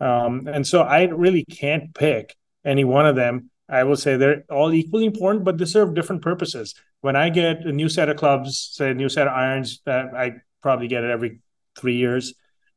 um, 0.00 0.48
and 0.48 0.66
so 0.66 0.82
i 0.82 1.04
really 1.04 1.44
can't 1.44 1.94
pick 1.94 2.34
any 2.64 2.84
one 2.84 3.06
of 3.06 3.16
them 3.16 3.50
i 3.74 3.84
will 3.84 3.96
say 3.96 4.16
they're 4.16 4.44
all 4.50 4.72
equally 4.72 5.04
important 5.04 5.44
but 5.44 5.58
they 5.58 5.64
serve 5.64 5.94
different 5.94 6.22
purposes 6.22 6.74
when 7.00 7.16
i 7.16 7.28
get 7.28 7.66
a 7.66 7.72
new 7.72 7.88
set 7.88 8.08
of 8.08 8.16
clubs 8.16 8.70
say 8.72 8.90
a 8.90 8.94
new 8.94 9.08
set 9.08 9.26
of 9.26 9.32
irons 9.32 9.80
that 9.84 10.14
i 10.14 10.32
probably 10.62 10.88
get 10.88 11.04
it 11.04 11.10
every 11.10 11.40
three 11.78 11.96
years 11.96 12.34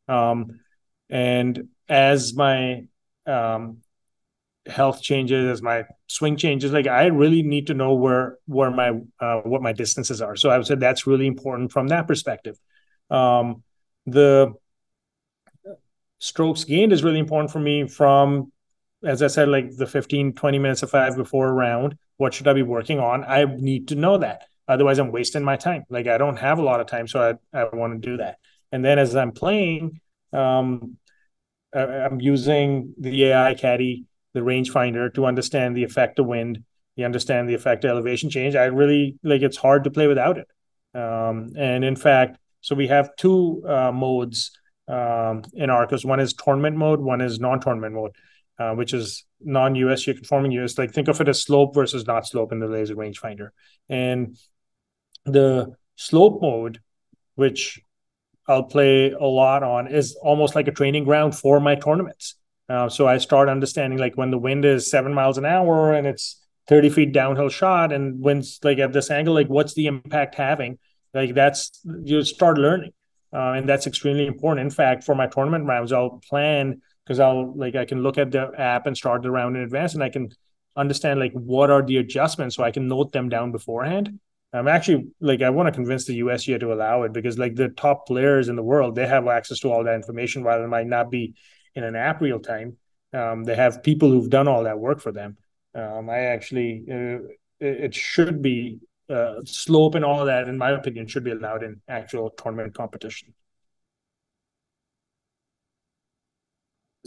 um, 0.07 0.59
and 1.09 1.67
as 1.89 2.33
my 2.33 2.87
um, 3.25 3.77
health 4.67 5.01
changes, 5.01 5.49
as 5.49 5.61
my 5.61 5.85
swing 6.07 6.37
changes, 6.37 6.71
like 6.71 6.87
I 6.87 7.05
really 7.07 7.43
need 7.43 7.67
to 7.67 7.73
know 7.73 7.93
where 7.93 8.37
where 8.45 8.71
my 8.71 8.99
uh, 9.19 9.41
what 9.41 9.61
my 9.61 9.73
distances 9.73 10.21
are. 10.21 10.35
So 10.35 10.49
I 10.49 10.57
would 10.57 10.67
say 10.67 10.75
that's 10.75 11.07
really 11.07 11.27
important 11.27 11.71
from 11.71 11.87
that 11.87 12.07
perspective. 12.07 12.57
Um, 13.09 13.63
the 14.05 14.53
strokes 16.19 16.63
gained 16.63 16.93
is 16.93 17.03
really 17.03 17.19
important 17.19 17.51
for 17.51 17.59
me 17.59 17.87
from 17.87 18.51
as 19.03 19.21
I 19.21 19.27
said, 19.27 19.49
like 19.49 19.75
the 19.75 19.87
15, 19.87 20.33
20 20.33 20.59
minutes 20.59 20.83
of 20.83 20.89
five 20.89 21.15
before 21.15 21.47
a 21.47 21.53
round, 21.53 21.97
what 22.17 22.33
should 22.33 22.47
I 22.47 22.53
be 22.53 22.63
working 22.63 22.99
on? 22.99 23.23
I 23.23 23.45
need 23.45 23.89
to 23.89 23.95
know 23.95 24.17
that. 24.17 24.43
Otherwise, 24.67 24.99
I'm 24.99 25.11
wasting 25.11 25.43
my 25.43 25.55
time. 25.55 25.83
Like 25.89 26.07
I 26.07 26.17
don't 26.17 26.37
have 26.37 26.59
a 26.59 26.63
lot 26.63 26.79
of 26.79 26.87
time, 26.87 27.07
so 27.07 27.37
I, 27.53 27.57
I 27.57 27.65
want 27.73 28.01
to 28.01 28.09
do 28.09 28.17
that. 28.17 28.37
And 28.71 28.83
then 28.83 28.99
as 28.99 29.15
I'm 29.15 29.31
playing, 29.31 30.01
um, 30.33 30.97
I'm 31.73 32.19
using 32.19 32.93
the 32.99 33.25
AI 33.25 33.53
caddy 33.53 34.05
the 34.33 34.43
rangefinder 34.43 35.13
to 35.15 35.25
understand 35.25 35.75
the 35.75 35.83
effect 35.83 36.19
of 36.19 36.25
wind, 36.27 36.63
you 36.95 37.05
understand 37.05 37.49
the 37.49 37.53
effect 37.53 37.83
of 37.83 37.91
elevation 37.91 38.29
change. 38.29 38.55
I 38.55 38.65
really 38.65 39.17
like 39.23 39.41
it's 39.41 39.57
hard 39.57 39.83
to 39.85 39.91
play 39.91 40.07
without 40.07 40.37
it. 40.37 40.47
Um, 40.93 41.53
and 41.57 41.83
in 41.83 41.95
fact, 41.95 42.37
so 42.61 42.75
we 42.75 42.87
have 42.87 43.15
two 43.17 43.63
uh, 43.67 43.91
modes 43.91 44.51
um, 44.87 45.43
in 45.53 45.69
Arccos. 45.69 46.05
One 46.05 46.19
is 46.19 46.33
tournament 46.33 46.77
mode, 46.77 46.99
one 46.99 47.21
is 47.21 47.39
non-tournament 47.39 47.93
mode, 47.95 48.11
uh, 48.59 48.73
which 48.73 48.93
is 48.93 49.25
non-USGA 49.41 50.15
conforming 50.15 50.51
US. 50.53 50.77
Like 50.77 50.91
think 50.91 51.07
of 51.07 51.21
it 51.21 51.27
as 51.27 51.43
slope 51.43 51.73
versus 51.73 52.05
not 52.07 52.27
slope 52.27 52.51
in 52.51 52.59
the 52.59 52.67
laser 52.67 52.95
rangefinder. 52.95 53.49
And 53.89 54.37
the 55.25 55.73
slope 55.95 56.41
mode, 56.41 56.79
which 57.35 57.79
I'll 58.47 58.63
play 58.63 59.11
a 59.11 59.25
lot 59.25 59.63
on, 59.63 59.87
is 59.87 60.15
almost 60.21 60.55
like 60.55 60.67
a 60.67 60.71
training 60.71 61.03
ground 61.03 61.37
for 61.37 61.59
my 61.59 61.75
tournaments. 61.75 62.35
Uh, 62.69 62.89
so 62.89 63.07
I 63.07 63.17
start 63.17 63.47
understanding 63.49 63.99
like 63.99 64.17
when 64.17 64.31
the 64.31 64.37
wind 64.37 64.65
is 64.65 64.89
seven 64.89 65.13
miles 65.13 65.37
an 65.37 65.45
hour 65.45 65.93
and 65.93 66.05
it's 66.05 66.43
30 66.67 66.89
feet 66.89 67.13
downhill 67.13 67.49
shot 67.49 67.93
and 67.93 68.21
wind's 68.21 68.59
like 68.63 68.79
at 68.79 68.91
this 68.91 69.09
angle, 69.09 69.33
like 69.33 69.47
what's 69.47 69.73
the 69.73 69.87
impact 69.87 70.35
having? 70.35 70.77
Like 71.13 71.33
that's 71.33 71.79
you 72.03 72.23
start 72.23 72.57
learning. 72.57 72.91
Uh, 73.31 73.53
and 73.53 73.67
that's 73.67 73.87
extremely 73.87 74.25
important. 74.25 74.65
In 74.65 74.71
fact, 74.71 75.03
for 75.03 75.13
my 75.13 75.27
tournament 75.27 75.65
rounds, 75.65 75.91
I'll 75.91 76.21
plan 76.29 76.81
because 77.07 77.21
I'll 77.21 77.55
like 77.55 77.75
I 77.75 77.85
can 77.85 78.03
look 78.03 78.17
at 78.17 78.31
the 78.31 78.51
app 78.57 78.85
and 78.85 78.97
start 78.97 79.21
the 79.21 79.31
round 79.31 79.55
in 79.55 79.63
advance 79.63 79.93
and 79.93 80.03
I 80.03 80.09
can 80.09 80.29
understand 80.75 81.19
like 81.19 81.31
what 81.31 81.71
are 81.71 81.81
the 81.81 81.97
adjustments 81.97 82.55
so 82.57 82.63
I 82.63 82.71
can 82.71 82.87
note 82.87 83.13
them 83.13 83.29
down 83.29 83.53
beforehand. 83.53 84.19
I'm 84.51 84.67
actually 84.67 85.07
like 85.21 85.41
I 85.41 85.49
want 85.49 85.67
to 85.67 85.71
convince 85.71 86.05
the 86.05 86.19
USGA 86.19 86.59
to 86.59 86.73
allow 86.73 87.03
it 87.03 87.13
because 87.13 87.37
like 87.37 87.55
the 87.55 87.69
top 87.69 88.07
players 88.07 88.49
in 88.49 88.57
the 88.57 88.63
world 88.63 88.95
they 88.95 89.07
have 89.07 89.27
access 89.27 89.59
to 89.59 89.71
all 89.71 89.85
that 89.85 89.95
information 89.95 90.43
while 90.43 90.61
it 90.61 90.67
might 90.67 90.87
not 90.87 91.09
be 91.09 91.35
in 91.75 91.83
an 91.83 91.95
app 91.95 92.21
real 92.21 92.39
time. 92.39 92.75
Um, 93.13 93.45
they 93.45 93.55
have 93.55 93.83
people 93.83 94.09
who've 94.09 94.29
done 94.29 94.47
all 94.49 94.63
that 94.63 94.79
work 94.79 94.99
for 94.99 95.13
them. 95.13 95.37
Um, 95.73 96.09
I 96.09 96.17
actually, 96.17 96.83
uh, 96.91 97.19
it, 97.59 97.93
should 97.93 98.41
be 98.41 98.79
uh, 99.09 99.35
slope 99.45 99.95
and 99.95 100.03
all 100.03 100.25
that, 100.25 100.47
in 100.47 100.57
my 100.57 100.71
opinion, 100.71 101.07
should 101.07 101.23
be 101.23 101.31
allowed 101.31 101.63
in 101.63 101.81
actual 101.87 102.31
tournament 102.31 102.73
competition. 102.73 103.33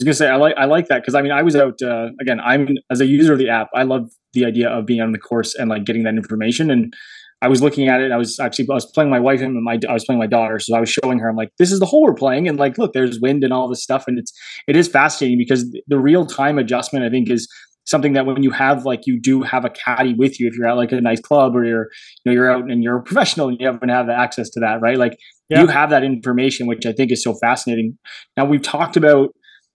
Was 0.05 0.17
gonna 0.17 0.29
say 0.29 0.29
I 0.29 0.37
like 0.37 0.55
I 0.57 0.65
like 0.65 0.87
that 0.87 1.01
because 1.01 1.15
I 1.15 1.21
mean 1.21 1.31
I 1.31 1.41
was 1.41 1.55
out 1.55 1.81
uh, 1.81 2.07
again. 2.19 2.39
I'm 2.39 2.69
as 2.89 3.01
a 3.01 3.05
user 3.05 3.33
of 3.33 3.39
the 3.39 3.49
app. 3.49 3.69
I 3.75 3.83
love 3.83 4.09
the 4.33 4.45
idea 4.45 4.69
of 4.69 4.85
being 4.85 5.01
on 5.01 5.11
the 5.11 5.19
course 5.19 5.55
and 5.55 5.69
like 5.69 5.85
getting 5.85 6.03
that 6.03 6.15
information. 6.15 6.71
And 6.71 6.93
I 7.41 7.47
was 7.47 7.61
looking 7.61 7.87
at 7.87 8.01
it. 8.01 8.11
I 8.11 8.17
was 8.17 8.39
actually 8.39 8.67
I 8.69 8.73
was 8.73 8.85
playing 8.85 9.09
my 9.09 9.19
wife 9.19 9.41
and 9.41 9.61
my 9.63 9.79
I 9.87 9.93
was 9.93 10.05
playing 10.05 10.19
my 10.19 10.27
daughter, 10.27 10.59
so 10.59 10.75
I 10.75 10.79
was 10.79 10.89
showing 10.89 11.19
her. 11.19 11.29
I'm 11.29 11.35
like, 11.35 11.49
this 11.57 11.71
is 11.71 11.79
the 11.79 11.85
hole 11.85 12.03
we're 12.03 12.13
playing, 12.13 12.47
and 12.47 12.57
like, 12.57 12.77
look, 12.77 12.93
there's 12.93 13.19
wind 13.19 13.43
and 13.43 13.51
all 13.51 13.67
this 13.67 13.83
stuff, 13.83 14.05
and 14.07 14.19
it's 14.19 14.31
it 14.67 14.75
is 14.75 14.87
fascinating 14.87 15.37
because 15.37 15.65
the 15.87 15.99
real 15.99 16.25
time 16.25 16.59
adjustment 16.59 17.03
I 17.03 17.09
think 17.09 17.29
is 17.29 17.47
something 17.85 18.13
that 18.13 18.25
when 18.25 18.43
you 18.43 18.51
have 18.51 18.85
like 18.85 19.01
you 19.05 19.19
do 19.19 19.41
have 19.41 19.65
a 19.65 19.69
caddy 19.69 20.13
with 20.13 20.39
you 20.39 20.47
if 20.47 20.55
you're 20.55 20.67
at 20.67 20.77
like 20.77 20.91
a 20.91 21.01
nice 21.01 21.19
club 21.19 21.55
or 21.55 21.65
you're 21.65 21.89
you 22.23 22.31
know 22.31 22.31
you're 22.31 22.51
out 22.51 22.69
and 22.69 22.83
you're 22.83 22.97
a 22.97 23.03
professional 23.03 23.49
and 23.49 23.59
you 23.59 23.65
haven't 23.65 23.89
have 23.89 24.07
access 24.07 24.49
to 24.51 24.59
that 24.59 24.79
right 24.81 24.97
like 24.97 25.17
yeah. 25.49 25.61
you 25.61 25.67
have 25.67 25.89
that 25.89 26.03
information 26.03 26.67
which 26.67 26.85
i 26.85 26.91
think 26.91 27.11
is 27.11 27.23
so 27.23 27.33
fascinating 27.41 27.97
now 28.37 28.45
we've 28.45 28.61
talked 28.61 28.95
about 28.95 29.29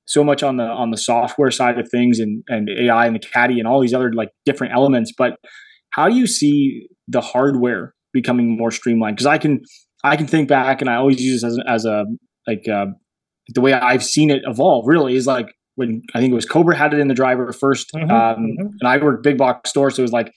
so 0.06 0.24
much 0.24 0.42
on 0.42 0.56
the 0.56 0.64
on 0.64 0.90
the 0.90 0.96
software 0.96 1.50
side 1.50 1.78
of 1.78 1.88
things 1.88 2.18
and 2.18 2.42
and 2.48 2.68
ai 2.70 3.06
and 3.06 3.14
the 3.14 3.20
caddy 3.20 3.58
and 3.58 3.68
all 3.68 3.80
these 3.80 3.94
other 3.94 4.12
like 4.12 4.30
different 4.44 4.72
elements 4.72 5.12
but 5.16 5.36
how 5.90 6.08
do 6.08 6.14
you 6.14 6.26
see 6.26 6.88
the 7.08 7.20
hardware 7.20 7.94
becoming 8.12 8.56
more 8.56 8.70
streamlined 8.70 9.16
because 9.16 9.26
i 9.26 9.38
can 9.38 9.60
i 10.04 10.16
can 10.16 10.26
think 10.26 10.48
back 10.48 10.80
and 10.80 10.88
i 10.88 10.96
always 10.96 11.20
use 11.20 11.42
this 11.42 11.52
as, 11.52 11.58
as 11.66 11.84
a 11.84 12.04
like 12.46 12.66
uh, 12.68 12.86
the 13.54 13.60
way 13.60 13.72
i've 13.72 14.04
seen 14.04 14.30
it 14.30 14.42
evolve 14.46 14.84
really 14.86 15.14
is 15.14 15.26
like 15.26 15.52
when 15.76 16.02
I 16.14 16.20
think 16.20 16.32
it 16.32 16.34
was 16.34 16.46
Cobra 16.46 16.76
had 16.76 16.92
it 16.92 17.00
in 17.00 17.08
the 17.08 17.14
driver 17.14 17.46
1st 17.46 17.86
mm-hmm, 17.94 18.10
um, 18.10 18.36
mm-hmm. 18.36 18.66
and 18.80 18.88
I 18.88 18.96
worked 18.96 19.22
big 19.22 19.38
box 19.38 19.70
store, 19.70 19.90
so 19.90 20.00
it 20.00 20.02
was 20.02 20.12
like 20.12 20.32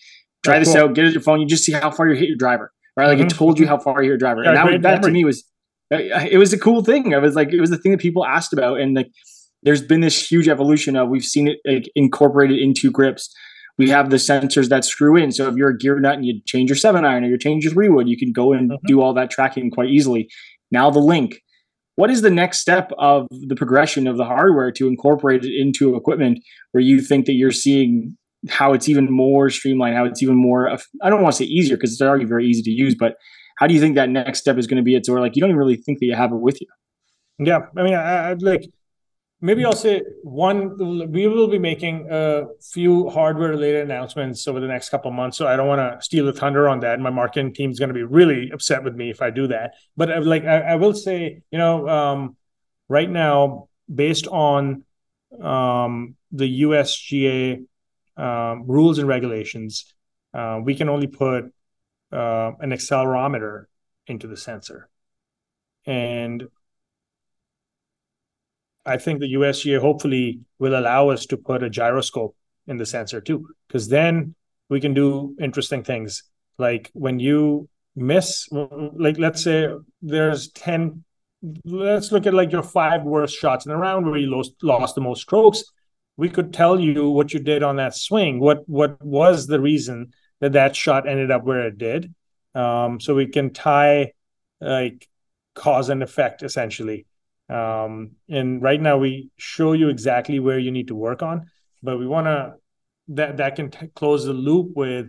try 0.45 0.59
That's 0.59 0.69
this 0.69 0.75
cool. 0.79 0.89
out, 0.89 0.95
get 0.95 1.05
it 1.05 1.13
your 1.13 1.21
phone, 1.21 1.41
you 1.41 1.47
just 1.47 1.63
see 1.63 1.71
how 1.71 1.89
far 1.89 2.07
you 2.07 2.15
hit 2.15 2.27
your 2.27 2.37
driver, 2.37 2.71
right? 2.95 3.07
Like 3.07 3.17
mm-hmm. 3.17 3.27
it 3.27 3.33
told 3.33 3.57
you 3.57 3.65
how 3.65 3.79
far 3.79 4.03
you 4.03 4.03
hit 4.03 4.07
your 4.09 4.17
driver, 4.17 4.43
yeah, 4.43 4.67
and 4.67 4.83
that, 4.83 5.01
that 5.01 5.03
to 5.03 5.11
me 5.11 5.25
was 5.25 5.43
it 5.91 6.37
was 6.37 6.53
a 6.53 6.59
cool 6.59 6.83
thing. 6.83 7.13
It 7.13 7.21
was 7.21 7.35
like 7.35 7.51
it 7.51 7.59
was 7.59 7.71
the 7.71 7.77
thing 7.77 7.93
that 7.93 8.01
people 8.01 8.25
asked 8.25 8.53
about, 8.53 8.79
and 8.79 8.95
like 8.95 9.09
there's 9.63 9.81
been 9.81 10.01
this 10.01 10.29
huge 10.29 10.47
evolution 10.47 10.95
of 10.95 11.09
we've 11.09 11.23
seen 11.23 11.47
it 11.47 11.57
like, 11.65 11.89
incorporated 11.95 12.59
into 12.59 12.91
grips. 12.91 13.33
We 13.77 13.89
have 13.89 14.09
the 14.09 14.17
sensors 14.17 14.69
that 14.69 14.83
screw 14.83 15.15
in. 15.15 15.31
So 15.31 15.47
if 15.47 15.55
you're 15.55 15.69
a 15.69 15.77
gear 15.77 15.99
nut 15.99 16.15
and 16.15 16.25
you 16.25 16.41
change 16.45 16.69
your 16.69 16.75
seven 16.75 17.05
iron 17.05 17.23
or 17.23 17.27
you 17.27 17.37
change 17.37 17.63
your 17.63 17.73
three 17.73 17.89
wood, 17.89 18.09
you 18.09 18.17
can 18.17 18.31
go 18.31 18.53
and 18.53 18.71
mm-hmm. 18.71 18.85
do 18.87 19.01
all 19.01 19.13
that 19.13 19.31
tracking 19.31 19.71
quite 19.71 19.89
easily. 19.89 20.29
Now 20.71 20.89
the 20.89 20.99
link, 20.99 21.39
what 21.95 22.09
is 22.09 22.21
the 22.21 22.29
next 22.29 22.59
step 22.59 22.91
of 22.97 23.27
the 23.29 23.55
progression 23.55 24.07
of 24.07 24.17
the 24.17 24.25
hardware 24.25 24.71
to 24.73 24.87
incorporate 24.87 25.43
it 25.43 25.51
into 25.53 25.95
equipment 25.95 26.39
where 26.71 26.83
you 26.83 27.01
think 27.01 27.25
that 27.25 27.33
you're 27.33 27.51
seeing 27.51 28.17
how 28.47 28.73
it's 28.73 28.87
even 28.87 29.07
more 29.09 29.49
streamlined, 29.49 29.95
how 29.95 30.05
it's 30.05 30.23
even 30.23 30.35
more, 30.35 30.69
I 31.01 31.09
don't 31.09 31.21
want 31.21 31.35
to 31.35 31.43
say 31.43 31.45
easier 31.45 31.75
because 31.75 31.91
it's 31.91 32.01
already 32.01 32.25
very 32.25 32.45
easy 32.47 32.61
to 32.63 32.71
use, 32.71 32.95
but 32.97 33.15
how 33.57 33.67
do 33.67 33.73
you 33.73 33.81
think 33.81 33.95
that 33.95 34.09
next 34.09 34.39
step 34.39 34.57
is 34.57 34.67
going 34.67 34.77
to 34.77 34.83
be? 34.83 34.95
It's 34.95 35.09
where 35.09 35.19
like 35.19 35.35
you 35.35 35.41
don't 35.41 35.49
even 35.49 35.59
really 35.59 35.75
think 35.75 35.99
that 35.99 36.05
you 36.05 36.15
have 36.15 36.31
it 36.31 36.39
with 36.39 36.61
you. 36.61 36.67
Yeah, 37.39 37.59
I 37.77 37.83
mean, 37.83 37.93
I, 37.93 38.29
I 38.29 38.33
like 38.33 38.63
maybe 39.41 39.65
I'll 39.65 39.73
say 39.73 40.01
one. 40.23 41.11
We 41.11 41.27
will 41.27 41.47
be 41.47 41.59
making 41.59 42.07
a 42.09 42.45
few 42.61 43.09
hardware 43.09 43.49
related 43.49 43.81
announcements 43.83 44.47
over 44.47 44.59
the 44.59 44.67
next 44.67 44.89
couple 44.89 45.11
months, 45.11 45.37
so 45.37 45.47
I 45.47 45.55
don't 45.55 45.67
want 45.67 45.79
to 45.79 46.03
steal 46.03 46.25
the 46.25 46.33
thunder 46.33 46.67
on 46.67 46.81
that. 46.81 46.99
My 46.99 47.09
marketing 47.09 47.53
team 47.53 47.71
is 47.71 47.79
going 47.79 47.89
to 47.89 47.93
be 47.93 48.03
really 48.03 48.51
upset 48.51 48.83
with 48.83 48.95
me 48.95 49.09
if 49.09 49.21
I 49.21 49.29
do 49.29 49.47
that. 49.47 49.75
But 49.95 50.11
uh, 50.11 50.21
like 50.21 50.45
I, 50.45 50.59
I 50.59 50.75
will 50.75 50.93
say, 50.93 51.41
you 51.51 51.57
know, 51.57 51.87
um, 51.87 52.37
right 52.87 53.09
now, 53.09 53.69
based 53.93 54.27
on 54.27 54.83
um, 55.41 56.15
the 56.31 56.61
USGA 56.61 57.65
um, 58.17 58.63
rules 58.67 58.97
and 58.97 59.07
regulations, 59.07 59.93
uh, 60.33 60.59
we 60.63 60.75
can 60.75 60.89
only 60.89 61.07
put 61.07 61.45
uh, 62.11 62.51
an 62.59 62.71
accelerometer 62.71 63.65
into 64.07 64.27
the 64.27 64.37
sensor, 64.37 64.89
and 65.85 66.47
I 68.89 68.97
think 68.97 69.19
the 69.19 69.33
USGA 69.33 69.79
hopefully 69.79 70.39
will 70.57 70.77
allow 70.77 71.09
us 71.09 71.27
to 71.27 71.37
put 71.37 71.61
a 71.61 71.69
gyroscope 71.69 72.35
in 72.65 72.77
the 72.77 72.85
sensor 72.85 73.21
too, 73.21 73.47
because 73.67 73.87
then 73.87 74.33
we 74.69 74.81
can 74.81 74.95
do 74.95 75.35
interesting 75.39 75.83
things. 75.83 76.23
Like 76.57 76.89
when 76.93 77.19
you 77.19 77.69
miss, 77.95 78.47
like 78.51 79.19
let's 79.19 79.43
say 79.43 79.69
there's 80.01 80.49
10, 80.49 81.03
let's 81.65 82.11
look 82.11 82.25
at 82.25 82.33
like 82.33 82.51
your 82.51 82.63
five 82.63 83.03
worst 83.03 83.37
shots 83.37 83.65
in 83.65 83.71
the 83.71 83.77
round 83.77 84.07
where 84.07 84.17
you 84.17 84.27
lost, 84.27 84.53
lost 84.63 84.95
the 84.95 85.01
most 85.01 85.21
strokes. 85.21 85.63
We 86.17 86.29
could 86.29 86.51
tell 86.51 86.79
you 86.79 87.11
what 87.11 87.31
you 87.31 87.39
did 87.39 87.61
on 87.61 87.75
that 87.75 87.95
swing, 87.95 88.39
what 88.39 88.67
what 88.67 89.01
was 89.01 89.47
the 89.47 89.61
reason 89.61 90.11
that 90.41 90.53
that 90.53 90.75
shot 90.75 91.07
ended 91.07 91.31
up 91.31 91.43
where 91.43 91.67
it 91.67 91.77
did. 91.77 92.13
Um, 92.55 92.99
so 92.99 93.13
we 93.13 93.27
can 93.27 93.53
tie 93.53 94.13
like 94.59 95.07
cause 95.53 95.89
and 95.89 96.01
effect 96.01 96.41
essentially 96.41 97.05
um, 97.49 98.11
and 98.29 98.61
right 98.61 98.79
now 98.79 98.97
we 98.97 99.29
show 99.37 99.73
you 99.73 99.89
exactly 99.89 100.39
where 100.39 100.59
you 100.59 100.71
need 100.71 100.89
to 100.89 100.95
work 100.95 101.23
on, 101.23 101.47
but 101.81 101.97
we 101.97 102.07
want 102.07 102.27
to 102.27 102.53
that 103.09 103.37
that 103.37 103.55
can 103.55 103.71
t- 103.71 103.87
close 103.95 104.25
the 104.25 104.33
loop 104.33 104.75
with 104.75 105.07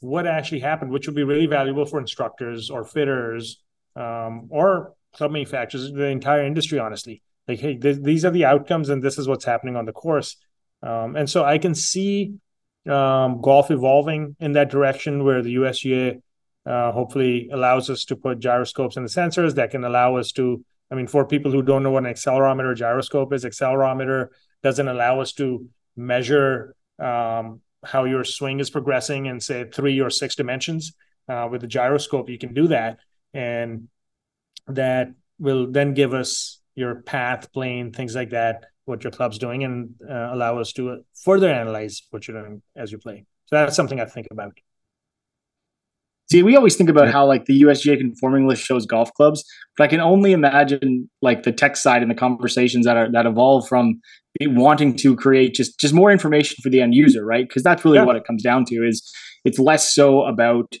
what 0.00 0.26
actually 0.26 0.60
happened, 0.60 0.90
which 0.90 1.06
would 1.06 1.16
be 1.16 1.24
really 1.24 1.46
valuable 1.46 1.84
for 1.84 1.98
instructors 1.98 2.70
or 2.70 2.84
fitters 2.84 3.62
um, 3.96 4.48
or 4.50 4.94
club 5.14 5.32
manufacturers, 5.32 5.90
the 5.92 6.04
entire 6.04 6.44
industry, 6.44 6.78
honestly. 6.78 7.22
Like, 7.48 7.60
hey, 7.60 7.76
th- 7.76 8.02
these 8.02 8.24
are 8.24 8.30
the 8.30 8.44
outcomes, 8.44 8.88
and 8.88 9.02
this 9.02 9.18
is 9.18 9.28
what's 9.28 9.44
happening 9.44 9.76
on 9.76 9.84
the 9.84 9.92
course. 9.92 10.36
Um, 10.82 11.16
and 11.16 11.28
so 11.28 11.44
I 11.44 11.58
can 11.58 11.74
see 11.74 12.34
um, 12.86 13.40
golf 13.40 13.70
evolving 13.70 14.36
in 14.40 14.52
that 14.52 14.70
direction 14.70 15.24
where 15.24 15.42
the 15.42 15.54
USGA 15.56 16.20
uh, 16.66 16.92
hopefully 16.92 17.48
allows 17.52 17.90
us 17.90 18.04
to 18.06 18.16
put 18.16 18.40
gyroscopes 18.40 18.96
in 18.96 19.02
the 19.02 19.08
sensors 19.08 19.54
that 19.54 19.70
can 19.70 19.84
allow 19.84 20.16
us 20.16 20.32
to 20.32 20.64
I 20.94 20.96
mean, 20.96 21.08
for 21.08 21.26
people 21.26 21.50
who 21.50 21.60
don't 21.60 21.82
know 21.82 21.90
what 21.90 22.06
an 22.06 22.12
accelerometer 22.12 22.76
gyroscope 22.76 23.32
is, 23.32 23.44
accelerometer 23.44 24.28
doesn't 24.62 24.86
allow 24.86 25.20
us 25.20 25.32
to 25.32 25.66
measure 25.96 26.76
um, 27.00 27.60
how 27.84 28.04
your 28.04 28.22
swing 28.22 28.60
is 28.60 28.70
progressing 28.70 29.26
in, 29.26 29.40
say, 29.40 29.64
three 29.64 30.00
or 30.00 30.08
six 30.08 30.36
dimensions. 30.36 30.92
Uh, 31.28 31.48
with 31.50 31.62
the 31.62 31.66
gyroscope, 31.66 32.28
you 32.28 32.38
can 32.38 32.54
do 32.54 32.68
that. 32.68 32.98
And 33.32 33.88
that 34.68 35.08
will 35.40 35.72
then 35.72 35.94
give 35.94 36.14
us 36.14 36.60
your 36.76 37.02
path, 37.02 37.52
plane, 37.52 37.90
things 37.90 38.14
like 38.14 38.30
that, 38.30 38.66
what 38.84 39.02
your 39.02 39.10
club's 39.10 39.38
doing, 39.38 39.64
and 39.64 39.94
uh, 40.08 40.28
allow 40.32 40.60
us 40.60 40.72
to 40.74 41.02
further 41.24 41.50
analyze 41.50 42.02
what 42.10 42.28
you're 42.28 42.40
doing 42.40 42.62
as 42.76 42.92
you 42.92 42.98
play. 42.98 43.24
So 43.46 43.56
that's 43.56 43.74
something 43.74 44.00
I 44.00 44.04
think 44.04 44.28
about. 44.30 44.56
See, 46.34 46.42
we 46.42 46.56
always 46.56 46.74
think 46.74 46.90
about 46.90 47.12
how 47.12 47.24
like 47.24 47.44
the 47.44 47.62
USGA 47.62 47.96
conforming 47.96 48.48
list 48.48 48.64
shows 48.64 48.86
golf 48.86 49.12
clubs, 49.14 49.44
but 49.76 49.84
I 49.84 49.86
can 49.86 50.00
only 50.00 50.32
imagine 50.32 51.08
like 51.22 51.44
the 51.44 51.52
tech 51.52 51.76
side 51.76 52.02
and 52.02 52.10
the 52.10 52.14
conversations 52.16 52.86
that 52.86 52.96
are 52.96 53.08
that 53.12 53.24
evolve 53.24 53.68
from 53.68 54.00
wanting 54.40 54.96
to 54.96 55.14
create 55.14 55.54
just 55.54 55.78
just 55.78 55.94
more 55.94 56.10
information 56.10 56.56
for 56.60 56.70
the 56.70 56.80
end 56.80 56.92
user, 56.92 57.24
right? 57.24 57.46
Because 57.46 57.62
that's 57.62 57.84
really 57.84 57.98
yeah. 57.98 58.04
what 58.04 58.16
it 58.16 58.24
comes 58.26 58.42
down 58.42 58.64
to. 58.64 58.84
Is 58.84 59.08
it's 59.44 59.60
less 59.60 59.94
so 59.94 60.24
about 60.24 60.74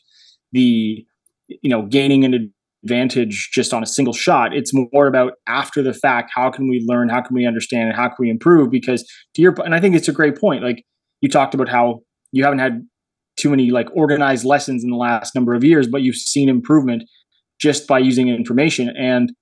the 0.50 1.06
you 1.46 1.70
know 1.70 1.82
gaining 1.82 2.24
an 2.24 2.52
advantage 2.82 3.50
just 3.52 3.72
on 3.72 3.80
a 3.80 3.86
single 3.86 4.12
shot. 4.12 4.56
It's 4.56 4.72
more 4.74 5.06
about 5.06 5.34
after 5.46 5.84
the 5.84 5.94
fact. 5.94 6.32
How 6.34 6.50
can 6.50 6.68
we 6.68 6.84
learn? 6.84 7.10
How 7.10 7.22
can 7.22 7.32
we 7.32 7.46
understand? 7.46 7.90
And 7.90 7.96
how 7.96 8.08
can 8.08 8.16
we 8.18 8.28
improve? 8.28 8.72
Because 8.72 9.08
to 9.36 9.42
your 9.42 9.54
and 9.64 9.72
I 9.72 9.78
think 9.78 9.94
it's 9.94 10.08
a 10.08 10.12
great 10.12 10.36
point. 10.36 10.64
Like 10.64 10.82
you 11.20 11.28
talked 11.28 11.54
about 11.54 11.68
how 11.68 12.00
you 12.32 12.42
haven't 12.42 12.58
had 12.58 12.84
too 13.36 13.50
many 13.50 13.70
like 13.70 13.88
organized 13.94 14.44
lessons 14.44 14.84
in 14.84 14.90
the 14.90 14.96
last 14.96 15.34
number 15.34 15.54
of 15.54 15.64
years, 15.64 15.86
but 15.88 16.02
you've 16.02 16.16
seen 16.16 16.48
improvement 16.48 17.04
just 17.60 17.86
by 17.86 17.98
using 17.98 18.28
information. 18.28 18.92
And 18.96 19.32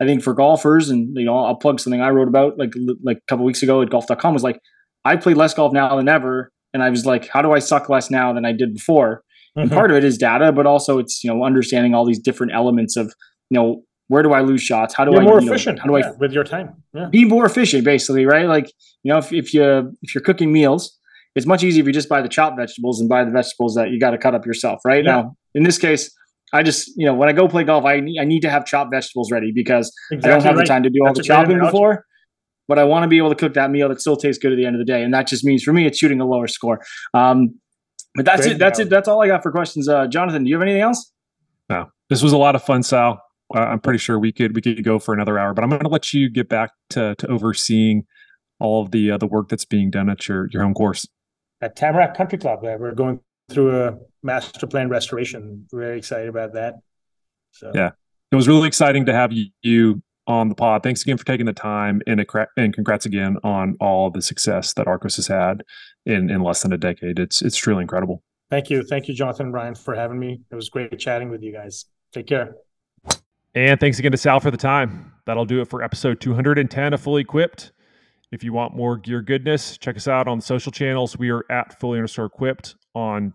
I 0.00 0.06
think 0.06 0.22
for 0.22 0.34
golfers, 0.34 0.90
and 0.90 1.16
you 1.16 1.24
know, 1.24 1.36
I'll 1.36 1.56
plug 1.56 1.80
something 1.80 2.00
I 2.00 2.10
wrote 2.10 2.28
about 2.28 2.58
like 2.58 2.72
like 3.04 3.18
a 3.18 3.26
couple 3.28 3.44
weeks 3.44 3.62
ago 3.62 3.82
at 3.82 3.90
golf.com 3.90 4.34
was 4.34 4.42
like, 4.42 4.58
I 5.04 5.16
play 5.16 5.34
less 5.34 5.54
golf 5.54 5.72
now 5.72 5.96
than 5.96 6.08
ever. 6.08 6.50
And 6.74 6.82
I 6.82 6.90
was 6.90 7.04
like, 7.04 7.28
how 7.28 7.42
do 7.42 7.52
I 7.52 7.58
suck 7.58 7.88
less 7.88 8.10
now 8.10 8.32
than 8.32 8.44
I 8.44 8.52
did 8.52 8.74
before? 8.74 9.22
Mm-hmm. 9.56 9.60
And 9.60 9.70
part 9.70 9.90
of 9.90 9.96
it 9.96 10.04
is 10.04 10.16
data, 10.16 10.52
but 10.52 10.66
also 10.66 10.98
it's, 10.98 11.22
you 11.22 11.32
know, 11.32 11.44
understanding 11.44 11.94
all 11.94 12.06
these 12.06 12.18
different 12.18 12.52
elements 12.54 12.96
of, 12.96 13.12
you 13.50 13.58
know, 13.58 13.82
where 14.08 14.22
do 14.22 14.32
I 14.32 14.40
lose 14.40 14.62
shots? 14.62 14.94
How 14.94 15.04
do 15.04 15.12
You're 15.12 15.20
I 15.20 15.24
more 15.24 15.40
you 15.40 15.46
know, 15.46 15.52
efficient? 15.52 15.78
How 15.78 15.86
do 15.86 15.98
yeah, 15.98 16.08
I 16.08 16.12
with 16.12 16.32
your 16.32 16.44
time? 16.44 16.82
Yeah. 16.94 17.08
Be 17.10 17.24
more 17.24 17.44
efficient, 17.44 17.84
basically, 17.84 18.26
right? 18.26 18.46
Like, 18.46 18.72
you 19.02 19.12
know, 19.12 19.18
if, 19.18 19.32
if 19.32 19.54
you 19.54 19.92
if 20.02 20.14
you're 20.14 20.22
cooking 20.22 20.52
meals, 20.52 20.98
it's 21.34 21.46
much 21.46 21.62
easier 21.64 21.82
if 21.82 21.86
you 21.86 21.92
just 21.92 22.08
buy 22.08 22.20
the 22.20 22.28
chopped 22.28 22.58
vegetables 22.58 23.00
and 23.00 23.08
buy 23.08 23.24
the 23.24 23.30
vegetables 23.30 23.74
that 23.74 23.90
you 23.90 23.98
got 23.98 24.10
to 24.10 24.18
cut 24.18 24.34
up 24.34 24.44
yourself, 24.44 24.80
right? 24.84 25.04
Yeah. 25.04 25.12
Now, 25.12 25.36
in 25.54 25.62
this 25.62 25.78
case, 25.78 26.14
I 26.52 26.62
just, 26.62 26.92
you 26.96 27.06
know, 27.06 27.14
when 27.14 27.28
I 27.28 27.32
go 27.32 27.48
play 27.48 27.64
golf, 27.64 27.84
I 27.84 28.00
need, 28.00 28.20
I 28.20 28.24
need 28.24 28.40
to 28.40 28.50
have 28.50 28.66
chopped 28.66 28.92
vegetables 28.92 29.30
ready 29.32 29.52
because 29.54 29.90
exactly 30.10 30.30
I 30.30 30.34
don't 30.34 30.44
have 30.44 30.56
right. 30.56 30.62
the 30.62 30.68
time 30.68 30.82
to 30.82 30.90
do 30.90 31.00
all 31.06 31.14
the 31.14 31.22
chopping 31.22 31.58
before. 31.58 32.04
But 32.68 32.78
I 32.78 32.84
want 32.84 33.02
to 33.02 33.08
be 33.08 33.18
able 33.18 33.30
to 33.30 33.34
cook 33.34 33.54
that 33.54 33.70
meal 33.70 33.88
that 33.88 34.00
still 34.00 34.16
tastes 34.16 34.40
good 34.40 34.52
at 34.52 34.56
the 34.56 34.64
end 34.64 34.76
of 34.76 34.78
the 34.78 34.84
day, 34.84 35.02
and 35.02 35.12
that 35.12 35.26
just 35.26 35.44
means 35.44 35.62
for 35.62 35.72
me, 35.72 35.86
it's 35.86 35.98
shooting 35.98 36.20
a 36.20 36.24
lower 36.24 36.46
score. 36.46 36.80
Um, 37.12 37.58
but 38.14 38.24
that's 38.24 38.42
Great 38.42 38.52
it. 38.52 38.58
That's 38.58 38.78
it. 38.78 38.88
That's 38.88 39.08
all 39.08 39.20
I 39.22 39.26
got 39.26 39.42
for 39.42 39.50
questions. 39.50 39.88
Uh, 39.88 40.06
Jonathan, 40.06 40.44
do 40.44 40.50
you 40.50 40.54
have 40.54 40.62
anything 40.62 40.82
else? 40.82 41.10
No. 41.68 41.86
This 42.08 42.22
was 42.22 42.32
a 42.32 42.36
lot 42.36 42.54
of 42.54 42.62
fun, 42.62 42.82
Sal. 42.82 43.20
Uh, 43.54 43.60
I'm 43.60 43.80
pretty 43.80 43.98
sure 43.98 44.18
we 44.18 44.32
could 44.32 44.54
we 44.54 44.62
could 44.62 44.84
go 44.84 44.98
for 44.98 45.12
another 45.12 45.38
hour, 45.38 45.54
but 45.54 45.64
I'm 45.64 45.70
going 45.70 45.82
to 45.82 45.88
let 45.88 46.12
you 46.12 46.30
get 46.30 46.48
back 46.48 46.70
to 46.90 47.14
to 47.16 47.26
overseeing 47.26 48.04
all 48.60 48.82
of 48.82 48.90
the 48.90 49.10
uh, 49.10 49.18
the 49.18 49.26
work 49.26 49.48
that's 49.48 49.64
being 49.64 49.90
done 49.90 50.08
at 50.08 50.28
your 50.28 50.48
your 50.52 50.62
home 50.62 50.74
course 50.74 51.06
at 51.62 51.76
Tamarack 51.76 52.14
Country 52.14 52.38
Club. 52.38 52.64
Uh, 52.64 52.76
we're 52.78 52.92
going 52.92 53.20
through 53.50 53.84
a 53.84 53.98
master 54.22 54.66
plan 54.66 54.88
restoration. 54.88 55.66
Very 55.72 55.96
excited 55.96 56.28
about 56.28 56.52
that. 56.54 56.74
So 57.52 57.70
yeah, 57.74 57.92
it 58.30 58.36
was 58.36 58.48
really 58.48 58.68
exciting 58.68 59.06
to 59.06 59.12
have 59.14 59.32
you 59.62 60.02
on 60.26 60.48
the 60.48 60.54
pod. 60.54 60.82
Thanks 60.82 61.02
again 61.02 61.16
for 61.16 61.24
taking 61.24 61.46
the 61.46 61.52
time, 61.52 62.02
and 62.06 62.20
a, 62.20 62.46
and 62.56 62.74
congrats 62.74 63.06
again 63.06 63.38
on 63.42 63.76
all 63.80 64.10
the 64.10 64.22
success 64.22 64.74
that 64.74 64.86
Arccos 64.86 65.16
has 65.16 65.26
had 65.26 65.62
in 66.04 66.30
in 66.30 66.42
less 66.42 66.62
than 66.62 66.72
a 66.72 66.78
decade. 66.78 67.18
It's 67.18 67.40
it's 67.40 67.56
truly 67.56 67.82
incredible. 67.82 68.22
Thank 68.50 68.68
you, 68.68 68.82
thank 68.82 69.08
you, 69.08 69.14
Jonathan 69.14 69.46
and 69.46 69.52
Brian, 69.52 69.74
for 69.74 69.94
having 69.94 70.18
me. 70.18 70.40
It 70.50 70.54
was 70.54 70.68
great 70.68 70.98
chatting 70.98 71.30
with 71.30 71.42
you 71.42 71.52
guys. 71.52 71.86
Take 72.12 72.26
care. 72.26 72.54
And 73.54 73.78
thanks 73.80 73.98
again 73.98 74.12
to 74.12 74.18
Sal 74.18 74.40
for 74.40 74.50
the 74.50 74.56
time. 74.56 75.12
That'll 75.26 75.44
do 75.44 75.60
it 75.60 75.68
for 75.68 75.82
episode 75.82 76.20
210 76.20 76.94
of 76.94 77.00
Fully 77.00 77.22
Equipped. 77.22 77.72
If 78.32 78.42
you 78.42 78.54
want 78.54 78.74
more 78.74 78.96
gear 78.96 79.20
goodness, 79.20 79.76
check 79.76 79.94
us 79.94 80.08
out 80.08 80.26
on 80.26 80.38
the 80.38 80.44
social 80.44 80.72
channels. 80.72 81.18
We 81.18 81.30
are 81.30 81.44
at 81.50 81.78
fully 81.78 81.98
underscore 81.98 82.24
equipped 82.24 82.76
on 82.94 83.34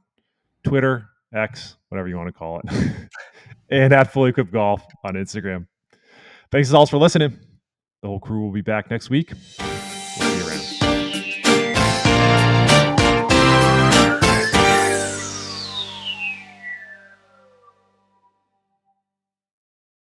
Twitter, 0.64 1.08
X, 1.34 1.78
whatever 1.90 2.08
you 2.08 2.18
want 2.18 2.30
to 2.30 2.34
call 2.34 2.62
it, 2.64 2.92
and 3.70 3.94
at 3.94 4.12
fully 4.12 4.32
equipped 4.32 4.52
golf 4.52 4.84
on 5.04 5.14
Instagram. 5.14 5.68
Thanks 6.52 6.70
as 6.70 6.74
always 6.74 6.90
for 6.90 6.98
listening. 6.98 7.40
The 8.02 8.08
whole 8.08 8.20
crew 8.20 8.42
will 8.42 8.52
be 8.52 8.62
back 8.62 8.90
next 8.90 9.12
week. 9.12 9.34